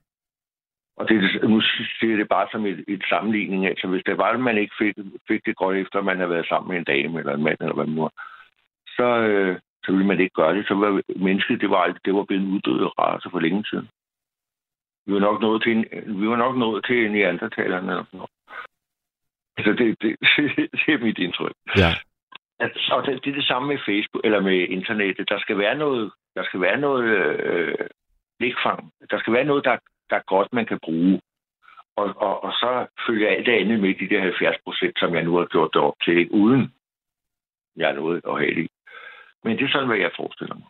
Og 0.97 1.09
det, 1.09 1.43
nu 1.43 1.61
siger 2.01 2.17
det 2.17 2.29
bare 2.29 2.49
som 2.53 2.67
et, 2.67 2.85
et 2.89 3.03
sammenligning. 3.09 3.67
Altså, 3.67 3.87
hvis 3.89 4.03
det 4.07 4.19
var, 4.19 4.25
at 4.25 4.41
man 4.41 4.59
ikke 4.59 4.75
fik, 4.79 4.95
fik 5.29 5.47
det 5.47 5.57
godt 5.57 5.77
efter, 5.77 5.99
at 5.99 6.05
man 6.05 6.17
havde 6.17 6.31
været 6.31 6.49
sammen 6.49 6.69
med 6.71 6.79
en 6.79 6.85
dame 6.85 7.19
eller 7.19 7.35
en 7.35 7.45
mand, 7.45 7.57
eller 7.61 7.75
hvad 7.75 7.87
man 7.87 7.95
nu 7.95 8.03
var, 8.03 8.13
så, 8.97 9.09
øh, 9.29 9.59
så 9.85 9.93
ville 9.93 10.07
man 10.07 10.21
ikke 10.21 10.35
gøre 10.35 10.55
det. 10.57 10.67
Så 10.69 10.75
var 10.75 11.03
mennesket, 11.17 11.61
det 11.61 11.71
var, 11.71 11.99
det 12.05 12.15
var 12.15 12.25
blevet 12.25 12.43
en 12.43 12.53
uddøde 12.55 12.89
race 12.89 13.31
for 13.31 13.41
længe 13.41 13.65
siden. 13.65 13.89
Vi 15.07 15.15
var 15.15 15.21
nok 15.21 15.41
nået 15.41 15.63
til, 15.63 15.73
en, 15.77 15.85
vi 16.21 16.29
var 16.29 16.37
nok 16.37 16.57
nået 16.57 16.85
til 16.85 17.13
neandertalerne 17.13 17.91
eller 17.91 18.05
sådan 18.05 18.19
noget. 18.19 18.31
Altså, 19.59 19.73
det, 19.81 19.87
det, 20.03 20.11
det 20.73 20.95
er 20.95 21.05
mit 21.07 21.19
indtryk. 21.19 21.57
Ja. 21.77 21.93
Altså, 22.61 22.79
og 22.97 23.07
det, 23.07 23.25
det 23.25 23.31
er 23.31 23.35
det 23.41 23.51
samme 23.53 23.69
med 23.69 23.79
Facebook, 23.89 24.23
eller 24.25 24.41
med 24.41 24.59
internettet. 24.77 25.29
Der 25.29 25.39
skal 25.39 25.59
være 25.59 25.77
noget, 25.85 26.13
der 26.37 26.45
skal 26.45 26.61
være 26.61 26.79
noget 26.81 27.05
øh, 27.49 27.75
blikfang. 28.39 28.93
Der 29.11 29.19
skal 29.19 29.33
være 29.33 29.45
noget, 29.45 29.65
der, 29.65 29.77
der 30.11 30.17
er 30.17 30.31
godt, 30.35 30.49
man 30.53 30.67
kan 30.67 30.79
bruge. 30.83 31.21
Og, 31.97 32.07
og, 32.27 32.45
og 32.45 32.53
så 32.53 32.87
følger 33.07 33.29
alt 33.29 33.47
det 33.47 33.53
andet 33.53 33.81
med 33.81 33.95
de 33.95 34.09
der 34.15 34.21
70 34.21 34.57
procent, 34.65 34.99
som 34.99 35.15
jeg 35.15 35.25
nu 35.25 35.37
har 35.37 35.45
gjort 35.45 35.71
det 35.75 35.83
op 35.83 35.95
til, 36.05 36.19
ikke? 36.19 36.35
uden 36.35 36.73
jeg 37.77 37.91
er 37.91 37.95
noget 37.95 38.21
at 38.31 38.39
have 38.39 38.65
i. 38.65 38.69
Men 39.45 39.57
det 39.57 39.65
er 39.65 39.73
sådan, 39.73 39.89
hvad 39.89 39.97
jeg 39.97 40.11
forestiller 40.17 40.55
mig. 40.55 40.69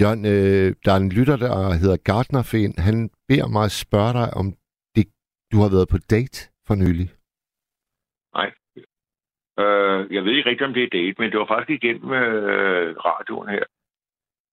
Jørgen, 0.00 0.24
øh, 0.34 0.68
der 0.84 0.92
er 0.92 0.96
en 0.96 1.12
lytter, 1.12 1.36
der 1.36 1.72
hedder 1.82 1.96
Gardnerfen. 1.96 2.74
Han 2.78 3.10
beder 3.28 3.48
mig 3.48 3.64
at 3.64 3.78
spørge 3.84 4.12
dig, 4.12 4.28
om 4.40 4.46
det, 4.96 5.06
du 5.52 5.56
har 5.62 5.70
været 5.74 5.88
på 5.88 5.98
date 6.10 6.38
for 6.66 6.74
nylig. 6.74 7.08
Nej. 8.34 8.50
Øh, 9.60 10.14
jeg 10.14 10.24
ved 10.24 10.32
ikke 10.32 10.50
rigtig, 10.50 10.66
om 10.66 10.74
det 10.74 10.82
er 10.82 10.96
date, 10.98 11.14
men 11.18 11.30
det 11.30 11.38
var 11.38 11.46
faktisk 11.46 11.84
igennem 11.84 12.12
øh, 12.12 12.96
radioen 12.96 13.48
her. 13.48 13.64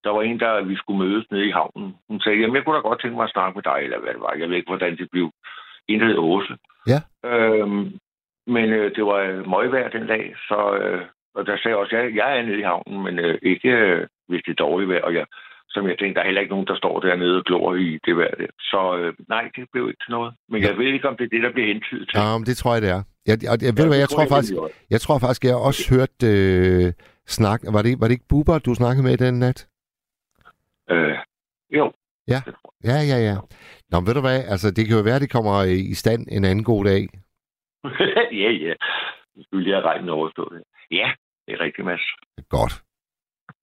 Der 0.04 0.10
var 0.10 0.22
en, 0.22 0.40
der 0.40 0.64
vi 0.64 0.76
skulle 0.76 1.00
mødes 1.06 1.26
nede 1.32 1.48
i 1.48 1.52
havnen. 1.52 1.96
Hun 2.10 2.20
sagde, 2.20 2.40
jamen 2.40 2.56
jeg 2.56 2.64
kunne 2.66 2.76
da 2.76 2.82
godt 2.82 3.02
tænke 3.02 3.16
mig 3.16 3.24
at 3.24 3.36
snakke 3.36 3.56
med 3.58 3.64
dig, 3.64 3.80
eller 3.84 4.00
hvad 4.00 4.14
det 4.14 4.22
var. 4.22 4.34
Jeg 4.34 4.50
ved 4.50 4.56
ikke, 4.56 4.72
hvordan 4.72 4.98
det 4.98 5.08
blev. 5.12 5.32
En, 5.88 6.00
der 6.00 6.08
hed 6.08 6.18
Åse. 6.18 6.58
Ja. 6.88 7.00
Øhm, 7.30 8.00
men 8.48 8.70
øh, 8.70 8.96
det 8.96 9.06
var 9.06 9.16
øh, 9.16 9.50
møgvejr 9.50 9.90
den 9.90 10.08
dag, 10.08 10.36
så 10.48 10.78
øh, 10.82 11.06
og 11.36 11.46
der 11.46 11.58
sagde 11.58 11.70
jeg 11.70 11.78
også, 11.78 11.96
at 11.96 12.04
jeg, 12.04 12.16
jeg 12.16 12.38
er 12.38 12.42
nede 12.42 12.60
i 12.60 12.70
havnen, 12.72 13.04
men 13.04 13.20
øh, 13.20 13.38
ikke 13.42 13.70
øh, 13.70 14.08
hvis 14.28 14.42
det 14.46 14.52
er 14.52 14.64
dårligt 14.66 14.90
vejr. 14.90 15.02
Og 15.02 15.14
jeg, 15.14 15.26
som 15.70 15.88
jeg 15.90 15.98
tænkte, 15.98 16.16
der 16.16 16.22
er 16.22 16.26
heller 16.30 16.42
ikke 16.42 16.54
nogen, 16.56 16.68
der 16.68 16.76
står 16.76 17.00
dernede 17.00 17.38
og 17.38 17.46
glor 17.46 17.76
i 17.76 18.00
det 18.06 18.18
vejr 18.18 18.36
der. 18.42 18.52
Så 18.60 18.98
øh, 18.98 19.14
nej, 19.30 19.44
det 19.56 19.64
blev 19.72 19.88
ikke 19.88 20.04
til 20.04 20.12
noget. 20.12 20.34
Men 20.50 20.62
jeg 20.62 20.78
ved 20.78 20.86
ikke, 20.94 21.10
om 21.10 21.18
det 21.18 21.26
er 21.26 21.34
det, 21.36 21.44
der 21.44 21.52
bliver 21.52 21.68
hentydet 21.68 22.10
til. 22.10 22.20
Ja, 22.20 22.38
men 22.38 22.46
det 22.46 22.58
tror 22.58 22.74
jeg, 22.74 22.82
det 22.82 22.92
er. 22.98 23.02
Jeg, 23.30 23.38
jeg, 23.44 23.52
jeg, 23.68 23.74
ved 23.78 23.84
du 23.86 23.92
hvad, 23.92 24.04
jeg 24.06 24.10
tror 24.10 24.24
jeg, 24.24 24.30
faktisk, 24.36 24.54
jeg 24.90 25.02
tror 25.02 25.18
faktisk, 25.20 25.44
jeg 25.44 25.54
har 25.54 25.64
også 25.70 25.84
hørt 25.96 26.18
øh, 26.34 26.94
snak. 27.38 27.60
Var 27.76 27.82
det, 27.82 27.94
var 28.00 28.08
det 28.08 28.16
ikke 28.18 28.32
Bubber, 28.32 28.60
du 28.60 28.74
snakkede 28.82 29.04
med 29.08 29.18
den 29.18 29.40
nat? 29.46 29.60
Øh, 30.94 31.18
jo. 31.78 31.86
Ja. 32.34 32.40
Ja, 32.90 32.98
ja, 33.12 33.18
ja. 33.30 33.36
Nå, 33.90 34.00
men 34.00 34.08
ved 34.08 34.14
du 34.14 34.22
hvad, 34.22 34.40
altså 34.54 34.68
det 34.76 34.88
kan 34.88 34.98
jo 34.98 35.04
være, 35.04 35.20
det 35.20 35.32
kommer 35.36 35.64
i 35.64 35.80
i 35.94 35.96
stand 36.04 36.22
en 36.32 36.46
anden 36.46 36.64
god 36.64 36.84
dag. 36.86 37.02
ja, 38.44 38.50
ja. 38.66 38.74
Du 39.36 39.44
skulle 39.44 39.64
lige 39.64 39.76
have 39.76 39.86
regnet 39.86 40.10
overstået. 40.10 40.64
Ja, 40.92 41.12
det 41.46 41.54
er 41.54 41.60
rigtigt, 41.60 41.86
Mads. 41.86 42.06
Godt. 42.50 42.74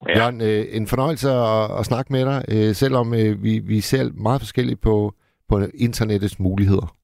Ja. 0.09 0.18
Jørgen, 0.18 0.40
øh, 0.40 0.64
en 0.78 0.86
fornøjelse 0.86 1.28
at, 1.30 1.78
at 1.78 1.84
snakke 1.90 2.12
med 2.12 2.24
dig, 2.30 2.38
øh, 2.55 2.74
selvom 2.82 3.14
øh, 3.14 3.42
vi, 3.44 3.53
vi 3.59 3.80
ser 3.80 4.03
meget 4.26 4.40
forskelligt 4.40 4.80
på, 4.80 5.14
på 5.48 5.55
internettets 5.74 6.38
muligheder. 6.40 6.96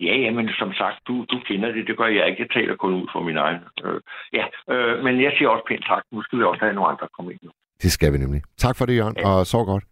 Ja, 0.00 0.14
ja, 0.24 0.30
men 0.30 0.48
som 0.48 0.72
sagt, 0.72 0.98
du, 1.08 1.14
du 1.32 1.36
kender 1.48 1.72
det. 1.72 1.86
Det 1.86 1.96
gør 1.96 2.06
jeg 2.06 2.26
ikke. 2.28 2.42
Jeg 2.42 2.50
taler 2.56 2.76
kun 2.76 2.94
ud 2.94 3.06
for 3.12 3.20
min 3.28 3.36
egen. 3.36 3.60
Øh, 3.84 4.00
ja, 4.38 4.44
øh, 4.74 5.04
men 5.04 5.22
jeg 5.24 5.32
siger 5.36 5.48
også 5.48 5.64
pænt 5.68 5.84
tak. 5.92 6.02
Nu 6.12 6.22
skal 6.22 6.38
vi 6.38 6.44
også 6.44 6.60
have 6.64 6.74
nogle 6.74 6.90
andre 6.92 7.08
komme 7.16 7.32
ind. 7.32 7.40
nu. 7.42 7.50
Det 7.82 7.92
skal 7.92 8.12
vi 8.12 8.18
nemlig. 8.18 8.42
Tak 8.58 8.76
for 8.76 8.86
det, 8.86 8.96
Jørgen, 8.96 9.16
Ja. 9.18 9.28
og 9.28 9.46
så 9.46 9.64
godt. 9.64 9.84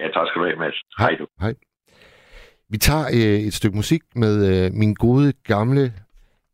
Ja, 0.00 0.06
tak 0.14 0.26
skal 0.28 0.40
du 0.40 0.46
have, 0.46 0.58
Mads. 0.58 0.78
Hej 0.98 1.14
du. 1.20 1.26
Hej. 1.40 1.54
Vi 2.68 2.78
tager 2.78 3.04
øh, 3.18 3.40
et 3.48 3.54
stykke 3.54 3.76
musik 3.76 4.02
med 4.16 4.34
øh, 4.66 4.72
min 4.72 4.94
gode, 4.94 5.32
gamle, 5.44 5.92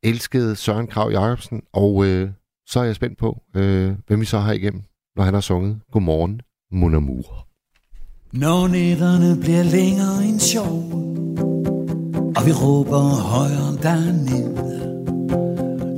elskede 0.03 0.57
Søren 0.57 0.86
Krav 0.86 1.09
Jacobsen, 1.11 1.62
og 1.72 1.92
øh, 2.07 2.28
så 2.68 2.80
er 2.80 2.84
jeg 2.84 2.94
spændt 2.94 3.18
på, 3.18 3.42
øh, 3.56 3.92
hvem 4.06 4.20
vi 4.20 4.24
så 4.24 4.38
har 4.38 4.52
igennem, 4.52 4.82
når 5.16 5.22
han 5.24 5.34
har 5.34 5.40
sunget 5.40 5.80
Godmorgen, 5.92 6.40
Mon 6.72 6.94
Amour. 6.94 7.48
Når 8.32 8.68
nætterne 8.68 9.40
bliver 9.40 9.62
længere 9.62 10.24
end 10.24 10.40
sjov 10.40 10.76
Og 12.36 12.46
vi 12.46 12.52
råber 12.52 13.00
højere 13.34 13.76
derned 13.82 14.54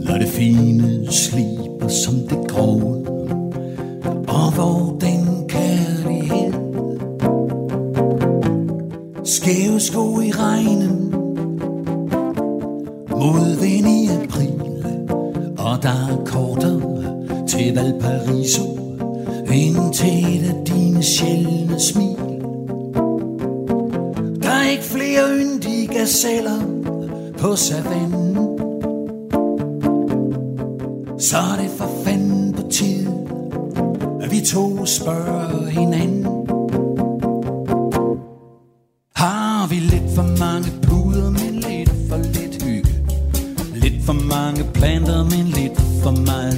Når 0.04 0.18
det 0.18 0.28
fine 0.28 1.12
sliber 1.12 1.88
som 1.88 2.14
det 2.14 2.50
grove 2.50 3.08
Og 4.28 4.54
hvor 4.54 4.98
den 5.00 5.48
kærlighed 5.48 6.52
Skæve 9.24 9.80
sko 9.80 10.20
i 10.20 10.30
regnen 10.30 11.10
Modvind 13.10 13.88
i 13.88 14.08
april 14.08 14.69
og 15.64 15.82
der 15.82 15.88
er 15.88 16.24
kortere 16.26 17.46
til 17.48 17.74
Valparaiso. 17.74 18.62
Indtil 19.52 20.36
et 20.36 20.48
af 20.48 20.64
dine 20.66 21.02
sjældne 21.02 21.80
smil. 21.80 22.16
Der 24.42 24.50
er 24.50 24.70
ikke 24.70 24.84
flere 24.84 25.38
yndige 25.38 25.86
gazeller 25.86 26.61
på 27.38 27.56
savannen. 27.56 28.36
Så 31.18 31.36
er 31.36 31.62
det 31.62 31.70
for 31.70 31.88
fanden 32.04 32.52
på 32.52 32.62
tide 32.70 33.11
At 34.22 34.30
vi 34.30 34.40
to 34.40 34.86
spørger 34.86 35.66
hinanden. 35.66 36.29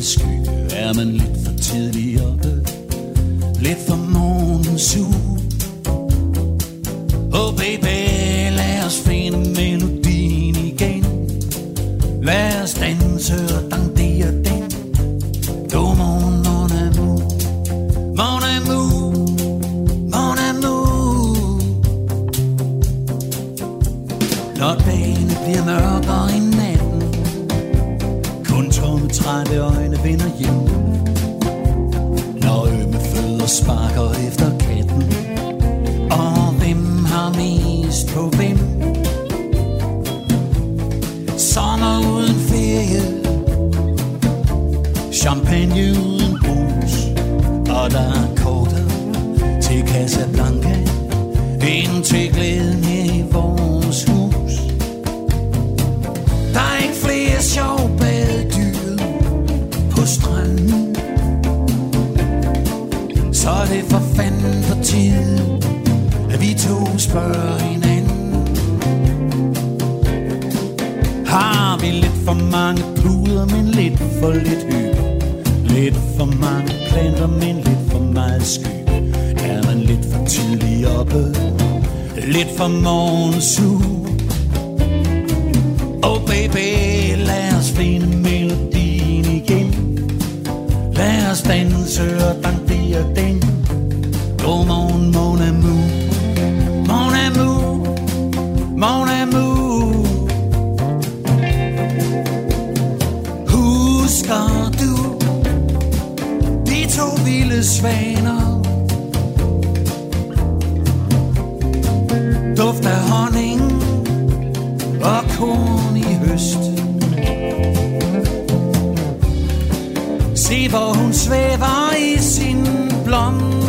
Skygge 0.03 0.51
Er 0.73 0.93
man 0.95 1.07
lidt 1.07 1.39
for 1.45 1.53
tidlig 1.53 2.02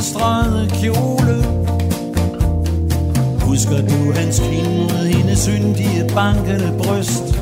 blomstrede 0.04 0.70
kjole. 0.82 1.44
Husker 3.42 3.78
du 3.78 4.14
hans 4.14 4.40
kind 4.40 4.78
mod 4.78 5.08
hendes 5.08 5.40
syndige 5.40 6.10
bankende 6.16 6.74
bryst? 6.78 7.33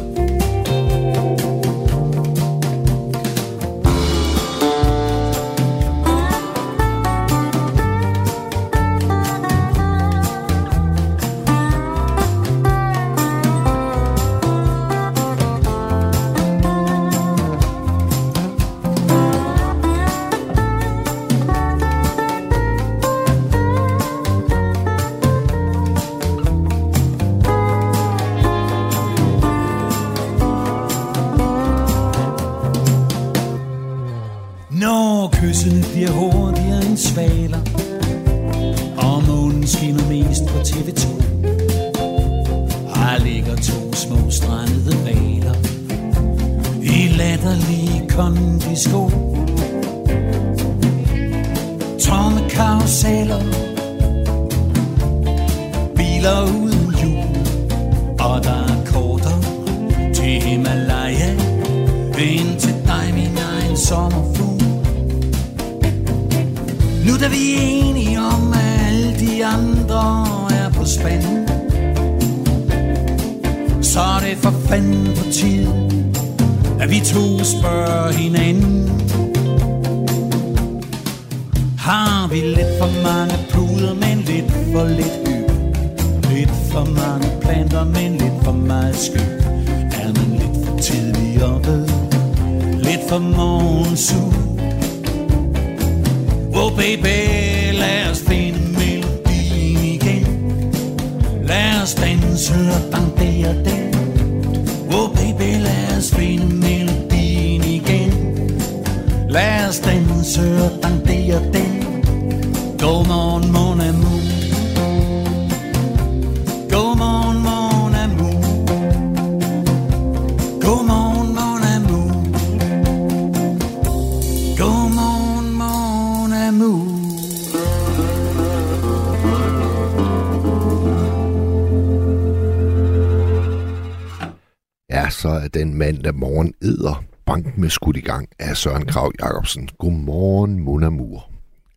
Med 137.57 137.69
skudt 137.69 137.97
i 137.97 138.01
gang 138.01 138.29
af 138.39 138.57
Søren 138.57 138.85
Krav 138.85 139.11
Jacobsen. 139.19 139.69
Godmorgen, 139.79 140.59
Monamur. 140.59 141.29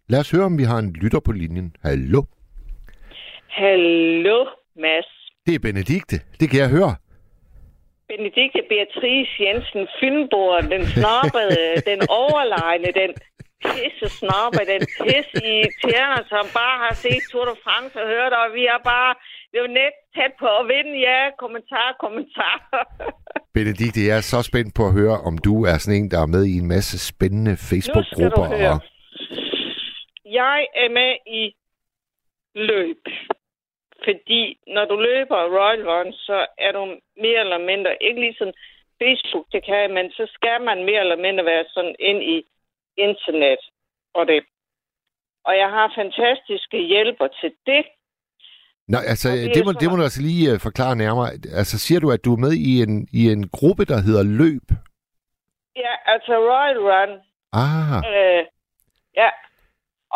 Lad 0.08 0.20
os 0.20 0.30
høre, 0.30 0.44
om 0.44 0.58
vi 0.58 0.62
har 0.62 0.78
en 0.78 0.92
lytter 1.02 1.20
på 1.20 1.32
linjen. 1.32 1.76
Hallo? 1.82 2.22
Hallo, 3.48 4.38
Mads. 4.82 5.10
Det 5.46 5.54
er 5.54 5.58
Benedikte. 5.58 6.16
Det 6.40 6.46
kan 6.50 6.60
jeg 6.60 6.70
høre. 6.76 6.94
Benedikte 8.10 8.60
Beatrice 8.72 9.32
Jensen 9.44 9.84
Fynborg, 9.96 10.62
den 10.74 10.84
snobbede, 10.94 11.64
den 11.90 12.00
overlegne, 12.22 12.90
den 13.00 13.10
pisse 13.64 14.06
snobbe, 14.18 14.60
den 14.72 14.82
pisse 15.00 15.38
irriterende, 15.54 16.22
som 16.32 16.44
bare 16.60 16.76
har 16.84 16.94
set 17.04 17.22
Tour 17.30 17.44
de 17.50 17.56
France 17.64 17.94
og 18.02 18.06
hørt, 18.14 18.32
og 18.40 18.46
vi 18.56 18.62
er 18.74 18.80
bare 18.92 19.12
det 19.54 19.60
er 19.60 19.66
jo 19.68 19.80
net 19.82 19.96
tæt 20.14 20.32
på 20.38 20.48
at 20.60 20.68
vinde, 20.68 20.98
ja, 20.98 21.30
kommentar, 21.38 21.96
kommentar. 22.00 22.56
Benedikte, 23.56 24.06
jeg 24.08 24.16
er 24.16 24.26
så 24.32 24.42
spændt 24.50 24.72
på 24.78 24.82
at 24.86 24.92
høre, 25.00 25.16
om 25.28 25.34
du 25.38 25.54
er 25.70 25.76
sådan 25.78 25.98
en, 26.00 26.10
der 26.10 26.20
er 26.22 26.34
med 26.36 26.44
i 26.52 26.56
en 26.62 26.68
masse 26.74 26.96
spændende 27.10 27.54
Facebook-grupper. 27.70 28.24
Nu 28.24 28.30
skal 28.30 28.56
du 28.56 28.62
høre. 28.62 28.76
Og... 28.76 28.80
Jeg 30.40 30.60
er 30.82 30.88
med 31.00 31.12
i 31.40 31.44
løb. 32.54 33.02
Fordi 34.04 34.42
når 34.66 34.84
du 34.84 34.96
løber 35.08 35.40
Royal 35.56 35.82
Run, 35.90 36.12
så 36.12 36.46
er 36.58 36.72
du 36.72 36.82
mere 37.24 37.40
eller 37.44 37.58
mindre, 37.70 38.02
ikke 38.02 38.20
ligesom 38.20 38.50
Facebook, 39.02 39.46
det 39.52 39.64
kan, 39.64 39.94
men 39.96 40.10
så 40.10 40.24
skal 40.36 40.58
man 40.68 40.78
mere 40.84 41.00
eller 41.00 41.16
mindre 41.26 41.44
være 41.44 41.64
sådan 41.74 41.96
ind 41.98 42.22
i 42.22 42.36
internet 42.96 43.62
og 44.14 44.26
det. 44.26 44.44
Og 45.44 45.56
jeg 45.56 45.70
har 45.70 45.92
fantastiske 46.00 46.78
hjælper 46.92 47.28
til 47.40 47.52
det. 47.66 47.84
Nå, 48.88 48.98
altså, 49.12 49.28
Og 49.30 49.36
det, 49.36 49.54
det 49.54 49.64
må, 49.66 49.72
det 49.80 49.90
må 49.90 49.96
du 49.96 50.02
altså 50.08 50.22
lige 50.22 50.52
uh, 50.52 50.60
forklare 50.68 50.96
nærmere. 50.96 51.28
Altså, 51.60 51.78
siger 51.78 52.00
du, 52.00 52.08
at 52.10 52.24
du 52.24 52.30
er 52.34 52.44
med 52.46 52.52
i 52.70 52.72
en, 52.84 52.94
i 53.20 53.22
en 53.34 53.42
gruppe, 53.58 53.84
der 53.84 53.98
hedder 54.06 54.24
Løb? 54.40 54.66
Ja, 55.84 55.92
altså 56.12 56.32
Royal 56.50 56.80
Run. 56.88 57.12
Ah, 57.62 57.98
Øh, 58.12 58.42
ja, 59.20 59.30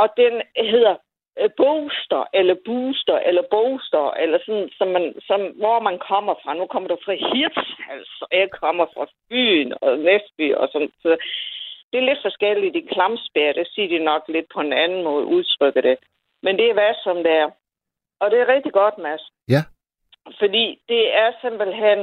og 0.02 0.08
den 0.16 0.34
hedder 0.72 0.94
øh, 1.40 1.50
Booster, 1.56 2.22
eller 2.38 2.56
Booster, 2.66 3.18
eller 3.28 3.44
Booster, 3.54 4.04
eller 4.22 4.38
sådan, 4.46 4.68
som 4.78 4.88
man, 4.88 5.04
som, 5.28 5.40
hvor 5.62 5.78
man 5.88 5.98
kommer 6.10 6.34
fra. 6.42 6.54
Nu 6.54 6.66
kommer 6.66 6.88
du 6.88 6.96
fra 7.04 7.14
Hirtshals, 7.32 8.12
og 8.22 8.28
jeg 8.42 8.48
kommer 8.62 8.86
fra 8.94 9.06
Byen 9.30 9.72
og 9.82 9.98
Næsby 9.98 10.54
og 10.54 10.68
sådan. 10.72 10.92
Så 11.02 11.08
det 11.90 11.96
er 11.98 12.08
lidt 12.10 12.22
forskelligt 12.28 12.76
i 12.76 12.88
Klamsbær, 12.92 13.52
det 13.52 13.66
siger 13.74 13.88
de 13.88 14.04
nok 14.04 14.22
lidt 14.28 14.48
på 14.54 14.60
en 14.60 14.72
anden 14.72 15.02
måde, 15.04 15.24
udtrykker 15.36 15.80
det. 15.80 15.96
Men 16.42 16.56
det 16.58 16.66
er 16.70 16.74
hvad 16.78 16.94
som 17.04 17.16
det 17.16 17.32
er. 17.42 17.48
Og 18.20 18.30
det 18.30 18.38
er 18.40 18.52
rigtig 18.54 18.72
godt, 18.72 18.98
Mads. 18.98 19.24
Ja. 19.48 19.62
Fordi 20.40 20.64
det 20.88 21.02
er 21.22 21.30
simpelthen... 21.42 21.98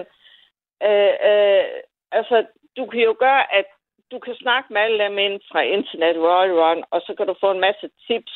Øh, 0.88 1.14
øh, 1.30 1.66
altså, 2.12 2.46
du 2.78 2.86
kan 2.86 3.02
jo 3.10 3.16
gøre, 3.20 3.44
at 3.60 3.66
du 4.12 4.20
kan 4.20 4.36
snakke 4.44 4.68
med 4.74 4.82
alle 4.82 5.04
dem 5.04 5.18
ind 5.18 5.38
fra 5.52 5.62
Internet 5.62 6.18
Royal 6.26 6.54
Run, 6.62 6.84
og 6.92 7.02
så 7.02 7.14
kan 7.18 7.28
du 7.28 7.36
få 7.44 7.52
en 7.52 7.66
masse 7.68 7.88
tips. 8.08 8.36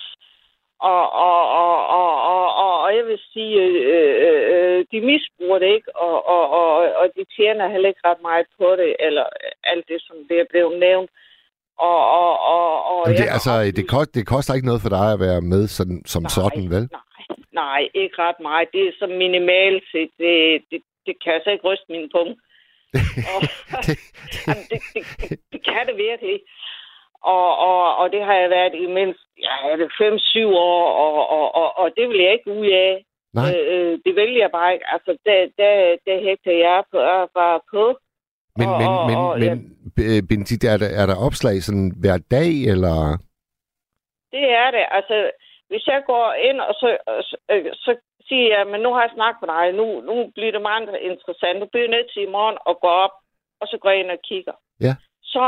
Og, 0.92 1.04
og, 1.28 1.40
og, 1.62 1.78
og, 2.00 2.12
og, 2.34 2.46
og, 2.64 2.74
og 2.84 2.96
jeg 2.98 3.06
vil 3.06 3.20
sige, 3.34 3.56
øh, 3.66 4.14
øh, 4.28 4.42
øh, 4.54 4.86
de 4.92 5.00
misbruger 5.10 5.60
det 5.60 5.70
ikke, 5.78 5.96
og, 5.96 6.28
og, 6.28 6.44
og, 6.60 6.72
og 7.00 7.06
de 7.16 7.24
tjener 7.36 7.72
heller 7.74 7.90
ikke 7.90 8.08
ret 8.10 8.22
meget 8.22 8.48
på 8.58 8.68
det, 8.80 8.96
eller 9.00 9.26
alt 9.64 9.86
det, 9.88 10.00
som 10.08 10.16
det 10.30 10.38
er 10.40 10.46
blevet 10.50 10.80
nævnt. 10.80 11.12
Og, 11.78 12.00
og, 12.20 12.32
og, 12.54 12.86
og 12.92 13.02
Jamen, 13.06 13.22
det, 13.22 13.28
altså, 13.38 13.54
det, 13.78 13.90
kost, 13.90 14.16
det 14.16 14.28
koster 14.28 14.54
ikke 14.54 14.68
noget 14.68 14.82
for 14.82 14.90
dig 14.90 15.08
at 15.14 15.20
være 15.20 15.42
med 15.42 15.68
sådan, 15.68 16.02
som 16.06 16.24
Nej, 16.24 16.30
sådan, 16.38 16.66
vel? 16.76 16.86
Nej, 16.92 17.09
nej, 17.52 17.90
ikke 17.94 18.16
ret 18.20 18.40
meget. 18.40 18.68
Det 18.74 18.82
er 18.88 18.92
så 19.00 19.08
minimalt 19.08 19.84
set. 19.92 20.12
Det, 20.18 20.64
det, 20.72 20.82
det 21.06 21.16
kan 21.24 21.34
jeg 21.34 21.42
så 21.44 21.50
ikke 21.52 21.68
ryste 21.68 21.86
min 21.90 22.10
punkt. 22.16 22.40
Og, 23.34 23.40
Jamen, 24.48 24.66
det, 24.72 24.80
det, 24.94 25.04
det, 25.22 25.40
det 25.52 25.62
kan 25.70 25.84
det 25.88 25.98
virkelig. 25.98 26.40
Og, 27.22 27.58
og, 27.58 27.96
og 27.98 28.12
det 28.12 28.22
har 28.26 28.34
jeg 28.34 28.50
været 28.50 28.76
i 28.76 28.86
mindst 28.88 29.24
ja, 29.46 29.56
er 29.72 29.76
det 29.76 29.90
5-7 30.02 30.46
år, 30.48 30.86
og, 31.04 31.30
og, 31.38 31.56
og, 31.56 31.78
og 31.78 31.92
det 31.98 32.10
vil 32.10 32.20
jeg 32.20 32.34
ikke 32.34 32.52
ud 32.52 32.68
af. 32.68 33.06
Nej. 33.34 33.56
Øh, 33.56 33.64
øh, 33.74 34.00
det 34.06 34.16
vælger 34.16 34.42
jeg 34.46 34.52
bare 34.52 34.74
ikke. 34.74 34.86
Altså, 34.94 35.12
der, 35.26 35.38
der, 35.58 35.74
der 36.06 36.24
hægter 36.28 36.52
jeg 36.52 36.84
på, 36.92 36.98
er 36.98 37.28
bare 37.34 37.60
på. 37.74 37.84
Men, 38.58 38.68
og, 38.68 38.78
men, 38.80 38.88
og, 38.88 39.08
men, 39.10 39.18
og, 39.18 39.40
men 39.40 39.58
øh, 40.10 40.22
Benedikt, 40.30 40.64
er 40.64 40.78
der, 40.78 40.90
er 41.02 41.06
der 41.06 41.26
opslag 41.28 41.56
sådan 41.64 41.92
hver 42.02 42.18
dag, 42.32 42.52
eller... 42.74 42.98
Det 44.32 44.46
er 44.62 44.72
det. 44.72 44.86
Altså, 44.92 45.32
hvis 45.70 45.88
jeg 45.88 46.02
går 46.12 46.28
ind, 46.48 46.60
og 46.70 46.74
så, 46.82 46.88
øh, 47.52 47.66
så 47.86 47.92
siger 48.28 48.48
jeg, 48.58 48.68
men 48.72 48.80
nu 48.82 48.90
har 48.94 49.02
jeg 49.04 49.16
snakket 49.18 49.42
med 49.42 49.50
dig, 49.56 49.66
nu, 49.80 49.88
nu 50.10 50.16
bliver 50.36 50.52
det 50.52 50.62
meget 50.62 50.84
interessant. 51.12 51.62
Du 51.62 51.68
bliver 51.74 51.94
nødt 51.96 52.10
til 52.14 52.22
i 52.24 52.34
morgen 52.38 52.58
at 52.70 52.80
gå 52.84 52.90
op, 53.06 53.16
og 53.62 53.66
så 53.68 53.76
går 53.82 53.90
jeg 53.90 54.00
ind 54.00 54.12
og 54.18 54.22
kigger. 54.30 54.56
Ja. 54.86 54.94
Så 55.34 55.46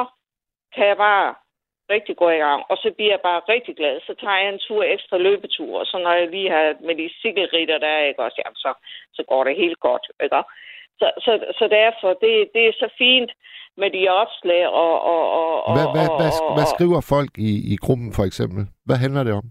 kan 0.76 0.86
jeg 0.92 0.98
bare 0.98 1.28
rigtig 1.96 2.16
gå 2.24 2.28
i 2.30 2.42
gang, 2.46 2.62
og 2.72 2.78
så 2.84 2.90
bliver 2.96 3.14
jeg 3.16 3.24
bare 3.30 3.42
rigtig 3.54 3.74
glad. 3.80 3.96
Så 4.08 4.14
tager 4.22 4.40
jeg 4.42 4.50
en 4.54 4.64
tur 4.68 4.84
ekstra 4.96 5.18
løbetur, 5.18 5.80
og 5.82 5.86
så 5.86 5.98
når 5.98 6.14
jeg 6.20 6.28
lige 6.36 6.50
har 6.56 6.66
med 6.88 6.96
de 7.02 7.08
cykelritter 7.22 7.78
der, 7.86 8.08
ikke 8.10 8.24
også, 8.26 8.38
jamen, 8.42 8.62
så, 8.66 8.72
så 9.14 9.22
går 9.32 9.44
det 9.44 9.62
helt 9.64 9.80
godt, 9.80 10.06
ikke? 10.24 10.44
Så, 11.00 11.08
så, 11.26 11.32
så 11.60 11.66
derfor, 11.80 12.10
det, 12.24 12.34
det 12.56 12.64
er 12.68 12.74
så 12.84 12.90
fint 12.98 13.32
med 13.78 13.90
de 13.98 14.04
opslag 14.22 14.68
og... 14.68 14.94
og, 15.14 15.24
og, 15.40 15.64
og 15.68 15.74
Hvad, 15.78 15.88
hvad, 15.96 16.08
hvad, 16.20 16.32
hvad 16.56 16.68
skriver 16.76 17.02
folk 17.14 17.32
i, 17.50 17.52
i 17.74 17.76
gruppen, 17.86 18.10
for 18.18 18.24
eksempel? 18.30 18.62
Hvad 18.88 18.98
handler 19.04 19.24
det 19.24 19.34
om? 19.34 19.46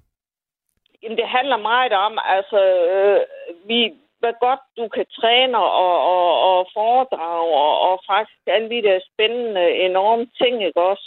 Jamen, 1.02 1.18
det 1.20 1.28
handler 1.36 1.56
meget 1.72 1.92
om, 2.06 2.12
altså, 2.36 2.60
øh, 2.94 3.20
vi, 3.68 3.78
hvad 4.20 4.34
godt 4.46 4.62
du 4.78 4.84
kan 4.96 5.06
træne 5.18 5.58
og, 5.58 5.94
og, 6.14 6.30
og 6.50 6.58
foredrage, 6.78 7.50
og, 7.66 7.74
og 7.88 7.94
faktisk 8.12 8.42
alle 8.46 8.70
de 8.74 8.82
der 8.88 8.98
spændende, 9.10 9.64
enorme 9.88 10.26
ting, 10.40 10.54
ikke 10.68 10.82
også? 10.92 11.06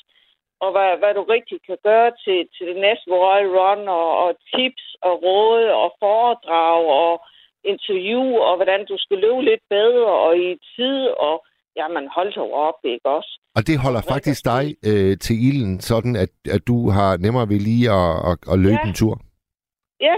Og 0.64 0.70
hvad, 0.72 0.90
hvad 1.02 1.14
du 1.14 1.24
rigtig 1.36 1.58
kan 1.68 1.78
gøre 1.90 2.12
til, 2.24 2.40
til 2.56 2.66
det 2.72 2.80
næste 2.88 3.08
Royal 3.24 3.50
Run, 3.58 3.82
og, 4.00 4.08
og 4.24 4.30
tips 4.54 4.86
og 5.08 5.14
råd 5.26 5.64
og 5.84 5.90
foredrag 6.04 6.80
og 7.02 7.14
interview, 7.74 8.26
og 8.48 8.54
hvordan 8.56 8.82
du 8.92 8.96
skal 9.04 9.18
løbe 9.18 9.42
lidt 9.50 9.64
bedre 9.70 10.12
og 10.26 10.38
i 10.38 10.50
tid, 10.76 11.00
og 11.28 11.36
jamen 11.80 12.06
hold 12.16 12.34
dog 12.34 12.54
op, 12.68 12.80
ikke 12.84 13.10
også? 13.18 13.32
Og 13.58 13.62
det 13.68 13.78
holder 13.86 14.02
faktisk 14.14 14.46
dig 14.46 14.66
øh, 14.90 15.18
til 15.26 15.36
ilden, 15.48 15.80
sådan 15.80 16.16
at, 16.16 16.32
at 16.56 16.62
du 16.68 16.90
har 16.90 17.18
nemmere 17.18 17.50
ved 17.50 17.60
lige 17.70 17.88
at, 18.00 18.10
at, 18.30 18.38
at 18.54 18.60
løbe 18.60 18.82
Ja. 18.84 18.88
en 18.90 18.94
tur. 18.94 19.16
Ja, 20.08 20.16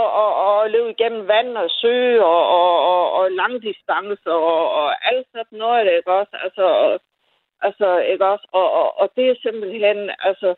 og, 0.00 0.08
og, 0.22 0.30
og 0.44 0.70
løbe 0.70 0.90
igennem 0.90 1.28
vand 1.28 1.56
og 1.56 1.70
sø 1.70 2.20
og, 2.20 2.42
og, 2.60 2.72
og, 2.92 3.12
og 3.12 3.30
langdistancer 3.30 4.36
og, 4.54 4.64
og 4.80 4.88
alt 5.08 5.26
sådan 5.32 5.58
noget, 5.58 5.96
ikke 5.96 6.12
også? 6.12 6.36
Altså, 6.44 6.64
og, 6.84 7.00
altså 7.60 7.98
ikke 7.98 8.26
også? 8.26 8.46
Og, 8.52 8.72
og, 8.72 8.98
og 9.00 9.10
det 9.16 9.24
er 9.30 9.34
simpelthen, 9.42 10.10
altså, 10.18 10.54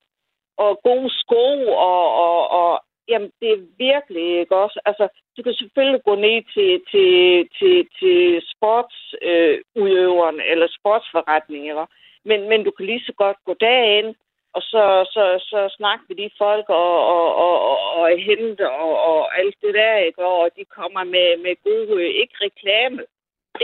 og 0.57 0.81
gode 0.83 1.11
sko 1.21 1.47
og, 1.91 2.15
og, 2.25 2.51
og 2.51 2.85
jamen, 3.09 3.31
det 3.41 3.49
er 3.53 3.67
virkelig, 3.79 4.39
ikke 4.41 4.57
også? 4.57 4.81
Altså, 4.85 5.09
du 5.37 5.43
kan 5.43 5.55
selvfølgelig 5.55 6.03
gå 6.05 6.15
ned 6.15 6.43
til, 6.55 6.83
til, 6.91 7.49
til, 7.59 7.89
til 7.99 8.43
sportsudøveren 8.53 10.41
øh, 10.41 10.51
eller 10.51 10.69
sportsforretningen, 10.79 11.69
ikke? 11.71 11.87
Men, 12.25 12.49
men 12.49 12.65
du 12.65 12.71
kan 12.71 12.87
lige 12.87 13.07
så 13.07 13.13
godt 13.13 13.37
gå 13.45 13.55
derind, 13.61 14.15
og 14.57 14.63
så, 14.63 14.85
så, 15.15 15.25
så 15.51 15.75
snakke 15.77 16.05
med 16.09 16.17
de 16.17 16.31
folk 16.39 16.67
og, 16.69 16.93
og, 17.15 17.27
og, 17.45 17.57
og, 17.71 17.79
og 17.99 18.09
hente 18.29 18.71
og, 18.71 18.93
og 19.11 19.39
alt 19.39 19.57
det 19.63 19.75
der, 19.75 19.97
ikke? 19.97 20.27
Og 20.27 20.51
de 20.57 20.65
kommer 20.65 21.05
med, 21.05 21.29
med 21.45 21.55
gode, 21.69 22.05
ikke 22.23 22.37
reklame, 22.47 22.99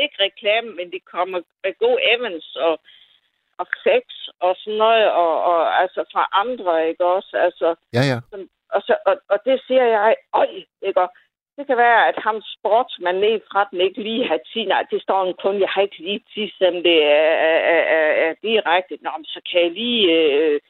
ikke 0.03 0.17
reklame, 0.27 0.69
men 0.79 0.93
de 0.93 1.01
kommer 1.15 1.39
med 1.65 1.73
gode 1.79 1.99
events 2.15 2.57
og, 2.57 2.75
og 3.59 3.67
sex 3.87 4.05
og 4.41 4.57
sådan 4.59 4.79
noget, 4.79 5.11
og, 5.11 5.33
og 5.51 5.81
altså 5.83 6.01
fra 6.13 6.29
andre, 6.33 6.89
ikke 6.89 7.05
også? 7.05 7.33
Altså, 7.47 7.75
Ja, 7.97 8.03
ja. 8.13 8.19
som, 8.31 8.41
og, 8.75 8.83
så, 8.87 8.95
og, 9.07 9.15
og 9.29 9.39
det 9.45 9.61
siger 9.67 9.85
jeg, 9.85 10.17
øj, 10.33 10.49
ikke? 10.83 11.01
Og 11.01 11.09
det 11.57 11.67
kan 11.67 11.77
være, 11.77 12.09
at 12.09 12.19
ham 12.27 12.43
sportsmand 12.57 13.19
ned 13.19 13.41
fra 13.51 13.69
den 13.71 13.81
ikke 13.81 14.03
lige 14.03 14.29
har 14.29 14.41
tid. 14.53 14.65
Nej, 14.67 14.83
det 14.91 15.03
står 15.03 15.21
en 15.25 15.35
kun, 15.43 15.61
jeg 15.61 15.69
har 15.75 15.83
ikke 15.83 15.99
lige 15.99 16.25
tid, 16.35 16.49
selvom 16.59 16.83
det 16.83 16.99
er, 17.05 17.33
er, 17.51 17.59
er, 17.99 18.09
er 18.25 18.35
direkte. 18.43 18.99
Nå, 19.03 19.11
men 19.17 19.25
så 19.25 19.41
kan 19.51 19.61
jeg 19.63 19.71
lige, 19.71 20.13
øh, 20.13 20.61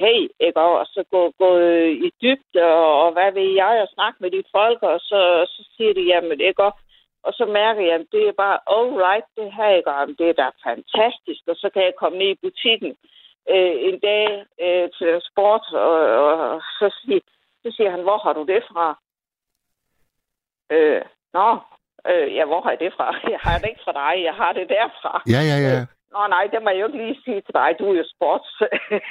hey, 0.00 0.20
ikke? 0.40 0.60
Og 0.60 0.86
så 0.86 1.04
gå, 1.10 1.32
gå 1.38 1.50
øh, 1.56 1.90
i 2.06 2.10
dybde, 2.22 2.62
og, 2.62 3.02
og 3.02 3.12
hvad 3.12 3.32
ved 3.32 3.50
jeg, 3.62 3.74
og 3.82 3.88
snakke 3.94 4.18
med 4.20 4.30
de 4.30 4.42
folk, 4.56 4.82
og 4.82 5.00
så, 5.00 5.20
så 5.54 5.60
siger 5.76 5.94
de, 5.94 6.02
jamen, 6.12 6.40
ikke? 6.40 6.62
Og, 6.68 6.72
og 7.22 7.32
så 7.38 7.44
mærker 7.46 7.82
jeg, 7.82 7.94
at 7.94 8.06
det 8.12 8.28
er 8.28 8.40
bare 8.44 8.58
all 8.76 8.90
right, 9.04 9.26
det 9.36 9.52
her, 9.52 9.70
ikke? 9.78 9.90
Og 9.90 10.08
det 10.18 10.28
er 10.28 10.36
da 10.42 10.46
fantastisk, 10.68 11.42
og 11.52 11.56
så 11.56 11.70
kan 11.74 11.82
jeg 11.82 11.94
komme 12.00 12.18
ned 12.18 12.30
i 12.32 12.42
butikken 12.42 12.92
øh, 13.52 13.74
en 13.88 13.98
dag 14.08 14.26
øh, 14.64 14.88
til 14.98 15.20
sport, 15.30 15.64
og, 15.72 15.96
og 16.24 16.62
så, 16.78 16.86
siger, 17.00 17.20
så 17.62 17.68
siger 17.76 17.90
han, 17.90 18.02
hvor 18.02 18.18
har 18.18 18.32
du 18.32 18.44
det 18.52 18.62
fra? 18.72 18.86
Øh, 20.70 21.02
nå, 21.32 21.48
øh, 22.10 22.34
ja, 22.36 22.44
hvor 22.44 22.60
har 22.60 22.70
jeg 22.70 22.80
det 22.80 22.92
fra? 22.96 23.06
Jeg 23.34 23.40
har 23.42 23.58
det 23.58 23.68
ikke 23.68 23.84
fra 23.84 23.92
dig, 24.02 24.24
jeg 24.24 24.34
har 24.34 24.52
det 24.52 24.68
derfra. 24.68 25.22
Ja, 25.34 25.40
ja, 25.50 25.58
ja. 25.68 25.97
Nå, 26.14 26.20
nej, 26.34 26.44
det 26.52 26.58
må 26.62 26.68
jeg 26.70 26.80
jo 26.80 26.86
ikke 26.88 27.02
lige 27.04 27.20
sige 27.24 27.40
til 27.46 27.54
dig. 27.60 27.68
Du 27.78 27.84
er 27.90 27.96
jo 28.02 28.06
sports. 28.14 28.50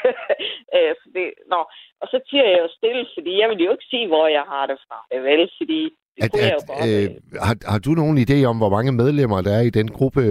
øh, 0.76 0.92
så 1.00 1.06
det, 1.16 1.26
nå. 1.54 1.60
Og 2.02 2.06
så 2.12 2.18
tiger 2.28 2.48
jeg 2.54 2.60
jo 2.66 2.70
stille, 2.80 3.04
fordi 3.16 3.32
jeg 3.42 3.48
vil 3.50 3.66
jo 3.66 3.72
ikke 3.76 3.90
sige, 3.94 4.08
hvor 4.12 4.28
jeg 4.38 4.46
har 4.54 4.66
det 4.72 4.78
fra. 4.88 4.98
Vel, 5.28 5.44
fordi 5.60 5.82
det 6.16 6.24
At, 6.24 6.32
at, 6.46 6.54
jo 6.56 6.62
godt. 6.72 6.82
øh, 6.88 7.08
har, 7.48 7.56
har 7.72 7.80
du 7.86 7.92
nogen 8.02 8.18
idé 8.26 8.38
om, 8.50 8.58
hvor 8.62 8.72
mange 8.76 8.92
medlemmer 9.02 9.40
der 9.48 9.54
er 9.60 9.64
i 9.70 9.76
den 9.80 9.88
gruppe? 9.98 10.22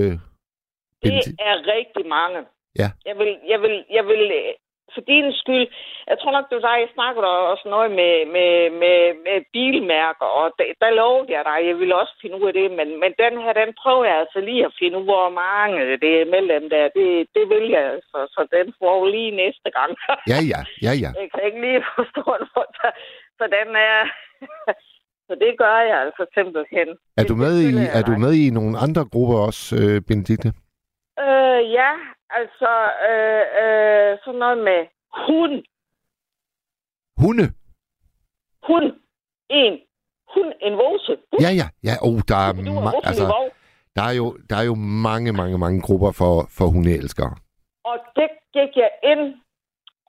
Det 1.02 1.12
er 1.50 1.56
rigtig 1.76 2.04
mange. 2.16 2.38
Ja. 2.80 2.88
Jeg 3.08 3.16
vil, 3.20 3.30
jeg 3.52 3.58
vil, 3.64 3.74
jeg 3.96 4.04
vil, 4.10 4.22
øh, 4.40 4.52
for 4.94 5.02
din 5.12 5.26
skyld, 5.40 5.66
jeg 6.10 6.16
tror 6.18 6.32
nok, 6.32 6.46
du 6.52 6.58
sagde, 6.60 6.84
jeg 6.84 6.94
snakker 6.96 7.20
der 7.22 7.32
også 7.52 7.66
noget 7.74 7.90
med, 8.00 8.14
med, 8.36 8.52
med, 8.82 9.00
med 9.26 9.38
bilmærker, 9.52 10.28
og 10.40 10.46
der, 10.58 10.66
der 10.82 10.90
lovede 11.00 11.32
jeg 11.34 11.42
dig, 11.50 11.58
jeg 11.68 11.76
ville 11.80 12.00
også 12.02 12.14
finde 12.22 12.36
ud 12.40 12.46
af 12.50 12.54
det, 12.60 12.68
men, 12.78 12.88
men 13.02 13.12
den 13.24 13.34
her, 13.42 13.52
den 13.62 13.70
prøver 13.82 14.04
jeg 14.10 14.16
altså 14.22 14.40
lige 14.48 14.62
at 14.68 14.76
finde 14.80 14.96
ud, 14.98 15.04
hvor 15.12 15.28
mange 15.44 15.78
det 16.04 16.12
er 16.20 16.32
mellem 16.34 16.64
der. 16.74 16.84
Det, 16.98 17.08
det 17.36 17.44
vil 17.52 17.66
jeg, 17.76 17.86
så, 18.10 18.18
så 18.34 18.40
den 18.56 18.66
får 18.80 18.98
lige 19.14 19.32
næste 19.42 19.68
gang. 19.78 19.90
Ja, 20.32 20.38
ja, 20.52 20.60
ja, 20.86 20.92
ja. 21.04 21.10
Jeg 21.20 21.28
kan 21.32 21.42
ikke 21.48 21.60
lige 21.66 21.82
forstå 21.96 22.22
den, 22.38 22.46
så, 22.54 22.88
så 23.38 23.44
den 23.56 23.68
er... 23.90 23.98
så 25.28 25.32
det 25.42 25.52
gør 25.62 25.78
jeg 25.90 25.98
altså 26.04 26.24
simpelthen. 26.36 26.88
Er 27.20 27.24
du 27.30 27.34
med 27.44 27.54
i, 27.66 27.68
er 27.98 28.02
du 28.08 28.12
dig. 28.12 28.20
med 28.24 28.32
i 28.44 28.46
nogle 28.58 28.74
andre 28.84 29.04
grupper 29.12 29.38
også, 29.48 29.62
øh, 29.80 29.96
Benedikte? 30.08 30.48
Øh, 31.24 31.60
ja, 31.78 31.90
altså 32.30 32.72
øh, 33.08 33.44
øh, 33.62 34.18
sådan 34.24 34.38
noget 34.38 34.58
med 34.58 34.80
hund. 35.26 35.64
Hunde? 37.22 37.46
Hund. 38.68 38.92
En. 39.48 39.80
Hund. 40.34 40.52
En 40.60 40.72
vose. 40.72 41.16
Ja, 41.40 41.50
ja, 41.60 41.66
ja. 41.88 41.94
Oh, 42.06 42.18
der 42.30 42.38
er, 42.46 42.52
ma- 42.52 43.00
altså, 43.08 43.50
der 43.96 44.02
er 44.10 44.14
jo, 44.20 44.26
der 44.50 44.56
er 44.56 44.66
jo 44.70 44.74
mange, 45.08 45.32
mange, 45.32 45.58
mange 45.58 45.80
grupper 45.86 46.12
for, 46.20 46.34
for 46.56 46.66
hundeelskere. 46.74 47.34
Og 47.84 47.96
det 48.16 48.30
gik 48.56 48.72
jeg 48.76 48.90
ind 49.12 49.24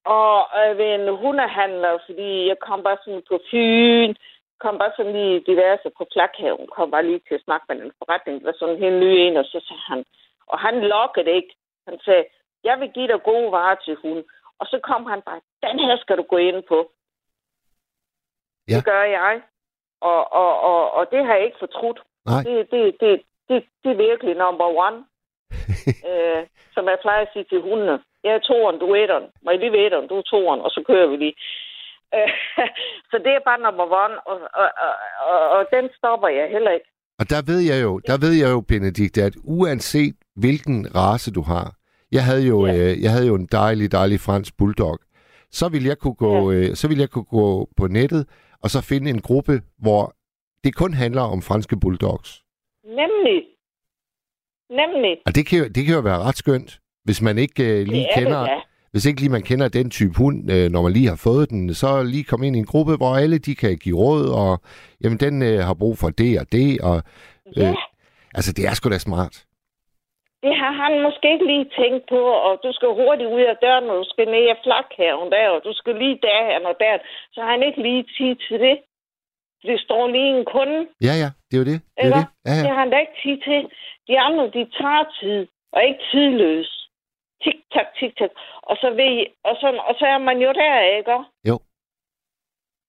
og 0.05 0.35
øh, 0.59 0.77
ved 0.77 0.89
en 0.99 1.07
hundehandler, 1.21 1.93
fordi 2.05 2.47
jeg 2.47 2.57
kom 2.67 2.83
bare 2.83 2.97
sådan 3.03 3.23
på 3.29 3.39
Fyn, 3.51 4.13
kom 4.63 4.75
bare 4.81 4.93
sådan 4.97 5.13
lige 5.13 5.43
diverse 5.49 5.89
på 5.97 6.03
plakhaven, 6.13 6.67
kom 6.75 6.91
bare 6.91 7.05
lige 7.05 7.21
til 7.27 7.35
at 7.35 7.45
snakke 7.45 7.65
med 7.67 7.75
en 7.75 7.91
forretning, 7.99 8.35
der 8.39 8.45
var 8.45 8.55
sådan 8.59 8.75
en 8.75 8.81
helt 8.83 8.99
ny 9.03 9.11
en, 9.23 9.37
og 9.37 9.45
så 9.45 9.57
sagde 9.67 9.83
han, 9.91 9.99
og 10.51 10.59
han 10.59 10.75
lokkede 10.93 11.31
ikke. 11.39 11.53
Han 11.89 11.99
sagde, 12.05 12.25
jeg 12.63 12.79
vil 12.79 12.91
give 12.95 13.07
dig 13.07 13.21
gode 13.23 13.51
varer 13.51 13.75
til 13.85 13.95
hunden. 14.01 14.25
Og 14.59 14.65
så 14.71 14.79
kom 14.89 15.05
han 15.05 15.21
bare, 15.21 15.41
den 15.65 15.79
her 15.79 15.97
skal 15.97 16.17
du 16.17 16.25
gå 16.33 16.37
ind 16.37 16.63
på. 16.71 16.91
Ja. 18.69 18.75
Det 18.75 18.85
gør 18.85 19.03
jeg. 19.03 19.41
Og, 20.01 20.33
og, 20.33 20.51
og, 20.61 20.91
og 20.91 21.03
det 21.11 21.25
har 21.25 21.33
jeg 21.35 21.45
ikke 21.45 21.63
fortrudt. 21.65 21.99
Nej. 22.25 22.41
Det, 22.43 22.71
det, 22.71 22.83
det, 23.01 23.11
det, 23.49 23.57
det 23.83 23.91
er 23.91 24.03
virkelig 24.07 24.35
number 24.35 24.67
one. 24.87 24.99
øh, 26.09 26.41
som 26.73 26.83
jeg 26.91 26.97
plejer 27.01 27.21
at 27.25 27.33
sige 27.33 27.45
til 27.51 27.61
hundene. 27.61 27.99
Jeg 28.23 28.33
er 28.35 28.39
toeren, 28.49 28.79
du 28.79 28.85
er 28.91 29.03
etteren. 29.03 29.27
Må 29.43 29.51
jeg 29.51 29.59
lige 29.59 29.71
være 29.71 29.85
etteren, 29.85 30.07
du 30.07 30.17
er 30.17 30.27
toeren, 30.31 30.61
og 30.61 30.69
så 30.71 30.83
kører 30.87 31.07
vi 31.07 31.15
lige. 31.17 31.35
Øh, 32.15 32.31
så 33.11 33.15
det 33.25 33.31
er 33.33 33.47
bare 33.49 33.59
number 33.67 33.85
one, 34.03 34.15
og, 34.29 34.37
og, 34.61 34.69
og, 34.85 34.93
og, 35.31 35.39
og 35.55 35.61
den 35.75 35.89
stopper 35.97 36.27
jeg 36.27 36.49
heller 36.55 36.71
ikke. 36.71 36.89
Og 37.19 37.25
der 37.29 37.41
ved 37.51 37.61
jeg 37.71 37.83
jo, 37.85 37.99
der 38.09 38.17
ved 38.23 38.33
jeg 38.41 38.49
jo, 38.55 38.61
Benedikte, 38.61 39.21
at 39.23 39.35
uanset 39.43 40.15
hvilken 40.35 40.77
race 40.95 41.31
du 41.37 41.41
har, 41.41 41.76
jeg 42.11 42.25
havde 42.25 42.41
jo, 42.47 42.65
Ja. 42.65 42.91
øh, 42.91 43.01
jeg 43.01 43.11
havde 43.11 43.27
jo 43.27 43.35
en 43.35 43.47
dejlig, 43.51 43.91
dejlig 43.91 44.19
fransk 44.19 44.57
bulldog, 44.57 44.99
så 45.51 45.69
ville 45.69 45.87
jeg 45.87 45.97
kunne 45.97 46.13
gå, 46.13 46.51
øh, 46.51 46.75
så 46.75 46.87
ville 46.87 47.01
jeg 47.01 47.09
kunne 47.09 47.23
gå 47.25 47.69
på 47.77 47.87
nettet 47.87 48.25
og 48.63 48.69
så 48.69 48.81
finde 48.81 49.09
en 49.09 49.21
gruppe, 49.21 49.61
hvor 49.79 50.13
det 50.63 50.75
kun 50.75 50.93
handler 50.93 51.21
om 51.21 51.41
franske 51.41 51.79
bulldogs. 51.79 52.43
Nemlig. 52.85 53.43
Nemlig. 54.69 55.17
Og 55.25 55.35
det 55.35 55.45
kan, 55.45 55.59
jo, 55.59 55.65
det 55.67 55.85
kan 55.85 55.93
jo 55.95 55.99
være 56.01 56.19
ret 56.19 56.37
skønt, 56.37 56.79
hvis 57.03 57.21
man 57.21 57.37
ikke 57.37 57.63
øh, 57.81 57.87
lige 57.87 57.99
Det 57.99 58.07
er 58.15 58.19
kender, 58.19 58.39
det 58.39 58.49
da. 58.49 58.55
hvis 58.91 59.05
ikke 59.05 59.19
lige 59.21 59.31
man 59.31 59.41
kender 59.41 59.67
den 59.67 59.89
type 59.89 60.17
hund, 60.17 60.51
øh, 60.51 60.71
når 60.71 60.81
man 60.81 60.91
lige 60.91 61.07
har 61.07 61.15
fået 61.15 61.49
den, 61.49 61.73
så 61.73 62.03
lige 62.03 62.23
komme 62.23 62.47
ind 62.47 62.55
i 62.55 62.59
en 62.59 62.65
gruppe, 62.65 62.95
hvor 62.95 63.15
alle 63.15 63.37
de 63.37 63.55
kan 63.55 63.77
give 63.77 63.97
råd, 63.97 64.25
og 64.29 64.61
jamen, 65.03 65.17
den 65.19 65.41
øh, 65.41 65.59
har 65.59 65.73
brug 65.73 65.97
for 65.97 66.09
det 66.09 66.39
og 66.39 66.51
det, 66.51 66.81
og 66.81 67.03
Ja, 67.55 67.73
altså, 68.33 68.53
det 68.53 68.67
er 68.67 68.73
sgu 68.73 68.89
da 68.89 68.97
smart. 68.97 69.43
Det 70.47 70.55
har 70.61 70.71
han 70.83 70.93
måske 71.05 71.25
ikke 71.33 71.47
lige 71.53 71.67
tænkt 71.79 72.03
på, 72.13 72.21
og 72.47 72.53
du 72.63 72.69
skal 72.77 72.89
hurtigt 73.01 73.29
ud 73.35 73.43
af 73.51 73.57
døren, 73.65 73.89
og 73.91 73.97
du 74.01 74.05
skal 74.13 74.25
ned 74.33 74.43
i 74.51 74.55
flakhaven 74.63 75.29
der, 75.35 75.47
og 75.55 75.61
du 75.67 75.73
skal 75.79 75.95
lige 76.01 76.19
derhen 76.27 76.63
og 76.71 76.75
der. 76.83 76.93
Så 77.33 77.39
har 77.41 77.51
han 77.55 77.63
ikke 77.67 77.81
lige 77.87 78.03
tid 78.17 78.35
til 78.47 78.59
det. 78.65 78.75
Det 79.69 79.79
står 79.85 80.07
lige 80.15 80.31
en 80.37 80.45
kunde. 80.55 80.79
Ja, 81.07 81.13
ja, 81.23 81.29
det 81.47 81.53
er 81.55 81.61
jo 81.63 81.67
det. 81.71 81.79
Det 81.81 81.97
er 81.97 82.03
Eller? 82.03 82.21
det. 82.23 82.27
Ja, 82.47 82.53
Det 82.57 82.63
ja. 82.65 82.69
har 82.69 82.79
han 82.83 82.89
da 82.91 82.97
ikke 83.05 83.17
tid 83.23 83.37
til. 83.47 83.59
De 84.07 84.19
andre, 84.27 84.43
de 84.57 84.63
tager 84.79 85.03
tid, 85.19 85.47
og 85.73 85.79
ikke 85.87 86.03
tidløs. 86.11 86.69
Tik-tak, 87.43 87.87
tik-tak. 87.99 88.31
Og 88.69 88.75
så, 88.81 88.87
ved, 88.99 89.25
og, 89.49 89.55
så, 89.61 89.67
og 89.87 89.93
så 89.99 90.05
er 90.05 90.17
man 90.17 90.37
jo 90.45 90.51
der, 90.61 90.79
ikke? 90.97 91.17
Jo. 91.49 91.55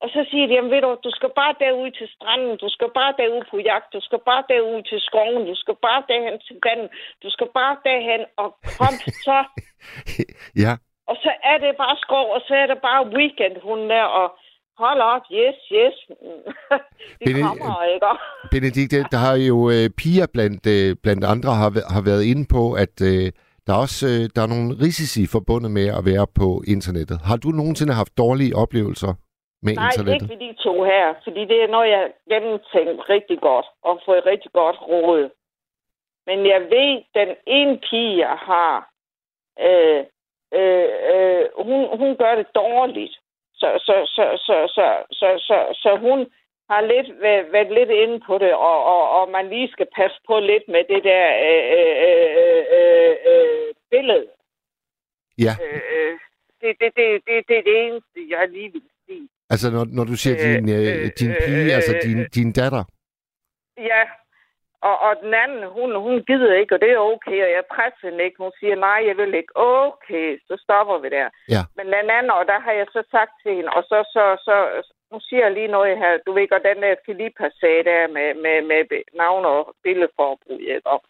Og 0.03 0.09
så 0.15 0.21
siger 0.31 0.47
de, 0.47 0.55
jamen 0.55 0.73
ved 0.75 0.83
du, 0.87 0.91
du 1.07 1.13
skal 1.19 1.31
bare 1.41 1.55
derud 1.65 1.91
til 1.99 2.09
stranden, 2.15 2.55
du 2.65 2.69
skal 2.77 2.91
bare 2.99 3.13
derud 3.21 3.43
på 3.51 3.57
jagt, 3.71 3.89
du 3.97 4.01
skal 4.09 4.21
bare 4.31 4.43
derud 4.53 4.81
til 4.91 5.01
skoven, 5.09 5.43
du 5.51 5.57
skal 5.63 5.77
bare 5.87 6.03
derhen 6.11 6.37
til 6.47 6.57
vandet, 6.67 6.89
du 7.23 7.29
skal 7.35 7.49
bare 7.59 7.75
derhen, 7.89 8.23
og 8.43 8.49
kom 8.79 8.95
så. 9.27 9.39
ja. 10.65 10.73
Og 11.11 11.17
så 11.25 11.31
er 11.51 11.59
det 11.65 11.73
bare 11.85 11.97
skov, 12.05 12.27
og 12.37 12.41
så 12.47 12.55
er 12.63 12.67
det 12.73 12.79
bare 12.89 13.03
weekend, 13.19 13.57
hun 13.69 13.81
der, 13.93 14.07
og 14.21 14.29
hold 14.85 15.01
op, 15.15 15.25
yes, 15.41 15.59
yes. 15.79 15.97
Bene- 17.27 17.43
kommer, 17.49 17.75
ikke? 17.95 18.13
Benedikte, 18.55 18.99
der 19.13 19.21
har 19.27 19.37
jo 19.51 19.57
øh, 19.75 19.87
piger 20.01 20.27
blandt, 20.35 20.63
øh, 20.77 20.97
blandt 21.03 21.25
andre 21.25 21.53
har, 21.63 21.71
har 21.95 22.03
været 22.11 22.25
inde 22.33 22.45
på, 22.57 22.63
at 22.85 22.97
øh, 23.11 23.27
der 23.67 23.73
er 23.75 23.81
også 23.87 24.07
øh, 24.13 24.23
der 24.35 24.43
er 24.43 24.51
nogle 24.55 24.71
risici 24.85 25.23
forbundet 25.27 25.71
med 25.79 25.87
at 25.99 26.03
være 26.11 26.27
på 26.41 26.63
internettet. 26.75 27.19
Har 27.29 27.37
du 27.37 27.49
nogensinde 27.49 27.93
haft 28.01 28.19
dårlige 28.19 28.57
oplevelser 28.57 29.13
med 29.63 29.75
Nej, 29.75 29.85
internettet? 29.85 30.15
ikke 30.15 30.29
ved 30.33 30.41
de 30.49 30.63
to 30.63 30.83
her, 30.83 31.15
fordi 31.25 31.41
det 31.45 31.63
er 31.63 31.67
noget, 31.67 31.91
jeg 31.91 32.13
gennemtænkt 32.29 33.09
rigtig 33.09 33.39
godt, 33.41 33.67
og 33.83 34.01
fået 34.05 34.27
rigtig 34.27 34.53
godt 34.53 34.77
råd. 34.81 35.31
Men 36.27 36.47
jeg 36.47 36.61
ved, 36.61 37.03
den 37.15 37.37
ene 37.47 37.79
pige, 37.79 38.19
jeg 38.19 38.37
har, 38.51 38.91
øh, 39.61 40.05
øh, 40.59 40.89
øh, 41.13 41.45
hun, 41.67 41.99
hun 41.99 42.17
gør 42.17 42.35
det 42.35 42.47
dårligt. 42.55 43.15
Så, 43.55 43.69
så, 43.87 43.95
så, 44.17 44.25
så, 44.47 44.57
så, 44.77 44.87
så, 45.11 45.29
så, 45.39 45.59
så 45.83 45.97
hun 45.97 46.19
har 46.71 46.81
lidt 46.81 47.21
været, 47.21 47.53
været 47.53 47.73
lidt 47.73 47.91
inde 47.91 48.21
på 48.21 48.39
det, 48.39 48.53
og, 48.55 48.85
og, 48.85 49.11
og 49.11 49.31
man 49.31 49.49
lige 49.49 49.69
skal 49.69 49.87
passe 49.97 50.21
på 50.27 50.39
lidt 50.39 50.69
med 50.69 50.85
det 50.89 51.05
der 51.05 51.27
øh, 51.49 51.65
øh, 51.79 51.95
øh, 52.03 52.59
Ja. 55.39 55.53
Øh, 55.65 56.19
det, 56.61 56.77
det, 56.81 56.91
det, 56.97 57.07
det, 57.27 57.49
det 57.49 57.59
er 57.59 57.63
det 57.63 57.77
eneste, 57.87 58.21
jeg 58.29 58.49
lige 58.49 58.73
vil. 58.73 58.83
Altså, 59.53 59.67
når, 59.71 59.85
når 59.97 60.05
du 60.05 60.17
siger 60.17 60.37
Øh, 60.39 60.45
din, 60.45 60.69
øh, 60.77 61.05
øh, 61.05 61.11
din 61.21 61.33
pige, 61.45 61.71
øh, 61.71 61.77
altså 61.79 61.95
øh, 61.97 62.03
din, 62.03 62.19
din 62.37 62.53
datter. 62.53 62.85
Ja, 63.91 64.03
og, 64.89 64.97
og 65.07 65.13
den 65.23 65.35
anden, 65.43 65.63
hun, 65.77 65.91
hun 66.07 66.17
gider 66.29 66.55
ikke, 66.55 66.75
og 66.75 66.81
det 66.81 66.91
er 66.91 66.99
okay, 67.13 67.39
og 67.47 67.51
jeg 67.57 67.65
presser 67.75 68.05
hende 68.09 68.25
ikke. 68.25 68.43
Hun 68.45 68.53
siger, 68.61 68.77
nej, 68.77 69.01
jeg 69.09 69.17
vil 69.17 69.35
ikke. 69.35 69.53
Okay, 69.55 70.29
så 70.49 70.55
stopper 70.65 70.99
vi 70.99 71.09
der. 71.09 71.29
Ja. 71.55 71.63
Men 71.77 71.87
den 71.87 72.11
anden, 72.17 72.31
og 72.39 72.47
der 72.47 72.59
har 72.61 72.73
jeg 72.73 72.87
så 72.93 73.03
sagt 73.11 73.33
til 73.43 73.55
hende, 73.57 73.71
og 73.77 73.83
så, 73.91 73.99
så, 74.15 74.25
så 74.47 74.55
nu 75.13 75.21
siger 75.21 75.43
jeg 75.45 75.53
lige 75.53 75.75
noget 75.77 75.99
her. 75.99 76.13
Du 76.27 76.33
ved 76.33 76.49
godt, 76.49 76.69
den 76.71 76.83
der 76.83 76.95
Filippa-sag 77.07 77.85
der 77.91 78.09
med, 78.17 78.29
med, 78.45 78.57
med 78.71 79.03
navn 79.15 79.45
og 79.45 79.75
billedforbrug, 79.83 80.61
ikke? 80.61 80.87
Og, 80.95 81.01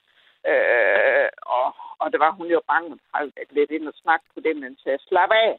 øh, 0.50 1.28
og, 1.58 1.68
og 2.02 2.06
det 2.12 2.20
var 2.20 2.32
hun 2.38 2.46
jo 2.56 2.60
bange 2.70 2.98
for 3.10 3.18
at 3.40 3.48
lidt 3.50 3.70
ind 3.70 3.88
og 3.88 3.94
snakke 4.02 4.26
på 4.34 4.40
det, 4.40 4.56
men 4.56 4.76
så 4.76 4.90
slap 5.08 5.30
af. 5.30 5.52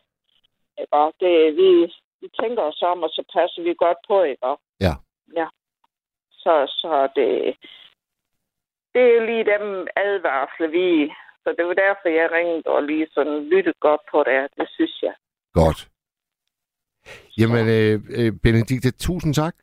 Ikke? 0.79 0.93
Og 0.93 1.13
det, 1.19 1.55
vi, 1.59 1.69
vi 2.21 2.27
tænker 2.41 2.63
os 2.63 2.81
om, 2.81 3.03
og 3.03 3.09
så 3.09 3.23
passer 3.33 3.61
vi 3.63 3.73
godt 3.73 3.97
på, 4.07 4.23
ikke? 4.23 4.43
Og, 4.43 4.59
Ja. 4.81 4.93
Ja. 5.39 5.47
Så, 6.31 6.53
så 6.67 7.09
det, 7.15 7.29
det 8.93 9.03
er 9.15 9.25
lige 9.25 9.45
dem 9.53 9.87
advarsler, 9.95 10.67
vi... 10.67 11.13
Så 11.43 11.55
det 11.57 11.65
var 11.65 11.73
derfor, 11.73 12.07
jeg 12.09 12.31
ringede 12.31 12.63
og 12.65 12.83
lige 12.83 13.07
sådan 13.13 13.39
lyttede 13.51 13.79
godt 13.79 14.01
på 14.11 14.23
det. 14.23 14.47
Det 14.57 14.67
synes 14.75 15.01
jeg. 15.01 15.13
Godt. 15.53 15.79
Jamen, 17.37 17.65
øh, 17.77 17.95
øh, 18.19 18.31
Benedikte, 18.43 18.91
tusind 18.91 19.33
tak. 19.33 19.55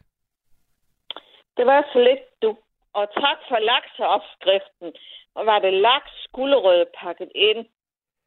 Det 1.57 1.67
var 1.67 1.89
så 1.93 1.99
lidt, 2.09 2.25
du. 2.43 2.57
Og 2.93 3.07
tak 3.15 3.39
for 3.49 3.59
lakseopskriften. 3.71 4.89
Og 5.35 5.47
var 5.47 5.59
det 5.59 5.73
laks, 5.73 6.15
gulerød 6.33 6.85
pakket 7.01 7.31
ind? 7.35 7.67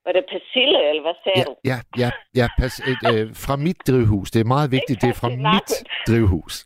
Var 0.05 0.11
det 0.11 0.25
persille, 0.33 0.89
eller 0.89 1.01
hvad 1.01 1.15
sagde 1.23 1.39
Ja, 1.39 1.43
du? 1.49 1.53
ja, 1.71 1.77
ja, 2.03 2.09
ja 2.39 2.47
pas, 2.59 2.81
øh, 2.87 3.35
fra 3.45 3.55
mit 3.55 3.77
drivhus. 3.87 4.31
Det 4.31 4.39
er 4.39 4.45
meget 4.55 4.71
vigtigt, 4.71 5.01
det 5.01 5.09
er 5.09 5.13
fra 5.21 5.29
mit 5.29 5.71
drivhus. 6.07 6.53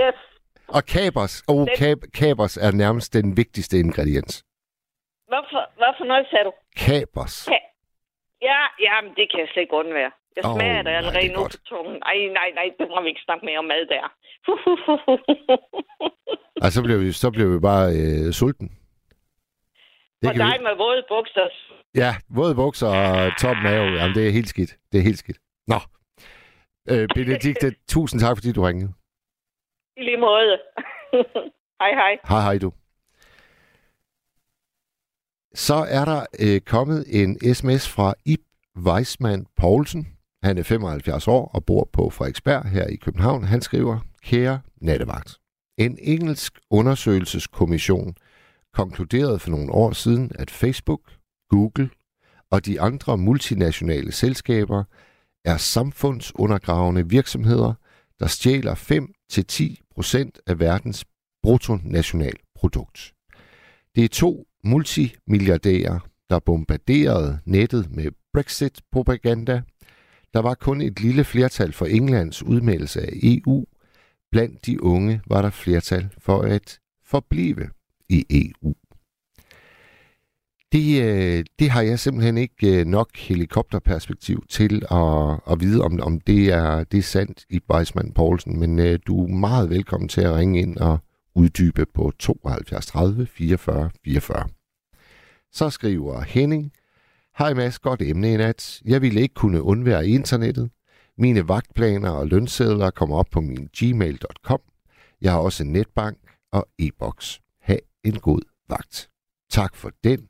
yes. 0.00 0.18
Og 0.68 0.82
kapers, 0.84 1.44
oh, 1.48 1.66
kab, 1.78 1.98
kapers 2.14 2.56
er 2.56 2.70
nærmest 2.72 3.12
den 3.12 3.36
vigtigste 3.36 3.78
ingrediens. 3.78 4.44
Hvorfor, 5.30 5.62
hvorfor 5.80 6.04
noget 6.04 6.26
sagde 6.30 6.44
du? 6.44 6.52
Kapers. 6.86 7.48
Ka- 7.48 7.68
ja, 8.42 8.58
jamen, 8.84 9.10
det 9.18 9.24
kan 9.30 9.40
jeg 9.40 9.48
slet 9.52 9.62
ikke 9.62 9.74
undvære. 9.82 10.10
Jeg 10.36 10.44
smager 10.44 10.82
det 10.82 10.90
allerede 10.90 11.20
det 11.22 11.30
er 11.30 11.36
nu 11.36 11.42
på 11.44 11.50
tungen. 11.70 11.94
Nej, 12.06 12.16
nej, 12.38 12.48
nej, 12.58 12.66
det 12.78 12.86
må 12.88 13.02
vi 13.02 13.08
ikke 13.08 13.20
snakke 13.24 13.46
mere 13.46 13.58
om 13.58 13.64
mad 13.64 13.86
der. 13.94 14.04
Og 16.64 16.72
så 16.72 16.82
bliver 16.82 16.98
vi, 16.98 17.12
så 17.12 17.30
bliver 17.30 17.50
vi 17.54 17.58
bare 17.70 17.86
øh, 18.00 18.32
sulten. 18.32 18.68
Det 20.20 20.28
og 20.28 20.34
kan 20.34 20.44
vi, 20.46 20.50
dig 20.50 20.62
med 20.62 20.76
våde 20.76 21.02
bukser. 21.08 21.48
ja, 21.94 22.16
våde 22.28 22.54
bukser 22.54 22.86
og 22.88 23.32
tom 23.40 23.56
mave. 23.56 23.86
Jamen, 23.98 24.14
det 24.14 24.26
er 24.26 24.30
helt 24.32 24.48
skidt. 24.48 24.76
Det 24.92 24.98
er 24.98 25.02
helt 25.02 25.18
skidt. 25.18 25.38
Nå. 25.66 25.78
Øh, 26.90 27.08
Benedikte, 27.14 27.74
tusind 27.94 28.20
tak, 28.20 28.36
fordi 28.36 28.52
du 28.52 28.62
ringede. 28.62 28.92
I 29.96 30.02
lige 30.02 30.16
måde. 30.16 30.58
hej, 31.82 31.90
hej. 32.00 32.18
Hej, 32.28 32.40
hej 32.40 32.58
du. 32.58 32.72
Så 35.54 35.74
er 35.88 36.04
der 36.04 36.26
øh, 36.40 36.60
kommet 36.60 37.04
en 37.22 37.54
sms 37.54 37.88
fra 37.88 38.14
Ib 38.26 38.40
Weismann 38.76 39.46
Poulsen. 39.56 40.16
Han 40.42 40.58
er 40.58 40.62
75 40.62 41.28
år 41.28 41.50
og 41.54 41.64
bor 41.64 41.88
på 41.92 42.10
Frederiksberg 42.10 42.64
her 42.68 42.86
i 42.86 42.96
København. 42.96 43.44
Han 43.44 43.60
skriver, 43.60 43.98
kære 44.22 44.60
nattevagt. 44.76 45.38
En 45.78 45.98
engelsk 46.00 46.58
undersøgelseskommission 46.70 48.14
konkluderede 48.76 49.38
for 49.38 49.50
nogle 49.50 49.72
år 49.72 49.92
siden, 49.92 50.32
at 50.34 50.50
Facebook, 50.50 51.00
Google 51.50 51.90
og 52.50 52.66
de 52.66 52.80
andre 52.80 53.18
multinationale 53.18 54.12
selskaber 54.12 54.84
er 55.44 55.56
samfundsundergravende 55.56 57.08
virksomheder, 57.08 57.74
der 58.20 58.26
stjæler 58.26 58.74
5-10% 58.74 60.42
af 60.46 60.58
verdens 60.60 61.04
bruttonationalprodukt. 61.42 63.12
Det 63.94 64.04
er 64.04 64.08
to 64.08 64.46
multimilliardærer, 64.64 65.98
der 66.30 66.38
bombarderede 66.38 67.38
nettet 67.44 67.90
med 67.90 68.10
Brexit-propaganda. 68.32 69.62
Der 70.34 70.40
var 70.40 70.54
kun 70.54 70.80
et 70.80 71.00
lille 71.00 71.24
flertal 71.24 71.72
for 71.72 71.86
Englands 71.86 72.42
udmeldelse 72.42 73.02
af 73.02 73.10
EU. 73.22 73.64
Blandt 74.30 74.66
de 74.66 74.82
unge 74.82 75.20
var 75.26 75.42
der 75.42 75.50
flertal 75.50 76.08
for 76.18 76.42
at 76.42 76.80
forblive 77.04 77.70
i 78.08 78.26
EU. 78.30 78.74
Det, 80.72 81.02
øh, 81.02 81.44
det 81.58 81.70
har 81.70 81.82
jeg 81.82 81.98
simpelthen 81.98 82.38
ikke 82.38 82.80
øh, 82.80 82.86
nok 82.86 83.16
helikopterperspektiv 83.16 84.44
til 84.48 84.82
at, 84.90 85.40
at 85.50 85.60
vide, 85.60 85.82
om, 85.82 86.00
om 86.02 86.20
det, 86.20 86.52
er, 86.52 86.84
det 86.84 86.98
er 86.98 87.02
sandt 87.02 87.44
i 87.50 87.60
Weismann 87.72 88.12
Poulsen, 88.12 88.60
men 88.60 88.78
øh, 88.78 88.98
du 89.06 89.24
er 89.24 89.28
meget 89.28 89.70
velkommen 89.70 90.08
til 90.08 90.20
at 90.20 90.34
ringe 90.34 90.60
ind 90.60 90.76
og 90.76 90.98
uddybe 91.34 91.86
på 91.94 92.12
72 92.18 92.86
30 92.86 93.26
44 93.26 93.90
44. 94.04 94.48
Så 95.52 95.70
skriver 95.70 96.22
Henning, 96.22 96.72
Hej 97.38 97.54
Mads, 97.54 97.78
godt 97.78 98.02
emne 98.02 98.32
i 98.32 98.36
nat. 98.36 98.80
Jeg 98.84 99.02
ville 99.02 99.20
ikke 99.20 99.34
kunne 99.34 99.62
undvære 99.62 100.08
internettet. 100.08 100.70
Mine 101.18 101.48
vagtplaner 101.48 102.10
og 102.10 102.26
lønsedler 102.26 102.90
kommer 102.90 103.16
op 103.16 103.26
på 103.30 103.40
min 103.40 103.68
gmail.com. 103.78 104.60
Jeg 105.20 105.32
har 105.32 105.38
også 105.38 105.64
netbank 105.64 106.18
og 106.52 106.68
e-boks. 106.78 107.40
En 108.06 108.20
god 108.20 108.40
vagt. 108.68 109.10
Tak 109.50 109.76
for 109.76 109.90
den. 110.04 110.28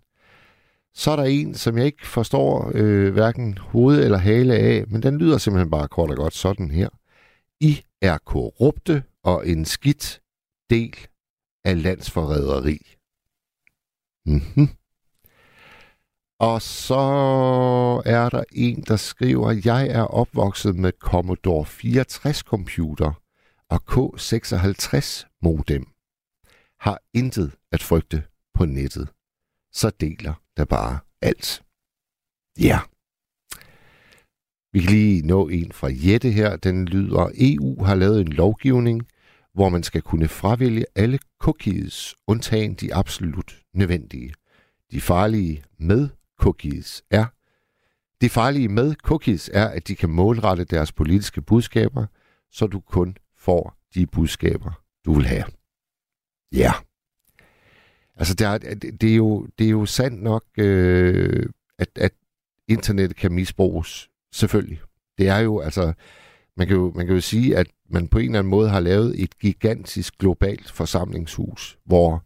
Så 0.95 1.11
er 1.11 1.17
der 1.17 1.25
en, 1.25 1.55
som 1.55 1.79
jeg 1.79 1.87
ikke 1.87 2.07
forstår 2.07 2.71
øh, 2.75 3.13
hverken 3.13 3.59
hoved 3.59 4.05
eller 4.05 4.19
hale 4.19 4.55
af, 4.55 4.85
men 4.89 5.03
den 5.03 5.19
lyder 5.19 5.39
simpelthen 5.39 5.71
bare 5.71 5.89
kort 5.89 6.11
og 6.11 6.17
godt 6.17 6.35
sådan 6.35 6.71
her. 6.71 6.89
I 7.61 7.83
er 8.03 8.19
korrupte 8.19 9.03
og 9.23 9.49
en 9.49 9.65
skidt 9.65 10.21
del 10.71 10.97
af 11.65 11.83
landsforræderi. 11.83 12.79
Mm-hmm. 14.27 14.69
Og 16.39 16.63
så 16.63 16.95
er 18.05 18.29
der 18.29 18.45
en, 18.53 18.83
der 18.83 18.97
skriver, 18.97 19.61
jeg 19.65 19.89
er 19.89 20.03
opvokset 20.03 20.77
med 20.77 20.93
Commodore 21.01 21.67
64 21.67 22.39
computer 22.39 23.13
og 23.71 23.81
K56 23.91 25.39
modem. 25.43 25.96
Har 26.81 26.99
intet 27.15 27.53
at 27.73 27.83
frygte 27.83 28.23
på 28.55 28.65
nettet. 28.65 29.09
Så 29.73 29.91
deler 29.91 30.35
der 30.57 30.65
bare 30.65 30.99
alt. 31.23 31.63
Ja. 32.59 32.81
Vi 34.73 34.81
kan 34.81 34.91
lige 34.91 35.27
nå 35.27 35.49
en 35.49 35.73
fra 35.73 35.89
Jette 35.93 36.31
her. 36.31 36.57
Den 36.57 36.85
lyder, 36.85 37.31
EU 37.35 37.85
har 37.85 37.95
lavet 37.95 38.21
en 38.21 38.33
lovgivning, 38.33 39.07
hvor 39.55 39.69
man 39.69 39.83
skal 39.83 40.03
kunne 40.03 40.29
fravælge 40.29 40.85
alle 40.95 41.19
cookies, 41.41 42.15
undtagen 42.27 42.75
de 42.75 42.95
absolut 42.95 43.63
nødvendige. 43.75 44.35
De 44.91 45.01
farlige 45.01 45.65
med 45.79 46.09
cookies 46.41 47.03
er, 47.11 47.27
det 48.21 48.31
farlige 48.31 48.69
med 48.69 48.95
cookies 48.95 49.51
er, 49.53 49.69
at 49.69 49.89
de 49.89 49.97
kan 49.97 50.11
målrette 50.11 50.65
deres 50.65 50.93
politiske 50.93 51.43
budskaber, 51.43 52.07
så 52.53 52.67
du 52.67 52.81
kun 52.81 53.17
får 53.39 53.77
de 53.95 54.07
budskaber, 54.07 54.83
du 55.05 55.13
vil 55.13 55.27
have. 55.27 55.45
Ja. 56.53 56.73
Altså, 58.17 58.35
det 58.35 58.47
er, 58.47 58.59
det, 59.01 59.11
er 59.11 59.17
jo, 59.17 59.47
det 59.59 59.67
er 59.67 59.71
jo 59.71 59.87
sandt 59.87 60.23
nok, 60.23 60.45
øh, 60.59 61.47
at, 61.79 61.89
at 61.95 62.13
internettet 62.69 63.17
kan 63.17 63.33
misbruges. 63.33 64.09
Selvfølgelig. 64.33 64.81
Det 65.19 65.29
er 65.29 65.39
jo, 65.39 65.61
altså, 65.61 65.93
man 66.57 66.67
kan 66.67 66.77
jo, 66.77 66.93
man 66.95 67.07
kan 67.07 67.15
jo 67.15 67.21
sige, 67.21 67.57
at 67.57 67.67
man 67.89 68.09
på 68.09 68.19
en 68.19 68.25
eller 68.25 68.39
anden 68.39 68.51
måde 68.51 68.69
har 68.69 68.81
lavet 68.81 69.23
et 69.23 69.39
gigantisk 69.39 70.19
globalt 70.19 70.71
forsamlingshus, 70.71 71.79
hvor 71.85 72.25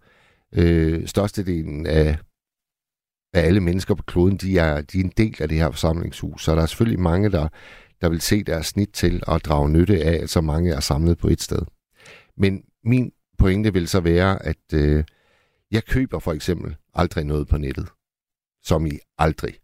øh, 0.53 1.07
størstedelen 1.07 1.87
af, 1.87 2.19
af 3.35 3.41
alle 3.47 3.61
mennesker 3.61 3.95
på 3.95 4.03
kloden, 4.03 4.37
de 4.37 4.59
er, 4.59 4.81
de 4.81 5.01
er 5.01 5.05
en 5.05 5.13
del 5.17 5.43
af 5.43 5.49
det 5.49 5.59
her 5.59 5.71
forsamlingshus. 5.71 6.45
Så 6.45 6.55
der 6.55 6.63
er 6.63 6.67
selvfølgelig 6.67 7.01
mange, 7.01 7.31
der, 7.31 7.49
der 8.01 8.09
vil 8.09 8.21
se 8.21 8.45
deres 8.45 8.67
snit 8.67 8.91
til 8.93 9.23
at 9.29 9.45
drage 9.45 9.71
nytte 9.71 10.05
af, 10.05 10.23
at 10.23 10.31
så 10.31 10.41
mange 10.41 10.73
er 10.73 10.81
samlet 10.81 11.19
på 11.19 11.29
et 11.29 11.43
sted. 11.43 11.63
Men 12.37 12.63
min 12.85 13.13
pointe 13.41 13.73
vil 13.73 13.89
så 13.89 14.01
være, 14.01 14.47
at 14.47 14.75
øh, 14.75 15.05
jeg 15.71 15.85
køber 15.85 16.19
for 16.19 16.33
eksempel 16.33 16.77
aldrig 16.95 17.25
noget 17.25 17.49
på 17.49 17.59
nettet. 17.59 17.89
Som 18.63 18.87
i 18.87 18.91
aldrig. 19.19 19.55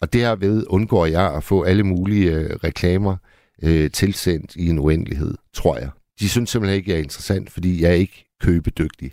Og 0.00 0.12
derved 0.12 0.64
undgår 0.68 1.06
jeg 1.06 1.34
at 1.34 1.44
få 1.44 1.62
alle 1.62 1.82
mulige 1.82 2.32
øh, 2.32 2.50
reklamer 2.64 3.16
øh, 3.62 3.90
tilsendt 3.90 4.56
i 4.56 4.68
en 4.68 4.78
uendelighed, 4.78 5.34
tror 5.52 5.78
jeg. 5.78 5.90
De 6.20 6.28
synes 6.28 6.50
simpelthen 6.50 6.76
ikke, 6.76 6.90
jeg 6.90 6.98
er 6.98 7.02
interessant, 7.02 7.50
fordi 7.50 7.82
jeg 7.82 7.90
er 7.90 7.94
ikke 7.94 8.24
købedygtig. 8.40 9.12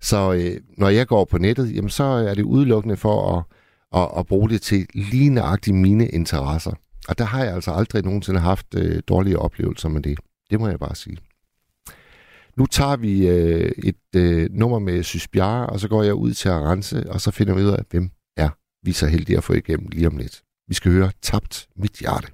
Så 0.00 0.32
øh, 0.32 0.60
når 0.78 0.88
jeg 0.88 1.06
går 1.06 1.24
på 1.24 1.38
nettet, 1.38 1.74
jamen, 1.74 1.90
så 1.90 2.04
er 2.04 2.34
det 2.34 2.42
udelukkende 2.42 2.96
for 2.96 3.36
at, 3.36 3.44
at, 4.00 4.08
at 4.18 4.26
bruge 4.26 4.48
det 4.50 4.62
til 4.62 4.86
lige 4.94 5.30
nøjagtigt 5.30 5.76
mine 5.76 6.08
interesser. 6.08 6.72
Og 7.08 7.18
der 7.18 7.24
har 7.24 7.44
jeg 7.44 7.54
altså 7.54 7.70
aldrig 7.70 8.04
nogensinde 8.04 8.40
haft 8.40 8.74
øh, 8.74 9.02
dårlige 9.08 9.38
oplevelser 9.38 9.88
med 9.88 10.02
det. 10.02 10.18
Det 10.50 10.60
må 10.60 10.68
jeg 10.68 10.78
bare 10.78 10.94
sige. 10.94 11.16
Nu 12.60 12.66
tager 12.66 12.96
vi 12.96 13.28
øh, 13.28 13.72
et 13.84 14.16
øh, 14.16 14.48
nummer 14.50 14.78
med 14.78 15.02
Sysbjerg, 15.02 15.70
og 15.70 15.80
så 15.80 15.88
går 15.88 16.02
jeg 16.02 16.14
ud 16.14 16.32
til 16.34 16.48
at 16.48 16.54
rense, 16.54 17.10
og 17.10 17.20
så 17.20 17.30
finder 17.30 17.54
vi 17.54 17.62
ud 17.62 17.70
af, 17.70 17.84
hvem 17.90 18.10
er 18.36 18.48
vi 18.84 18.92
så 18.92 19.06
heldige 19.06 19.36
at 19.36 19.44
få 19.44 19.52
igennem 19.52 19.88
lige 19.88 20.06
om 20.06 20.16
lidt. 20.16 20.42
Vi 20.68 20.74
skal 20.74 20.92
høre 20.92 21.10
Tabt 21.22 21.68
mit 21.76 21.92
hjerte. 21.92 22.28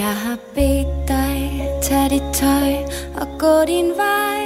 Jeg 0.00 0.14
har 0.24 0.38
bedt 0.54 1.08
dig, 1.08 1.36
tage 1.82 2.10
dit 2.10 2.34
tøj 2.34 2.72
og 3.20 3.38
gå 3.38 3.64
din 3.66 3.88
vej. 4.04 4.40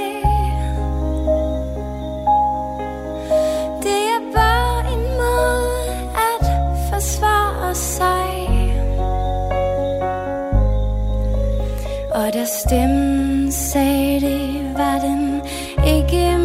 Det 3.85 4.01
er 4.15 4.21
bare 4.35 4.93
en 4.93 5.03
måde 5.21 5.93
at 6.29 6.45
forsvare 6.89 7.75
sig. 7.75 8.22
Og 12.23 12.33
da 12.33 12.45
stemmen 12.45 13.51
sagde 13.51 14.21
det, 14.21 14.77
var 14.77 14.99
den 14.99 15.41
ikke 15.87 16.42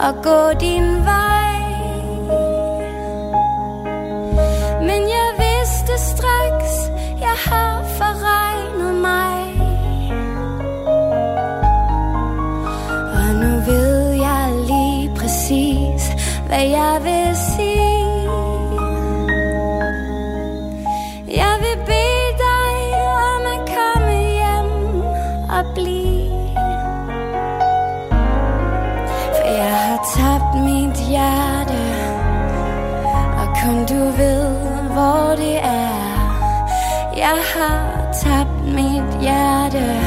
og 0.00 0.14
gå 0.22 0.52
din 0.60 1.04
vej. 1.04 1.58
Men 4.80 5.00
jeg 5.16 5.28
vidste 5.38 5.92
straks, 5.98 6.72
jeg 7.20 7.36
har 7.48 7.82
forregnet 7.98 8.94
mig. 8.94 9.38
Og 13.14 13.34
nu 13.42 13.60
ved 13.66 14.12
jeg 14.12 14.52
lige 14.66 15.14
præcis, 15.16 16.02
hvad 16.46 16.64
jeg 16.78 17.00
vil 17.02 17.27
Jeg 37.28 37.44
har 37.54 38.12
tabt 38.22 38.64
mit 38.64 39.20
hjerte. 39.20 39.97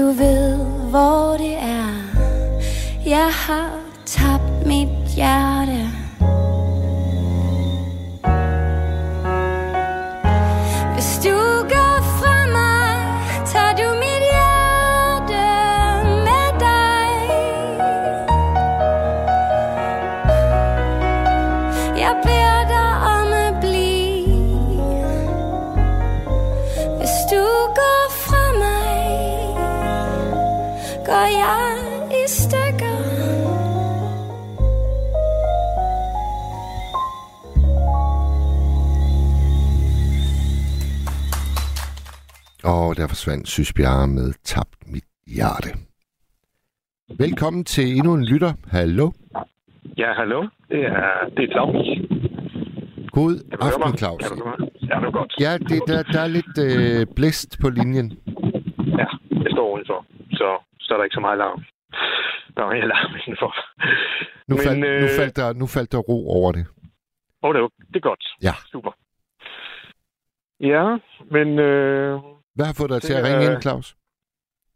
Du 0.00 0.06
ved, 0.06 0.56
hvor 0.90 1.36
det 1.38 1.54
er. 1.56 1.94
Jeg 3.06 3.28
har 3.32 3.79
der 43.00 43.08
forsvandt 43.08 43.48
Sysbjerre 43.48 44.08
med 44.08 44.32
Tabt 44.44 44.80
mit 44.92 45.04
hjerte. 45.26 45.70
Velkommen 47.24 47.64
til 47.64 47.86
endnu 47.96 48.14
en 48.14 48.24
lytter. 48.24 48.52
Hallo. 48.70 49.10
Ja, 49.98 50.12
hallo. 50.12 50.40
Det 50.68 50.80
er, 50.84 51.28
det 51.36 51.44
er 51.44 51.52
Claus. 51.54 51.86
God 53.16 53.34
aften? 53.60 53.98
Claus. 53.98 54.22
Kan 54.22 54.36
du? 54.38 54.44
Ja, 54.90 54.96
det 55.00 55.06
er 55.06 55.10
godt. 55.20 55.32
Ja, 55.44 55.52
det, 55.70 55.78
der, 55.90 56.02
der 56.14 56.20
er 56.26 56.30
lidt 56.38 56.54
øh, 56.66 57.06
blæst 57.16 57.58
på 57.62 57.68
linjen. 57.68 58.08
Ja, 59.00 59.08
jeg 59.44 59.50
står 59.54 59.74
udenfor, 59.74 60.06
så, 60.38 60.48
så 60.80 60.94
er 60.94 60.96
der 60.98 61.04
ikke 61.04 61.14
så 61.14 61.20
meget 61.20 61.38
larm. 61.38 61.64
Der 62.56 62.62
er 62.62 62.86
larm 62.94 63.12
indenfor. 63.26 63.52
Nu, 64.48 64.54
Men, 64.56 64.64
faldt, 64.66 64.80
nu, 64.80 64.86
øh, 64.86 65.08
faldt 65.18 65.36
der, 65.36 65.52
nu 65.52 65.66
faldt 65.66 65.92
der 65.92 65.98
ro 65.98 66.18
over 66.38 66.52
det. 66.52 66.66
Åh, 67.42 67.54
det, 67.54 67.60
er, 67.60 67.68
det 67.92 67.96
er 67.96 68.06
godt. 68.10 68.24
Ja. 68.42 68.54
Super. 68.72 68.92
Ja, 70.60 70.84
men 71.30 71.58
øh, 71.58 72.20
Hvad 72.60 72.66
har 72.66 72.78
fået 72.80 72.90
dig 72.90 73.02
til 73.02 73.14
det 73.14 73.20
at 73.20 73.24
ringe 73.26 73.44
er- 73.46 73.52
ind, 73.52 73.62
Claus? 73.62 73.96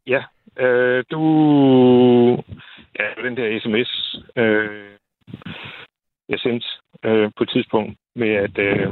ja, 0.07 0.23
øh, 0.65 1.05
du... 1.11 1.21
Ja, 2.99 3.07
den 3.25 3.37
der 3.37 3.61
sms, 3.65 3.91
øh, 4.37 4.91
jeg 6.29 6.39
sendte 6.39 6.67
øh, 7.05 7.31
på 7.37 7.43
et 7.43 7.51
tidspunkt 7.55 7.93
med, 8.17 8.29
at 8.47 8.59
øh, 8.59 8.87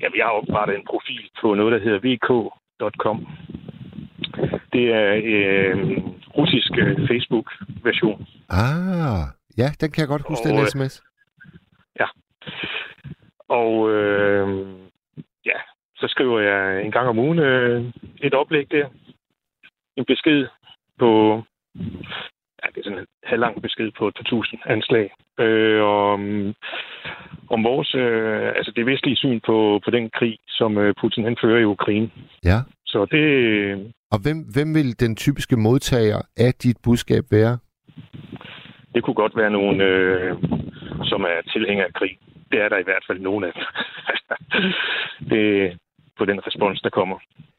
ja, 0.00 0.06
jeg 0.16 0.24
har 0.24 0.36
oprettet 0.40 0.76
en 0.76 0.86
profil 0.90 1.30
på 1.40 1.54
noget, 1.54 1.72
der 1.72 1.78
hedder 1.84 2.00
vk.com. 2.06 3.26
Det 4.72 4.84
er 5.00 5.08
øh, 5.24 5.78
en 5.80 6.14
russisk 6.38 6.70
øh, 6.78 7.08
Facebook-version. 7.08 8.26
Ah, 8.48 9.22
ja, 9.58 9.68
den 9.80 9.90
kan 9.90 10.00
jeg 10.00 10.08
godt 10.08 10.22
huske, 10.28 10.48
Og, 10.48 10.50
den 10.50 10.60
øh, 10.60 10.66
sms. 10.66 11.02
Og 13.48 13.90
øh, 13.90 14.48
ja, 14.48 14.89
så 16.00 16.06
skriver 16.08 16.40
jeg 16.40 16.84
en 16.84 16.92
gang 16.92 17.08
om 17.08 17.18
ugen 17.18 17.38
øh, 17.38 17.84
et 18.20 18.34
oplæg 18.34 18.66
der. 18.70 18.88
En 19.96 20.04
besked 20.04 20.46
på... 20.98 21.42
Ja, 22.62 22.66
det 22.74 22.78
er 22.78 22.84
sådan 22.84 22.98
en 22.98 23.06
halvlang 23.24 23.62
besked 23.62 23.90
på 23.98 24.08
et 24.08 24.14
par 24.14 24.24
tusind 24.24 24.60
anslag. 24.66 25.10
Øh, 25.40 25.82
om, 25.82 26.20
om 27.50 27.64
vores... 27.64 27.94
Øh, 27.94 28.48
altså 28.56 28.72
det 28.76 28.86
vestlige 28.86 29.16
syn 29.16 29.40
på, 29.46 29.80
på 29.84 29.90
den 29.90 30.10
krig, 30.18 30.38
som 30.48 30.78
øh, 30.78 30.94
Putin 31.00 31.24
han 31.24 31.36
fører 31.42 31.60
i 31.60 31.64
Ukraine. 31.64 32.10
Ja. 32.44 32.58
Så 32.86 33.04
det... 33.04 33.24
Og 34.10 34.18
hvem, 34.22 34.38
hvem 34.54 34.74
vil 34.74 35.00
den 35.00 35.16
typiske 35.16 35.56
modtager 35.56 36.20
af 36.36 36.54
dit 36.54 36.76
budskab 36.84 37.24
være? 37.30 37.58
Det 38.94 39.02
kunne 39.02 39.14
godt 39.22 39.36
være 39.36 39.50
nogen, 39.50 39.80
øh, 39.80 40.36
som 41.04 41.22
er 41.22 41.40
tilhængere 41.52 41.86
af 41.86 41.94
krig. 41.94 42.18
Det 42.52 42.60
er 42.60 42.68
der 42.68 42.78
i 42.78 42.82
hvert 42.82 43.04
fald 43.06 43.18
nogen 43.20 43.44
af 43.44 43.52
dem. 43.54 43.64
det 45.30 45.78
på 46.20 46.24
den 46.30 46.38
respons, 46.46 46.80
der 46.80 46.90
kommer. 46.98 47.18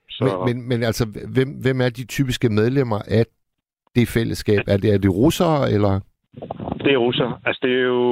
Så, 0.10 0.24
Men, 0.24 0.58
men, 0.58 0.70
men 0.70 0.80
altså, 0.90 1.04
hvem, 1.36 1.50
hvem 1.64 1.78
er 1.86 1.90
de 1.90 2.06
typiske 2.18 2.50
medlemmer 2.50 3.00
af 3.20 3.24
det 3.96 4.08
fællesskab? 4.08 4.62
Er 4.68 4.78
det, 4.78 4.90
er 4.94 4.98
det 5.06 5.12
russere, 5.22 5.72
eller? 5.76 5.94
Det 6.84 6.92
er 6.94 6.98
russer. 7.08 7.30
Altså, 7.46 7.60
det 7.64 7.72
er 7.80 7.86
jo... 7.96 8.04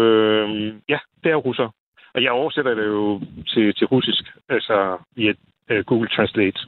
Øh, 0.00 0.48
ja, 0.88 0.98
det 1.22 1.30
er 1.32 1.36
russer. 1.48 1.68
Og 2.14 2.22
jeg 2.22 2.30
oversætter 2.32 2.74
det 2.74 2.86
jo 2.86 3.20
til, 3.46 3.74
til 3.74 3.86
russisk, 3.86 4.22
altså 4.48 4.98
via 5.16 5.32
øh, 5.70 5.84
Google 5.84 6.08
Translate. 6.08 6.58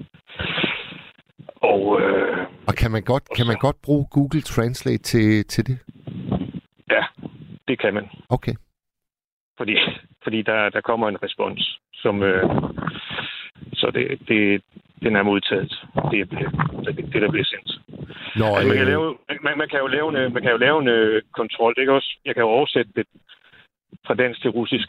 Og 1.72 2.00
øh, 2.00 2.46
Og 2.68 2.74
kan 2.74 2.90
man 2.90 3.02
godt, 3.02 3.24
kan 3.36 3.46
man 3.46 3.56
godt 3.60 3.76
bruge 3.84 4.06
Google 4.10 4.40
Translate 4.40 5.02
til, 5.02 5.44
til 5.44 5.66
det? 5.66 5.78
ja, 6.90 7.04
det 7.68 7.80
kan 7.80 7.94
man. 7.94 8.06
Okay. 8.28 8.54
Fordi, 9.58 9.76
fordi 10.22 10.42
der, 10.42 10.68
der 10.70 10.80
kommer 10.80 11.08
en 11.08 11.22
respons, 11.22 11.80
som... 11.94 12.22
Øh, 12.22 12.44
så 13.80 13.86
det, 13.96 14.04
det, 14.28 14.62
den 15.04 15.16
er 15.16 15.22
modtaget. 15.22 15.72
Det, 16.10 16.30
det, 16.30 17.12
det 17.12 17.22
der 17.22 17.30
bliver 17.30 17.48
sendt. 17.52 17.70
Nå, 18.40 18.46
altså, 18.46 18.68
man, 18.68 18.76
kan 18.76 18.86
øh, 18.86 18.92
lave, 18.92 19.06
man, 19.46 19.54
man, 19.58 19.68
kan 19.68 19.78
jo 19.84 19.86
lave 19.86 20.08
en, 20.08 20.32
man 20.34 20.42
kan 20.42 20.50
jo 20.50 20.56
lave 20.66 20.78
en 20.82 20.88
øh, 20.88 21.22
kontrol. 21.40 21.74
Det 21.76 21.84
kan 21.86 21.94
også, 21.94 22.12
jeg 22.24 22.34
kan 22.34 22.42
jo 22.42 22.48
oversætte 22.48 22.92
det 22.96 23.06
fra 24.06 24.14
dansk 24.14 24.40
til 24.40 24.50
russisk 24.50 24.88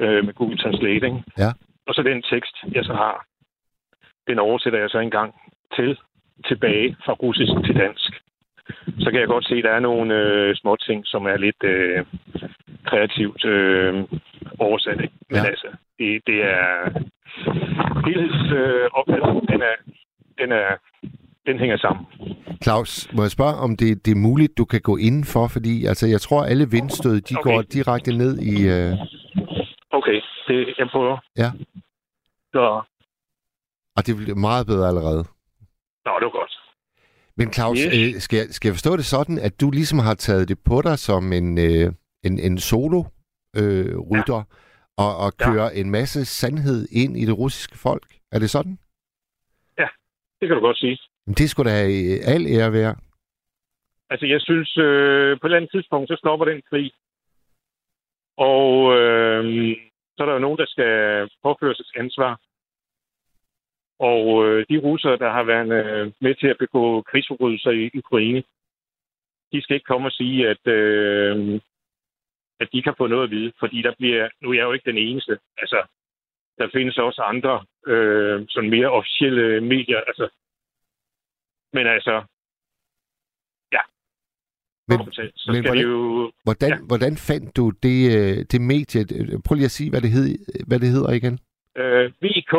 øh, 0.00 0.24
med 0.26 0.34
Google 0.34 0.58
Translate. 0.58 1.06
Ikke? 1.08 1.22
Ja. 1.38 1.50
Og 1.86 1.94
så 1.94 2.02
den 2.02 2.22
tekst, 2.22 2.56
jeg 2.76 2.84
så 2.84 2.94
har, 2.94 3.26
den 4.28 4.38
oversætter 4.38 4.78
jeg 4.78 4.90
så 4.90 4.98
en 4.98 5.10
gang 5.10 5.34
til 5.76 5.98
tilbage 6.48 6.96
fra 7.04 7.12
russisk 7.12 7.52
til 7.66 7.76
dansk. 7.76 8.12
Så 8.98 9.10
kan 9.10 9.20
jeg 9.20 9.28
godt 9.28 9.48
se, 9.48 9.54
at 9.54 9.64
der 9.64 9.70
er 9.70 9.80
nogle 9.80 10.14
øh, 10.14 10.56
små 10.56 10.76
ting, 10.76 11.06
som 11.06 11.26
er 11.26 11.36
lidt 11.36 11.62
øh, 11.64 12.04
kreativt 12.84 13.44
øh, 13.44 14.04
oversat. 14.58 15.00
Ikke? 15.00 15.14
Men 15.30 15.36
Ja. 15.36 15.44
altså, 15.44 15.66
det, 15.98 16.22
det 16.26 16.38
er 16.56 16.68
helhedsopfattelsen, 18.06 19.46
den 19.52 19.60
er, 19.70 19.76
den 20.40 20.52
er, 20.52 20.68
den 21.46 21.58
hænger 21.58 21.76
sammen. 21.76 22.06
Claus, 22.62 23.12
må 23.14 23.22
jeg 23.22 23.30
spørge, 23.30 23.54
om 23.56 23.76
det, 23.76 24.06
det 24.06 24.10
er 24.12 24.16
muligt, 24.28 24.58
du 24.58 24.64
kan 24.64 24.80
gå 24.80 24.96
indenfor? 24.96 25.48
Fordi 25.48 25.86
altså, 25.86 26.06
jeg 26.06 26.20
tror, 26.20 26.44
alle 26.44 26.66
vindstød, 26.70 27.20
de 27.20 27.34
Okay. 27.38 27.50
går 27.50 27.62
direkte 27.62 28.12
ned 28.16 28.38
i... 28.38 28.68
Øh, 28.68 28.92
Okay, 29.94 30.20
det, 30.48 30.74
jeg 30.78 30.88
prøver. 30.92 31.16
Ja. 31.38 31.50
Så, 32.52 32.82
og 33.96 34.06
det 34.06 34.16
bliver 34.16 34.34
meget 34.36 34.66
bedre 34.66 34.88
allerede. 34.88 35.24
nå, 36.06 36.12
det 36.20 36.24
var 36.28 36.38
godt. 36.40 36.52
Men 37.36 37.52
Claus, 37.52 37.78
Yes. 37.78 38.14
øh, 38.14 38.20
skal, 38.20 38.36
jeg, 38.36 38.46
skal 38.50 38.68
jeg 38.68 38.74
forstå 38.74 38.96
det 38.96 39.04
sådan, 39.04 39.38
at 39.38 39.60
du 39.60 39.70
ligesom 39.70 39.98
har 39.98 40.14
taget 40.14 40.48
det 40.48 40.58
på 40.64 40.82
dig 40.82 40.98
som 40.98 41.32
en, 41.32 41.58
øh, 41.58 41.92
en, 42.24 42.38
en 42.38 42.58
solo-rytter, 42.58 44.36
øh, 44.38 44.44
og, 44.96 45.16
og 45.16 45.32
Ja. 45.40 45.52
kører 45.52 45.70
en 45.70 45.90
masse 45.90 46.24
sandhed 46.24 46.88
ind 46.92 47.16
i 47.16 47.24
det 47.24 47.38
russiske 47.38 47.78
folk? 47.78 48.06
Er 48.32 48.38
det 48.38 48.50
sådan? 48.50 48.78
Det 50.40 50.48
kan 50.48 50.56
du 50.56 50.62
godt 50.62 50.78
sige. 50.78 50.98
Jamen, 51.26 51.34
det 51.34 51.50
skulle 51.50 51.70
da 51.70 51.84
øh, 51.84 52.34
al 52.34 52.46
ære 52.46 52.72
være. 52.72 52.94
Altså, 54.10 54.26
jeg 54.26 54.40
synes, 54.40 54.76
øh, 54.78 55.40
på 55.40 55.46
et 55.46 55.48
eller 55.48 55.56
andet 55.56 55.70
tidspunkt, 55.70 56.08
så 56.08 56.16
stopper 56.18 56.46
den 56.46 56.62
krig. 56.70 56.92
Og 58.36 58.68
øh, 58.98 59.42
så 60.16 60.18
er 60.22 60.26
der 60.26 60.32
jo 60.32 60.38
nogen, 60.46 60.58
der 60.58 60.66
skal 60.66 60.92
påføre 61.42 61.74
sig 61.74 61.86
ansvar. 61.96 62.40
Og 63.98 64.46
øh, 64.46 64.66
de 64.70 64.78
russere, 64.78 65.16
der 65.16 65.30
har 65.30 65.42
været 65.42 65.72
øh, 65.84 66.12
med 66.20 66.34
til 66.34 66.46
at 66.46 66.56
begå 66.58 67.02
krigsforbrydelser 67.02 67.70
i 67.70 67.90
Ukraine, 67.98 68.42
de 69.52 69.62
skal 69.62 69.74
ikke 69.74 69.90
komme 69.92 70.08
og 70.08 70.12
sige, 70.12 70.48
at, 70.48 70.66
øh, 70.66 71.60
at 72.62 72.68
de 72.72 72.82
kan 72.82 72.94
få 72.98 73.06
noget 73.06 73.24
at 73.24 73.30
vide. 73.30 73.52
Fordi 73.60 73.82
der 73.82 73.94
bliver, 73.98 74.28
nu 74.42 74.50
er 74.50 74.54
jeg 74.54 74.62
jo 74.68 74.72
ikke 74.72 74.90
den 74.90 74.98
eneste. 74.98 75.38
Altså, 75.58 75.78
der 76.58 76.68
findes 76.74 76.98
også 76.98 77.22
andre 77.22 77.54
øh, 77.86 78.46
sådan 78.48 78.70
mere 78.70 78.90
officielle 78.90 79.60
medier. 79.60 80.00
Altså, 80.10 80.28
men 81.72 81.86
altså, 81.86 82.24
Men, 84.88 84.98
så 85.12 85.22
men 85.46 85.54
skal 85.54 85.62
hvordan- 85.62 85.82
jo... 85.84 86.32
hvordan, 86.44 86.68
Ja. 86.70 86.74
ja. 86.76 86.82
hvordan 86.86 87.16
fandt 87.16 87.56
du 87.56 87.70
det, 87.70 87.98
øh, 88.18 88.36
det 88.52 88.60
medie? 88.60 89.04
Prøv 89.46 89.54
lige 89.54 89.64
at 89.64 89.70
sige, 89.70 89.90
hvad 89.90 90.00
det, 90.00 90.10
hed, 90.10 90.28
hvad 90.66 90.78
det 90.80 90.88
hedder 90.88 91.12
igen. 91.12 91.38
Øh, 91.76 92.12
VK, 92.22 92.52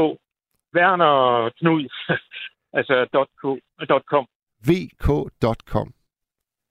Werner 0.76 1.50
Knud, 1.60 1.86
altså 2.78 2.96
.co, 3.42 3.58
.com. 4.12 4.26
vk.com. 4.70 5.94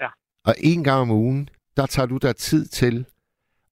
Ja. 0.00 0.08
Og 0.48 0.54
en 0.70 0.84
gang 0.84 1.00
om 1.02 1.10
ugen, 1.10 1.48
der 1.76 1.86
tager 1.86 2.06
du 2.06 2.16
dig 2.22 2.36
tid 2.36 2.66
til 2.66 3.06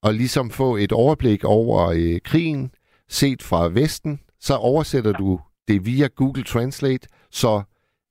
at 0.02 0.14
ligesom 0.14 0.50
få 0.50 0.76
et 0.76 0.92
overblik 0.92 1.44
over 1.44 1.88
øh, 1.88 2.20
krigen, 2.24 2.74
set 3.08 3.42
fra 3.42 3.68
Vesten. 3.68 4.20
Så 4.38 4.54
oversætter 4.56 5.10
ja. 5.10 5.18
du 5.18 5.40
det 5.68 5.86
via 5.86 6.06
Google 6.06 6.44
Translate, 6.44 7.08
så 7.30 7.62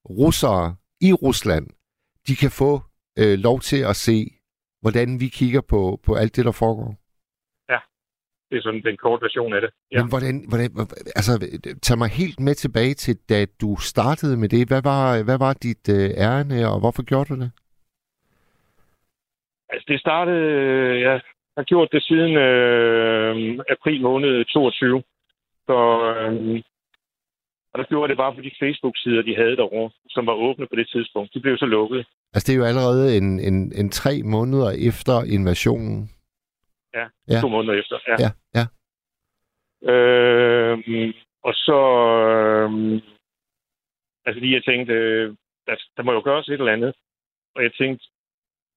russere 0.09 0.75
i 1.01 1.13
Rusland, 1.13 1.67
de 2.27 2.35
kan 2.35 2.51
få 2.51 2.81
øh, 3.19 3.39
lov 3.39 3.59
til 3.59 3.81
at 3.83 3.95
se, 3.95 4.17
hvordan 4.81 5.19
vi 5.19 5.27
kigger 5.27 5.61
på, 5.61 5.99
på 6.05 6.13
alt 6.15 6.35
det, 6.35 6.45
der 6.45 6.51
foregår. 6.51 6.95
Det 8.49 8.57
er 8.57 8.61
sådan 8.61 8.83
den 8.83 8.97
korte 8.97 9.21
version 9.23 9.53
af 9.53 9.61
det. 9.61 9.71
Ja. 9.91 9.97
Ja. 9.97 10.03
Men 10.03 10.09
hvordan, 10.09 10.35
hvordan, 10.49 10.69
altså, 11.19 11.33
tag 11.81 11.97
mig 11.97 12.09
helt 12.09 12.39
med 12.39 12.55
tilbage 12.55 12.93
til, 12.93 13.15
da 13.29 13.45
du 13.61 13.75
startede 13.93 14.37
med 14.37 14.49
det. 14.49 14.67
Hvad 14.67 14.81
var, 14.81 15.23
hvad 15.23 15.37
var 15.37 15.53
dit 15.53 15.89
øh, 15.89 16.09
ærne, 16.27 16.67
og 16.71 16.79
hvorfor 16.79 17.03
gjorde 17.03 17.27
du 17.33 17.35
det? 17.43 17.51
Altså, 19.69 19.85
det 19.87 19.99
startede... 19.99 20.41
Jeg 21.07 21.21
har 21.57 21.63
gjort 21.63 21.89
det 21.91 22.03
siden 22.03 22.33
øh, 22.37 23.59
april 23.69 24.01
måned 24.01 24.45
22. 24.45 25.03
Så, 25.67 25.77
øh, 26.17 26.61
og 27.73 27.79
der 27.79 27.83
gjorde 27.89 28.09
det 28.09 28.17
bare 28.17 28.35
på 28.35 28.41
de 28.41 28.51
Facebook-sider, 28.61 29.21
de 29.21 29.35
havde 29.35 29.55
derovre, 29.55 29.91
som 30.09 30.25
var 30.25 30.33
åbne 30.33 30.67
på 30.67 30.75
det 30.75 30.89
tidspunkt. 30.89 31.33
De 31.33 31.39
blev 31.39 31.57
så 31.57 31.65
lukket. 31.65 32.05
Altså, 32.33 32.45
det 32.47 32.53
er 32.53 32.57
jo 32.61 32.65
allerede 32.71 33.17
en, 33.17 33.39
en, 33.39 33.57
en 33.81 33.89
tre 33.89 34.23
måneder 34.23 34.69
efter 34.89 35.23
invasionen. 35.23 36.09
Ja, 36.93 37.05
Ja. 37.29 37.39
to 37.41 37.47
måneder 37.47 37.79
efter. 37.79 37.97
Ja. 38.07 38.15
Ja, 38.25 38.29
ja. 38.59 38.65
Øh, 39.93 41.13
og 41.43 41.53
så... 41.53 41.79
Øh, 42.25 43.01
altså 44.25 44.39
lige 44.39 44.55
jeg 44.55 44.63
tænkte, 44.63 44.93
øh, 44.93 45.35
der, 45.67 45.75
der 45.97 46.03
må 46.03 46.11
jo 46.13 46.21
gøres 46.23 46.47
et 46.47 46.53
eller 46.53 46.73
andet. 46.73 46.93
Og 47.55 47.63
jeg 47.63 47.71
tænkte, 47.73 48.05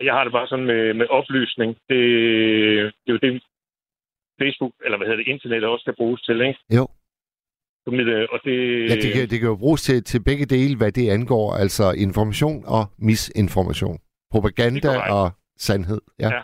jeg 0.04 0.14
har 0.14 0.24
det 0.24 0.32
bare 0.32 0.48
sådan 0.48 0.64
med, 0.64 0.94
med 0.94 1.06
oplysning. 1.18 1.70
Det, 1.88 2.00
det 3.02 3.08
er 3.08 3.16
jo 3.16 3.22
det, 3.22 3.42
Facebook, 4.42 4.72
eller 4.84 4.96
hvad 4.98 5.06
hedder 5.06 5.22
det, 5.22 5.30
internet 5.34 5.64
også 5.64 5.82
skal 5.82 5.96
bruges 5.96 6.22
til, 6.22 6.40
ikke? 6.40 6.58
Jo. 6.78 6.88
Formidle, 7.84 8.32
Og 8.32 8.38
det, 8.44 8.56
Ja, 8.90 8.94
det 9.04 9.12
kan, 9.14 9.28
det 9.30 9.38
kan 9.40 9.48
jo 9.48 9.56
bruges 9.56 9.82
til, 9.82 10.04
til 10.04 10.24
begge 10.24 10.46
dele, 10.46 10.76
hvad 10.76 10.92
det 10.92 11.10
angår. 11.10 11.54
Altså 11.62 11.84
information 12.06 12.64
og 12.66 12.84
misinformation. 12.98 13.98
Propaganda 14.30 14.90
og 15.16 15.30
sandhed. 15.56 16.00
Ja. 16.18 16.28
Ja. 16.34 16.42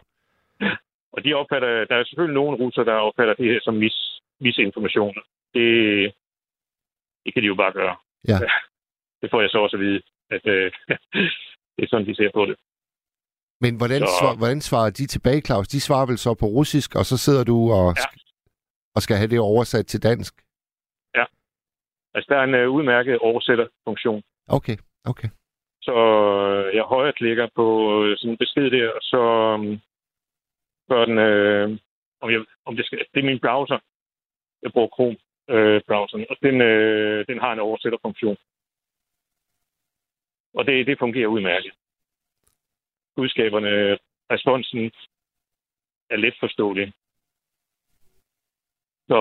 Og 1.12 1.24
de 1.24 1.34
opfatter, 1.34 1.84
der 1.84 1.96
er 1.96 2.04
selvfølgelig 2.04 2.34
nogle 2.34 2.58
russer, 2.62 2.84
der 2.84 2.92
opfatter 2.92 3.34
det 3.34 3.46
her 3.52 3.60
som 3.62 3.74
mis, 3.74 4.20
misinformation. 4.40 5.14
Det, 5.54 5.66
det 7.24 7.34
kan 7.34 7.42
de 7.42 7.46
jo 7.46 7.54
bare 7.54 7.72
gøre. 7.72 7.96
Ja. 8.28 8.38
Det 9.22 9.30
får 9.30 9.40
jeg 9.40 9.50
så 9.50 9.58
også 9.58 9.76
at 9.76 9.80
vide, 9.80 10.02
at 10.30 10.46
øh, 10.46 10.72
det 11.74 11.82
er 11.84 11.88
sådan, 11.88 12.06
de 12.06 12.14
ser 12.14 12.30
på 12.34 12.46
det. 12.46 12.56
Men 13.60 13.76
hvordan, 13.76 14.00
Så- 14.00 14.16
svar, 14.20 14.36
hvordan 14.36 14.60
svarer 14.60 14.90
de 14.90 15.06
tilbage, 15.06 15.40
Claus? 15.46 15.68
De 15.68 15.80
svarer 15.80 16.06
vel 16.06 16.18
så 16.18 16.34
på 16.34 16.46
russisk, 16.46 16.94
og 16.94 17.04
så 17.10 17.16
sidder 17.16 17.44
du 17.44 17.56
og, 17.78 17.94
Ja. 17.96 18.04
og 18.96 19.02
skal 19.02 19.16
have 19.16 19.30
det 19.30 19.40
oversat 19.40 19.86
til 19.86 20.02
dansk? 20.02 20.34
Altså, 22.14 22.28
der 22.34 22.38
er 22.40 22.44
en 22.44 22.54
øh, 22.54 22.70
udmærket 22.70 23.18
oversætterfunktion. 23.18 24.22
Okay, 24.48 24.76
okay. 25.04 25.28
Så 25.82 25.94
øh, 25.94 26.76
jeg 26.76 26.84
højreklikker 26.84 27.48
på 27.54 27.66
øh, 28.04 28.16
sådan 28.18 28.30
en 28.30 28.36
besked 28.38 28.70
der, 28.70 28.88
og 28.90 29.02
så 29.02 29.20
øh, 29.60 29.78
gør 30.90 31.04
den, 31.04 31.18
øh, 31.18 31.78
om, 32.20 32.30
jeg, 32.30 32.40
om 32.64 32.76
det 32.76 32.86
skal, 32.86 32.98
det 33.14 33.20
er 33.20 33.24
min 33.30 33.40
browser. 33.40 33.78
Jeg 34.62 34.72
bruger 34.72 34.88
Chrome 34.94 35.16
øh, 35.50 35.80
browseren, 35.88 36.26
og 36.30 36.36
den, 36.42 36.60
øh, 36.60 37.26
den 37.28 37.38
har 37.40 37.52
en 37.52 37.58
oversætterfunktion. 37.66 38.36
Og 40.54 40.66
det, 40.66 40.86
det 40.86 40.98
fungerer 40.98 41.26
udmærket. 41.26 41.72
Budskaberne, 43.18 43.72
responsen 44.34 44.80
er 46.10 46.16
let 46.16 46.36
forståelig. 46.40 46.86
Så, 49.10 49.18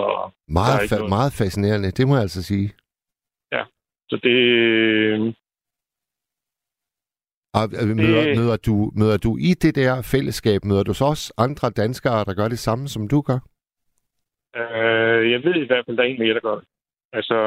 Meget, 0.48 0.92
fa- 0.92 1.08
meget 1.16 1.34
fascinerende, 1.40 1.92
det 1.92 2.08
må 2.08 2.14
jeg 2.14 2.22
altså 2.28 2.44
sige. 2.44 2.70
så 4.10 4.16
det, 4.24 4.38
Og 7.58 7.64
øh, 7.82 7.96
møder, 8.04 8.24
møder, 8.40 8.58
du, 8.68 8.76
møder 9.02 9.18
du 9.18 9.38
i 9.38 9.52
det 9.64 9.76
der 9.76 10.02
fællesskab, 10.14 10.60
møder 10.66 10.84
du 10.84 10.94
så 10.94 11.06
også 11.06 11.34
andre 11.38 11.70
danskere, 11.70 12.26
der 12.26 12.34
gør 12.34 12.48
det 12.48 12.60
samme, 12.60 12.88
som 12.88 13.08
du 13.08 13.22
gør? 13.22 13.40
Øh, 14.60 15.32
jeg 15.32 15.40
ved 15.46 15.56
i 15.64 15.68
hvert 15.68 15.86
fald, 15.86 15.98
der 15.98 16.04
er 16.04 16.08
en 16.08 16.20
mere, 16.20 16.34
der 16.34 16.40
gør 16.50 16.56
det. 16.56 16.68
Altså, 17.14 17.38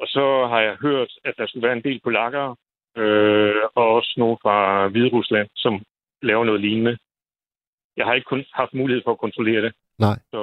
og 0.00 0.06
så 0.14 0.46
har 0.50 0.60
jeg 0.60 0.76
hørt, 0.86 1.10
at 1.24 1.34
der 1.38 1.46
skulle 1.46 1.66
være 1.66 1.76
en 1.76 1.84
del 1.88 2.00
polakker, 2.04 2.56
øh, 2.96 3.62
og 3.74 3.88
også 3.94 4.14
nogle 4.16 4.36
fra 4.42 4.88
Hviderusland, 4.88 5.48
som 5.56 5.84
laver 6.22 6.44
noget 6.44 6.60
lignende. 6.60 6.98
Jeg 7.96 8.06
har 8.06 8.14
ikke 8.14 8.24
kun 8.24 8.44
haft 8.52 8.74
mulighed 8.74 9.02
for 9.04 9.12
at 9.12 9.18
kontrollere 9.18 9.62
det. 9.62 9.74
Nej. 9.98 10.18
Så, 10.30 10.42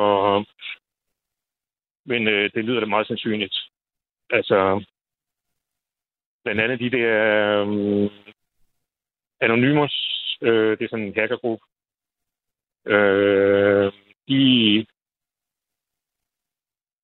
men 2.06 2.28
øh, 2.28 2.52
det 2.54 2.66
lyder 2.66 2.80
da 2.80 2.86
meget 2.86 3.08
sandsynligt. 3.08 3.56
Altså, 4.30 4.86
blandt 6.44 6.62
andet 6.62 6.80
de 6.80 6.98
der 6.98 7.12
øh, 7.62 8.10
Anonymous, 9.42 9.96
øh, 10.42 10.78
det 10.78 10.86
er 10.86 10.90
sådan 10.90 11.06
en 11.06 11.16
hackergruppe, 11.16 11.66
øh, 12.86 13.92
de... 14.28 14.86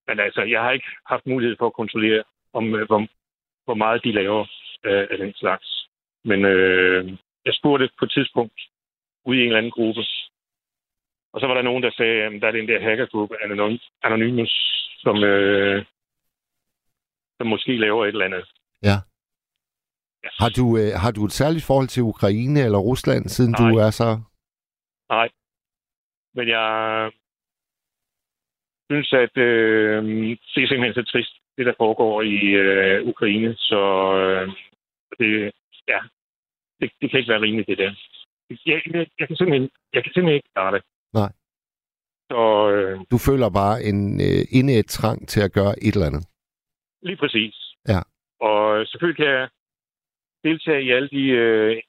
Men 0.08 0.20
altså, 0.20 0.42
jeg 0.42 0.62
har 0.62 0.72
ikke 0.72 0.92
haft 1.06 1.26
mulighed 1.26 1.58
for 1.58 1.68
at 1.68 1.74
kontrollere, 1.74 2.24
om 2.54 2.76
øh, 2.76 2.88
hvor, 2.88 3.08
hvor 3.66 3.74
meget 3.74 4.04
de 4.04 4.12
laver 4.12 4.46
øh, 4.86 5.08
af 5.12 5.18
den 5.18 5.34
slags. 5.34 5.88
Men 6.26 6.46
øh, 6.46 7.18
jeg 7.46 7.54
spurgte 7.54 7.90
på 8.00 8.06
et 8.06 8.12
tidspunkt 8.12 8.60
ude 9.26 9.38
i 9.38 9.42
en 9.42 9.48
eller 9.48 9.58
anden 9.58 9.72
gruppe, 9.72 10.02
Og 11.34 11.40
så 11.42 11.48
var 11.48 11.54
der 11.54 11.62
nogen, 11.62 11.84
der 11.84 11.92
sagde, 11.92 12.24
at 12.24 12.42
der 12.42 12.48
er 12.48 12.52
den 12.52 12.68
der 12.68 12.82
hackergruppe 12.82 13.36
Anonym- 13.44 14.00
Anonymous, 14.04 14.54
som, 15.00 15.24
øh, 15.24 15.86
som 17.38 17.48
måske 17.48 17.78
laver 17.78 18.06
et 18.06 18.10
eller 18.10 18.26
andet. 18.26 18.46
Ja. 18.84 18.98
Har 20.40 20.50
du, 20.50 20.78
øh, 20.78 20.92
har 21.04 21.12
du 21.12 21.26
et 21.26 21.32
særligt 21.32 21.66
forhold 21.66 21.88
til 21.88 22.04
Ukraine 22.04 22.60
eller 22.60 22.78
Rusland, 22.78 23.26
siden 23.30 23.56
Nej. 23.60 23.72
du 23.72 23.78
er 23.78 23.90
så... 23.90 24.20
Nej. 25.10 25.30
Men 26.34 26.48
jeg 26.48 27.12
synes, 28.90 29.14
at 29.14 29.38
øh, 29.38 30.04
det 30.54 30.64
er 30.64 30.68
simpelthen 30.68 30.94
så 30.94 31.12
trist, 31.12 31.34
det 31.58 31.66
der 31.66 31.74
foregår 31.78 32.22
i 32.22 32.38
øh, 32.64 33.08
Ukraine. 33.08 33.56
Så 33.56 33.82
øh, 34.18 34.50
det, 35.20 35.52
ja, 35.88 36.00
det, 36.80 36.92
det 37.02 37.10
kan 37.12 37.20
ikke 37.20 37.32
være 37.32 37.42
rimeligt, 37.42 37.68
det 37.68 37.78
der. 37.78 37.92
Jeg, 38.50 38.58
jeg, 38.66 39.08
jeg, 39.20 39.28
kan, 39.28 39.36
simpelthen, 39.38 39.70
jeg 39.94 40.04
kan 40.04 40.12
simpelthen 40.14 40.36
ikke 40.36 40.50
klare 40.56 40.74
det. 40.76 40.82
Nej. 41.14 41.32
Så 42.32 42.42
øh, 42.72 43.00
Du 43.12 43.18
føler 43.28 43.50
bare 43.62 43.84
en 43.84 44.00
øh, 44.28 44.42
indæt 44.60 44.86
trang 44.86 45.28
til 45.28 45.42
at 45.42 45.52
gøre 45.54 45.74
et 45.86 45.94
eller 45.94 46.08
andet. 46.08 46.26
lige 47.02 47.18
præcis. 47.18 47.56
Ja. 47.88 48.02
Og 48.42 48.88
selvfølgelig 48.88 49.18
kan 49.26 49.34
jeg 49.36 49.50
deltage 50.44 50.84
i 50.84 50.92
alle 50.92 51.10
de 51.10 51.24
øh, 51.44 51.82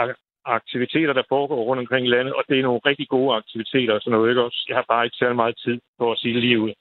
ak- 0.00 0.42
aktiviteter, 0.44 1.12
der 1.12 1.22
foregår 1.28 1.64
rundt 1.64 1.80
omkring 1.80 2.06
i 2.06 2.10
landet, 2.10 2.34
og 2.34 2.44
det 2.48 2.58
er 2.58 2.62
nogle 2.62 2.80
rigtig 2.86 3.08
gode 3.08 3.36
aktiviteter 3.36 3.94
og 3.94 4.00
sådan 4.00 4.16
noget, 4.18 4.30
ikke 4.30 4.42
også? 4.42 4.64
Jeg 4.68 4.76
har 4.76 4.84
bare 4.88 5.04
ikke 5.04 5.16
særlig 5.16 5.36
meget 5.36 5.56
tid 5.64 5.80
på 5.98 6.12
at 6.12 6.18
sige 6.18 6.40
lige 6.40 6.60
ud. 6.60 6.72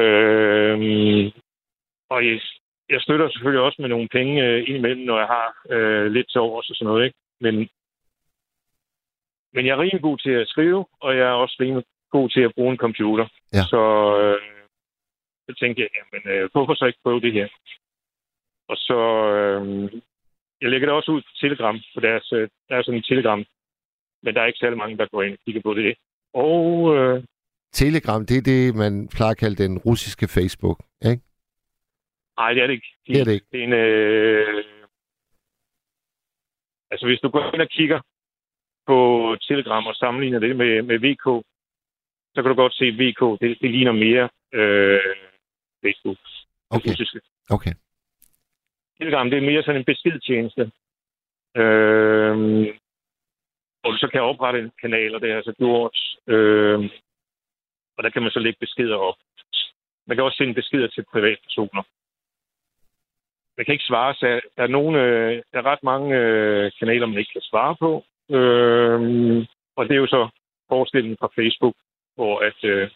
Øh, 0.00 1.32
og 2.10 2.26
jeg, 2.26 2.40
jeg 2.90 3.00
støtter 3.00 3.30
selvfølgelig 3.30 3.64
også 3.64 3.82
med 3.82 3.88
nogle 3.88 4.08
penge 4.08 4.44
øh, 4.44 4.58
indimellem, 4.68 5.04
når 5.04 5.18
jeg 5.18 5.26
har 5.26 5.48
øh, 5.70 6.06
lidt 6.06 6.30
til 6.30 6.40
overs 6.40 6.70
og 6.70 6.76
sådan 6.76 6.86
noget, 6.86 7.04
ikke? 7.06 7.18
Men, 7.40 7.54
men 9.54 9.66
jeg 9.66 9.72
er 9.72 9.80
rimelig 9.80 10.02
god 10.02 10.18
til 10.18 10.30
at 10.30 10.48
skrive, 10.48 10.86
og 11.00 11.16
jeg 11.16 11.26
er 11.26 11.38
også 11.44 11.56
rimelig 11.60 11.84
god 12.10 12.28
til 12.30 12.40
at 12.40 12.54
bruge 12.54 12.72
en 12.72 12.84
computer. 12.86 13.26
Ja. 13.52 13.62
Så, 13.62 13.82
øh, 14.22 14.40
så 15.46 15.56
tænkte 15.60 15.82
jeg, 15.82 15.90
jamen, 15.96 16.22
øh, 16.32 16.48
hvorfor 16.52 16.74
så 16.74 16.84
ikke 16.86 17.04
prøve 17.04 17.20
det 17.20 17.32
her? 17.32 17.48
Og 18.68 18.76
så, 18.76 18.98
øh, 19.36 19.92
jeg 20.60 20.70
lægger 20.70 20.86
det 20.86 20.96
også 20.96 21.10
ud 21.12 21.22
på 21.22 21.32
Telegram, 21.40 21.76
for 21.94 22.00
deres, 22.00 22.32
øh, 22.32 22.48
der 22.68 22.76
er 22.76 22.82
sådan 22.82 22.98
en 22.98 23.08
Telegram, 23.10 23.44
men 24.22 24.34
der 24.34 24.40
er 24.40 24.46
ikke 24.46 24.58
særlig 24.58 24.78
mange, 24.78 24.96
der 24.96 25.06
går 25.12 25.22
ind 25.22 25.32
og 25.32 25.38
kigger 25.44 25.62
på 25.62 25.74
det. 25.74 25.94
Og 26.34 26.96
øh, 26.96 27.24
Telegram, 27.72 28.26
det 28.26 28.36
er 28.36 28.42
det, 28.42 28.74
man 28.74 29.08
plejer 29.16 29.30
at 29.30 29.42
kalde 29.44 29.62
den 29.64 29.78
russiske 29.78 30.28
Facebook, 30.28 30.78
ikke? 31.10 31.22
Nej, 32.36 32.52
det 32.54 32.62
er 32.62 32.66
det 32.66 32.74
ikke. 32.74 32.92
Det 33.06 33.20
er 33.20 33.24
det 33.24 33.32
ikke. 33.32 33.46
Det 33.52 33.60
er 33.60 33.64
en, 33.64 33.72
øh, 33.72 34.64
altså, 36.90 37.06
hvis 37.06 37.20
du 37.20 37.28
går 37.28 37.54
ind 37.54 37.62
og 37.62 37.68
kigger 37.68 38.00
på 38.86 38.96
Telegram 39.48 39.86
og 39.86 39.94
sammenligner 39.94 40.38
det 40.38 40.56
med, 40.56 40.82
med 40.82 40.98
VK, 40.98 41.46
så 42.34 42.42
kan 42.42 42.50
du 42.50 42.54
godt 42.54 42.74
se, 42.74 42.84
at 42.84 42.94
VK, 42.94 43.40
det, 43.40 43.58
det 43.60 43.70
ligner 43.70 43.92
mere 43.92 44.28
øh, 44.52 45.16
Facebook. 45.84 46.18
Okay. 46.70 46.90
russiske. 46.90 47.20
Okay. 47.50 47.74
Telegram, 48.98 49.30
det 49.30 49.36
er 49.36 49.50
mere 49.50 49.62
sådan 49.62 49.80
en 49.80 49.84
beskedtjeneste. 49.84 50.62
Øh, 51.56 52.36
hvor 53.80 53.90
du 53.90 53.98
så 53.98 54.08
kan 54.12 54.22
oprette 54.22 54.58
en 54.60 54.72
kanal, 54.80 55.14
og 55.14 55.20
det 55.20 55.30
er 55.30 55.36
altså 55.36 55.52
gjort. 55.52 55.98
Øh, 56.26 56.78
og 57.96 58.04
der 58.04 58.10
kan 58.10 58.22
man 58.22 58.30
så 58.30 58.38
lægge 58.38 58.58
beskeder 58.60 58.96
op. 58.96 59.18
Man 60.06 60.16
kan 60.16 60.24
også 60.24 60.36
sende 60.36 60.54
beskeder 60.54 60.88
til 60.88 61.04
privatpersoner. 61.12 61.82
Man 63.56 63.64
kan 63.64 63.72
ikke 63.72 63.90
svare, 63.92 64.14
så 64.14 64.26
der 64.56 64.62
er, 64.62 64.66
nogle, 64.66 65.02
øh, 65.02 65.42
der 65.52 65.58
er 65.58 65.66
ret 65.72 65.82
mange 65.82 66.16
øh, 66.16 66.72
kanaler, 66.78 67.06
man 67.06 67.18
ikke 67.18 67.32
kan 67.32 67.50
svare 67.50 67.76
på. 67.76 67.90
Øh, 68.36 68.98
og 69.76 69.84
det 69.84 69.94
er 69.94 70.00
jo 70.04 70.06
så 70.06 70.28
forskellen 70.68 71.16
fra 71.20 71.28
Facebook, 71.38 71.76
hvor 72.14 72.34
at, 72.48 72.58
øh, 72.64 72.90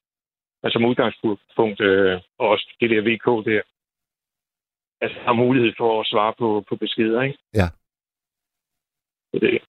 man 0.62 0.72
som 0.72 0.84
udgangspunkt, 0.84 1.80
øh, 1.80 2.20
og 2.38 2.48
også 2.48 2.76
det 2.80 2.90
der 2.90 3.02
VK 3.08 3.46
der, 3.48 3.62
altså 5.00 5.18
har 5.20 5.32
mulighed 5.32 5.72
for 5.78 6.00
at 6.00 6.06
svare 6.06 6.34
på, 6.38 6.64
på 6.68 6.76
beskeder, 6.76 7.22
ikke? 7.22 7.38
Ja. 7.54 7.68
Så 9.30 9.38
det, 9.42 9.62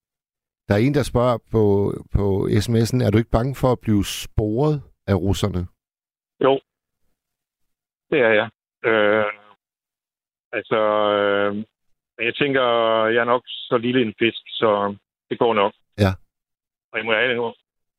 Der 0.68 0.74
er 0.76 0.80
en, 0.88 0.94
der 0.94 1.04
spørger 1.04 1.38
på, 1.52 1.64
på 2.16 2.24
sms'en, 2.64 3.04
er 3.06 3.10
du 3.12 3.18
ikke 3.18 3.38
bange 3.38 3.56
for 3.62 3.72
at 3.72 3.80
blive 3.80 4.06
sporet 4.06 4.76
af 5.08 5.16
russerne? 5.16 5.68
jo, 6.46 6.60
det 8.10 8.20
er 8.20 8.34
jeg. 8.40 8.50
Øh, 8.90 9.26
altså, 10.54 10.80
øh, 11.18 11.64
jeg 12.26 12.36
tænker, 12.36 12.64
jeg 13.06 13.22
er 13.22 13.32
nok 13.34 13.44
så 13.46 13.78
lille 13.78 14.02
en 14.02 14.14
fisk, 14.20 14.42
så 14.48 14.96
det 15.30 15.40
går 15.40 15.54
nok. 15.54 15.74
Ja. 15.98 16.12
Og 16.92 16.98
jeg 16.98 17.06
må 17.06 17.14
ærligt 17.14 17.40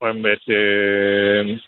om, 0.01 0.27
at 0.27 0.49
øh, 0.49 1.61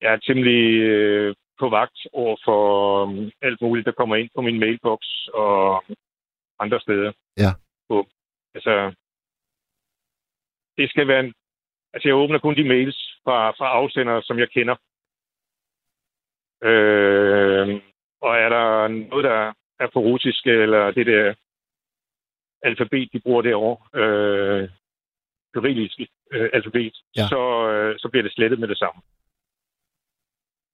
jeg 0.00 0.12
er 0.12 0.16
temmelig 0.16 0.80
øh, 0.80 1.34
på 1.58 1.68
vagt 1.68 1.98
over 2.12 2.36
for 2.44 2.62
øh, 3.06 3.30
alt 3.42 3.60
muligt, 3.60 3.86
der 3.86 3.92
kommer 3.92 4.16
ind 4.16 4.30
på 4.34 4.40
min 4.40 4.58
mailbox 4.60 5.00
og 5.34 5.84
andre 6.58 6.80
steder. 6.80 7.12
Ja. 7.36 7.50
På, 7.88 8.06
altså, 8.54 8.94
det 10.76 10.90
skal 10.90 11.08
være 11.08 11.20
en, 11.20 11.34
Altså, 11.94 12.08
jeg 12.08 12.16
åbner 12.16 12.38
kun 12.38 12.56
de 12.56 12.64
mails 12.64 12.98
fra, 13.24 13.50
fra 13.50 13.68
afsendere, 13.68 14.22
som 14.22 14.38
jeg 14.38 14.50
kender. 14.50 14.76
Øh, 16.62 17.82
og 18.22 18.36
er 18.36 18.48
der 18.48 18.88
noget, 18.88 19.24
der 19.24 19.52
er 19.80 19.88
på 19.92 20.00
russisk, 20.00 20.46
eller 20.46 20.90
det 20.90 21.06
der 21.06 21.34
alfabet, 22.62 23.08
de 23.12 23.20
bruger 23.20 23.42
derovre, 23.42 24.00
øh, 24.00 24.68
kyrilliske 25.54 26.08
øh, 26.32 26.50
alfabet, 26.52 26.96
Ja. 27.16 27.22
ja. 27.22 27.28
så, 27.28 27.70
øh, 27.70 27.98
så 27.98 28.08
bliver 28.08 28.22
det 28.22 28.32
slettet 28.32 28.58
med 28.58 28.68
det 28.68 28.78
samme. 28.78 29.02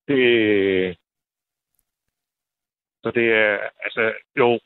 Det, 0.09 0.97
så 3.03 3.11
det 3.11 3.33
er, 3.33 3.59
altså, 3.85 4.13
jo, 4.39 4.61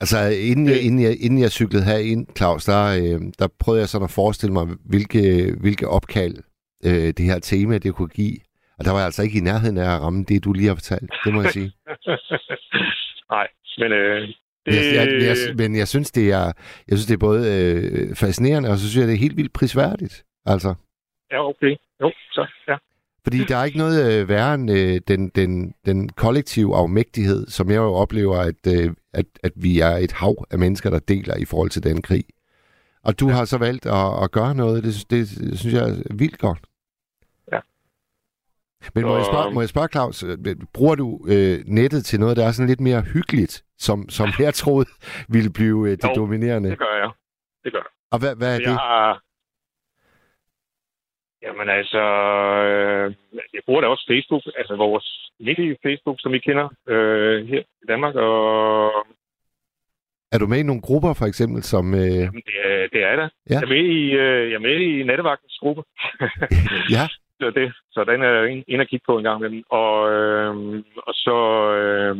Altså, 0.00 0.18
inden 0.50 0.66
jeg, 0.66 0.80
inden 0.86 1.02
jeg, 1.02 1.14
inden 1.24 1.38
jeg 1.40 1.50
cyklede 1.50 1.84
herind, 1.84 2.26
Claus, 2.36 2.64
der, 2.64 2.84
øh, 3.00 3.20
der 3.38 3.48
prøvede 3.58 3.80
jeg 3.80 3.88
sådan 3.88 4.04
at 4.04 4.10
forestille 4.10 4.52
mig, 4.52 4.66
hvilke, 4.84 5.20
hvilke 5.60 5.88
opkald 5.88 6.36
øh, 6.84 7.08
det 7.16 7.24
her 7.30 7.38
tema, 7.38 7.78
det 7.78 7.94
kunne 7.94 8.08
give. 8.08 8.36
Og 8.78 8.84
der 8.84 8.90
var 8.90 8.98
jeg 8.98 9.06
altså 9.06 9.22
ikke 9.22 9.38
i 9.38 9.42
nærheden 9.50 9.78
af 9.78 9.94
at 9.94 10.00
ramme 10.02 10.24
det, 10.28 10.44
du 10.44 10.52
lige 10.52 10.68
har 10.68 10.74
fortalt. 10.74 11.10
Det 11.24 11.34
må 11.34 11.42
jeg 11.42 11.50
sige. 11.50 11.72
Nej, 13.34 13.48
men 13.78 13.92
øh, 13.92 14.20
det, 14.66 14.74
Men 14.74 14.74
jeg, 14.74 14.94
jeg, 14.94 15.22
jeg, 15.22 15.36
men 15.56 15.76
jeg 15.76 15.88
synes, 15.88 16.10
det 16.10 16.32
er, 16.32 16.46
jeg 16.88 16.98
synes, 16.98 17.06
det 17.06 17.14
er 17.14 17.26
både 17.28 17.40
øh, 17.54 18.16
fascinerende, 18.16 18.68
og 18.70 18.78
så 18.78 18.90
synes 18.90 19.00
jeg, 19.00 19.08
det 19.08 19.14
er 19.14 19.26
helt 19.26 19.36
vildt 19.36 19.52
prisværdigt. 19.52 20.24
Altså, 20.46 20.74
ja, 21.32 21.48
okay. 21.48 21.76
Jo, 22.00 22.12
så, 22.32 22.46
ja. 22.68 22.76
fordi 23.24 23.38
der 23.38 23.56
er 23.56 23.64
ikke 23.64 23.78
noget 23.78 24.20
øh, 24.20 24.28
værre 24.28 24.54
end 24.54 24.70
øh, 24.70 25.00
den, 25.08 25.28
den, 25.28 25.74
den 25.86 26.08
kollektive 26.08 26.76
afmægtighed, 26.76 27.46
som 27.46 27.70
jeg 27.70 27.76
jo 27.76 27.94
oplever, 27.94 28.36
at, 28.36 28.66
øh, 28.76 28.90
at, 29.14 29.26
at 29.42 29.52
vi 29.56 29.80
er 29.80 29.96
et 29.96 30.12
hav 30.12 30.44
af 30.50 30.58
mennesker, 30.58 30.90
der 30.90 30.98
deler 30.98 31.36
i 31.36 31.44
forhold 31.44 31.70
til 31.70 31.82
den 31.82 32.02
krig. 32.02 32.24
Og 33.04 33.20
du 33.20 33.28
ja. 33.28 33.34
har 33.34 33.44
så 33.44 33.58
valgt 33.58 33.86
at, 33.86 34.22
at 34.22 34.30
gøre 34.30 34.54
noget, 34.54 34.84
det, 34.84 34.94
det, 35.10 35.28
det 35.50 35.58
synes 35.58 35.74
jeg 35.74 35.88
er 35.88 36.14
vildt 36.14 36.38
godt. 36.38 36.58
Men 38.94 39.04
må 39.04 39.16
jeg 39.16 39.24
spørge, 39.24 39.54
må 39.54 39.60
jeg 39.60 39.68
spørge 39.68 39.88
Claus, 39.88 40.22
øh, 40.22 40.56
bruger 40.74 40.94
du 40.94 41.08
øh, 41.28 41.58
nettet 41.66 42.04
til 42.04 42.20
noget, 42.20 42.36
der 42.36 42.44
er 42.46 42.52
sådan 42.52 42.68
lidt 42.68 42.80
mere 42.80 43.02
hyggeligt, 43.14 43.64
som, 43.78 44.08
som 44.08 44.28
jeg 44.38 44.54
troede 44.54 44.86
ville 45.28 45.50
blive 45.52 45.78
øh, 45.88 45.96
det 45.96 46.04
Jo, 46.04 46.14
dominerende? 46.20 46.70
Det 46.70 46.78
gør 46.78 46.94
jeg. 47.02 47.10
Det 47.64 47.72
gør 47.72 47.78
jeg. 47.78 47.92
Og 48.12 48.18
hvad, 48.20 48.36
hvad 48.36 48.48
er 48.48 48.52
jeg 48.52 48.60
det? 48.60 48.78
har... 48.78 49.20
Jamen 51.44 51.68
altså, 51.68 52.02
øh, 52.68 53.14
jeg 53.54 53.62
bruger 53.66 53.80
da 53.80 53.86
også 53.86 54.04
Facebook, 54.12 54.42
altså 54.58 54.76
vores 54.76 55.30
lille 55.38 55.76
Facebook, 55.82 56.16
som 56.20 56.32
vi 56.32 56.38
kender 56.38 56.66
øh, 56.88 57.46
her 57.46 57.62
i 57.82 57.86
Danmark, 57.88 58.14
og 58.14 58.86
Er 60.32 60.38
du 60.38 60.46
med 60.46 60.58
i 60.58 60.62
nogle 60.62 60.82
grupper, 60.82 61.12
for 61.14 61.26
eksempel, 61.26 61.62
som... 61.62 61.94
Øh, 61.94 62.00
jamen, 62.00 62.42
det, 62.48 62.56
er, 62.64 62.88
det 62.92 63.02
er 63.02 63.16
der. 63.16 63.28
Ja. 63.50 63.54
Jeg 63.54 63.62
er 63.62 63.72
med 63.74 63.84
i, 64.00 64.02
øh, 64.24 64.50
jeg 64.50 64.56
er 64.56 64.66
med 64.68 64.76
i 64.80 65.02
nattevagtens 65.02 65.58
gruppe. 65.60 65.82
ja, 66.96 67.04
det, 67.40 67.72
så 67.90 68.04
den 68.04 68.22
er 68.22 68.28
jeg 68.30 68.50
ind- 68.50 68.64
inde 68.68 68.82
og 68.82 68.88
kigge 68.88 69.04
på 69.06 69.18
en 69.18 69.24
gang 69.24 69.38
imellem. 69.38 69.64
Og, 69.70 70.12
øh, 70.12 70.84
og 70.96 71.14
så... 71.14 71.36
Øh, 71.80 72.16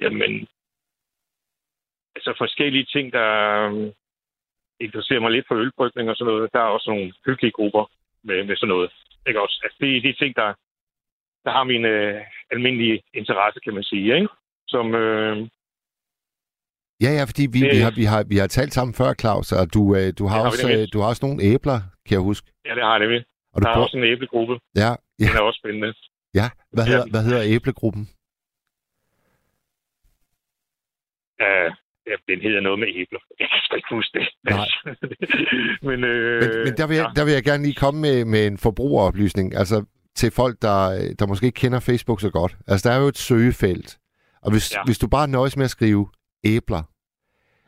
jamen... 0.00 0.48
Altså 2.16 2.34
forskellige 2.38 2.84
ting, 2.94 3.12
der 3.12 3.28
øh, 3.70 3.92
interesserer 4.80 5.20
mig 5.20 5.30
lidt 5.30 5.46
for 5.48 5.54
ølbrygning 5.54 6.10
og 6.10 6.16
sådan 6.16 6.32
noget. 6.32 6.52
Der 6.52 6.58
er 6.60 6.64
også 6.76 6.90
nogle 6.90 7.12
hyggelige 7.26 7.52
grupper 7.52 7.84
med, 8.24 8.44
med 8.44 8.56
sådan 8.56 8.68
noget. 8.68 8.90
Ikke 9.28 9.40
også? 9.42 9.60
Altså, 9.64 9.76
det 9.80 9.96
er 9.96 10.00
de 10.00 10.12
ting, 10.12 10.36
der, 10.36 10.54
der 11.44 11.50
har 11.50 11.64
min 11.64 11.84
øh, 11.84 12.20
almindelige 12.50 13.02
interesse, 13.14 13.60
kan 13.60 13.74
man 13.74 13.82
sige. 13.82 14.14
Ikke? 14.14 14.28
Som, 14.68 14.94
øh, 14.94 15.36
ja, 17.04 17.10
ja, 17.18 17.24
fordi 17.24 17.42
vi, 17.52 17.60
Det- 17.60 17.72
vi, 17.74 17.80
har, 17.86 17.92
vi, 18.00 18.04
har, 18.04 18.24
vi 18.28 18.36
har 18.36 18.46
talt 18.46 18.72
sammen 18.72 18.94
før, 18.94 19.14
Claus, 19.20 19.52
og 19.52 19.74
du, 19.74 19.82
øh, 19.96 20.12
du, 20.18 20.26
har, 20.26 20.40
vi 20.42 20.46
også, 20.46 20.68
øh, 20.72 20.88
du 20.92 20.98
har 21.00 21.08
også 21.08 21.26
nogle 21.26 21.42
æbler, 21.42 21.78
kan 22.06 22.14
jeg 22.18 22.20
huske. 22.30 22.49
Ja, 22.66 22.74
det 22.74 22.82
har 22.82 22.90
jeg 22.92 23.00
nemlig. 23.04 23.24
Og 23.52 23.56
du 23.60 23.64
Der 23.64 23.70
er 23.70 23.74
prøver- 23.74 23.84
også 23.86 23.96
en 23.96 24.04
æblegruppe. 24.04 24.54
Ja, 24.76 24.90
ja, 25.20 25.26
Den 25.28 25.36
er 25.36 25.40
også 25.40 25.60
spændende. 25.62 25.94
ja. 26.34 26.46
Hvad, 26.72 26.84
Ja. 26.84 26.90
hedder, 26.90 27.06
hvad 27.10 27.22
hedder 27.24 27.42
æblegruppen? 27.56 28.02
Ja, 31.40 31.52
ja, 32.08 32.14
den 32.28 32.40
hedder 32.42 32.60
noget 32.60 32.78
med 32.78 32.88
æbler. 33.00 33.20
Jeg 33.40 33.48
kan 33.50 33.58
sgu 33.64 33.76
ikke 33.76 33.88
huske 33.90 34.18
det. 34.18 34.28
Nej. 34.44 34.68
men, 35.88 36.04
øh, 36.04 36.40
Men, 36.42 36.50
men 36.64 36.76
der, 36.76 36.86
vil 36.86 36.96
jeg, 36.96 37.06
ja. 37.08 37.12
der 37.20 37.24
vil 37.24 37.32
jeg 37.32 37.44
gerne 37.44 37.62
lige 37.62 37.74
komme 37.74 38.00
med, 38.00 38.24
med 38.24 38.46
en 38.46 38.58
forbrugeroplysning. 38.58 39.54
Altså 39.54 39.84
til 40.14 40.30
folk, 40.30 40.62
der, 40.62 40.78
der 41.18 41.26
måske 41.26 41.46
ikke 41.46 41.60
kender 41.60 41.80
Facebook 41.80 42.20
så 42.20 42.30
godt. 42.30 42.56
Altså 42.66 42.88
der 42.88 42.94
er 42.94 43.00
jo 43.00 43.08
et 43.08 43.18
søgefelt. 43.18 43.98
Og 44.42 44.50
hvis, 44.52 44.72
ja. 44.74 44.78
Ja. 44.78 44.84
hvis 44.84 44.98
du 44.98 45.08
bare 45.08 45.28
nøjes 45.28 45.56
med 45.56 45.64
at 45.64 45.70
skrive 45.70 46.08
æbler, 46.44 46.82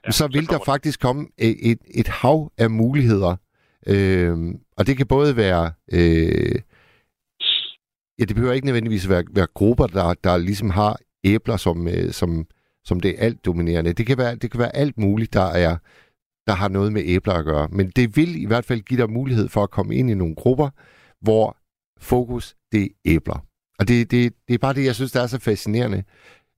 ja, 0.07 0.11
så 0.11 0.27
vil 0.33 0.43
der 0.43 0.47
kommer 0.47 0.65
faktisk 0.65 1.01
komme 1.01 1.29
et, 1.39 1.57
et, 1.71 1.79
et 1.95 2.09
hav 2.09 2.53
af 2.59 2.71
muligheder. 2.71 3.37
Øh, 3.87 4.55
og 4.77 4.87
det 4.87 4.97
kan 4.97 5.07
både 5.07 5.37
være... 5.37 5.73
Øh, 5.93 6.61
ja, 8.19 8.25
det 8.25 8.37
behøver 8.37 8.53
ikke 8.53 8.67
nødvendigvis 8.67 9.09
være, 9.09 9.25
være 9.31 9.47
grupper, 9.55 9.87
der, 9.87 10.15
der 10.25 10.37
ligesom 10.37 10.71
har 10.71 10.99
æbler 11.25 11.57
som, 11.57 11.89
øh, 11.89 12.13
som, 12.13 12.47
som 12.85 13.01
det 13.01 13.15
alt 13.19 13.45
dominerende. 13.45 13.93
Det 13.93 14.07
kan, 14.07 14.19
være, 14.19 14.35
det 14.35 14.51
kan 14.51 14.61
være 14.61 14.77
alt 14.77 14.99
muligt, 14.99 15.33
der 15.33 15.47
er 15.47 15.77
der 16.47 16.53
har 16.53 16.69
noget 16.69 16.93
med 16.93 17.03
æbler 17.05 17.35
at 17.35 17.45
gøre. 17.45 17.69
Men 17.73 17.91
det 17.91 18.17
vil 18.17 18.43
i 18.43 18.45
hvert 18.45 18.65
fald 18.65 18.81
give 18.81 19.01
dig 19.01 19.11
mulighed 19.11 19.49
for 19.49 19.63
at 19.63 19.71
komme 19.71 19.97
ind 19.97 20.11
i 20.11 20.15
nogle 20.15 20.35
grupper, 20.35 20.71
hvor 21.21 21.57
fokus, 22.01 22.55
det 22.73 22.83
er 22.83 22.89
æbler. 23.05 23.45
Og 23.79 23.89
det, 23.89 24.11
det, 24.11 24.33
det 24.49 24.55
er 24.55 24.59
bare 24.59 24.75
det, 24.75 24.85
jeg 24.85 24.95
synes, 24.95 25.13
der 25.13 25.21
er 25.21 25.27
så 25.27 25.39
fascinerende. 25.39 26.03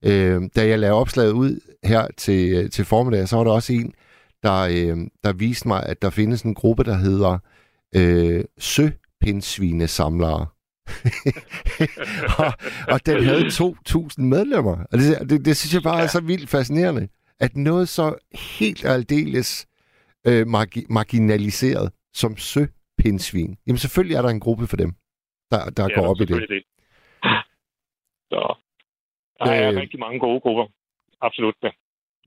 Øh, 0.05 0.43
da 0.57 0.67
jeg 0.67 0.79
lavede 0.79 1.01
opslaget 1.01 1.33
ud 1.33 1.61
her 1.85 2.07
til, 2.17 2.53
øh, 2.53 2.71
til 2.71 2.85
formiddag, 2.85 3.29
så 3.29 3.37
var 3.37 3.45
der 3.45 3.51
også 3.51 3.73
en, 3.73 3.95
der, 4.45 4.61
øh, 4.63 4.97
der 5.25 5.33
viste 5.33 5.69
mig, 5.69 5.87
at 5.87 6.03
der 6.03 6.11
findes 6.11 6.43
en 6.43 6.55
gruppe, 6.55 6.85
der 6.85 6.95
hedder 6.97 7.39
øh, 7.97 8.45
Søpindsvinesamlere. 8.59 10.47
og, 12.45 12.53
og 12.89 13.07
den 13.07 13.25
havde 13.25 13.47
2.000 13.47 14.23
medlemmer. 14.23 14.77
Og 14.93 14.99
det, 14.99 15.31
det, 15.31 15.45
det 15.45 15.57
synes 15.57 15.75
jeg 15.75 15.83
bare 15.83 16.03
er 16.03 16.07
så 16.07 16.21
vildt 16.21 16.49
fascinerende, 16.51 17.09
at 17.41 17.57
noget 17.57 17.89
så 17.89 18.15
helt 18.59 18.85
aldeles 18.85 19.67
øh, 20.27 20.47
margi- 20.47 20.87
marginaliseret 20.91 21.93
som 22.15 22.37
søpindsvin. 22.37 23.57
Jamen 23.67 23.79
selvfølgelig 23.79 24.17
er 24.17 24.23
der 24.23 24.29
en 24.29 24.41
gruppe 24.41 24.67
for 24.67 24.77
dem, 24.77 24.93
der, 25.51 25.71
der 25.71 25.83
Ja, 25.91 25.95
går 26.01 26.07
op 26.11 26.21
i 26.21 26.25
det. 26.25 26.49
det. 26.49 26.63
Så 28.31 28.57
der 29.45 29.51
er 29.51 29.71
Øh. 29.73 29.77
rigtig 29.77 30.01
mange 30.01 30.19
gode 30.21 30.41
grupper. 30.41 30.67
Absolut. 31.21 31.55
Ja. 31.63 31.71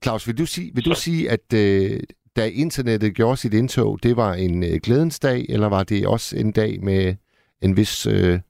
Claus, 0.02 0.26
vil 0.28 0.38
du 0.38 0.46
sige, 0.46 0.74
vil 0.74 0.84
du 0.84 0.94
sige 0.94 1.30
at 1.30 1.46
øh, 1.54 2.00
da 2.36 2.42
internettet 2.64 3.14
gjorde 3.16 3.36
sit 3.36 3.54
indtog, 3.54 4.02
det 4.02 4.16
var 4.16 4.32
en 4.34 4.62
øh, 4.62 4.80
glædens 4.82 5.18
dag, 5.20 5.40
eller 5.48 5.68
var 5.68 5.82
det 5.84 6.06
også 6.06 6.36
en 6.38 6.52
dag 6.52 6.80
med 6.82 7.16
en 7.62 7.76
vis 7.76 8.06
øh, 8.06 8.40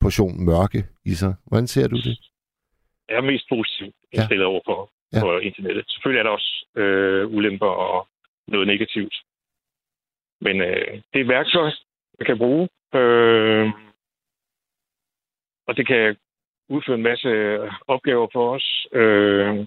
portion 0.00 0.44
mørke 0.44 0.84
i 1.04 1.14
sig? 1.14 1.34
Hvordan 1.46 1.66
ser 1.66 1.88
du 1.88 1.96
det? 1.96 2.18
Jeg 3.08 3.16
er 3.16 3.20
mest 3.32 3.46
positivt 3.48 3.94
Ja. 4.12 4.18
indstillet 4.18 4.46
over 4.46 4.60
for, 4.64 4.90
Ja. 5.12 5.20
for 5.22 5.38
internettet. 5.38 5.84
Selvfølgelig 5.88 6.18
er 6.18 6.22
der 6.22 6.30
også 6.30 6.66
øh, 6.76 7.34
ulemper 7.36 7.66
og 7.66 8.08
noget 8.48 8.66
negativt. 8.66 9.14
Men 10.40 10.60
øh, 10.60 10.92
det 11.12 11.16
er 11.18 11.20
et 11.20 11.28
værktøj, 11.28 11.70
man 12.18 12.26
kan 12.26 12.38
bruge. 12.38 12.68
Øh, 12.94 13.66
og 15.66 15.76
det 15.76 15.86
kan 15.86 16.16
udføre 16.68 16.96
en 16.96 17.02
masse 17.02 17.28
opgaver 17.86 18.28
for 18.32 18.54
os. 18.54 18.86
Øh, 18.92 19.66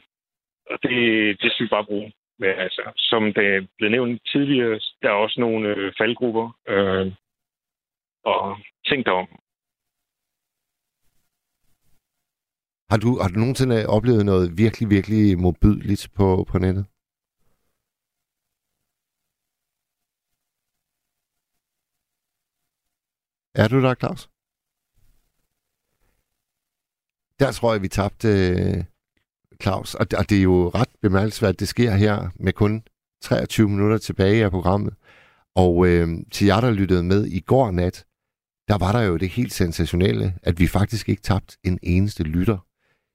og 0.72 0.77
det, 0.84 0.95
det 1.41 1.52
skal 1.52 1.65
vi 1.65 1.69
bare 1.69 1.85
bruge. 1.85 2.14
Men 2.39 2.49
altså, 2.49 2.84
som 2.98 3.34
det 3.34 3.69
blev 3.77 3.89
nævnt 3.89 4.22
tidligere, 4.31 4.80
der 5.02 5.10
er 5.10 5.23
også 5.26 5.39
nogle 5.39 5.69
øh, 5.69 5.94
faldgrupper. 5.98 6.48
Øh, 6.68 7.14
og 8.23 8.57
tænk 8.89 9.06
dig 9.06 9.14
om. 9.14 9.27
Har 12.91 12.98
du, 13.03 13.10
har 13.22 13.30
du 13.30 13.39
nogensinde 13.39 13.76
øh, 13.81 13.85
oplevet 13.95 14.26
noget 14.26 14.57
virkelig, 14.64 14.89
virkelig 14.89 15.23
modbydeligt 15.44 16.03
på, 16.18 16.27
på 16.52 16.57
nettet? 16.65 16.85
Er 23.61 23.68
du 23.68 23.77
der, 23.85 23.95
Claus? 24.02 24.22
Der 27.39 27.52
tror 27.52 27.73
jeg, 27.73 27.81
vi 27.81 27.88
tabte 27.88 28.27
øh, 28.27 28.97
Claus. 29.61 29.95
Og, 29.95 30.07
og 30.17 30.29
det 30.29 30.38
er 30.38 30.41
jo 30.43 30.69
ret 30.69 30.89
bemærkelsesværdigt, 31.01 31.55
at 31.55 31.59
det 31.59 31.67
sker 31.67 31.91
her 31.91 32.29
med 32.35 32.53
kun 32.53 32.84
23 33.21 33.69
minutter 33.69 33.97
tilbage 33.97 34.43
af 34.43 34.51
programmet. 34.51 34.93
Og 35.55 35.88
øh, 35.88 36.07
til 36.31 36.47
jer, 36.47 36.61
der 36.61 36.71
lyttede 36.71 37.03
med 37.03 37.25
i 37.25 37.39
går 37.39 37.71
nat, 37.71 38.05
der 38.67 38.77
var 38.77 38.91
der 38.91 39.01
jo 39.01 39.17
det 39.17 39.29
helt 39.29 39.53
sensationelle, 39.53 40.34
at 40.43 40.59
vi 40.59 40.67
faktisk 40.67 41.09
ikke 41.09 41.21
tabte 41.21 41.57
en 41.63 41.79
eneste 41.84 42.23
lytter. 42.23 42.57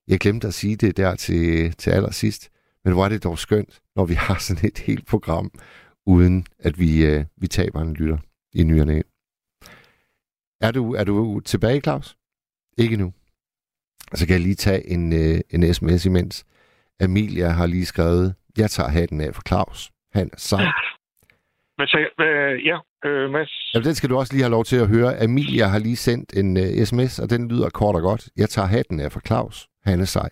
Jeg 0.08 0.20
glemte 0.20 0.48
at 0.48 0.54
sige 0.54 0.76
det 0.76 0.96
der 0.96 1.14
til, 1.14 1.72
til 1.72 1.90
allersidst, 1.90 2.50
men 2.84 2.94
hvor 2.94 3.04
er 3.04 3.08
det 3.08 3.24
dog 3.24 3.38
skønt, 3.38 3.80
når 3.96 4.04
vi 4.04 4.14
har 4.14 4.38
sådan 4.38 4.66
et 4.68 4.78
helt 4.78 5.06
program, 5.06 5.50
uden 6.06 6.46
at 6.58 6.78
vi, 6.78 7.04
øh, 7.06 7.24
vi 7.36 7.48
taber 7.48 7.80
en 7.80 7.94
lytter 7.94 8.18
i 8.52 8.62
nyerne. 8.62 9.02
Er 10.60 10.70
du, 10.70 10.94
er 10.94 11.04
du 11.04 11.40
tilbage, 11.40 11.80
Claus? 11.80 12.16
Ikke 12.78 12.96
nu. 12.96 13.12
Så 14.14 14.26
kan 14.26 14.34
jeg 14.36 14.42
lige 14.42 14.54
tage 14.54 14.82
en, 14.94 15.12
øh, 15.12 15.40
en 15.54 15.74
sms 15.74 16.06
imens. 16.06 16.46
Amelia 17.00 17.48
har 17.48 17.66
lige 17.66 17.86
skrevet, 17.86 18.34
jeg 18.58 18.70
tager 18.70 18.90
hatten 18.90 19.20
af 19.20 19.34
for 19.34 19.42
Claus. 19.48 19.90
Han 20.12 20.26
er 20.32 20.36
sej. 20.36 20.64
Hvad 21.76 21.86
sagde, 21.86 22.08
øh, 22.20 22.66
ja, 22.66 22.78
øh, 23.04 23.30
Mads? 23.30 23.52
Jamen, 23.74 23.86
den 23.88 23.94
skal 23.94 24.10
du 24.10 24.16
også 24.16 24.32
lige 24.32 24.42
have 24.42 24.56
lov 24.58 24.64
til 24.64 24.78
at 24.84 24.88
høre. 24.88 25.10
Amelia 25.24 25.66
har 25.66 25.78
lige 25.78 25.96
sendt 25.96 26.28
en 26.40 26.48
uh, 26.56 26.84
sms, 26.88 27.18
og 27.22 27.30
den 27.30 27.48
lyder 27.52 27.70
kort 27.70 27.96
og 27.96 28.02
godt. 28.02 28.22
Jeg 28.36 28.48
tager 28.48 28.68
hatten 28.68 29.00
af 29.00 29.12
for 29.12 29.20
Claus. 29.28 29.56
Han 29.84 30.00
er 30.00 30.04
sej. 30.04 30.30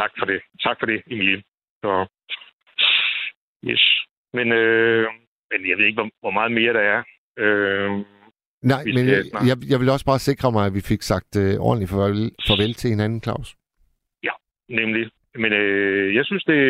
Tak 0.00 0.12
for 0.18 0.26
det. 0.26 0.40
Tak 0.66 0.76
for 0.80 0.86
det, 0.86 1.02
Emilie. 1.06 1.42
Så, 1.82 2.06
yes. 3.64 3.84
Men, 4.32 4.52
øh, 4.52 5.06
men 5.50 5.60
jeg 5.68 5.76
ved 5.78 5.84
ikke, 5.86 6.00
hvor, 6.00 6.10
hvor 6.20 6.30
meget 6.30 6.52
mere 6.52 6.72
der 6.72 6.84
er. 6.94 7.00
Øh, 7.38 7.90
Nej, 8.72 8.82
Vi 8.84 8.92
men 8.96 9.04
jeg, 9.08 9.22
jeg, 9.50 9.56
jeg 9.70 9.78
vil 9.80 9.88
også 9.88 10.06
bare 10.12 10.18
sikre 10.18 10.52
mig, 10.52 10.66
at 10.66 10.74
vi 10.74 10.80
fik 10.80 11.02
sagt 11.02 11.36
uh, 11.36 11.42
ordentligt 11.66 11.90
farvel, 11.90 12.30
farvel 12.48 12.74
til 12.74 12.90
hinanden, 12.90 13.22
Claus. 13.22 13.48
nemlig. 14.68 15.10
Men 15.42 15.52
øh, 15.52 16.14
jeg 16.14 16.24
synes, 16.24 16.44
det... 16.44 16.60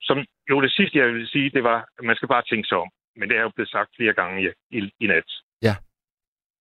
Som, 0.00 0.16
jo, 0.50 0.60
det 0.62 0.72
sidste, 0.72 0.98
jeg 0.98 1.08
vil 1.08 1.28
sige, 1.28 1.50
det 1.50 1.64
var, 1.64 1.78
at 1.98 2.04
man 2.04 2.16
skal 2.16 2.28
bare 2.28 2.42
tænke 2.50 2.68
sig 2.68 2.78
om. 2.78 2.88
Men 3.16 3.28
det 3.28 3.36
er 3.36 3.42
jo 3.42 3.50
blevet 3.54 3.70
sagt 3.70 3.90
flere 3.96 4.14
gange 4.14 4.36
i, 4.42 4.46
i, 4.78 4.90
i 5.00 5.06
nat. 5.06 5.28
Ja. 5.62 5.74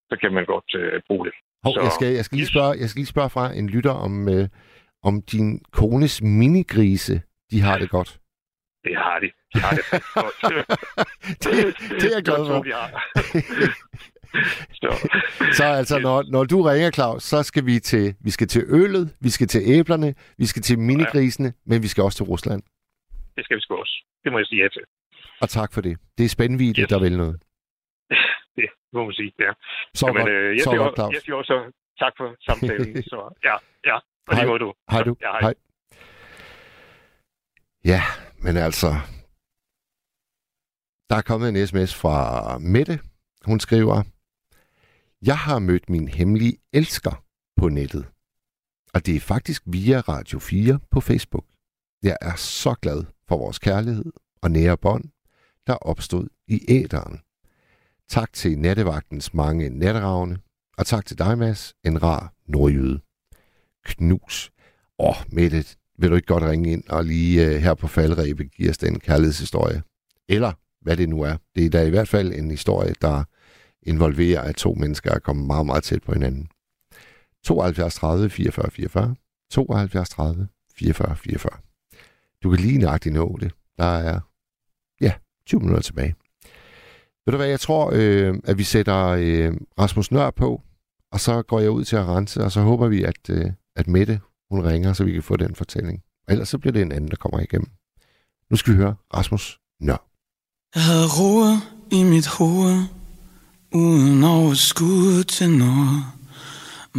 Så 0.10 0.18
kan 0.22 0.34
man 0.34 0.45
godt 0.45 0.76
øh, 0.76 1.02
bruge 1.07 1.26
det. 1.26 1.34
Hov, 1.64 1.73
Så- 1.73 1.81
jeg, 1.81 1.91
skal, 1.91 2.07
jeg, 2.15 2.26
skal 2.26 2.35
lige 2.38 2.48
spørge, 2.48 2.73
jeg 2.81 2.89
skal 2.89 2.99
lige 2.99 3.14
spørge 3.15 3.30
fra 3.30 3.53
en 3.53 3.69
lytter 3.69 3.91
om, 3.91 4.30
øh, 4.30 4.48
om 5.03 5.22
din 5.31 5.48
kones 5.72 6.22
minigrise, 6.22 7.22
de 7.52 7.61
har 7.61 7.77
det 7.77 7.89
godt. 7.89 8.19
Det 8.84 8.95
har 8.98 9.19
de. 9.19 9.30
De 9.53 9.60
har 9.60 9.72
det 9.77 9.85
godt. 9.91 10.35
det, 11.43 11.53
det 12.02 12.07
er 12.11 12.15
jeg 12.18 12.23
glad 12.23 12.41
for. 12.49 12.57
Så, 14.73 15.09
Så 15.53 15.63
altså, 15.63 15.99
når, 15.99 16.23
når 16.31 16.43
du 16.43 16.61
ringer, 16.61 16.91
Claus, 16.91 17.23
så 17.23 17.43
skal 17.43 17.65
vi 17.65 17.79
til, 17.79 18.15
vi 18.19 18.29
skal 18.29 18.47
til 18.47 18.63
øllet, 18.67 19.15
vi 19.19 19.29
skal 19.29 19.47
til 19.47 19.61
æblerne, 19.65 20.15
vi 20.37 20.45
skal 20.45 20.61
til 20.61 20.79
minigrisene, 20.79 21.53
men 21.65 21.81
vi 21.83 21.87
skal 21.87 22.03
også 22.03 22.15
til 22.17 22.25
Rusland. 22.25 22.61
det 23.35 23.43
skal 23.45 23.57
vi 23.57 23.61
sgu 23.61 23.75
også. 23.75 24.05
Det 24.23 24.31
må 24.31 24.37
jeg 24.37 24.45
sige 24.45 24.63
ja 24.63 24.69
til. 24.69 24.81
Og 25.41 25.49
tak 25.49 25.73
for 25.73 25.81
det. 25.81 25.97
Det 26.17 26.25
er 26.25 26.29
spændvidde, 26.29 26.81
Yes. 26.81 26.89
der 26.89 26.99
vil 26.99 27.17
noget. 27.17 27.41
Det 28.55 28.69
må 28.93 29.03
man 29.05 29.13
sige, 29.13 29.31
ja. 29.39 29.51
Så 29.93 30.07
Jamen, 30.07 30.21
godt, 30.21 30.29
øh, 30.29 30.55
jeg, 30.55 30.63
så 30.63 30.69
siger, 30.71 30.77
godt, 30.83 30.95
Claus. 30.95 31.13
jeg 31.13 31.21
siger 31.21 31.35
også 31.35 31.71
tak 31.99 32.13
for 32.17 32.35
samtalen. 32.41 33.03
så 33.13 33.39
ja, 33.43 33.55
ja. 33.85 33.95
Og 33.95 34.35
Hej. 34.35 34.39
det 34.39 34.47
må 34.51 34.57
du. 34.57 34.73
Hej 34.91 35.03
du. 35.03 35.15
Ja, 35.21 35.31
hej. 35.31 35.39
Hej. 35.41 35.53
Ja, 37.85 38.01
men 38.43 38.57
altså... 38.57 38.87
Der 41.09 41.15
er 41.17 41.21
kommet 41.21 41.49
en 41.49 41.67
sms 41.67 41.95
fra 41.95 42.57
Mette. 42.57 42.99
Hun 43.45 43.59
skriver, 43.59 44.03
jeg 45.26 45.38
har 45.38 45.60
mødt 45.60 45.89
min 45.89 46.07
hemmelige 46.07 46.57
elsker 46.73 47.23
på 47.57 47.69
nettet. 47.69 48.06
Og 48.93 49.06
det 49.06 49.15
er 49.15 49.19
faktisk 49.19 49.64
via 49.65 49.99
Radio 49.99 50.39
4 50.39 50.80
på 50.91 51.02
Facebook. 51.02 51.45
Jeg 52.03 52.18
er 52.22 52.35
så 52.35 52.73
glad 52.81 53.03
for 53.27 53.38
vores 53.38 53.60
kærlighed 53.60 54.11
og 54.41 54.52
nære 54.52 54.77
bånd, 54.77 55.03
der 55.68 55.73
opstod 55.73 56.27
i 56.48 56.65
æderen. 56.68 57.19
Tak 58.10 58.34
til 58.34 58.60
nattevagtens 58.60 59.34
mange 59.34 59.69
natteravne, 59.69 60.39
og 60.77 60.85
tak 60.85 61.06
til 61.06 61.18
dig, 61.18 61.38
Mads, 61.38 61.73
en 61.84 62.03
rar 62.03 62.34
nordjyde. 62.48 63.02
Knus. 63.85 64.52
Åh, 64.99 65.10
oh, 65.10 65.15
Mette, 65.34 65.65
vil 65.98 66.10
du 66.10 66.15
ikke 66.15 66.27
godt 66.27 66.43
ringe 66.43 66.72
ind 66.72 66.84
og 66.89 67.06
lige 67.06 67.48
uh, 67.48 67.56
her 67.56 67.73
på 67.73 67.88
faldrebet 67.88 68.53
give 68.53 68.69
os 68.69 68.77
den 68.77 68.99
kærlighedshistorie? 68.99 69.84
Eller 70.30 70.53
hvad 70.81 70.98
det 70.98 71.10
nu 71.10 71.22
er. 71.22 71.38
Det 71.56 71.65
er 71.65 71.69
da 71.69 71.85
i 71.85 71.89
hvert 71.89 72.07
fald 72.07 72.34
en 72.34 72.52
historie, 72.52 72.93
der 73.02 73.23
involverer, 73.83 74.41
at 74.41 74.55
to 74.55 74.73
mennesker 74.73 75.11
er 75.11 75.19
kommet 75.19 75.47
meget, 75.47 75.65
meget 75.65 75.83
tæt 75.83 76.03
på 76.03 76.13
hinanden. 76.13 76.49
72 77.43 77.95
30 77.95 78.29
44 78.29 78.71
44. 78.71 79.15
72 79.51 80.09
30 80.09 80.47
44 80.75 81.15
44. 81.15 81.51
Du 82.43 82.49
kan 82.49 82.59
lige 82.59 82.77
nøjagtigt 82.77 83.15
nå 83.15 83.37
det. 83.41 83.51
Der 83.77 83.97
er, 83.97 84.19
ja, 85.01 85.13
20 85.45 85.59
minutter 85.59 85.81
tilbage. 85.81 86.15
Ved 87.25 87.31
du 87.31 87.37
hvad, 87.37 87.47
jeg 87.47 87.59
tror, 87.59 87.91
øh, 87.93 88.35
at 88.43 88.57
vi 88.57 88.63
sætter 88.63 89.07
øh, 89.07 89.53
Rasmus 89.79 90.11
Nør 90.11 90.29
på, 90.29 90.61
og 91.11 91.19
så 91.19 91.41
går 91.41 91.59
jeg 91.59 91.71
ud 91.71 91.83
til 91.83 91.95
at 91.95 92.05
rense, 92.05 92.43
og 92.43 92.51
så 92.51 92.61
håber 92.61 92.87
vi, 92.87 93.03
at, 93.03 93.29
øh, 93.29 93.51
at 93.75 93.87
Mette, 93.87 94.19
hun 94.51 94.65
ringer, 94.65 94.93
så 94.93 95.03
vi 95.03 95.11
kan 95.11 95.23
få 95.23 95.37
den 95.37 95.55
fortælling. 95.55 96.03
Ellers 96.29 96.49
så 96.49 96.57
bliver 96.57 96.73
det 96.73 96.81
en 96.81 96.91
anden, 96.91 97.09
der 97.09 97.15
kommer 97.15 97.39
igennem. 97.39 97.69
Nu 98.49 98.55
skal 98.55 98.73
vi 98.73 98.77
høre 98.77 98.95
Rasmus 99.13 99.59
Nør. 99.79 100.07
Jeg 100.75 100.83
havde 100.83 101.07
roer 101.19 101.55
i 101.91 102.03
mit 102.03 102.27
hoved, 102.27 102.77
uden 103.72 104.23
overskud 104.23 105.23
til 105.23 105.49
noget. 105.49 106.03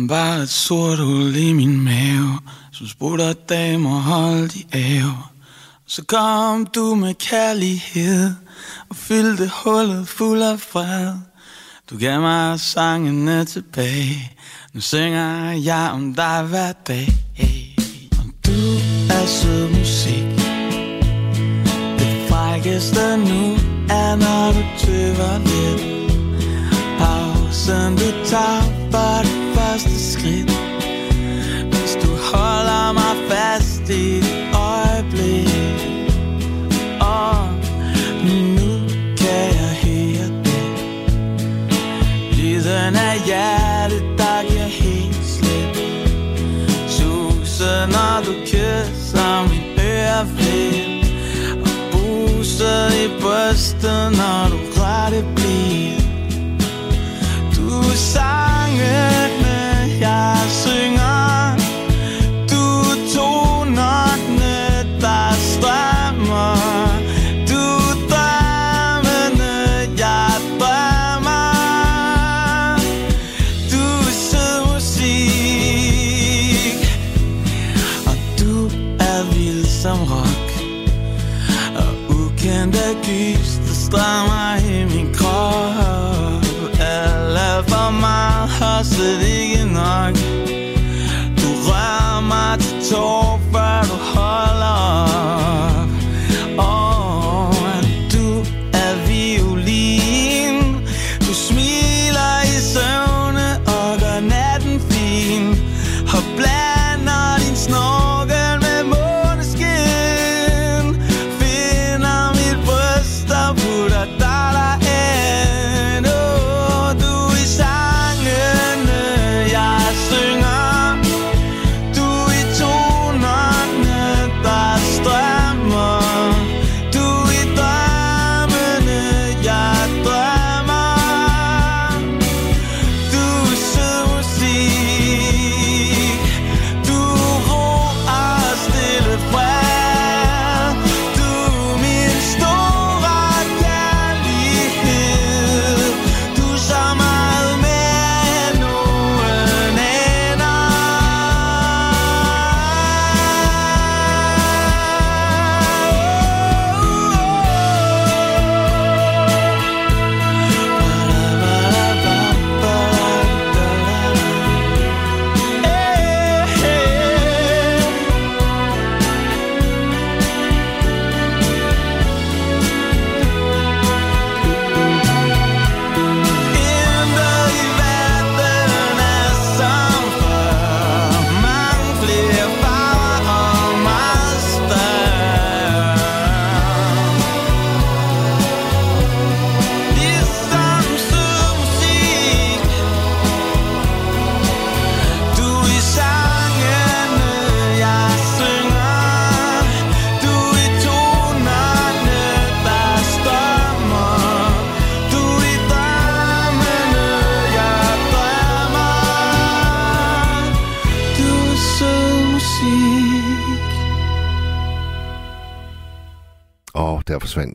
Bare 0.08 0.42
et 0.42 0.48
sort 0.48 0.98
hul 0.98 1.36
i 1.36 1.52
min 1.52 1.80
mave, 1.80 2.38
som 2.72 2.86
spurgte 2.86 3.32
damer 3.32 4.00
holdt 4.00 4.54
i 4.54 4.66
ave. 4.72 5.16
Så 5.86 6.04
kom 6.04 6.66
du 6.66 6.94
med 6.94 7.14
kærlighed, 7.14 8.34
og 8.88 8.96
fyldte 8.96 9.50
hullet 9.64 10.08
fuld 10.08 10.42
af 10.42 10.60
fred. 10.60 11.14
Du 11.90 11.98
gav 11.98 12.20
mig 12.20 12.60
sangene 12.60 13.44
tilbage, 13.44 14.32
nu 14.72 14.80
synger 14.80 15.52
jeg 15.52 15.90
om 15.92 16.14
dig 16.14 16.42
hver 16.42 16.72
dag. 16.72 17.08
Og 18.18 18.24
du 18.46 18.60
er 19.10 19.26
sød 19.26 19.68
musik, 19.68 20.24
det 21.98 22.28
frækkeste 22.28 23.16
nu 23.16 23.54
er, 23.88 24.16
når 24.16 24.52
du 24.52 24.62
tøver 24.78 25.38
lidt. 25.38 26.01
Pausen 27.62 27.96
du 27.96 28.10
tager 28.24 28.62
for 28.90 29.22
det 29.22 29.54
første 29.54 30.12
skridt. 30.12 30.50
Hvis 31.70 31.92
du 32.02 32.10
holder 32.32 32.92
mig 32.92 33.14
fast 33.30 33.90
i 33.90 34.18
et 34.18 34.24
øjeblik. 34.54 35.48
Og 37.00 37.48
nu 38.58 38.70
kan 39.16 39.44
jeg 39.60 39.74
høre 39.84 40.28
det. 40.44 40.64
Lyden 42.32 42.96
af 42.96 43.16
hjertet, 43.26 44.02
der 44.18 44.48
giver 44.48 44.70
helt 44.82 45.24
slip. 45.24 45.76
Suser, 46.88 47.86
når 47.86 48.22
du 48.26 48.32
kysser 48.46 49.48
min 49.50 49.66
øreflip. 49.78 51.06
Og 51.64 51.70
buser 51.92 52.86
i 53.04 53.06
brystet, 53.20 54.12
når 54.20 54.48
du 54.50 54.58
rører 54.80 55.10
det 55.10 55.41
strømmer 83.92 84.56
i 84.56 84.84
min 84.84 85.14
krop 85.14 85.61
kostede 88.62 89.28
ikke 89.40 89.64
nok. 89.80 90.14
Du 91.40 91.48
rører 91.66 92.20
mig 92.32 92.58
til 92.60 92.74
tår, 92.90 93.31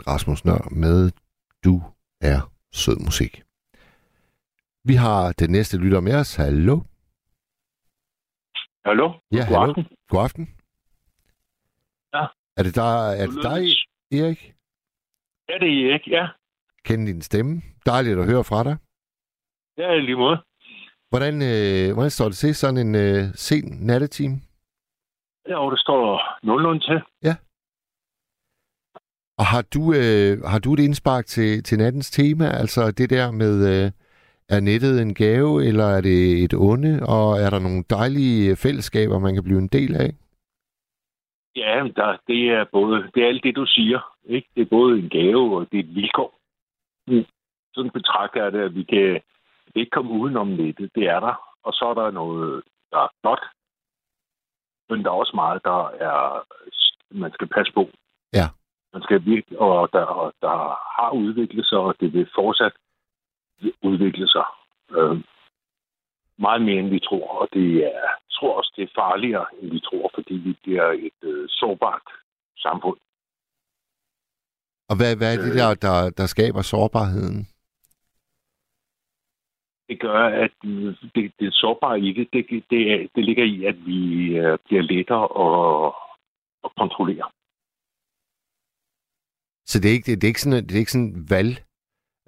Rasmus 0.08 0.46
Nør 0.46 0.70
med 0.84 1.12
Du 1.64 1.82
er 2.22 2.40
sød 2.74 2.98
musik. 3.08 3.44
Vi 4.90 4.94
har 4.96 5.32
den 5.40 5.50
næste 5.52 5.78
lytter 5.78 6.02
med 6.02 6.16
os. 6.22 6.36
Hallo? 6.36 6.76
Hallo? 8.86 9.08
Ja, 9.32 9.38
God 9.38 9.46
hallo. 9.46 9.62
aften. 9.70 9.84
God 10.10 10.24
aften. 10.24 10.46
Ja. 12.14 12.24
Er 12.58 12.64
det, 12.64 12.76
der, 12.76 12.92
er 13.22 13.26
det 13.32 13.40
dig, 13.50 13.62
Erik? 14.20 14.42
Ja, 15.50 15.54
det 15.62 15.70
er 15.74 15.90
Erik, 15.92 16.08
ja. 16.08 16.28
Kende 16.86 17.08
din 17.12 17.22
stemme. 17.22 17.62
Dejligt 17.86 18.20
at 18.20 18.26
høre 18.26 18.44
fra 18.44 18.64
dig. 18.64 18.78
Ja, 19.78 19.92
i 19.92 20.02
lige 20.02 20.16
måde. 20.16 20.38
Hvordan, 21.10 21.34
øh, 21.52 21.94
hvordan 21.94 22.10
står 22.12 22.26
det 22.26 22.38
til 22.38 22.56
sådan 22.56 22.78
en 22.88 22.96
øh, 22.96 23.24
sen 23.36 23.64
nattetime? 23.88 24.36
Ja, 25.48 25.58
og 25.64 25.72
det 25.72 25.80
står 25.80 26.22
nogenlunde 26.44 26.82
til. 26.88 27.02
Og 29.40 29.46
har 29.46 29.64
du, 29.74 29.82
øh, 30.02 30.34
har 30.52 30.60
du 30.60 30.74
et 30.74 30.80
indspark 30.80 31.26
til, 31.26 31.64
til 31.64 31.78
nattens 31.78 32.12
tema? 32.12 32.46
Altså 32.46 32.92
det 32.98 33.10
der 33.10 33.32
med, 33.32 33.56
øh, 33.74 33.92
er 34.50 34.60
nettet 34.60 35.02
en 35.02 35.14
gave, 35.14 35.66
eller 35.66 35.86
er 35.86 36.02
det 36.02 36.44
et 36.44 36.54
onde? 36.54 36.94
Og 37.16 37.38
er 37.44 37.50
der 37.50 37.60
nogle 37.60 37.84
dejlige 37.90 38.56
fællesskaber, 38.56 39.20
man 39.20 39.34
kan 39.34 39.44
blive 39.44 39.60
en 39.60 39.68
del 39.68 39.96
af? 39.96 40.10
Ja, 41.56 41.74
der, 41.96 42.18
det 42.28 42.42
er 42.50 42.66
både, 42.72 43.12
det 43.14 43.24
er 43.24 43.28
alt 43.28 43.44
det, 43.44 43.56
du 43.56 43.66
siger. 43.66 44.00
Ikke? 44.26 44.48
Det 44.56 44.62
er 44.62 44.76
både 44.78 45.00
en 45.00 45.10
gave, 45.10 45.58
og 45.58 45.68
det 45.72 45.80
er 45.80 45.84
et 45.84 45.96
vilkår. 45.96 46.40
Mm. 47.08 47.26
Sådan 47.74 47.92
betragter 47.92 48.44
jeg 48.44 48.52
det, 48.52 48.60
at 48.60 48.76
vi 48.76 48.84
kan 48.84 49.22
ikke 49.76 49.90
komme 49.90 50.12
udenom 50.12 50.48
nettet. 50.48 50.92
Det 50.96 51.04
er 51.04 51.20
der. 51.20 51.36
Og 51.64 51.74
så 51.74 51.86
er 51.86 51.94
der 51.94 52.12
noget, 52.12 52.64
der 52.92 52.98
er 52.98 53.08
godt. 53.24 53.44
Men 54.90 55.04
der 55.04 55.10
er 55.10 55.16
også 55.24 55.36
meget, 55.36 55.64
der 55.64 55.88
er, 55.88 56.44
man 57.12 57.32
skal 57.34 57.48
passe 57.48 57.74
på. 57.74 57.90
Ja. 58.34 58.48
Man 58.98 59.04
skal 59.04 59.26
virkelig, 59.26 59.60
og 59.60 59.90
der, 59.94 60.06
og 60.22 60.34
der 60.42 60.58
har 60.98 61.12
udviklet 61.12 61.66
sig, 61.66 61.78
og 61.78 61.96
det 62.00 62.14
vil 62.14 62.28
fortsat 62.36 62.76
udvikle 63.84 64.28
sig. 64.28 64.48
Øh, 64.92 65.18
meget 66.40 66.62
mere, 66.62 66.80
end 66.80 66.90
vi 66.90 67.00
tror, 67.00 67.28
og 67.42 67.48
det 67.54 67.86
er 67.86 68.10
tror 68.38 68.58
også, 68.58 68.74
det 68.76 68.84
er 68.84 69.00
farligere, 69.02 69.46
end 69.60 69.72
vi 69.72 69.80
tror, 69.80 70.12
fordi 70.16 70.34
vi 70.34 70.54
bliver 70.64 70.88
et 70.92 71.20
øh, 71.24 71.48
sårbart 71.50 72.08
samfund. 72.58 72.98
Og 74.90 74.96
hvad, 74.98 75.12
hvad 75.18 75.30
er 75.34 75.38
det 75.42 75.52
Øh. 75.52 75.58
der, 75.60 75.70
der, 75.86 75.98
der 76.18 76.26
skaber 76.26 76.62
sårbarheden? 76.62 77.40
Det 79.90 80.00
gør, 80.00 80.24
at 80.44 80.52
det, 81.16 81.32
det 81.40 81.54
sårbare 81.54 82.00
i 82.00 82.14
det, 82.14 82.28
det, 82.34 82.64
det, 82.70 83.10
det 83.16 83.26
ligger 83.26 83.44
i, 83.44 83.66
at 83.66 83.86
vi 83.86 84.02
øh, 84.38 84.58
bliver 84.66 84.82
lettere 84.82 85.26
at, 85.46 85.94
at 86.66 86.72
kontrollere. 86.78 87.28
Så 89.68 89.80
det 89.80 89.90
er 89.90 89.94
ikke, 89.94 90.16
det, 90.16 90.24
er 90.24 90.28
ikke 90.28 90.42
sådan, 90.42 90.64
det 90.68 90.76
er 90.76 90.80
ikke 90.80 90.92
sådan 90.92 91.26
valg 91.30 91.64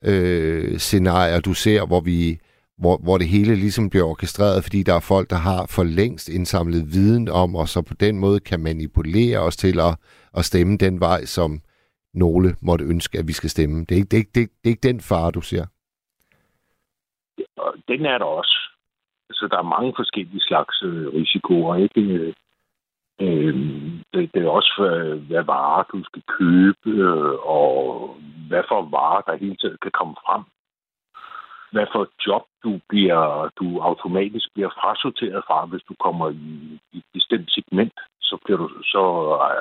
øh, 0.04 0.78
scenarier, 0.78 1.40
du 1.40 1.54
ser, 1.54 1.88
hvor 1.88 2.02
vi 2.02 2.40
hvor, 2.82 2.98
hvor 3.04 3.18
det 3.18 3.28
hele 3.28 3.56
ligesom 3.56 3.90
bliver 3.90 4.06
orkestreret, 4.06 4.64
fordi 4.64 4.84
der 4.84 4.94
er 4.94 5.10
folk, 5.14 5.30
der 5.30 5.36
har 5.36 5.66
for 5.76 5.84
længst 5.84 6.30
indsamlet 6.30 6.94
viden 6.94 7.30
om, 7.30 7.56
og 7.56 7.68
så 7.68 7.82
på 7.82 7.94
den 7.94 8.20
måde 8.20 8.40
kan 8.40 8.60
manipulere 8.60 9.40
os 9.40 9.58
til 9.58 9.80
at, 9.80 9.94
at 10.38 10.46
stemme 10.46 10.78
den 10.78 11.00
vej, 11.00 11.26
som 11.26 11.62
nogle 12.14 12.56
måtte 12.62 12.86
ønske, 12.86 13.20
at 13.20 13.28
vi 13.28 13.34
skal 13.34 13.50
stemme. 13.50 13.86
Det 13.86 13.92
er 13.92 13.96
ikke, 13.96 14.10
det 14.12 14.18
er 14.18 14.24
ikke, 14.24 14.32
det 14.36 14.44
er, 14.44 14.48
det 14.48 14.66
er 14.70 14.76
ikke 14.76 14.88
den 14.88 15.02
fare, 15.02 15.32
du 15.32 15.42
ser. 15.42 15.66
Den 17.88 18.06
er 18.06 18.18
der 18.18 18.26
også. 18.26 18.56
Så 19.32 19.48
der 19.52 19.58
er 19.58 19.74
mange 19.76 19.94
forskellige 19.96 20.42
slags 20.42 20.84
øh, 20.84 21.14
risikoer. 21.14 21.76
Ikke? 21.76 22.02
Øh, 22.02 22.34
Øh, 23.22 23.54
det, 24.14 24.34
det 24.34 24.44
er 24.44 24.50
også, 24.50 24.74
hvad, 24.78 25.20
hvad 25.30 25.44
varer 25.44 25.84
du 25.84 26.04
skal 26.04 26.24
købe, 26.38 26.90
øh, 26.90 27.34
og 27.58 27.70
hvad 28.48 28.64
for 28.68 28.82
varer, 28.82 29.22
der 29.22 29.44
hele 29.44 29.56
tiden 29.56 29.78
kan 29.82 29.92
komme 29.92 30.16
frem. 30.26 30.44
Hvad 31.72 31.88
for 31.94 32.08
job 32.28 32.44
du 32.64 32.80
bliver, 32.90 33.50
du 33.60 33.80
automatisk 33.80 34.48
bliver 34.54 34.70
frasorteret 34.70 35.44
fra, 35.48 35.66
hvis 35.66 35.84
du 35.90 35.96
kommer 36.06 36.30
i, 36.30 36.80
i 36.94 36.98
et 36.98 37.04
bestemt 37.14 37.52
segment, 37.52 38.00
så, 38.22 38.38
bliver 38.44 38.58
du, 38.58 38.68
så 38.84 39.04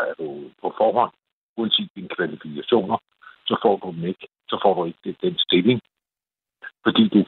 er 0.08 0.14
du 0.18 0.50
på 0.62 0.74
forhånd, 0.78 1.12
uanset 1.56 1.90
dine 1.94 2.08
kvalifikationer, 2.08 2.98
så 3.46 3.58
får 3.62 3.76
du 3.76 3.90
dem 3.92 4.04
ikke. 4.04 4.26
Så 4.48 4.58
får 4.62 4.74
du 4.74 4.84
ikke 4.84 5.16
den 5.22 5.38
stilling, 5.38 5.80
fordi 6.84 7.08
du 7.08 7.20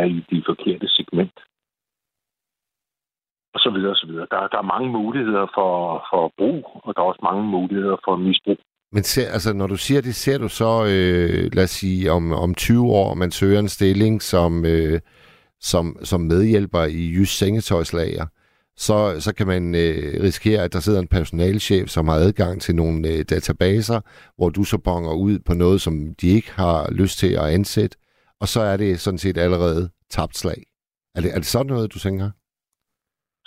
er 0.00 0.04
i 0.04 0.24
det 0.30 0.42
forkerte 0.46 0.88
segment. 0.88 1.36
Og 3.54 3.60
så 3.60 3.70
videre, 3.74 3.90
og 3.90 3.96
så 3.96 4.06
videre. 4.06 4.26
Der, 4.30 4.48
der 4.52 4.58
er 4.58 4.72
mange 4.74 4.88
muligheder 4.98 5.46
for, 5.56 5.72
for 6.10 6.32
brug, 6.38 6.60
og 6.84 6.94
der 6.94 7.00
er 7.02 7.06
også 7.06 7.24
mange 7.30 7.44
muligheder 7.56 7.96
for 8.04 8.16
misbrug. 8.16 8.58
Men 8.94 9.02
ser, 9.02 9.28
altså, 9.32 9.52
når 9.52 9.66
du 9.66 9.76
siger 9.76 10.00
det, 10.00 10.14
ser 10.14 10.38
du 10.38 10.48
så, 10.48 10.72
øh, 10.84 11.54
lad 11.56 11.64
os 11.64 11.70
sige, 11.70 12.12
om, 12.12 12.32
om 12.32 12.54
20 12.54 12.86
år, 12.86 13.14
man 13.14 13.30
søger 13.30 13.58
en 13.58 13.68
stilling 13.68 14.22
som, 14.22 14.64
øh, 14.64 15.00
som, 15.60 15.96
som 16.02 16.20
medhjælper 16.20 16.84
i 16.84 17.12
Jysk 17.14 17.38
Sengetøjslager, 17.38 18.26
så, 18.76 19.20
så 19.20 19.34
kan 19.34 19.46
man 19.46 19.74
øh, 19.74 20.22
risikere, 20.22 20.62
at 20.64 20.72
der 20.72 20.80
sidder 20.80 21.00
en 21.00 21.08
personalchef, 21.08 21.88
som 21.88 22.08
har 22.08 22.14
adgang 22.14 22.60
til 22.60 22.74
nogle 22.74 23.08
øh, 23.08 23.24
databaser, 23.30 24.00
hvor 24.36 24.50
du 24.50 24.64
så 24.64 24.78
bonger 24.78 25.14
ud 25.14 25.38
på 25.38 25.54
noget, 25.54 25.80
som 25.80 26.14
de 26.20 26.28
ikke 26.28 26.52
har 26.52 26.90
lyst 26.90 27.18
til 27.18 27.32
at 27.32 27.44
ansætte, 27.44 27.96
og 28.40 28.48
så 28.48 28.60
er 28.60 28.76
det 28.76 29.00
sådan 29.00 29.18
set 29.18 29.38
allerede 29.38 29.90
tabt 30.10 30.38
slag. 30.38 30.62
Er 31.14 31.20
det, 31.20 31.30
er 31.30 31.36
det 31.36 31.46
sådan 31.46 31.66
noget, 31.66 31.94
du 31.94 31.98
tænker? 31.98 32.30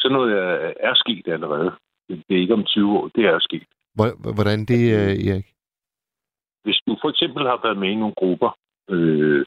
Så 0.05 0.09
noget 0.11 0.31
er, 0.37 0.73
er 0.79 0.93
sket 0.95 1.27
allerede. 1.27 1.71
Det 2.09 2.33
er 2.35 2.41
ikke 2.41 2.53
om 2.53 2.63
20 2.63 2.97
år, 2.97 3.07
det 3.15 3.25
er 3.25 3.39
sket. 3.39 3.67
Hvor- 3.95 4.33
Hvordan 4.37 4.59
det, 4.65 4.81
øh, 4.97 5.13
Erik? 5.29 5.45
Hvis 6.63 6.79
du 6.87 6.97
for 7.01 7.09
eksempel 7.09 7.43
har 7.47 7.59
været 7.63 7.77
med 7.77 7.89
i 7.89 7.95
nogle 7.95 8.13
grupper, 8.17 8.57
øh, 8.89 9.45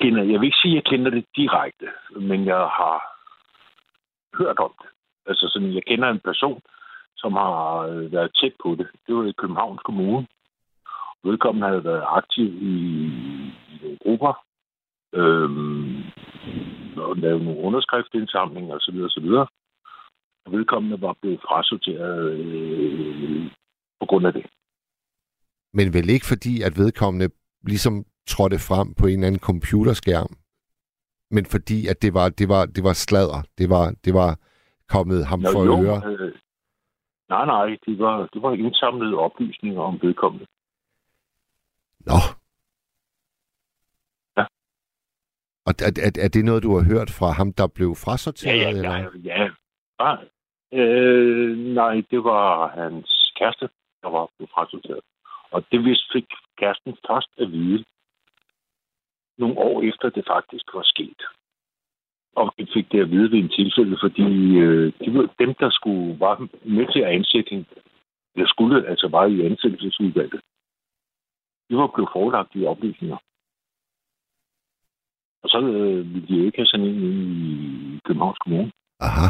kender, 0.00 0.22
jeg 0.22 0.40
vil 0.40 0.46
ikke 0.46 0.62
sige, 0.62 0.72
at 0.72 0.76
jeg 0.84 0.84
kender 0.92 1.10
det 1.10 1.24
direkte, 1.36 1.86
men 2.20 2.46
jeg 2.46 2.56
har 2.78 2.96
hørt 4.38 4.58
om 4.58 4.72
det. 4.82 4.88
Altså 5.26 5.48
sådan, 5.52 5.74
jeg 5.74 5.82
kender 5.86 6.08
en 6.08 6.20
person, 6.24 6.60
som 7.16 7.32
har 7.32 7.78
øh, 7.78 8.12
været 8.12 8.30
tæt 8.40 8.52
på 8.62 8.74
det. 8.78 8.88
Det 9.06 9.14
var 9.16 9.24
i 9.24 9.32
Københavns 9.38 9.80
Kommune. 9.84 10.26
Vedkommende 11.24 11.68
havde 11.68 11.84
været 11.84 12.04
aktiv 12.06 12.44
i, 12.62 12.74
i 13.72 13.78
nogle 13.82 13.98
grupper, 14.02 14.44
øhm, 15.14 16.02
og 16.96 17.16
lavet 17.16 17.44
nogle 17.44 17.60
underskriftsindsamlinger 17.60 18.74
osv. 18.74 18.96
osv. 19.08 19.28
Og 20.44 20.52
vedkommende 20.52 21.00
var 21.00 21.16
blevet 21.20 21.40
frasorteret 21.40 22.32
øh, 22.32 23.50
på 24.00 24.06
grund 24.06 24.26
af 24.26 24.32
det. 24.32 24.46
Men 25.72 25.94
vel 25.94 26.10
ikke 26.10 26.26
fordi, 26.26 26.62
at 26.62 26.72
vedkommende 26.76 27.28
ligesom 27.66 28.04
trådte 28.26 28.58
frem 28.68 28.94
på 28.94 29.06
en 29.06 29.12
eller 29.12 29.26
anden 29.26 29.46
computerskærm, 29.50 30.30
men 31.34 31.44
fordi, 31.46 31.86
at 31.86 32.02
det 32.02 32.14
var, 32.14 32.28
det 32.28 32.48
var, 32.48 32.66
det 32.66 32.84
var 32.84 32.92
sladder. 32.92 33.40
Det 33.58 33.70
var, 33.70 33.94
det 34.04 34.14
var 34.14 34.30
kommet 34.88 35.26
ham 35.26 35.40
for 35.52 35.64
jo, 35.64 35.84
øre. 35.84 35.98
Øh, 36.10 36.32
nej, 37.28 37.44
nej, 37.46 37.66
det 37.86 37.98
var, 37.98 38.16
det 38.32 38.42
var 38.42 38.52
indsamlede 38.52 39.16
oplysninger 39.16 39.82
om 39.82 39.98
vedkommende. 40.02 40.46
Nå. 42.08 42.18
Ja. 44.36 44.44
Og 45.66 45.72
er, 45.88 45.92
er, 46.06 46.12
er 46.24 46.28
det 46.28 46.44
noget, 46.44 46.62
du 46.62 46.72
har 46.76 46.84
hørt 46.92 47.10
fra 47.18 47.30
ham, 47.38 47.52
der 47.52 47.66
blev 47.76 47.88
Ja, 47.88 48.00
frasorteret? 48.04 48.58
ja, 48.60 48.68
eller? 48.68 48.92
ja. 49.24 49.42
ja. 49.42 49.50
Nej, 49.98 50.18
øh, 50.72 51.58
nej, 51.58 51.94
det 52.10 52.24
var 52.24 52.68
hans 52.80 53.32
kæreste, 53.38 53.68
der 54.02 54.08
var 54.08 54.28
blevet 54.36 54.50
frasorteret. 54.54 55.00
Og 55.50 55.64
det 55.72 55.84
vidste 55.84 56.06
fik 56.12 56.28
kæresten 56.58 56.96
først 57.08 57.30
at 57.38 57.52
vide 57.52 57.84
nogle 59.38 59.58
år 59.58 59.82
efter, 59.82 60.08
det 60.10 60.24
faktisk 60.26 60.66
var 60.74 60.82
sket. 60.84 61.22
Og 62.36 62.54
de 62.58 62.66
fik 62.74 62.92
det 62.92 63.00
at 63.00 63.10
vide 63.10 63.30
ved 63.32 63.38
en 63.38 63.48
tilfælde, 63.58 63.96
fordi 64.04 64.26
øh, 64.64 64.92
de 65.00 65.28
dem, 65.38 65.54
der 65.54 65.70
skulle 65.70 66.20
var 66.20 66.48
med 66.64 66.92
til 66.92 67.00
at 67.00 67.12
ansætte 67.18 67.50
hende, 67.50 67.64
der 68.36 68.46
skulle 68.46 68.88
altså 68.88 69.08
var 69.08 69.26
i 69.26 69.46
ansættelsesudvalget, 69.46 70.40
de 71.70 71.76
var 71.76 71.86
blevet 71.94 72.10
forelagt 72.12 72.54
de 72.54 72.66
oplysninger. 72.66 73.16
Og 75.42 75.48
så 75.48 75.58
øh, 75.58 76.14
ville 76.14 76.28
de 76.28 76.34
jo 76.38 76.44
ikke 76.46 76.58
have 76.58 76.66
sådan 76.66 76.86
en 76.86 77.02
i 77.94 78.00
Københavns 78.04 78.38
Kommune. 78.38 78.72
Aha. 79.00 79.28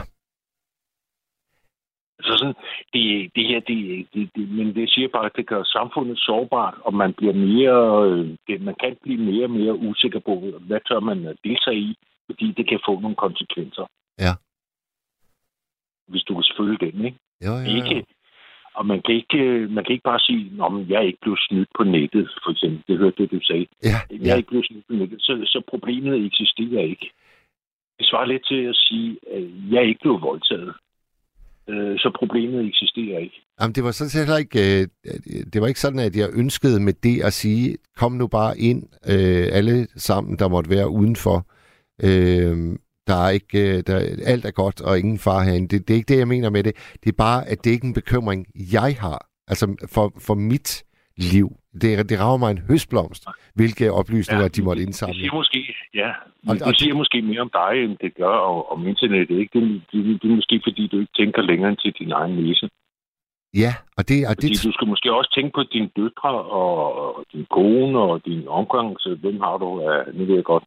Så 2.26 2.32
sådan, 2.38 2.54
det, 2.92 3.30
det 3.36 3.44
her, 3.48 3.60
det, 3.60 4.06
det, 4.14 4.30
det, 4.34 4.48
men 4.48 4.74
det 4.74 4.90
siger 4.90 5.08
bare, 5.08 5.26
at 5.26 5.36
det 5.36 5.46
gør 5.46 5.62
samfundet 5.64 6.18
sårbart, 6.18 6.74
og 6.84 6.94
man 6.94 7.12
bliver 7.12 7.34
mere, 7.34 7.80
øh, 8.08 8.36
det, 8.46 8.60
man 8.60 8.74
kan 8.80 8.96
blive 9.02 9.20
mere 9.30 9.44
og 9.44 9.50
mere 9.50 9.74
usikker 9.74 10.20
på, 10.20 10.32
hvad 10.60 10.80
tør 10.88 11.00
man 11.00 11.18
deltage 11.44 11.78
i, 11.78 11.94
fordi 12.26 12.52
det 12.52 12.68
kan 12.68 12.80
få 12.86 13.00
nogle 13.00 13.16
konsekvenser. 13.16 13.86
Ja. 14.18 14.32
Hvis 16.08 16.22
du 16.22 16.34
kan 16.34 16.44
følge 16.58 16.78
den, 16.78 17.04
ikke? 17.04 17.18
Jo, 17.46 17.52
jo, 17.52 17.58
jo. 17.58 17.76
Ikke, 17.76 18.06
og 18.74 18.86
man 18.86 19.02
kan 19.06 19.14
ikke, 19.14 19.38
øh, 19.38 19.70
man 19.70 19.84
kan 19.84 19.92
ikke 19.92 20.08
bare 20.12 20.18
sige, 20.28 20.40
at 20.66 20.88
jeg 20.90 20.96
er 21.02 21.06
ikke 21.10 21.22
blevet 21.22 21.40
snydt 21.48 21.68
på 21.76 21.82
nettet, 21.84 22.26
for 22.44 22.50
eksempel. 22.50 22.80
Det 22.88 22.98
hørte 22.98 23.22
det, 23.22 23.30
du 23.30 23.40
sagde. 23.42 23.66
Ja, 23.84 23.98
Jeg 24.10 24.20
ja. 24.20 24.32
er 24.32 24.36
ikke 24.36 24.48
blevet 24.48 24.66
snydt 24.66 24.86
på 24.88 24.94
nettet, 24.94 25.18
så, 25.22 25.32
så 25.44 25.62
problemet 25.68 26.26
eksisterer 26.26 26.82
ikke. 26.92 27.10
Det 27.98 28.06
svarer 28.06 28.26
lidt 28.26 28.44
til 28.46 28.60
at 28.72 28.76
sige, 28.76 29.10
at 29.36 29.42
jeg 29.70 29.78
er 29.78 29.88
ikke 29.92 30.00
blevet 30.04 30.22
voldtaget. 30.22 30.72
Øh, 31.68 31.98
Så 31.98 32.10
problemet 32.18 32.66
eksisterer 32.68 33.18
ikke. 33.18 33.38
Jamen, 33.60 33.74
det 33.74 33.84
var 33.84 33.90
sådan 33.90 34.10
set 34.10 34.20
heller 34.24 34.38
ikke, 34.46 34.60
øh, 34.80 34.86
det 35.52 35.60
var 35.60 35.66
ikke 35.68 35.80
sådan, 35.80 35.98
at 36.08 36.16
jeg 36.16 36.28
ønskede 36.34 36.80
med 36.82 36.92
det 36.92 37.22
at 37.24 37.32
sige, 37.32 37.76
kom 37.96 38.12
nu 38.12 38.26
bare 38.26 38.58
ind, 38.58 38.82
øh, 39.12 39.46
alle 39.58 39.86
sammen, 39.96 40.38
der 40.38 40.48
måtte 40.48 40.70
være 40.70 40.88
udenfor. 40.90 41.36
Øh, 42.08 42.56
der 43.06 43.14
er 43.26 43.30
ikke, 43.30 43.58
øh, 43.76 43.82
der, 43.86 43.96
alt 44.26 44.44
er 44.44 44.50
godt, 44.50 44.80
og 44.80 44.98
ingen 44.98 45.18
far 45.18 45.42
herinde. 45.42 45.68
Det, 45.68 45.88
det 45.88 45.94
er 45.94 45.98
ikke 46.00 46.12
det, 46.14 46.18
jeg 46.18 46.28
mener 46.28 46.50
med 46.50 46.62
det. 46.62 46.74
Det 47.04 47.08
er 47.12 47.16
bare, 47.26 47.48
at 47.48 47.64
det 47.64 47.70
ikke 47.70 47.84
er 47.84 47.88
en 47.88 47.94
bekymring, 47.94 48.46
jeg 48.72 48.96
har. 49.00 49.26
Altså 49.48 49.86
for, 49.94 50.12
for 50.26 50.34
mit 50.34 50.84
liv. 51.16 51.48
Det, 51.82 52.08
det 52.10 52.20
rager 52.20 52.36
mig 52.36 52.50
en 52.50 52.62
høstblomst, 52.70 53.22
hvilke 53.54 53.92
oplysninger 53.92 54.42
ja, 54.44 54.48
de 54.48 54.62
måtte 54.62 54.80
Det 54.80 54.86
indsamle. 54.86 55.14
siger 55.14 55.34
måske, 55.34 55.74
ja, 55.94 56.10
Og- 56.48 56.54
det, 56.54 56.62
og 56.62 56.68
det 56.72 56.78
siger 56.80 56.94
måske 56.94 57.22
mere 57.22 57.40
om 57.40 57.50
dig, 57.60 57.72
end 57.84 57.96
det 58.00 58.14
gør 58.16 58.34
om, 58.50 58.56
om 58.78 58.86
internettet. 58.92 59.36
Ikke? 59.42 59.60
Det, 59.60 59.82
det, 59.92 60.22
det, 60.22 60.30
er 60.30 60.36
måske, 60.40 60.60
fordi 60.68 60.82
du 60.86 60.96
ikke 61.00 61.12
tænker 61.20 61.42
længere 61.42 61.68
end 61.70 61.78
til 61.78 61.92
din 62.00 62.12
egen 62.12 62.34
næse. 62.42 62.68
Ja, 63.62 63.72
og 63.98 64.02
det, 64.08 64.18
og 64.26 64.34
Fordi 64.36 64.48
det, 64.48 64.64
du 64.64 64.72
skal 64.72 64.88
måske 64.88 65.08
også 65.18 65.30
tænke 65.36 65.52
på 65.54 65.62
dine 65.72 65.90
døtre 65.96 66.30
og, 66.60 66.74
og 67.16 67.24
din 67.32 67.46
kone 67.56 67.98
og 67.98 68.24
din 68.24 68.48
omgang. 68.48 68.96
Så 69.00 69.08
hvem 69.22 69.40
har 69.40 69.56
du? 69.62 69.68
af- 69.80 70.14
Nu 70.14 70.24
ved 70.24 70.34
jeg 70.34 70.44
godt, 70.44 70.64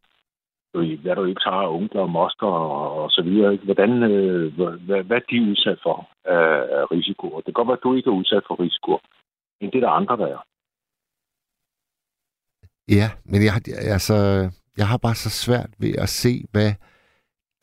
hvad 1.02 1.16
du 1.16 1.24
ikke 1.26 1.42
har 1.44 1.52
af 1.68 1.74
onkler 1.78 2.02
og 2.02 2.10
moster 2.10 2.48
og, 2.48 3.04
og 3.04 3.12
så 3.12 3.22
videre. 3.22 3.54
ikke? 3.54 3.66
Hvordan, 3.66 3.92
øh, 4.04 4.56
hvad, 4.56 4.72
hvad, 4.86 5.04
hvad 5.04 5.18
er 5.18 5.26
de 5.32 5.42
udsat 5.50 5.80
for 5.84 5.98
af, 6.26 6.48
af 6.80 6.92
risikoer? 6.92 7.36
Det 7.38 7.46
kan 7.46 7.54
godt 7.54 7.68
være, 7.68 7.78
at 7.78 7.84
du 7.84 7.94
ikke 7.96 8.10
er 8.10 8.14
udsat 8.22 8.44
for 8.48 8.60
risikoer, 8.64 9.00
men 9.62 9.72
det 9.72 9.78
er 9.78 9.86
der 9.88 9.90
andre, 10.02 10.18
der 10.18 10.28
er. 10.36 10.42
Ja, 13.00 13.08
men 13.32 13.44
jeg, 13.46 13.54
har- 13.54 13.92
altså, 13.96 14.16
jeg 14.78 14.88
har 14.88 14.98
bare 14.98 15.16
så 15.16 15.30
svært 15.30 15.70
ved 15.80 15.94
at 15.98 16.10
se, 16.10 16.46
hvad 16.52 16.72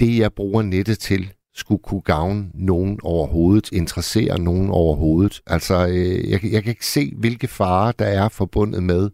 det, 0.01 0.18
jeg 0.18 0.32
bruger 0.32 0.62
nettet 0.62 0.98
til, 0.98 1.22
skulle 1.55 1.82
kunne 1.82 2.02
gavne 2.02 2.51
nogen 2.55 3.01
overhovedet, 3.05 3.72
interessere 3.72 4.39
nogen 4.39 4.70
overhovedet. 4.70 5.40
Altså, 5.47 5.74
øh, 5.74 6.30
jeg, 6.30 6.40
kan- 6.40 6.52
jeg 6.52 6.62
kan 6.62 6.70
ikke 6.70 6.86
se, 6.97 7.02
hvilke 7.20 7.48
farer 7.48 7.93
der 7.93 8.05
er 8.22 8.28
forbundet 8.28 8.82
med 8.82 9.10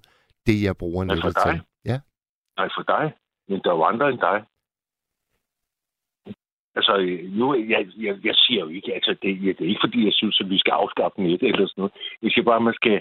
det, 0.46 0.62
jeg 0.62 0.76
bruger 0.76 1.02
for 1.06 1.14
nettet 1.14 1.36
til. 1.46 1.56
Ja. 1.84 1.98
Nej, 2.58 2.68
for 2.76 2.82
dig. 2.94 3.04
Men 3.48 3.60
der 3.64 3.70
er 3.70 3.74
jo 3.74 3.84
andre 3.84 4.08
end 4.08 4.18
dig. 4.18 4.44
Altså, 6.78 6.94
nu, 7.38 7.54
jeg, 7.54 7.86
jeg, 7.96 8.14
jeg 8.24 8.34
siger 8.34 8.60
jo 8.60 8.68
ikke, 8.68 8.94
altså, 8.94 9.10
det, 9.10 9.40
det 9.58 9.60
er 9.60 9.72
ikke 9.72 9.86
fordi, 9.86 10.04
jeg 10.04 10.12
synes, 10.12 10.40
at 10.40 10.50
vi 10.50 10.58
skal 10.58 10.70
afskaffe 10.70 11.22
net 11.22 11.42
eller 11.42 11.66
sådan 11.66 11.80
noget. 11.82 11.92
Jeg 12.22 12.30
siger 12.30 12.44
bare, 12.44 12.56
at 12.56 12.68
man 12.70 12.74
skal... 12.74 13.00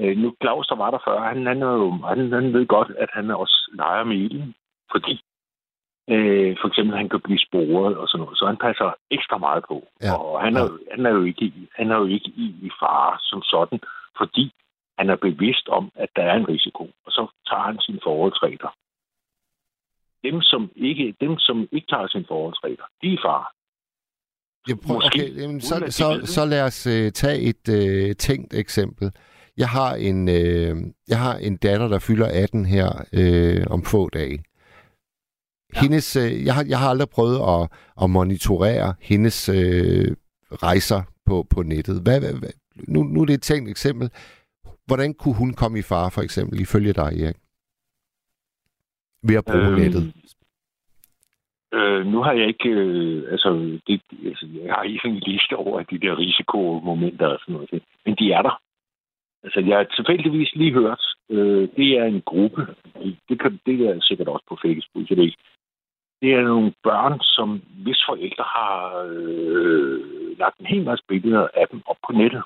Øh, 0.00 0.16
nu, 0.16 0.34
Claus, 0.42 0.66
der 0.66 0.76
var 0.76 0.90
der 0.90 0.98
før, 1.06 1.20
han, 1.20 1.46
han, 1.46 1.62
er 1.62 1.72
jo, 1.72 1.90
han, 1.90 2.32
han 2.32 2.52
ved 2.52 2.66
godt, 2.66 2.90
at 2.98 3.10
han 3.12 3.30
også 3.30 3.70
leger 3.72 4.04
med 4.04 4.16
ilden, 4.16 4.54
fordi 4.92 5.14
øh, 6.12 6.56
for 6.60 6.68
eksempel, 6.68 6.96
han 6.96 7.08
kan 7.08 7.20
blive 7.20 7.38
sporet 7.46 7.96
og 7.96 8.08
sådan 8.08 8.22
noget, 8.22 8.38
så 8.38 8.46
han 8.46 8.56
passer 8.56 8.92
ekstra 9.10 9.38
meget 9.38 9.64
på. 9.68 9.76
Ja. 10.02 10.14
Og 10.14 10.40
han 10.40 10.56
er, 10.56 10.66
han 10.90 11.06
er 11.06 11.10
jo 11.10 11.22
ikke, 11.22 11.52
han 11.74 11.90
er 11.90 11.96
jo 11.96 12.06
ikke 12.06 12.30
i, 12.44 12.46
i 12.62 12.70
fare 12.80 13.18
som 13.20 13.42
sådan, 13.42 13.80
fordi 14.18 14.52
han 14.98 15.10
er 15.10 15.16
bevidst 15.16 15.68
om, 15.68 15.90
at 15.94 16.08
der 16.16 16.22
er 16.22 16.36
en 16.36 16.48
risiko, 16.48 16.84
og 17.06 17.10
så 17.12 17.26
tager 17.48 17.62
han 17.62 17.78
sine 17.80 18.00
forholdsregler. 18.02 18.70
Dem, 20.24 20.40
som 20.40 20.70
ikke, 20.76 21.14
dem, 21.20 21.38
som 21.38 21.68
ikke 21.72 21.86
tager 21.86 22.08
sine 22.08 22.24
forholdsregler, 22.28 22.84
de 23.02 23.06
er 23.08 23.12
i 23.12 23.18
fare. 23.26 23.46
Ja, 24.68 24.74
prøv, 24.86 24.94
Måske, 24.94 25.22
okay, 25.22 25.40
jamen, 25.42 25.60
så, 25.60 25.74
så, 25.88 26.18
det. 26.20 26.28
så 26.28 26.44
lad 26.44 26.62
os 26.62 26.86
øh, 26.86 27.12
tage 27.12 27.40
et 27.40 27.68
øh, 27.68 28.16
tænkt 28.16 28.54
eksempel. 28.54 29.10
Jeg 29.56 29.68
har 29.68 29.94
en 29.94 30.28
øh, 30.28 30.76
jeg 31.08 31.18
har 31.18 31.34
en 31.34 31.56
datter, 31.56 31.88
der 31.88 31.98
fylder 31.98 32.28
18 32.42 32.66
her 32.66 32.88
øh, 33.12 33.66
om 33.70 33.82
få 33.82 34.08
dage. 34.08 34.44
Ja. 35.74 35.80
Hendes, 35.80 36.16
øh, 36.16 36.44
jeg, 36.44 36.54
har, 36.54 36.64
jeg 36.68 36.78
har 36.78 36.88
aldrig 36.88 37.08
prøvet 37.08 37.38
at, 37.54 37.68
at 38.02 38.10
monitorere 38.10 38.94
hendes 39.00 39.48
øh, 39.48 40.16
rejser 40.50 41.02
på, 41.26 41.46
på 41.50 41.62
nettet. 41.62 42.02
Hvad, 42.02 42.20
hvad, 42.20 42.50
nu, 42.88 43.02
nu 43.02 43.20
er 43.20 43.26
det 43.26 43.34
et 43.34 43.42
tænkt 43.42 43.70
eksempel. 43.70 44.10
Hvordan 44.86 45.14
kunne 45.14 45.34
hun 45.34 45.54
komme 45.54 45.78
i 45.78 45.82
fare, 45.82 46.10
for 46.10 46.22
eksempel, 46.22 46.60
ifølge 46.60 46.92
dig, 46.92 47.20
Erik? 47.22 47.36
Ved 49.22 49.36
at 49.36 49.44
bruge 49.44 49.70
Øhm, 49.70 49.80
nettet. 49.80 50.04
Øh, 51.74 52.06
nu 52.06 52.22
har 52.22 52.32
jeg 52.32 52.46
ikke, 52.46 52.68
øh, 52.68 53.32
altså, 53.32 53.48
det, 53.86 54.00
altså, 54.26 54.46
jeg 54.64 54.74
har 54.74 54.82
ikke 54.82 55.08
en 55.08 55.22
liste 55.26 55.56
over 55.56 55.82
de 55.82 55.98
der 55.98 56.18
risikomomenter 56.18 57.26
og 57.26 57.38
sådan 57.40 57.52
noget, 57.52 57.82
men 58.04 58.14
de 58.14 58.32
er 58.32 58.42
der. 58.42 58.60
Altså, 59.44 59.60
jeg 59.60 59.76
har 59.76 59.84
tilfældigvis 59.84 60.54
lige 60.54 60.72
hørt, 60.72 61.02
øh, 61.30 61.68
det 61.76 61.88
er 61.98 62.04
en 62.04 62.22
gruppe, 62.26 62.66
det, 63.28 63.40
kan, 63.40 63.60
det 63.66 63.74
er 63.88 64.00
sikkert 64.00 64.28
også 64.28 64.44
på 64.48 64.58
Facebook, 64.64 65.10
er 65.10 65.22
ikke. 65.22 65.38
Det 66.22 66.34
er 66.34 66.42
nogle 66.42 66.72
børn, 66.82 67.20
som 67.22 67.62
hvis 67.84 68.00
forældre 68.08 68.44
har 68.44 69.06
øh, 69.10 70.38
lagt 70.38 70.58
en 70.58 70.66
hel 70.66 70.84
masse 70.84 71.04
billeder 71.08 71.48
af 71.54 71.66
dem 71.72 71.82
op 71.86 71.96
på 72.06 72.12
nettet. 72.12 72.42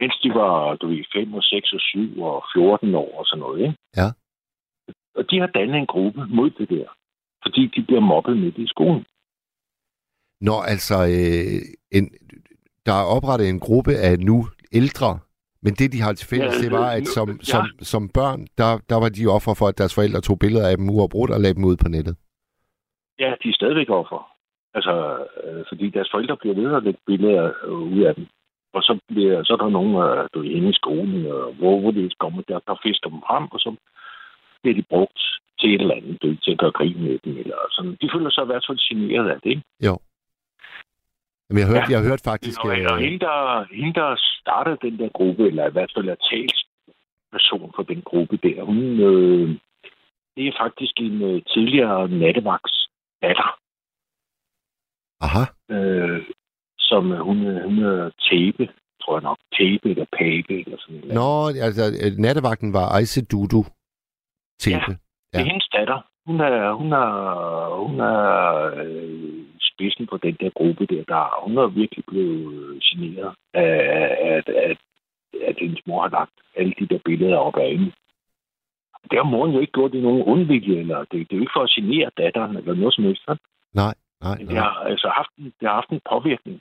Mens 0.00 0.16
de 0.22 0.30
var, 0.34 0.74
du 0.74 0.86
ved, 0.88 1.04
5 1.12 1.34
og 1.34 1.42
6 1.42 1.72
og 1.72 1.80
7 1.80 2.22
og 2.22 2.44
14 2.54 2.94
år 2.94 3.18
og 3.18 3.26
sådan 3.26 3.40
noget, 3.40 3.60
ikke? 3.60 3.76
Ja. 3.96 4.08
Og 5.18 5.30
de 5.30 5.38
har 5.40 5.46
dannet 5.46 5.76
en 5.76 5.86
gruppe 5.86 6.20
mod 6.36 6.50
det 6.50 6.68
der 6.68 6.88
fordi 7.42 7.66
de 7.66 7.82
bliver 7.82 8.00
mobbet 8.00 8.36
midt 8.36 8.58
i 8.58 8.66
skolen. 8.66 9.04
Når 10.40 10.60
altså, 10.72 10.96
øh, 11.16 11.60
en, 11.98 12.04
der 12.86 12.94
er 13.02 13.06
oprettet 13.16 13.48
en 13.48 13.60
gruppe 13.60 13.92
af 14.08 14.14
nu 14.18 14.36
ældre, 14.80 15.10
men 15.62 15.72
det, 15.78 15.92
de 15.92 16.00
har 16.04 16.12
til 16.12 16.28
fælles, 16.32 16.54
Ja, 16.56 16.62
det 16.64 16.72
var, 16.72 16.90
at 16.98 17.06
som, 17.06 17.28
ja. 17.28 17.44
som, 17.52 17.62
som 17.92 18.02
børn, 18.18 18.40
der, 18.60 18.70
der 18.90 18.98
var 19.02 19.10
de 19.18 19.26
offer 19.36 19.54
for, 19.58 19.66
at 19.68 19.78
deres 19.78 19.94
forældre 19.94 20.20
tog 20.20 20.38
billeder 20.38 20.68
af 20.68 20.76
dem 20.76 20.90
uafbrudt 20.90 21.30
og 21.30 21.40
lagde 21.40 21.56
dem 21.58 21.64
ud 21.70 21.76
på 21.82 21.88
nettet. 21.88 22.14
Ja, 23.22 23.30
de 23.42 23.48
er 23.48 23.58
stadigvæk 23.60 23.90
offer. 23.90 24.20
Altså, 24.74 24.94
øh, 25.44 25.64
fordi 25.68 25.90
deres 25.90 26.10
forældre 26.12 26.36
bliver 26.36 26.54
ved 26.60 26.76
at 26.76 26.82
lægge 26.82 27.00
billeder 27.06 27.44
øh, 27.64 27.72
ud 27.94 28.00
af 28.08 28.14
dem. 28.14 28.26
Og 28.76 28.82
så, 28.82 28.98
bliver, 29.08 29.44
så 29.44 29.52
er 29.52 29.56
der 29.56 29.76
nogen, 29.78 29.94
øh, 30.04 30.28
du 30.34 30.38
er 30.40 30.56
inde 30.56 30.70
i 30.70 30.80
skolen, 30.82 31.26
øh, 31.32 31.48
hvor, 31.58 31.80
hvor 31.80 31.90
det 31.90 32.18
kommer, 32.18 32.42
der, 32.48 32.58
der 32.68 32.82
fisker 32.86 33.08
dem 33.10 33.20
frem, 33.28 33.44
og 33.54 33.60
så 33.60 33.70
bliver 34.62 34.74
de 34.80 34.84
brugt 34.90 35.20
til 35.60 35.74
et 35.74 35.80
eller 35.80 35.94
andet, 35.94 36.40
til 36.44 36.50
at 36.50 36.58
gøre 36.58 36.72
grin 36.78 37.02
med 37.02 37.18
dem. 37.24 37.36
Eller 37.38 37.56
sådan. 37.70 37.96
De 38.02 38.10
føler 38.14 38.30
sig 38.30 38.42
i 38.42 38.46
hvert 38.50 38.64
fald 38.68 38.78
generet 38.88 39.28
af 39.30 39.40
det, 39.42 39.50
ikke? 39.50 39.62
Jo. 39.86 39.98
Men 41.50 41.58
jeg 41.58 41.66
hørte, 41.66 41.86
Ja. 41.92 41.94
jeg 41.98 42.08
hørte 42.08 42.24
faktisk... 42.24 42.64
Og, 42.64 42.70
og 42.70 42.78
Øh, 42.78 42.98
hende, 43.04 43.18
der, 43.18 43.38
hende, 43.74 43.94
der 44.00 44.16
startede 44.40 44.78
den 44.82 44.98
der 44.98 45.08
gruppe, 45.08 45.46
eller 45.46 45.66
i 45.68 45.72
hvert 45.72 45.92
fald 45.96 46.08
er 46.08 46.18
talsperson 46.28 47.72
for 47.76 47.82
den 47.82 48.02
gruppe 48.02 48.36
der, 48.36 48.62
hun, 48.62 48.78
øh, 49.08 49.48
det 50.36 50.44
er 50.48 50.52
faktisk 50.62 50.94
en 51.00 51.22
øh, 51.22 51.42
tidligere 51.52 52.08
nattevagts 52.08 52.88
datter, 53.22 53.58
aha, 55.20 55.44
øh, 55.74 56.22
som 56.78 57.12
øh, 57.12 57.18
hun, 57.20 57.46
øh, 57.46 57.64
hun 57.64 57.78
er 57.84 58.10
Tabe, 58.30 58.64
tror 59.02 59.14
jeg 59.16 59.22
nok, 59.22 59.38
Tabe 59.58 59.90
eller 59.90 60.04
Pape 60.18 60.54
eller 60.64 60.76
sådan 60.80 60.96
noget. 61.00 61.14
Nå, 61.14 61.60
altså, 61.66 61.82
nattevagten 62.18 62.72
var 62.72 62.86
Ejse 62.88 63.24
Dudu. 63.24 63.64
Tepe. 64.58 64.92
Det 65.32 65.40
er 65.40 65.44
hendes 65.44 65.68
datter. 65.68 66.00
Hun 66.26 66.40
er, 66.40 66.72
hun 66.72 66.92
er, 66.92 67.10
hun 67.84 68.00
er 68.00 68.26
øh, 68.84 69.44
spidsen 69.60 70.06
på 70.06 70.16
den 70.16 70.36
der 70.40 70.50
gruppe 70.50 70.86
der. 70.86 71.04
der 71.04 71.44
hun 71.44 71.58
er 71.58 71.66
virkelig 71.66 72.04
blevet 72.04 72.82
generet 72.84 73.34
af, 73.54 73.72
af, 74.28 74.42
af, 74.48 74.76
at 75.48 75.56
hendes 75.58 75.86
mor 75.86 76.02
har 76.02 76.08
lagt 76.08 76.36
alle 76.56 76.74
de 76.78 76.86
der 76.86 76.98
billeder 77.04 77.36
op 77.36 77.56
af 77.56 77.70
hende. 77.70 77.92
Det 79.10 79.18
har 79.18 79.30
moren 79.32 79.52
jo 79.52 79.60
ikke 79.60 79.72
gjort 79.72 79.94
i 79.94 80.00
nogen 80.00 80.22
undvilje, 80.22 80.78
eller 80.78 80.98
det, 80.98 81.10
det 81.12 81.32
er 81.32 81.36
jo 81.36 81.40
ikke 81.40 81.56
for 81.56 81.62
at 81.62 81.70
genere 81.70 82.10
datteren, 82.16 82.56
eller 82.56 82.74
noget 82.74 82.94
som 82.94 83.04
helst. 83.04 83.22
Nej, 83.74 83.94
nej, 84.20 84.36
Men 84.38 84.46
det 84.46 84.54
nej. 84.54 84.62
har 84.62 84.74
altså 84.90 85.08
haft 85.08 85.32
en, 85.38 85.44
det 85.60 85.68
har 85.68 85.74
haft 85.74 85.90
en 85.90 86.00
påvirkning 86.10 86.60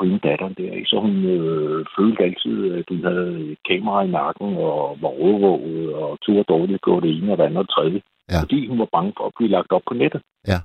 på 0.00 0.04
hende 0.06 0.28
datteren 0.28 0.54
der. 0.60 0.72
ikke? 0.78 0.90
Så 0.92 0.96
hun 1.06 1.14
øh, 1.36 1.84
følte 1.96 2.24
altid, 2.28 2.56
at 2.78 2.86
hun 2.92 3.02
havde 3.10 3.56
kamera 3.68 4.04
i 4.04 4.10
nakken 4.18 4.48
og 4.56 4.98
var 5.02 5.12
overvåget 5.24 5.94
og 5.94 6.18
turde 6.22 6.50
dårligt 6.54 6.86
gå 6.88 7.00
det 7.00 7.10
ene 7.16 7.32
og 7.32 7.38
det 7.38 7.44
andet 7.44 7.58
og 7.58 7.66
det 7.66 7.74
tredje. 7.76 8.00
Ja. 8.32 8.40
Fordi 8.42 8.58
hun 8.70 8.78
var 8.78 8.88
bange 8.96 9.12
for 9.16 9.26
at 9.26 9.36
blive 9.36 9.50
lagt 9.56 9.72
op 9.76 9.82
på 9.88 9.94
nettet. 9.94 10.22
Ja. 10.50 10.58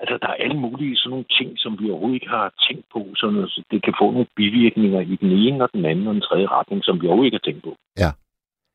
Altså, 0.00 0.14
der 0.22 0.28
er 0.28 0.42
alle 0.44 0.58
mulige 0.64 0.96
sådan 0.96 1.10
nogle 1.10 1.30
ting, 1.38 1.50
som 1.62 1.72
vi 1.80 1.90
overhovedet 1.90 2.18
ikke 2.20 2.34
har 2.38 2.46
tænkt 2.66 2.86
på, 2.94 3.00
sådan 3.20 3.38
at 3.44 3.50
det 3.70 3.80
kan 3.84 3.94
få 4.00 4.06
nogle 4.10 4.32
bivirkninger 4.36 5.00
i 5.00 5.16
den 5.22 5.30
ene 5.44 5.64
og 5.64 5.70
den 5.74 5.84
anden 5.90 6.06
og 6.06 6.14
den 6.14 6.26
tredje 6.28 6.46
retning, 6.46 6.80
som 6.84 7.00
vi 7.00 7.06
overhovedet 7.06 7.28
ikke 7.28 7.40
har 7.40 7.48
tænkt 7.48 7.64
på. 7.64 7.72
Ja. 8.02 8.10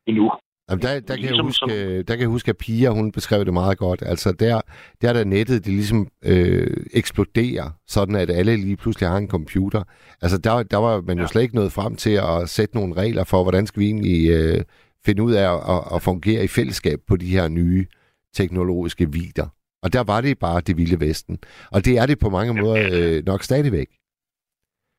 Endnu. 0.08 0.24
Jamen, 0.70 0.82
der, 0.82 1.00
der, 1.00 1.16
kan 1.16 1.24
jeg 1.24 1.30
Ligesom 1.32 1.46
huske, 1.46 2.02
der 2.02 2.14
kan 2.14 2.20
jeg 2.20 2.28
huske, 2.28 2.48
at 2.48 2.56
Pia, 2.56 2.90
hun 2.90 3.12
beskrev 3.12 3.44
det 3.44 3.52
meget 3.52 3.78
godt. 3.78 4.02
Altså, 4.06 4.32
der, 4.32 4.60
der 5.02 5.12
der 5.12 5.24
nettet, 5.24 5.64
det 5.64 5.72
ligesom 5.72 6.08
øh, 6.24 6.76
eksploderer, 6.92 7.70
sådan 7.86 8.14
at 8.14 8.30
alle 8.30 8.56
lige 8.56 8.76
pludselig 8.76 9.08
har 9.08 9.16
en 9.16 9.28
computer. 9.28 9.82
Altså, 10.22 10.38
der, 10.38 10.62
der 10.62 10.76
var 10.76 11.00
man 11.00 11.18
jo 11.18 11.26
slet 11.26 11.42
ikke 11.42 11.54
nået 11.54 11.72
frem 11.72 11.96
til 11.96 12.10
at 12.10 12.48
sætte 12.48 12.76
nogle 12.76 12.94
regler 12.94 13.24
for, 13.24 13.42
hvordan 13.42 13.66
skal 13.66 13.80
vi 13.80 13.86
egentlig 13.86 14.30
øh, 14.30 14.64
finde 15.06 15.22
ud 15.22 15.32
af 15.32 15.54
at, 15.54 15.60
at, 15.68 15.94
at 15.94 16.02
fungere 16.02 16.44
i 16.44 16.48
fællesskab 16.48 17.00
på 17.08 17.16
de 17.16 17.26
her 17.26 17.48
nye 17.48 17.86
teknologiske 18.34 19.12
vider. 19.12 19.46
Og 19.82 19.92
der 19.92 20.00
var 20.00 20.20
det 20.20 20.38
bare 20.38 20.60
det 20.60 20.76
vilde 20.76 21.00
vesten. 21.00 21.38
Og 21.70 21.84
det 21.84 21.98
er 21.98 22.06
det 22.06 22.18
på 22.18 22.30
mange 22.30 22.54
måder 22.54 22.88
øh, 22.92 23.22
nok 23.26 23.42
stadigvæk. 23.42 23.88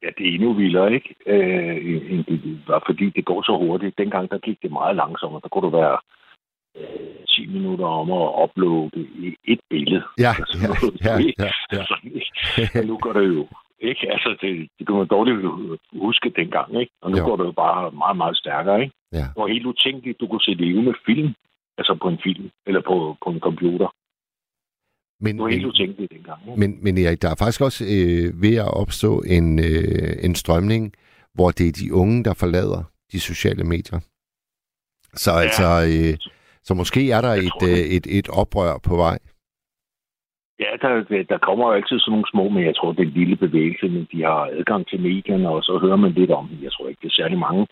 Ja, 0.03 0.07
det 0.17 0.23
er 0.27 0.33
endnu 0.33 0.53
vildere, 0.53 0.93
ikke? 0.93 1.15
Øh, 1.25 1.75
end 2.11 2.23
det 2.25 2.59
var, 2.67 2.83
fordi 2.85 3.09
det 3.09 3.25
går 3.25 3.41
så 3.41 3.57
hurtigt. 3.65 3.97
Dengang, 3.97 4.31
der 4.31 4.37
gik 4.37 4.57
det 4.61 4.71
meget 4.71 4.95
langsommere. 4.95 5.41
Der 5.43 5.49
kunne 5.49 5.65
du 5.71 5.77
være 5.77 5.97
øh, 6.77 7.25
10 7.27 7.45
minutter 7.47 7.85
om 7.85 8.11
at 8.11 8.27
uploade 8.43 8.91
et 9.53 9.59
billede. 9.69 10.03
Ja, 10.19 10.33
Altså, 10.39 10.55
ja, 11.03 11.11
ja, 11.11 11.19
ja, 11.45 11.51
ja. 11.71 11.77
Altså, 11.79 11.95
ikke? 12.03 12.87
Nu 12.87 12.97
går 12.97 13.13
det 13.13 13.25
jo, 13.27 13.47
ikke? 13.79 14.11
Altså, 14.11 14.29
det, 14.41 14.69
det 14.79 14.87
kan 14.87 14.95
man 14.95 15.07
dårligt 15.07 15.37
huske 16.01 16.29
dengang, 16.35 16.79
ikke? 16.81 16.91
Og 17.01 17.11
nu 17.11 17.17
Jo. 17.17 17.25
går 17.25 17.35
det 17.37 17.45
jo 17.45 17.51
bare 17.51 17.91
meget, 17.91 18.17
meget 18.17 18.37
stærkere, 18.37 18.81
ikke? 18.83 18.93
Ja. 19.11 19.17
Det 19.33 19.37
var 19.41 19.47
helt 19.47 19.65
utænkeligt, 19.65 20.19
du 20.19 20.27
kunne 20.27 20.41
se 20.47 20.53
levende 20.53 20.93
film, 21.05 21.33
altså 21.77 21.93
på 22.01 22.07
en 22.09 22.19
film, 22.23 22.49
eller 22.67 22.81
på, 22.81 23.17
på 23.23 23.29
en 23.29 23.39
computer. 23.39 23.87
Men, 25.21 25.35
Det 25.35 25.43
var 25.43 25.49
helt 25.49 25.65
utænkeligt 25.65 26.11
dengang, 26.11 26.39
ikke? 26.47 26.59
Men, 26.59 26.83
men 26.83 26.97
Erik, 26.97 27.21
der 27.21 27.29
er 27.29 27.35
faktisk 27.39 27.61
også 27.61 27.83
øh, 27.95 28.41
ved 28.41 28.55
at 28.55 28.73
opstå 28.73 29.21
en, 29.27 29.59
øh, 29.59 30.11
en 30.25 30.35
strømning, 30.35 30.93
hvor 31.33 31.49
det 31.51 31.67
er 31.67 31.71
de 31.71 31.93
unge, 31.93 32.23
der 32.23 32.33
forlader 32.33 32.83
de 33.11 33.19
sociale 33.19 33.63
medier. 33.63 33.99
Så 35.13 35.31
ja. 35.31 35.39
altså, 35.39 35.67
øh, 35.93 36.17
så 36.63 36.73
måske 36.73 37.11
er 37.11 37.21
der 37.21 37.33
et, 37.47 37.61
øh, 37.71 37.83
et, 37.97 38.05
et 38.17 38.29
oprør 38.29 38.77
på 38.83 38.95
vej. 38.95 39.17
Ja, 40.59 40.71
der, 40.81 40.89
der- 41.09 41.23
der 41.33 41.37
kommer 41.47 41.65
jo 41.67 41.73
altid 41.73 41.99
sådan 41.99 42.11
nogle 42.11 42.31
små, 42.33 42.49
men 42.49 42.63
jeg 42.69 42.75
tror, 42.75 42.91
det 42.93 42.99
er 43.03 43.07
en 43.11 43.19
lille 43.21 43.35
bevægelse, 43.35 43.85
men 43.95 44.07
de 44.11 44.21
har 44.21 44.41
adgang 44.59 44.87
til 44.87 44.99
medierne, 45.01 45.49
og 45.49 45.63
så 45.63 45.79
hører 45.83 45.95
man 45.95 46.11
lidt 46.11 46.31
om 46.31 46.47
dem. 46.49 46.63
Jeg 46.63 46.71
tror 46.71 46.87
ikke, 46.89 46.99
det 47.03 47.07
er 47.11 47.19
særlig 47.21 47.37
mange. 47.47 47.67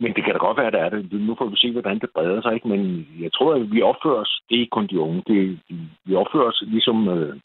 Men 0.00 0.14
det 0.14 0.24
kan 0.24 0.32
da 0.32 0.38
godt 0.38 0.56
være, 0.56 0.66
at 0.66 0.72
der 0.72 0.84
er 0.84 0.88
det. 0.88 1.12
Nu 1.12 1.34
får 1.38 1.46
vi 1.46 1.56
se, 1.56 1.72
hvordan 1.72 1.98
det 1.98 2.10
breder 2.14 2.42
sig, 2.42 2.54
ikke? 2.54 2.68
Men 2.68 3.08
jeg 3.20 3.32
tror, 3.32 3.54
at 3.54 3.72
vi 3.72 3.82
opfører 3.82 4.20
os, 4.20 4.40
det 4.48 4.56
er 4.56 4.60
ikke 4.60 4.76
kun 4.76 4.86
de 4.86 5.00
unge, 5.00 5.22
det, 5.26 5.60
vi 6.04 6.14
opfører 6.14 6.48
os 6.48 6.62
ligesom 6.66 7.08
øh, 7.08 7.40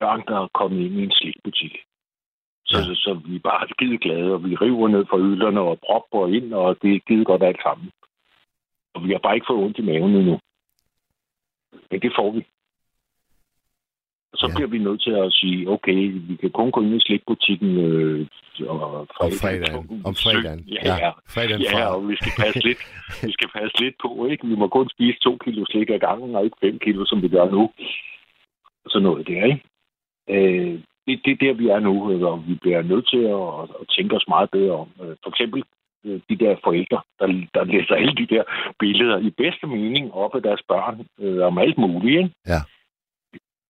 børn, 0.00 0.22
der 0.28 0.36
er 0.40 0.48
kommet 0.54 0.84
ind 0.86 0.94
i 0.94 1.04
en 1.04 1.12
slikbutik. 1.12 1.74
Så, 2.66 2.78
ja. 2.78 2.84
så, 2.84 2.94
så 2.94 3.20
vi 3.26 3.36
er 3.36 3.48
bare 3.50 3.68
skide 3.68 3.98
glade, 3.98 4.32
og 4.34 4.44
vi 4.44 4.54
river 4.56 4.88
ned 4.88 5.04
fra 5.06 5.18
yderne 5.18 5.60
og 5.60 5.78
propper 5.86 6.34
ind, 6.36 6.54
og 6.54 6.82
det 6.82 6.94
er 6.94 7.00
skide 7.04 7.24
godt 7.24 7.42
alt 7.42 7.62
sammen. 7.62 7.90
Og 8.94 9.04
vi 9.04 9.12
har 9.12 9.18
bare 9.18 9.34
ikke 9.34 9.50
fået 9.50 9.64
ondt 9.64 9.78
i 9.78 9.82
maven 9.82 10.14
endnu. 10.14 10.38
Men 11.90 12.00
det 12.00 12.12
får 12.16 12.30
vi. 12.30 12.46
Så 14.44 14.48
ja. 14.50 14.54
bliver 14.56 14.70
vi 14.74 14.78
nødt 14.78 15.02
til 15.02 15.14
at 15.24 15.32
sige, 15.32 15.70
okay, 15.74 15.98
vi 16.28 16.34
kan 16.40 16.50
kun 16.50 16.70
gå 16.70 16.80
ind 16.80 16.94
i 16.94 17.00
slikbutikken 17.06 17.70
øh, 17.86 18.26
og 18.68 19.08
Om 19.24 19.30
fredagen. 19.42 20.02
Om 20.08 20.14
fredagen. 20.14 20.60
Ja, 20.76 20.80
Ja, 20.88 20.94
ja. 21.04 21.10
fredagen 21.34 21.62
ja, 21.62 21.86
og 21.94 22.08
vi 22.08 22.16
skal 22.20 22.32
passe 22.42 22.60
lidt, 22.68 22.80
vi 23.26 23.32
skal 23.32 23.48
passe 23.56 23.74
lidt 23.82 23.96
på, 24.04 24.26
ikke? 24.26 24.46
Vi 24.46 24.54
må 24.54 24.66
kun 24.68 24.88
spise 24.94 25.18
to 25.20 25.32
kilo 25.44 25.64
slik 25.70 25.90
ad 25.90 25.98
gangen, 25.98 26.34
og 26.36 26.44
ikke 26.44 26.56
fem 26.60 26.78
kilo, 26.78 27.04
som 27.06 27.22
vi 27.22 27.28
gør 27.28 27.46
nu. 27.50 27.70
sådan 28.86 29.02
noget 29.02 29.26
der, 29.28 29.44
ikke? 29.44 29.62
Øh, 30.30 30.80
det, 31.06 31.20
det 31.24 31.32
er 31.32 31.36
der, 31.44 31.52
vi 31.52 31.68
er 31.68 31.78
nu, 31.78 31.94
og 32.28 32.44
vi 32.48 32.54
bliver 32.54 32.82
nødt 32.82 33.08
til 33.08 33.22
at, 33.38 33.52
at 33.80 33.86
tænke 33.96 34.16
os 34.16 34.28
meget 34.28 34.50
bedre 34.50 34.74
om. 34.82 34.88
Øh, 35.02 35.16
For 35.22 35.30
eksempel 35.30 35.62
øh, 36.04 36.20
de 36.30 36.36
der 36.36 36.56
forældre, 36.64 37.00
der, 37.18 37.26
der 37.54 37.64
læser 37.64 37.94
alle 37.94 38.14
de 38.14 38.26
der 38.34 38.42
billeder 38.78 39.18
i 39.18 39.30
bedste 39.30 39.66
mening 39.66 40.12
op 40.12 40.34
af 40.34 40.42
deres 40.42 40.62
børn 40.68 41.06
øh, 41.20 41.46
om 41.46 41.58
alt 41.58 41.78
muligt, 41.78 42.18
ikke? 42.22 42.30
Ja. 42.46 42.60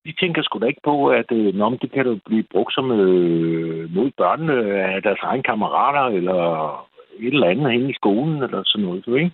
De 0.06 0.12
tænker 0.20 0.42
sgu 0.42 0.58
da 0.58 0.66
ikke 0.66 0.84
på, 0.84 1.08
at 1.08 1.32
øh, 1.32 1.54
nå, 1.54 1.78
det 1.82 1.92
kan 1.92 2.06
jo 2.06 2.18
blive 2.26 2.44
brugt 2.52 2.74
som 2.74 2.90
øh, 2.90 3.94
mod 3.94 4.10
børnene 4.16 4.56
af 4.94 5.02
deres 5.02 5.18
egne 5.22 5.42
kammerater, 5.42 6.16
eller 6.16 6.40
et 7.18 7.34
eller 7.34 7.48
andet 7.48 7.72
henne 7.72 7.90
i 7.90 7.94
skolen, 7.94 8.42
eller 8.42 8.62
sådan 8.64 8.86
noget, 8.86 9.06
du, 9.06 9.14
ikke? 9.14 9.32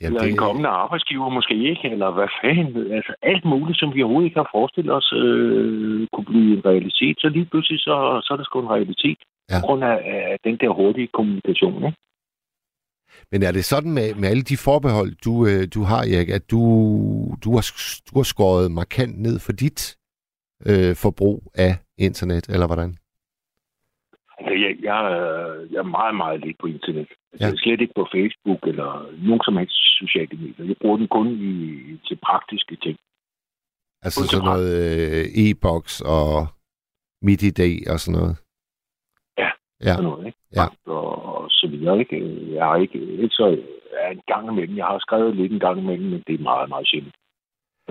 Ja, 0.00 0.06
Eller 0.06 0.22
en 0.22 0.36
kommende 0.36 0.68
arbejdsgiver 0.68 1.28
måske 1.28 1.54
ikke, 1.54 1.90
eller 1.90 2.10
hvad 2.10 2.28
fanden. 2.42 2.92
Altså 2.92 3.14
alt 3.22 3.44
muligt, 3.44 3.78
som 3.78 3.94
vi 3.94 4.02
overhovedet 4.02 4.28
ikke 4.28 4.40
har 4.40 4.50
forestillet 4.54 4.92
os, 4.94 5.12
øh, 5.16 6.06
kunne 6.12 6.24
blive 6.24 6.56
en 6.56 6.66
realitet. 6.66 7.16
Så 7.20 7.28
lige 7.28 7.44
pludselig, 7.50 7.80
så, 7.80 8.20
så 8.24 8.28
er 8.32 8.36
det 8.36 8.46
sgu 8.46 8.60
en 8.60 8.70
realitet. 8.76 9.18
Ja. 9.50 9.54
På 9.54 9.66
grund 9.66 9.84
af, 9.84 9.96
af 10.32 10.36
den 10.44 10.56
der 10.56 10.68
hurtige 10.68 11.06
kommunikation. 11.06 11.84
Ikke? 11.86 11.98
Men 13.32 13.42
er 13.42 13.52
det 13.52 13.64
sådan 13.64 13.92
med, 13.98 14.14
med 14.14 14.28
alle 14.28 14.42
de 14.42 14.56
forbehold, 14.56 15.12
du, 15.24 15.32
øh, 15.46 15.62
du 15.74 15.80
har, 15.90 16.02
Erik, 16.14 16.28
at 16.28 16.50
du, 16.50 16.60
du, 17.44 17.50
har, 17.56 17.64
du 18.08 18.12
har 18.18 18.26
skåret 18.32 18.70
markant 18.70 19.14
ned 19.26 19.38
for 19.38 19.52
dit 19.52 19.96
øh, 20.70 20.96
forbrug 21.04 21.38
af 21.54 21.72
internet, 21.98 22.44
eller 22.54 22.66
hvordan? 22.66 22.90
Altså, 24.38 24.52
jeg, 24.64 24.72
jeg, 24.88 24.98
jeg 25.72 25.78
er 25.78 25.92
meget, 25.98 26.14
meget 26.16 26.40
lidt 26.44 26.58
på 26.60 26.66
internet. 26.66 27.08
Altså, 27.10 27.16
Ja. 27.40 27.46
Jeg 27.46 27.52
er 27.52 27.56
slet 27.56 27.80
ikke 27.80 27.94
på 28.00 28.06
Facebook 28.16 28.60
eller 28.70 28.90
nogen 29.28 29.40
som 29.44 29.56
helst 29.56 29.78
sociale 30.02 30.36
medier. 30.42 30.66
Jeg 30.66 30.76
bruger 30.80 30.96
den 30.96 31.08
kun 31.08 31.26
i, 31.28 31.54
til 32.06 32.16
praktiske 32.28 32.76
ting. 32.76 32.96
Altså 34.02 34.20
Kun 34.20 34.28
sådan 34.28 34.48
noget 34.52 34.70
øh, 34.82 35.24
e-boks 35.42 35.94
og 36.00 36.46
MidiD 37.22 37.60
og 37.92 38.00
sådan 38.00 38.18
noget? 38.20 38.36
Ja, 39.82 39.94
sådan 39.94 40.04
noget, 40.10 40.26
ikke? 40.26 40.38
Ja. 40.56 40.66
Og, 40.86 41.24
og 41.24 41.50
så 41.50 41.66
videre, 41.66 41.98
ikke? 41.98 42.16
Jeg 42.54 42.64
har 42.64 42.76
ikke, 42.76 42.98
ikke 42.98 43.34
så 43.40 43.58
er 43.92 44.10
en 44.10 44.22
gang 44.26 44.48
imellem. 44.48 44.76
Jeg 44.76 44.86
har 44.86 44.98
skrevet 44.98 45.36
lidt 45.36 45.52
en 45.52 45.60
gang 45.66 45.78
imellem, 45.78 46.08
men 46.10 46.22
det 46.26 46.34
er 46.34 46.42
meget, 46.42 46.68
meget 46.68 46.88
sjældent. 46.88 47.14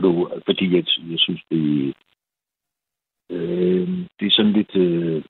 Du, 0.01 0.30
fordi 0.45 0.76
jeg, 0.76 0.84
jeg 1.11 1.19
synes, 1.19 1.41
det, 1.51 1.93
øh, 3.30 3.88
det 4.19 4.26
er 4.27 4.35
sådan 4.38 4.51
lidt, 4.51 4.76
øh, 4.76 5.23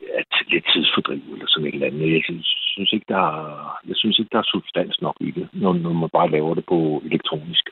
ja, 0.00 0.20
lidt 0.52 0.66
tidsfordriv 0.72 1.22
eller 1.32 1.46
sådan 1.48 1.68
et 1.68 1.74
eller 1.74 1.86
andet. 1.86 2.12
Jeg 2.12 2.22
synes, 2.74 2.92
ikke, 2.92 3.06
der 3.08 3.22
er, 3.40 3.80
jeg 3.88 3.96
synes 3.96 4.18
ikke, 4.18 4.28
der 4.32 4.38
er 4.38 4.50
substans 4.52 5.00
nok 5.00 5.16
i 5.20 5.30
det, 5.30 5.48
når, 5.52 5.72
når 5.72 5.92
man 5.92 6.10
bare 6.12 6.30
laver 6.30 6.54
det 6.54 6.64
på 6.68 7.02
elektronisk. 7.04 7.64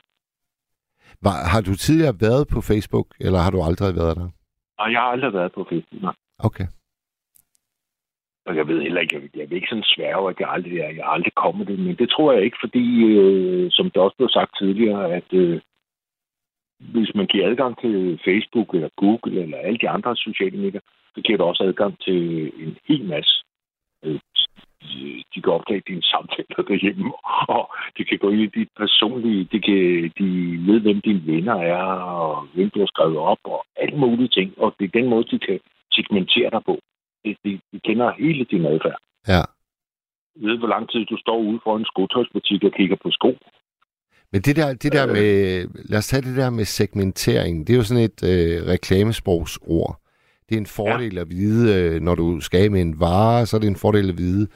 Var, 1.21 1.35
har 1.53 1.61
du 1.61 1.75
tidligere 1.75 2.15
været 2.21 2.47
på 2.53 2.61
Facebook, 2.61 3.07
eller 3.19 3.39
har 3.39 3.51
du 3.51 3.59
aldrig 3.67 3.95
været 3.95 4.15
der? 4.17 4.29
Og 4.81 4.91
jeg 4.91 4.99
har 4.99 5.09
aldrig 5.15 5.33
været 5.33 5.51
på 5.51 5.63
Facebook, 5.69 6.01
nej. 6.01 6.13
Okay. 6.39 6.67
Og 8.45 8.55
jeg 8.55 8.67
ved 8.67 8.81
heller 8.81 9.01
ikke, 9.01 9.15
jeg, 9.15 9.29
jeg 9.35 9.49
vil 9.49 9.55
ikke 9.55 9.67
sådan 9.69 9.93
sværge, 9.95 10.29
at 10.29 10.39
jeg 10.39 10.49
aldrig, 10.49 10.75
jeg, 10.75 10.95
jeg 10.95 11.07
aldrig 11.07 11.33
kommer 11.33 11.65
det, 11.65 11.79
men 11.79 11.95
det 11.95 12.09
tror 12.09 12.33
jeg 12.33 12.43
ikke, 12.43 12.57
fordi, 12.59 12.85
øh, 13.03 13.71
som 13.71 13.85
det 13.91 14.01
også 14.01 14.17
blev 14.17 14.29
sagt 14.29 14.57
tidligere, 14.57 15.13
at 15.13 15.33
øh, 15.33 15.61
hvis 16.79 17.15
man 17.15 17.27
giver 17.27 17.49
adgang 17.49 17.81
til 17.81 18.19
Facebook 18.25 18.73
eller 18.73 18.89
Google 18.95 19.41
eller 19.43 19.57
alle 19.57 19.77
de 19.77 19.89
andre 19.89 20.15
sociale 20.15 20.57
medier, 20.57 20.81
så 21.15 21.21
giver 21.21 21.37
det 21.37 21.45
også 21.45 21.63
adgang 21.63 21.99
til 21.99 22.51
en 22.63 22.77
hel 22.87 23.05
masse. 23.05 23.33
Øh, 24.03 24.19
de 25.35 25.41
kan 25.41 25.53
opdage 25.53 25.83
dine 25.87 26.03
samtaler 26.03 26.63
derhjemme, 26.67 27.13
og 27.55 27.73
de 27.97 28.03
kan 28.05 28.17
gå 28.17 28.29
ind 28.29 28.41
i 28.41 28.59
dit 28.59 28.69
personlige, 28.77 29.43
de, 29.51 29.59
kan, 29.61 30.11
de 30.19 30.27
ved, 30.67 30.79
hvem 30.79 31.01
dine 31.01 31.23
venner 31.25 31.55
er, 31.55 31.83
og 32.21 32.47
hvem 32.53 32.69
du 32.69 32.79
har 32.79 32.87
skrevet 32.87 33.17
op, 33.17 33.37
og 33.43 33.65
alle 33.75 33.97
mulige 33.97 34.27
ting. 34.27 34.53
Og 34.57 34.75
det 34.79 34.85
er 34.85 34.99
den 34.99 35.09
måde, 35.09 35.23
de 35.23 35.39
kan 35.39 35.59
segmentere 35.91 36.49
dig 36.49 36.63
på. 36.65 36.79
De, 37.25 37.35
de, 37.45 37.59
de 37.71 37.79
kender 37.79 38.11
hele 38.19 38.45
din 38.51 38.65
adfærd. 38.65 38.99
Ja. 39.27 39.41
Jeg 40.41 40.47
ved, 40.49 40.57
hvor 40.57 40.67
lang 40.67 40.89
tid 40.89 41.05
du 41.05 41.17
står 41.17 41.37
ude 41.37 41.59
for 41.63 41.77
en 41.77 41.85
skotøjsbutik 41.85 42.63
og 42.63 42.71
kigger 42.71 42.95
på 43.03 43.11
sko. 43.11 43.31
Men 44.31 44.41
det 44.41 44.55
der, 44.55 44.73
det 44.73 44.91
der 44.93 45.05
med, 45.05 45.67
lad 45.89 45.97
os 45.97 46.07
tage 46.07 46.21
det 46.21 46.37
der 46.37 46.49
med 46.49 46.65
segmentering, 46.65 47.67
det 47.67 47.73
er 47.73 47.77
jo 47.77 47.83
sådan 47.83 48.03
et 48.03 48.23
øh, 48.23 48.67
reklamesprogsord. 48.67 50.01
Det 50.49 50.55
er 50.55 50.59
en 50.59 50.65
fordel 50.65 51.13
ja. 51.13 51.21
at 51.21 51.29
vide, 51.29 51.75
øh, 51.75 52.01
når 52.01 52.15
du 52.15 52.39
skal 52.41 52.71
med 52.71 52.81
en 52.81 52.99
vare, 52.99 53.45
så 53.45 53.55
er 53.57 53.59
det 53.59 53.67
en 53.67 53.75
fordel 53.75 54.09
at 54.09 54.17
vide, 54.17 54.47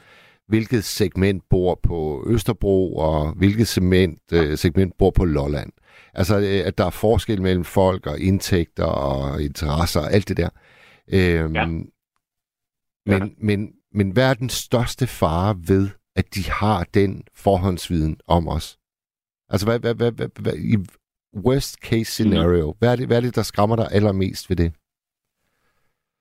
hvilket 0.48 0.84
segment 0.84 1.42
bor 1.50 1.80
på 1.82 2.24
Østerbro, 2.26 2.96
og 2.96 3.32
hvilket 3.36 3.66
segment, 3.68 4.18
øh, 4.32 4.56
segment 4.56 4.94
bor 4.98 5.10
på 5.10 5.24
Lolland. 5.24 5.72
Altså, 6.14 6.38
øh, 6.38 6.66
at 6.66 6.78
der 6.78 6.86
er 6.86 6.90
forskel 6.90 7.42
mellem 7.42 7.64
folk 7.64 8.06
og 8.06 8.20
indtægter 8.20 8.84
og 8.84 9.42
interesser 9.42 10.00
og 10.00 10.12
alt 10.12 10.28
det 10.28 10.36
der. 10.36 10.48
Øhm, 11.12 11.54
Ja. 11.54 11.66
Men, 13.10 13.34
men, 13.48 13.74
men 13.92 14.10
hvad 14.14 14.30
er 14.30 14.34
den 14.34 14.48
største 14.48 15.06
fare 15.20 15.54
ved, 15.70 15.84
at 16.16 16.26
de 16.34 16.42
har 16.60 16.78
den 16.94 17.12
forhåndsviden 17.44 18.16
om 18.36 18.48
os? 18.48 18.78
Altså, 19.52 19.66
hvad, 19.66 19.78
hvad, 19.80 19.94
hvad, 19.94 20.12
hvad, 20.12 20.28
hvad, 20.42 20.56
i 20.72 20.76
worst 21.46 21.74
case 21.88 22.10
scenario, 22.12 22.74
hvad, 22.78 22.92
er 22.92 22.96
det, 22.96 23.06
hvad 23.06 23.16
er 23.16 23.20
det, 23.20 23.36
der 23.36 23.42
skræmmer 23.42 23.76
dig 23.76 23.86
allermest 23.92 24.50
ved 24.50 24.56
det? 24.56 24.72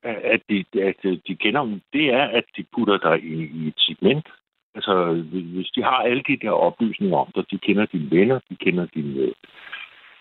at 0.04 0.42
de, 0.50 0.66
at 0.90 1.20
de 1.28 1.36
kender 1.36 1.62
dem, 1.64 1.82
det 1.94 2.06
er, 2.14 2.24
at 2.24 2.44
de 2.58 2.66
putter 2.76 2.98
dig 2.98 3.24
i, 3.24 3.36
i 3.60 3.68
et 3.68 3.74
segment. 3.78 4.28
Altså, 4.76 5.24
hvis 5.54 5.70
de 5.76 5.84
har 5.84 6.00
alle 6.10 6.24
de 6.28 6.38
der 6.42 6.52
oplysninger 6.52 7.18
om 7.18 7.32
dig, 7.36 7.44
de 7.52 7.58
kender 7.58 7.86
dine 7.86 8.12
venner, 8.12 8.40
de 8.50 8.56
kender 8.56 8.86
dine 8.86 9.20
øh, 9.20 9.34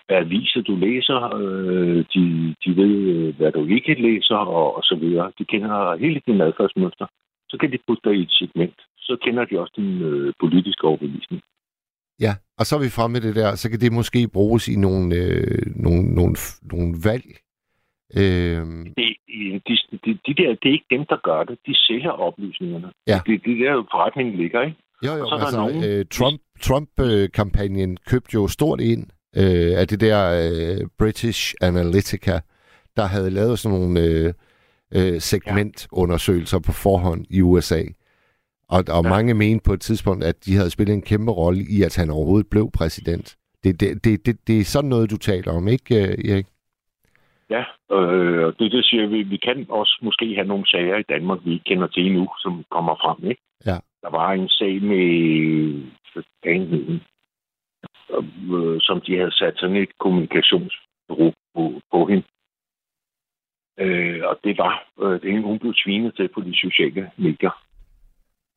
aviser, 0.09 0.61
du 0.61 0.75
læser, 0.75 1.35
øh, 1.41 2.05
de, 2.13 2.55
de 2.65 2.69
ved, 2.81 2.95
øh, 3.15 3.35
hvad 3.37 3.51
du 3.51 3.65
ikke 3.65 3.93
læser, 4.01 4.35
og, 4.35 4.75
og 4.77 4.83
så 4.83 4.95
videre. 5.01 5.31
De 5.39 5.45
kender 5.45 5.95
hele 5.97 6.21
din 6.27 6.41
adfærdsmønster. 6.41 7.07
Så 7.49 7.57
kan 7.59 7.71
de 7.71 7.77
putte 7.87 8.09
dig 8.09 8.17
i 8.19 8.21
et 8.21 8.31
segment. 8.31 8.79
Så 8.97 9.17
kender 9.23 9.45
de 9.45 9.59
også 9.59 9.73
din 9.77 10.01
øh, 10.01 10.33
politiske 10.39 10.83
overbevisning. 10.87 11.41
Ja, 12.19 12.33
og 12.57 12.65
så 12.65 12.75
er 12.75 12.79
vi 12.83 12.89
fremme 12.89 13.13
med 13.13 13.21
det 13.21 13.35
der, 13.35 13.55
så 13.55 13.69
kan 13.69 13.79
det 13.79 13.93
måske 13.93 14.27
bruges 14.33 14.67
i 14.67 14.75
nogle, 14.75 15.15
øh, 15.15 15.61
nogle, 15.85 16.15
nogle, 16.15 16.35
nogle 16.71 16.93
valg. 17.09 17.27
Øh, 18.19 18.61
Det, 18.97 19.09
de, 19.67 19.75
de, 20.05 20.11
de 20.27 20.33
der, 20.39 20.49
det 20.61 20.67
er 20.69 20.73
ikke 20.79 20.91
dem, 20.95 21.05
der 21.09 21.17
gør 21.23 21.43
det. 21.43 21.57
De 21.67 21.73
sælger 21.87 22.09
oplysningerne. 22.11 22.91
Ja. 23.07 23.19
Det, 23.27 23.41
det 23.45 23.51
er 23.67 23.73
der 23.75 23.83
forretningen 23.93 24.35
ligger, 24.37 24.61
ikke? 24.61 24.77
jo, 25.05 25.11
jo, 25.17 25.23
Og 25.23 25.29
så 25.29 25.35
altså, 25.45 25.57
nogen- 25.59 25.83
øh, 25.83 26.05
Trump, 26.11 26.39
Trump-kampagnen 26.61 27.97
købte 28.09 28.31
jo 28.33 28.47
stort 28.47 28.81
ind 28.81 29.07
øh, 29.37 29.79
af 29.79 29.87
det 29.87 29.99
der 29.99 30.19
øh, 30.43 30.87
British 30.99 31.55
Analytica, 31.61 32.39
der 32.97 33.05
havde 33.05 33.29
lavet 33.29 33.59
sådan 33.59 33.79
nogle 33.79 33.99
øh, 33.99 34.33
øh, 34.95 35.21
segmentundersøgelser 35.21 36.59
på 36.59 36.71
forhånd 36.71 37.25
i 37.29 37.41
USA. 37.41 37.81
Og, 38.69 38.83
og 38.97 39.03
ja. 39.03 39.09
mange 39.09 39.33
mente 39.33 39.63
på 39.67 39.73
et 39.73 39.81
tidspunkt, 39.81 40.23
at 40.23 40.45
de 40.45 40.55
havde 40.55 40.69
spillet 40.69 40.93
en 40.93 41.01
kæmpe 41.01 41.31
rolle 41.31 41.61
i, 41.77 41.83
at 41.83 41.95
han 41.95 42.09
overhovedet 42.09 42.49
blev 42.51 42.71
præsident. 42.77 43.35
Det, 43.63 43.79
det, 43.79 44.03
det, 44.03 44.25
det, 44.25 44.47
det 44.47 44.59
er 44.59 44.63
sådan 44.63 44.89
noget, 44.89 45.11
du 45.11 45.17
taler 45.17 45.51
om, 45.51 45.67
ikke, 45.67 45.95
øh, 45.95 46.31
Erik? 46.31 46.47
Ja, 47.49 47.63
øh, 47.95 48.45
og 48.45 48.53
det, 48.59 48.71
det 48.71 48.85
siger 48.85 49.07
vi. 49.07 49.23
Vi 49.23 49.37
kan 49.37 49.65
også 49.69 49.99
måske 50.01 50.35
have 50.35 50.47
nogle 50.47 50.67
sager 50.67 50.97
i 50.97 51.09
Danmark, 51.09 51.39
vi 51.45 51.53
ikke 51.53 51.63
kender 51.63 51.87
til 51.87 52.05
endnu, 52.05 52.27
som 52.39 52.63
kommer 52.71 52.95
frem. 52.95 53.29
Ikke? 53.29 53.41
Ja. 53.65 53.77
Der 54.01 54.09
var 54.09 54.31
en 54.33 54.49
sag 54.49 54.81
med 54.81 55.05
øh, 58.55 58.77
som 58.81 59.01
de 59.01 59.17
havde 59.17 59.31
sat 59.31 59.53
sådan 59.57 59.75
et 59.75 59.97
kommunikationsbureau 59.99 61.33
på, 61.55 61.81
på 61.91 62.05
hende. 62.05 62.23
Øh, 63.79 64.21
og 64.29 64.39
det 64.43 64.57
var, 64.57 64.73
øh, 65.01 65.21
det, 65.21 65.43
hun 65.43 65.59
blev 65.59 65.73
svinet 65.83 66.15
til 66.15 66.27
på 66.27 66.41
de 66.41 66.53
sociale 66.55 67.11
medier. 67.17 67.63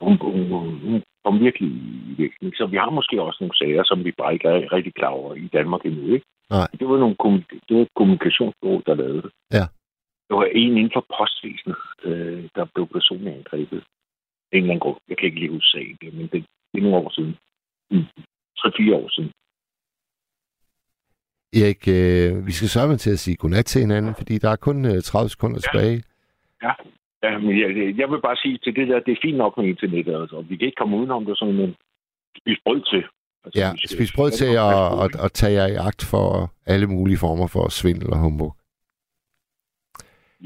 Hun, 0.01 0.17
hun, 0.17 0.79
hun 0.81 1.03
kom 1.25 1.41
virkelig 1.41 1.69
i 1.69 2.15
virkning. 2.23 2.57
Så 2.57 2.67
vi 2.67 2.77
har 2.77 2.91
måske 2.91 3.23
også 3.23 3.39
nogle 3.41 3.57
sager, 3.57 3.83
som 3.85 4.05
vi 4.05 4.13
bare 4.13 4.33
ikke 4.33 4.49
er 4.49 4.73
rigtig 4.73 4.95
klar 4.95 5.09
over 5.09 5.35
i 5.35 5.49
Danmark 5.53 5.87
endnu. 5.87 6.15
Ikke? 6.15 6.27
Nej. 6.51 6.69
Det 6.79 6.89
var, 6.89 6.99
nogle, 6.99 7.17
kommunik- 7.23 7.61
det 7.69 7.77
var 7.77 7.83
et 7.83 7.95
kommunikationsbureau, 7.97 8.83
der 8.87 8.95
lavede 8.95 9.23
det. 9.23 9.33
Ja. 9.53 9.65
Det 10.29 10.37
var 10.37 10.45
en 10.45 10.77
inden 10.77 10.91
for 10.93 11.05
postvæsenet, 11.19 11.77
øh, 12.05 12.49
der 12.55 12.65
blev 12.75 12.87
personligt 12.87 13.37
angrebet. 13.37 13.83
En 14.53 14.59
eller 14.59 14.71
anden 14.71 14.81
grund. 14.81 14.99
Jeg 15.09 15.17
kan 15.17 15.27
ikke 15.27 15.41
lige 15.41 15.51
huske 15.51 15.71
sagen, 15.71 15.99
men 16.03 16.27
det, 16.33 16.45
det 16.73 16.79
er 16.79 16.83
nogle 16.83 16.97
år 16.97 17.11
siden. 17.11 17.37
3-4 18.65 18.95
år 18.95 19.09
siden. 19.09 19.31
Erik, 21.61 21.83
øh, 21.99 22.47
vi 22.47 22.53
skal 22.53 22.69
sørge 22.69 22.97
til 22.97 23.11
at 23.11 23.19
sige 23.19 23.37
godnat 23.37 23.67
til 23.67 23.81
hinanden, 23.81 24.15
fordi 24.15 24.39
der 24.39 24.51
er 24.51 24.57
kun 24.57 24.85
øh, 24.85 25.03
30 25.03 25.29
sekunder 25.29 25.61
tilbage. 25.61 26.03
Ja. 26.63 26.73
ja 27.23 27.39
men 27.39 27.61
jeg, 27.61 27.69
jeg 28.01 28.09
vil 28.11 28.21
bare 28.29 28.37
sige 28.37 28.59
til 28.65 28.77
det 28.77 28.89
der, 28.89 29.01
det 29.01 29.13
er 29.13 29.23
fint 29.23 29.37
nok 29.37 29.57
med 29.57 29.67
internettet. 29.67 30.21
Altså. 30.21 30.45
Vi 30.49 30.57
kan 30.57 30.67
ikke 30.67 30.81
komme 30.81 30.97
udenom 30.97 31.27
det 31.27 31.39
sådan, 31.39 31.55
men 31.55 31.75
spis 32.41 32.59
brød 32.65 32.81
til. 32.91 33.03
Altså, 33.45 33.61
Ja, 33.61 33.69
spis 33.97 34.13
brød 34.17 34.31
til 34.31 34.51
at, 34.69 34.77
at, 35.05 35.25
at 35.25 35.33
tage 35.33 35.55
jer 35.59 35.67
i 35.75 35.77
agt 35.89 36.03
for 36.13 36.53
alle 36.67 36.87
mulige 36.87 37.19
former 37.25 37.47
for 37.47 37.69
svindel 37.69 38.11
og 38.11 38.19
humbug. 38.19 38.53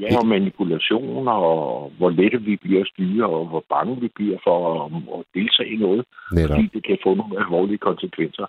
Ja, 0.01 0.17
og 0.19 0.27
manipulationer, 0.27 1.31
og 1.31 1.91
hvor 1.97 2.09
lette 2.09 2.37
vi 2.41 2.55
bliver 2.55 2.81
at 2.81 2.87
styre, 2.93 3.25
og 3.25 3.47
hvor 3.47 3.63
bange 3.69 4.01
vi 4.01 4.09
bliver 4.15 4.37
for 4.43 4.57
at, 4.85 4.91
at 5.19 5.25
deltage 5.33 5.69
i 5.73 5.77
noget. 5.85 6.05
Netop. 6.31 6.49
Fordi 6.49 6.69
det 6.73 6.83
kan 6.87 6.97
få 7.05 7.15
nogle 7.15 7.39
alvorlige 7.43 7.77
konsekvenser, 7.77 8.45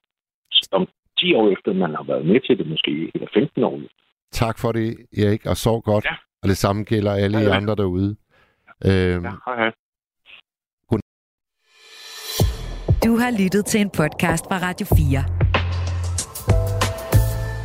som 0.53 0.87
10 1.19 1.35
år 1.35 1.49
efter, 1.55 1.73
man 1.73 1.95
har 1.95 2.05
været 2.13 2.27
med 2.27 2.41
til 2.47 2.59
det 2.59 2.67
måske, 2.69 3.11
eller 3.15 3.29
15 3.35 3.65
år. 3.65 3.81
Tak 4.33 4.59
for 4.59 4.73
det, 4.73 4.97
Erik, 5.23 5.47
og 5.47 5.57
sov 5.57 5.83
godt. 5.83 6.05
Ja. 6.05 6.15
Og 6.43 6.49
det 6.49 6.57
samme 6.57 6.85
gælder 6.85 7.13
alle 7.13 7.39
Ja, 7.39 7.45
ja, 7.45 7.51
ja. 7.51 7.57
andre 7.57 7.75
derude. 7.75 8.17
Øhm, 8.87 9.25
Ja, 9.25 9.33
hej 9.47 9.57
hej. 9.63 9.73
Du 13.05 13.17
har 13.17 13.31
lyttet 13.43 13.67
til 13.67 13.81
en 13.81 13.91
podcast 13.91 14.45
fra 14.51 14.57
Radio 14.67 14.87
4. 14.87 15.25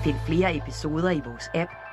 Find 0.03 0.15
flere 0.27 0.49
episoder 0.57 1.11
i 1.11 1.21
vores 1.29 1.47
app, 1.55 1.71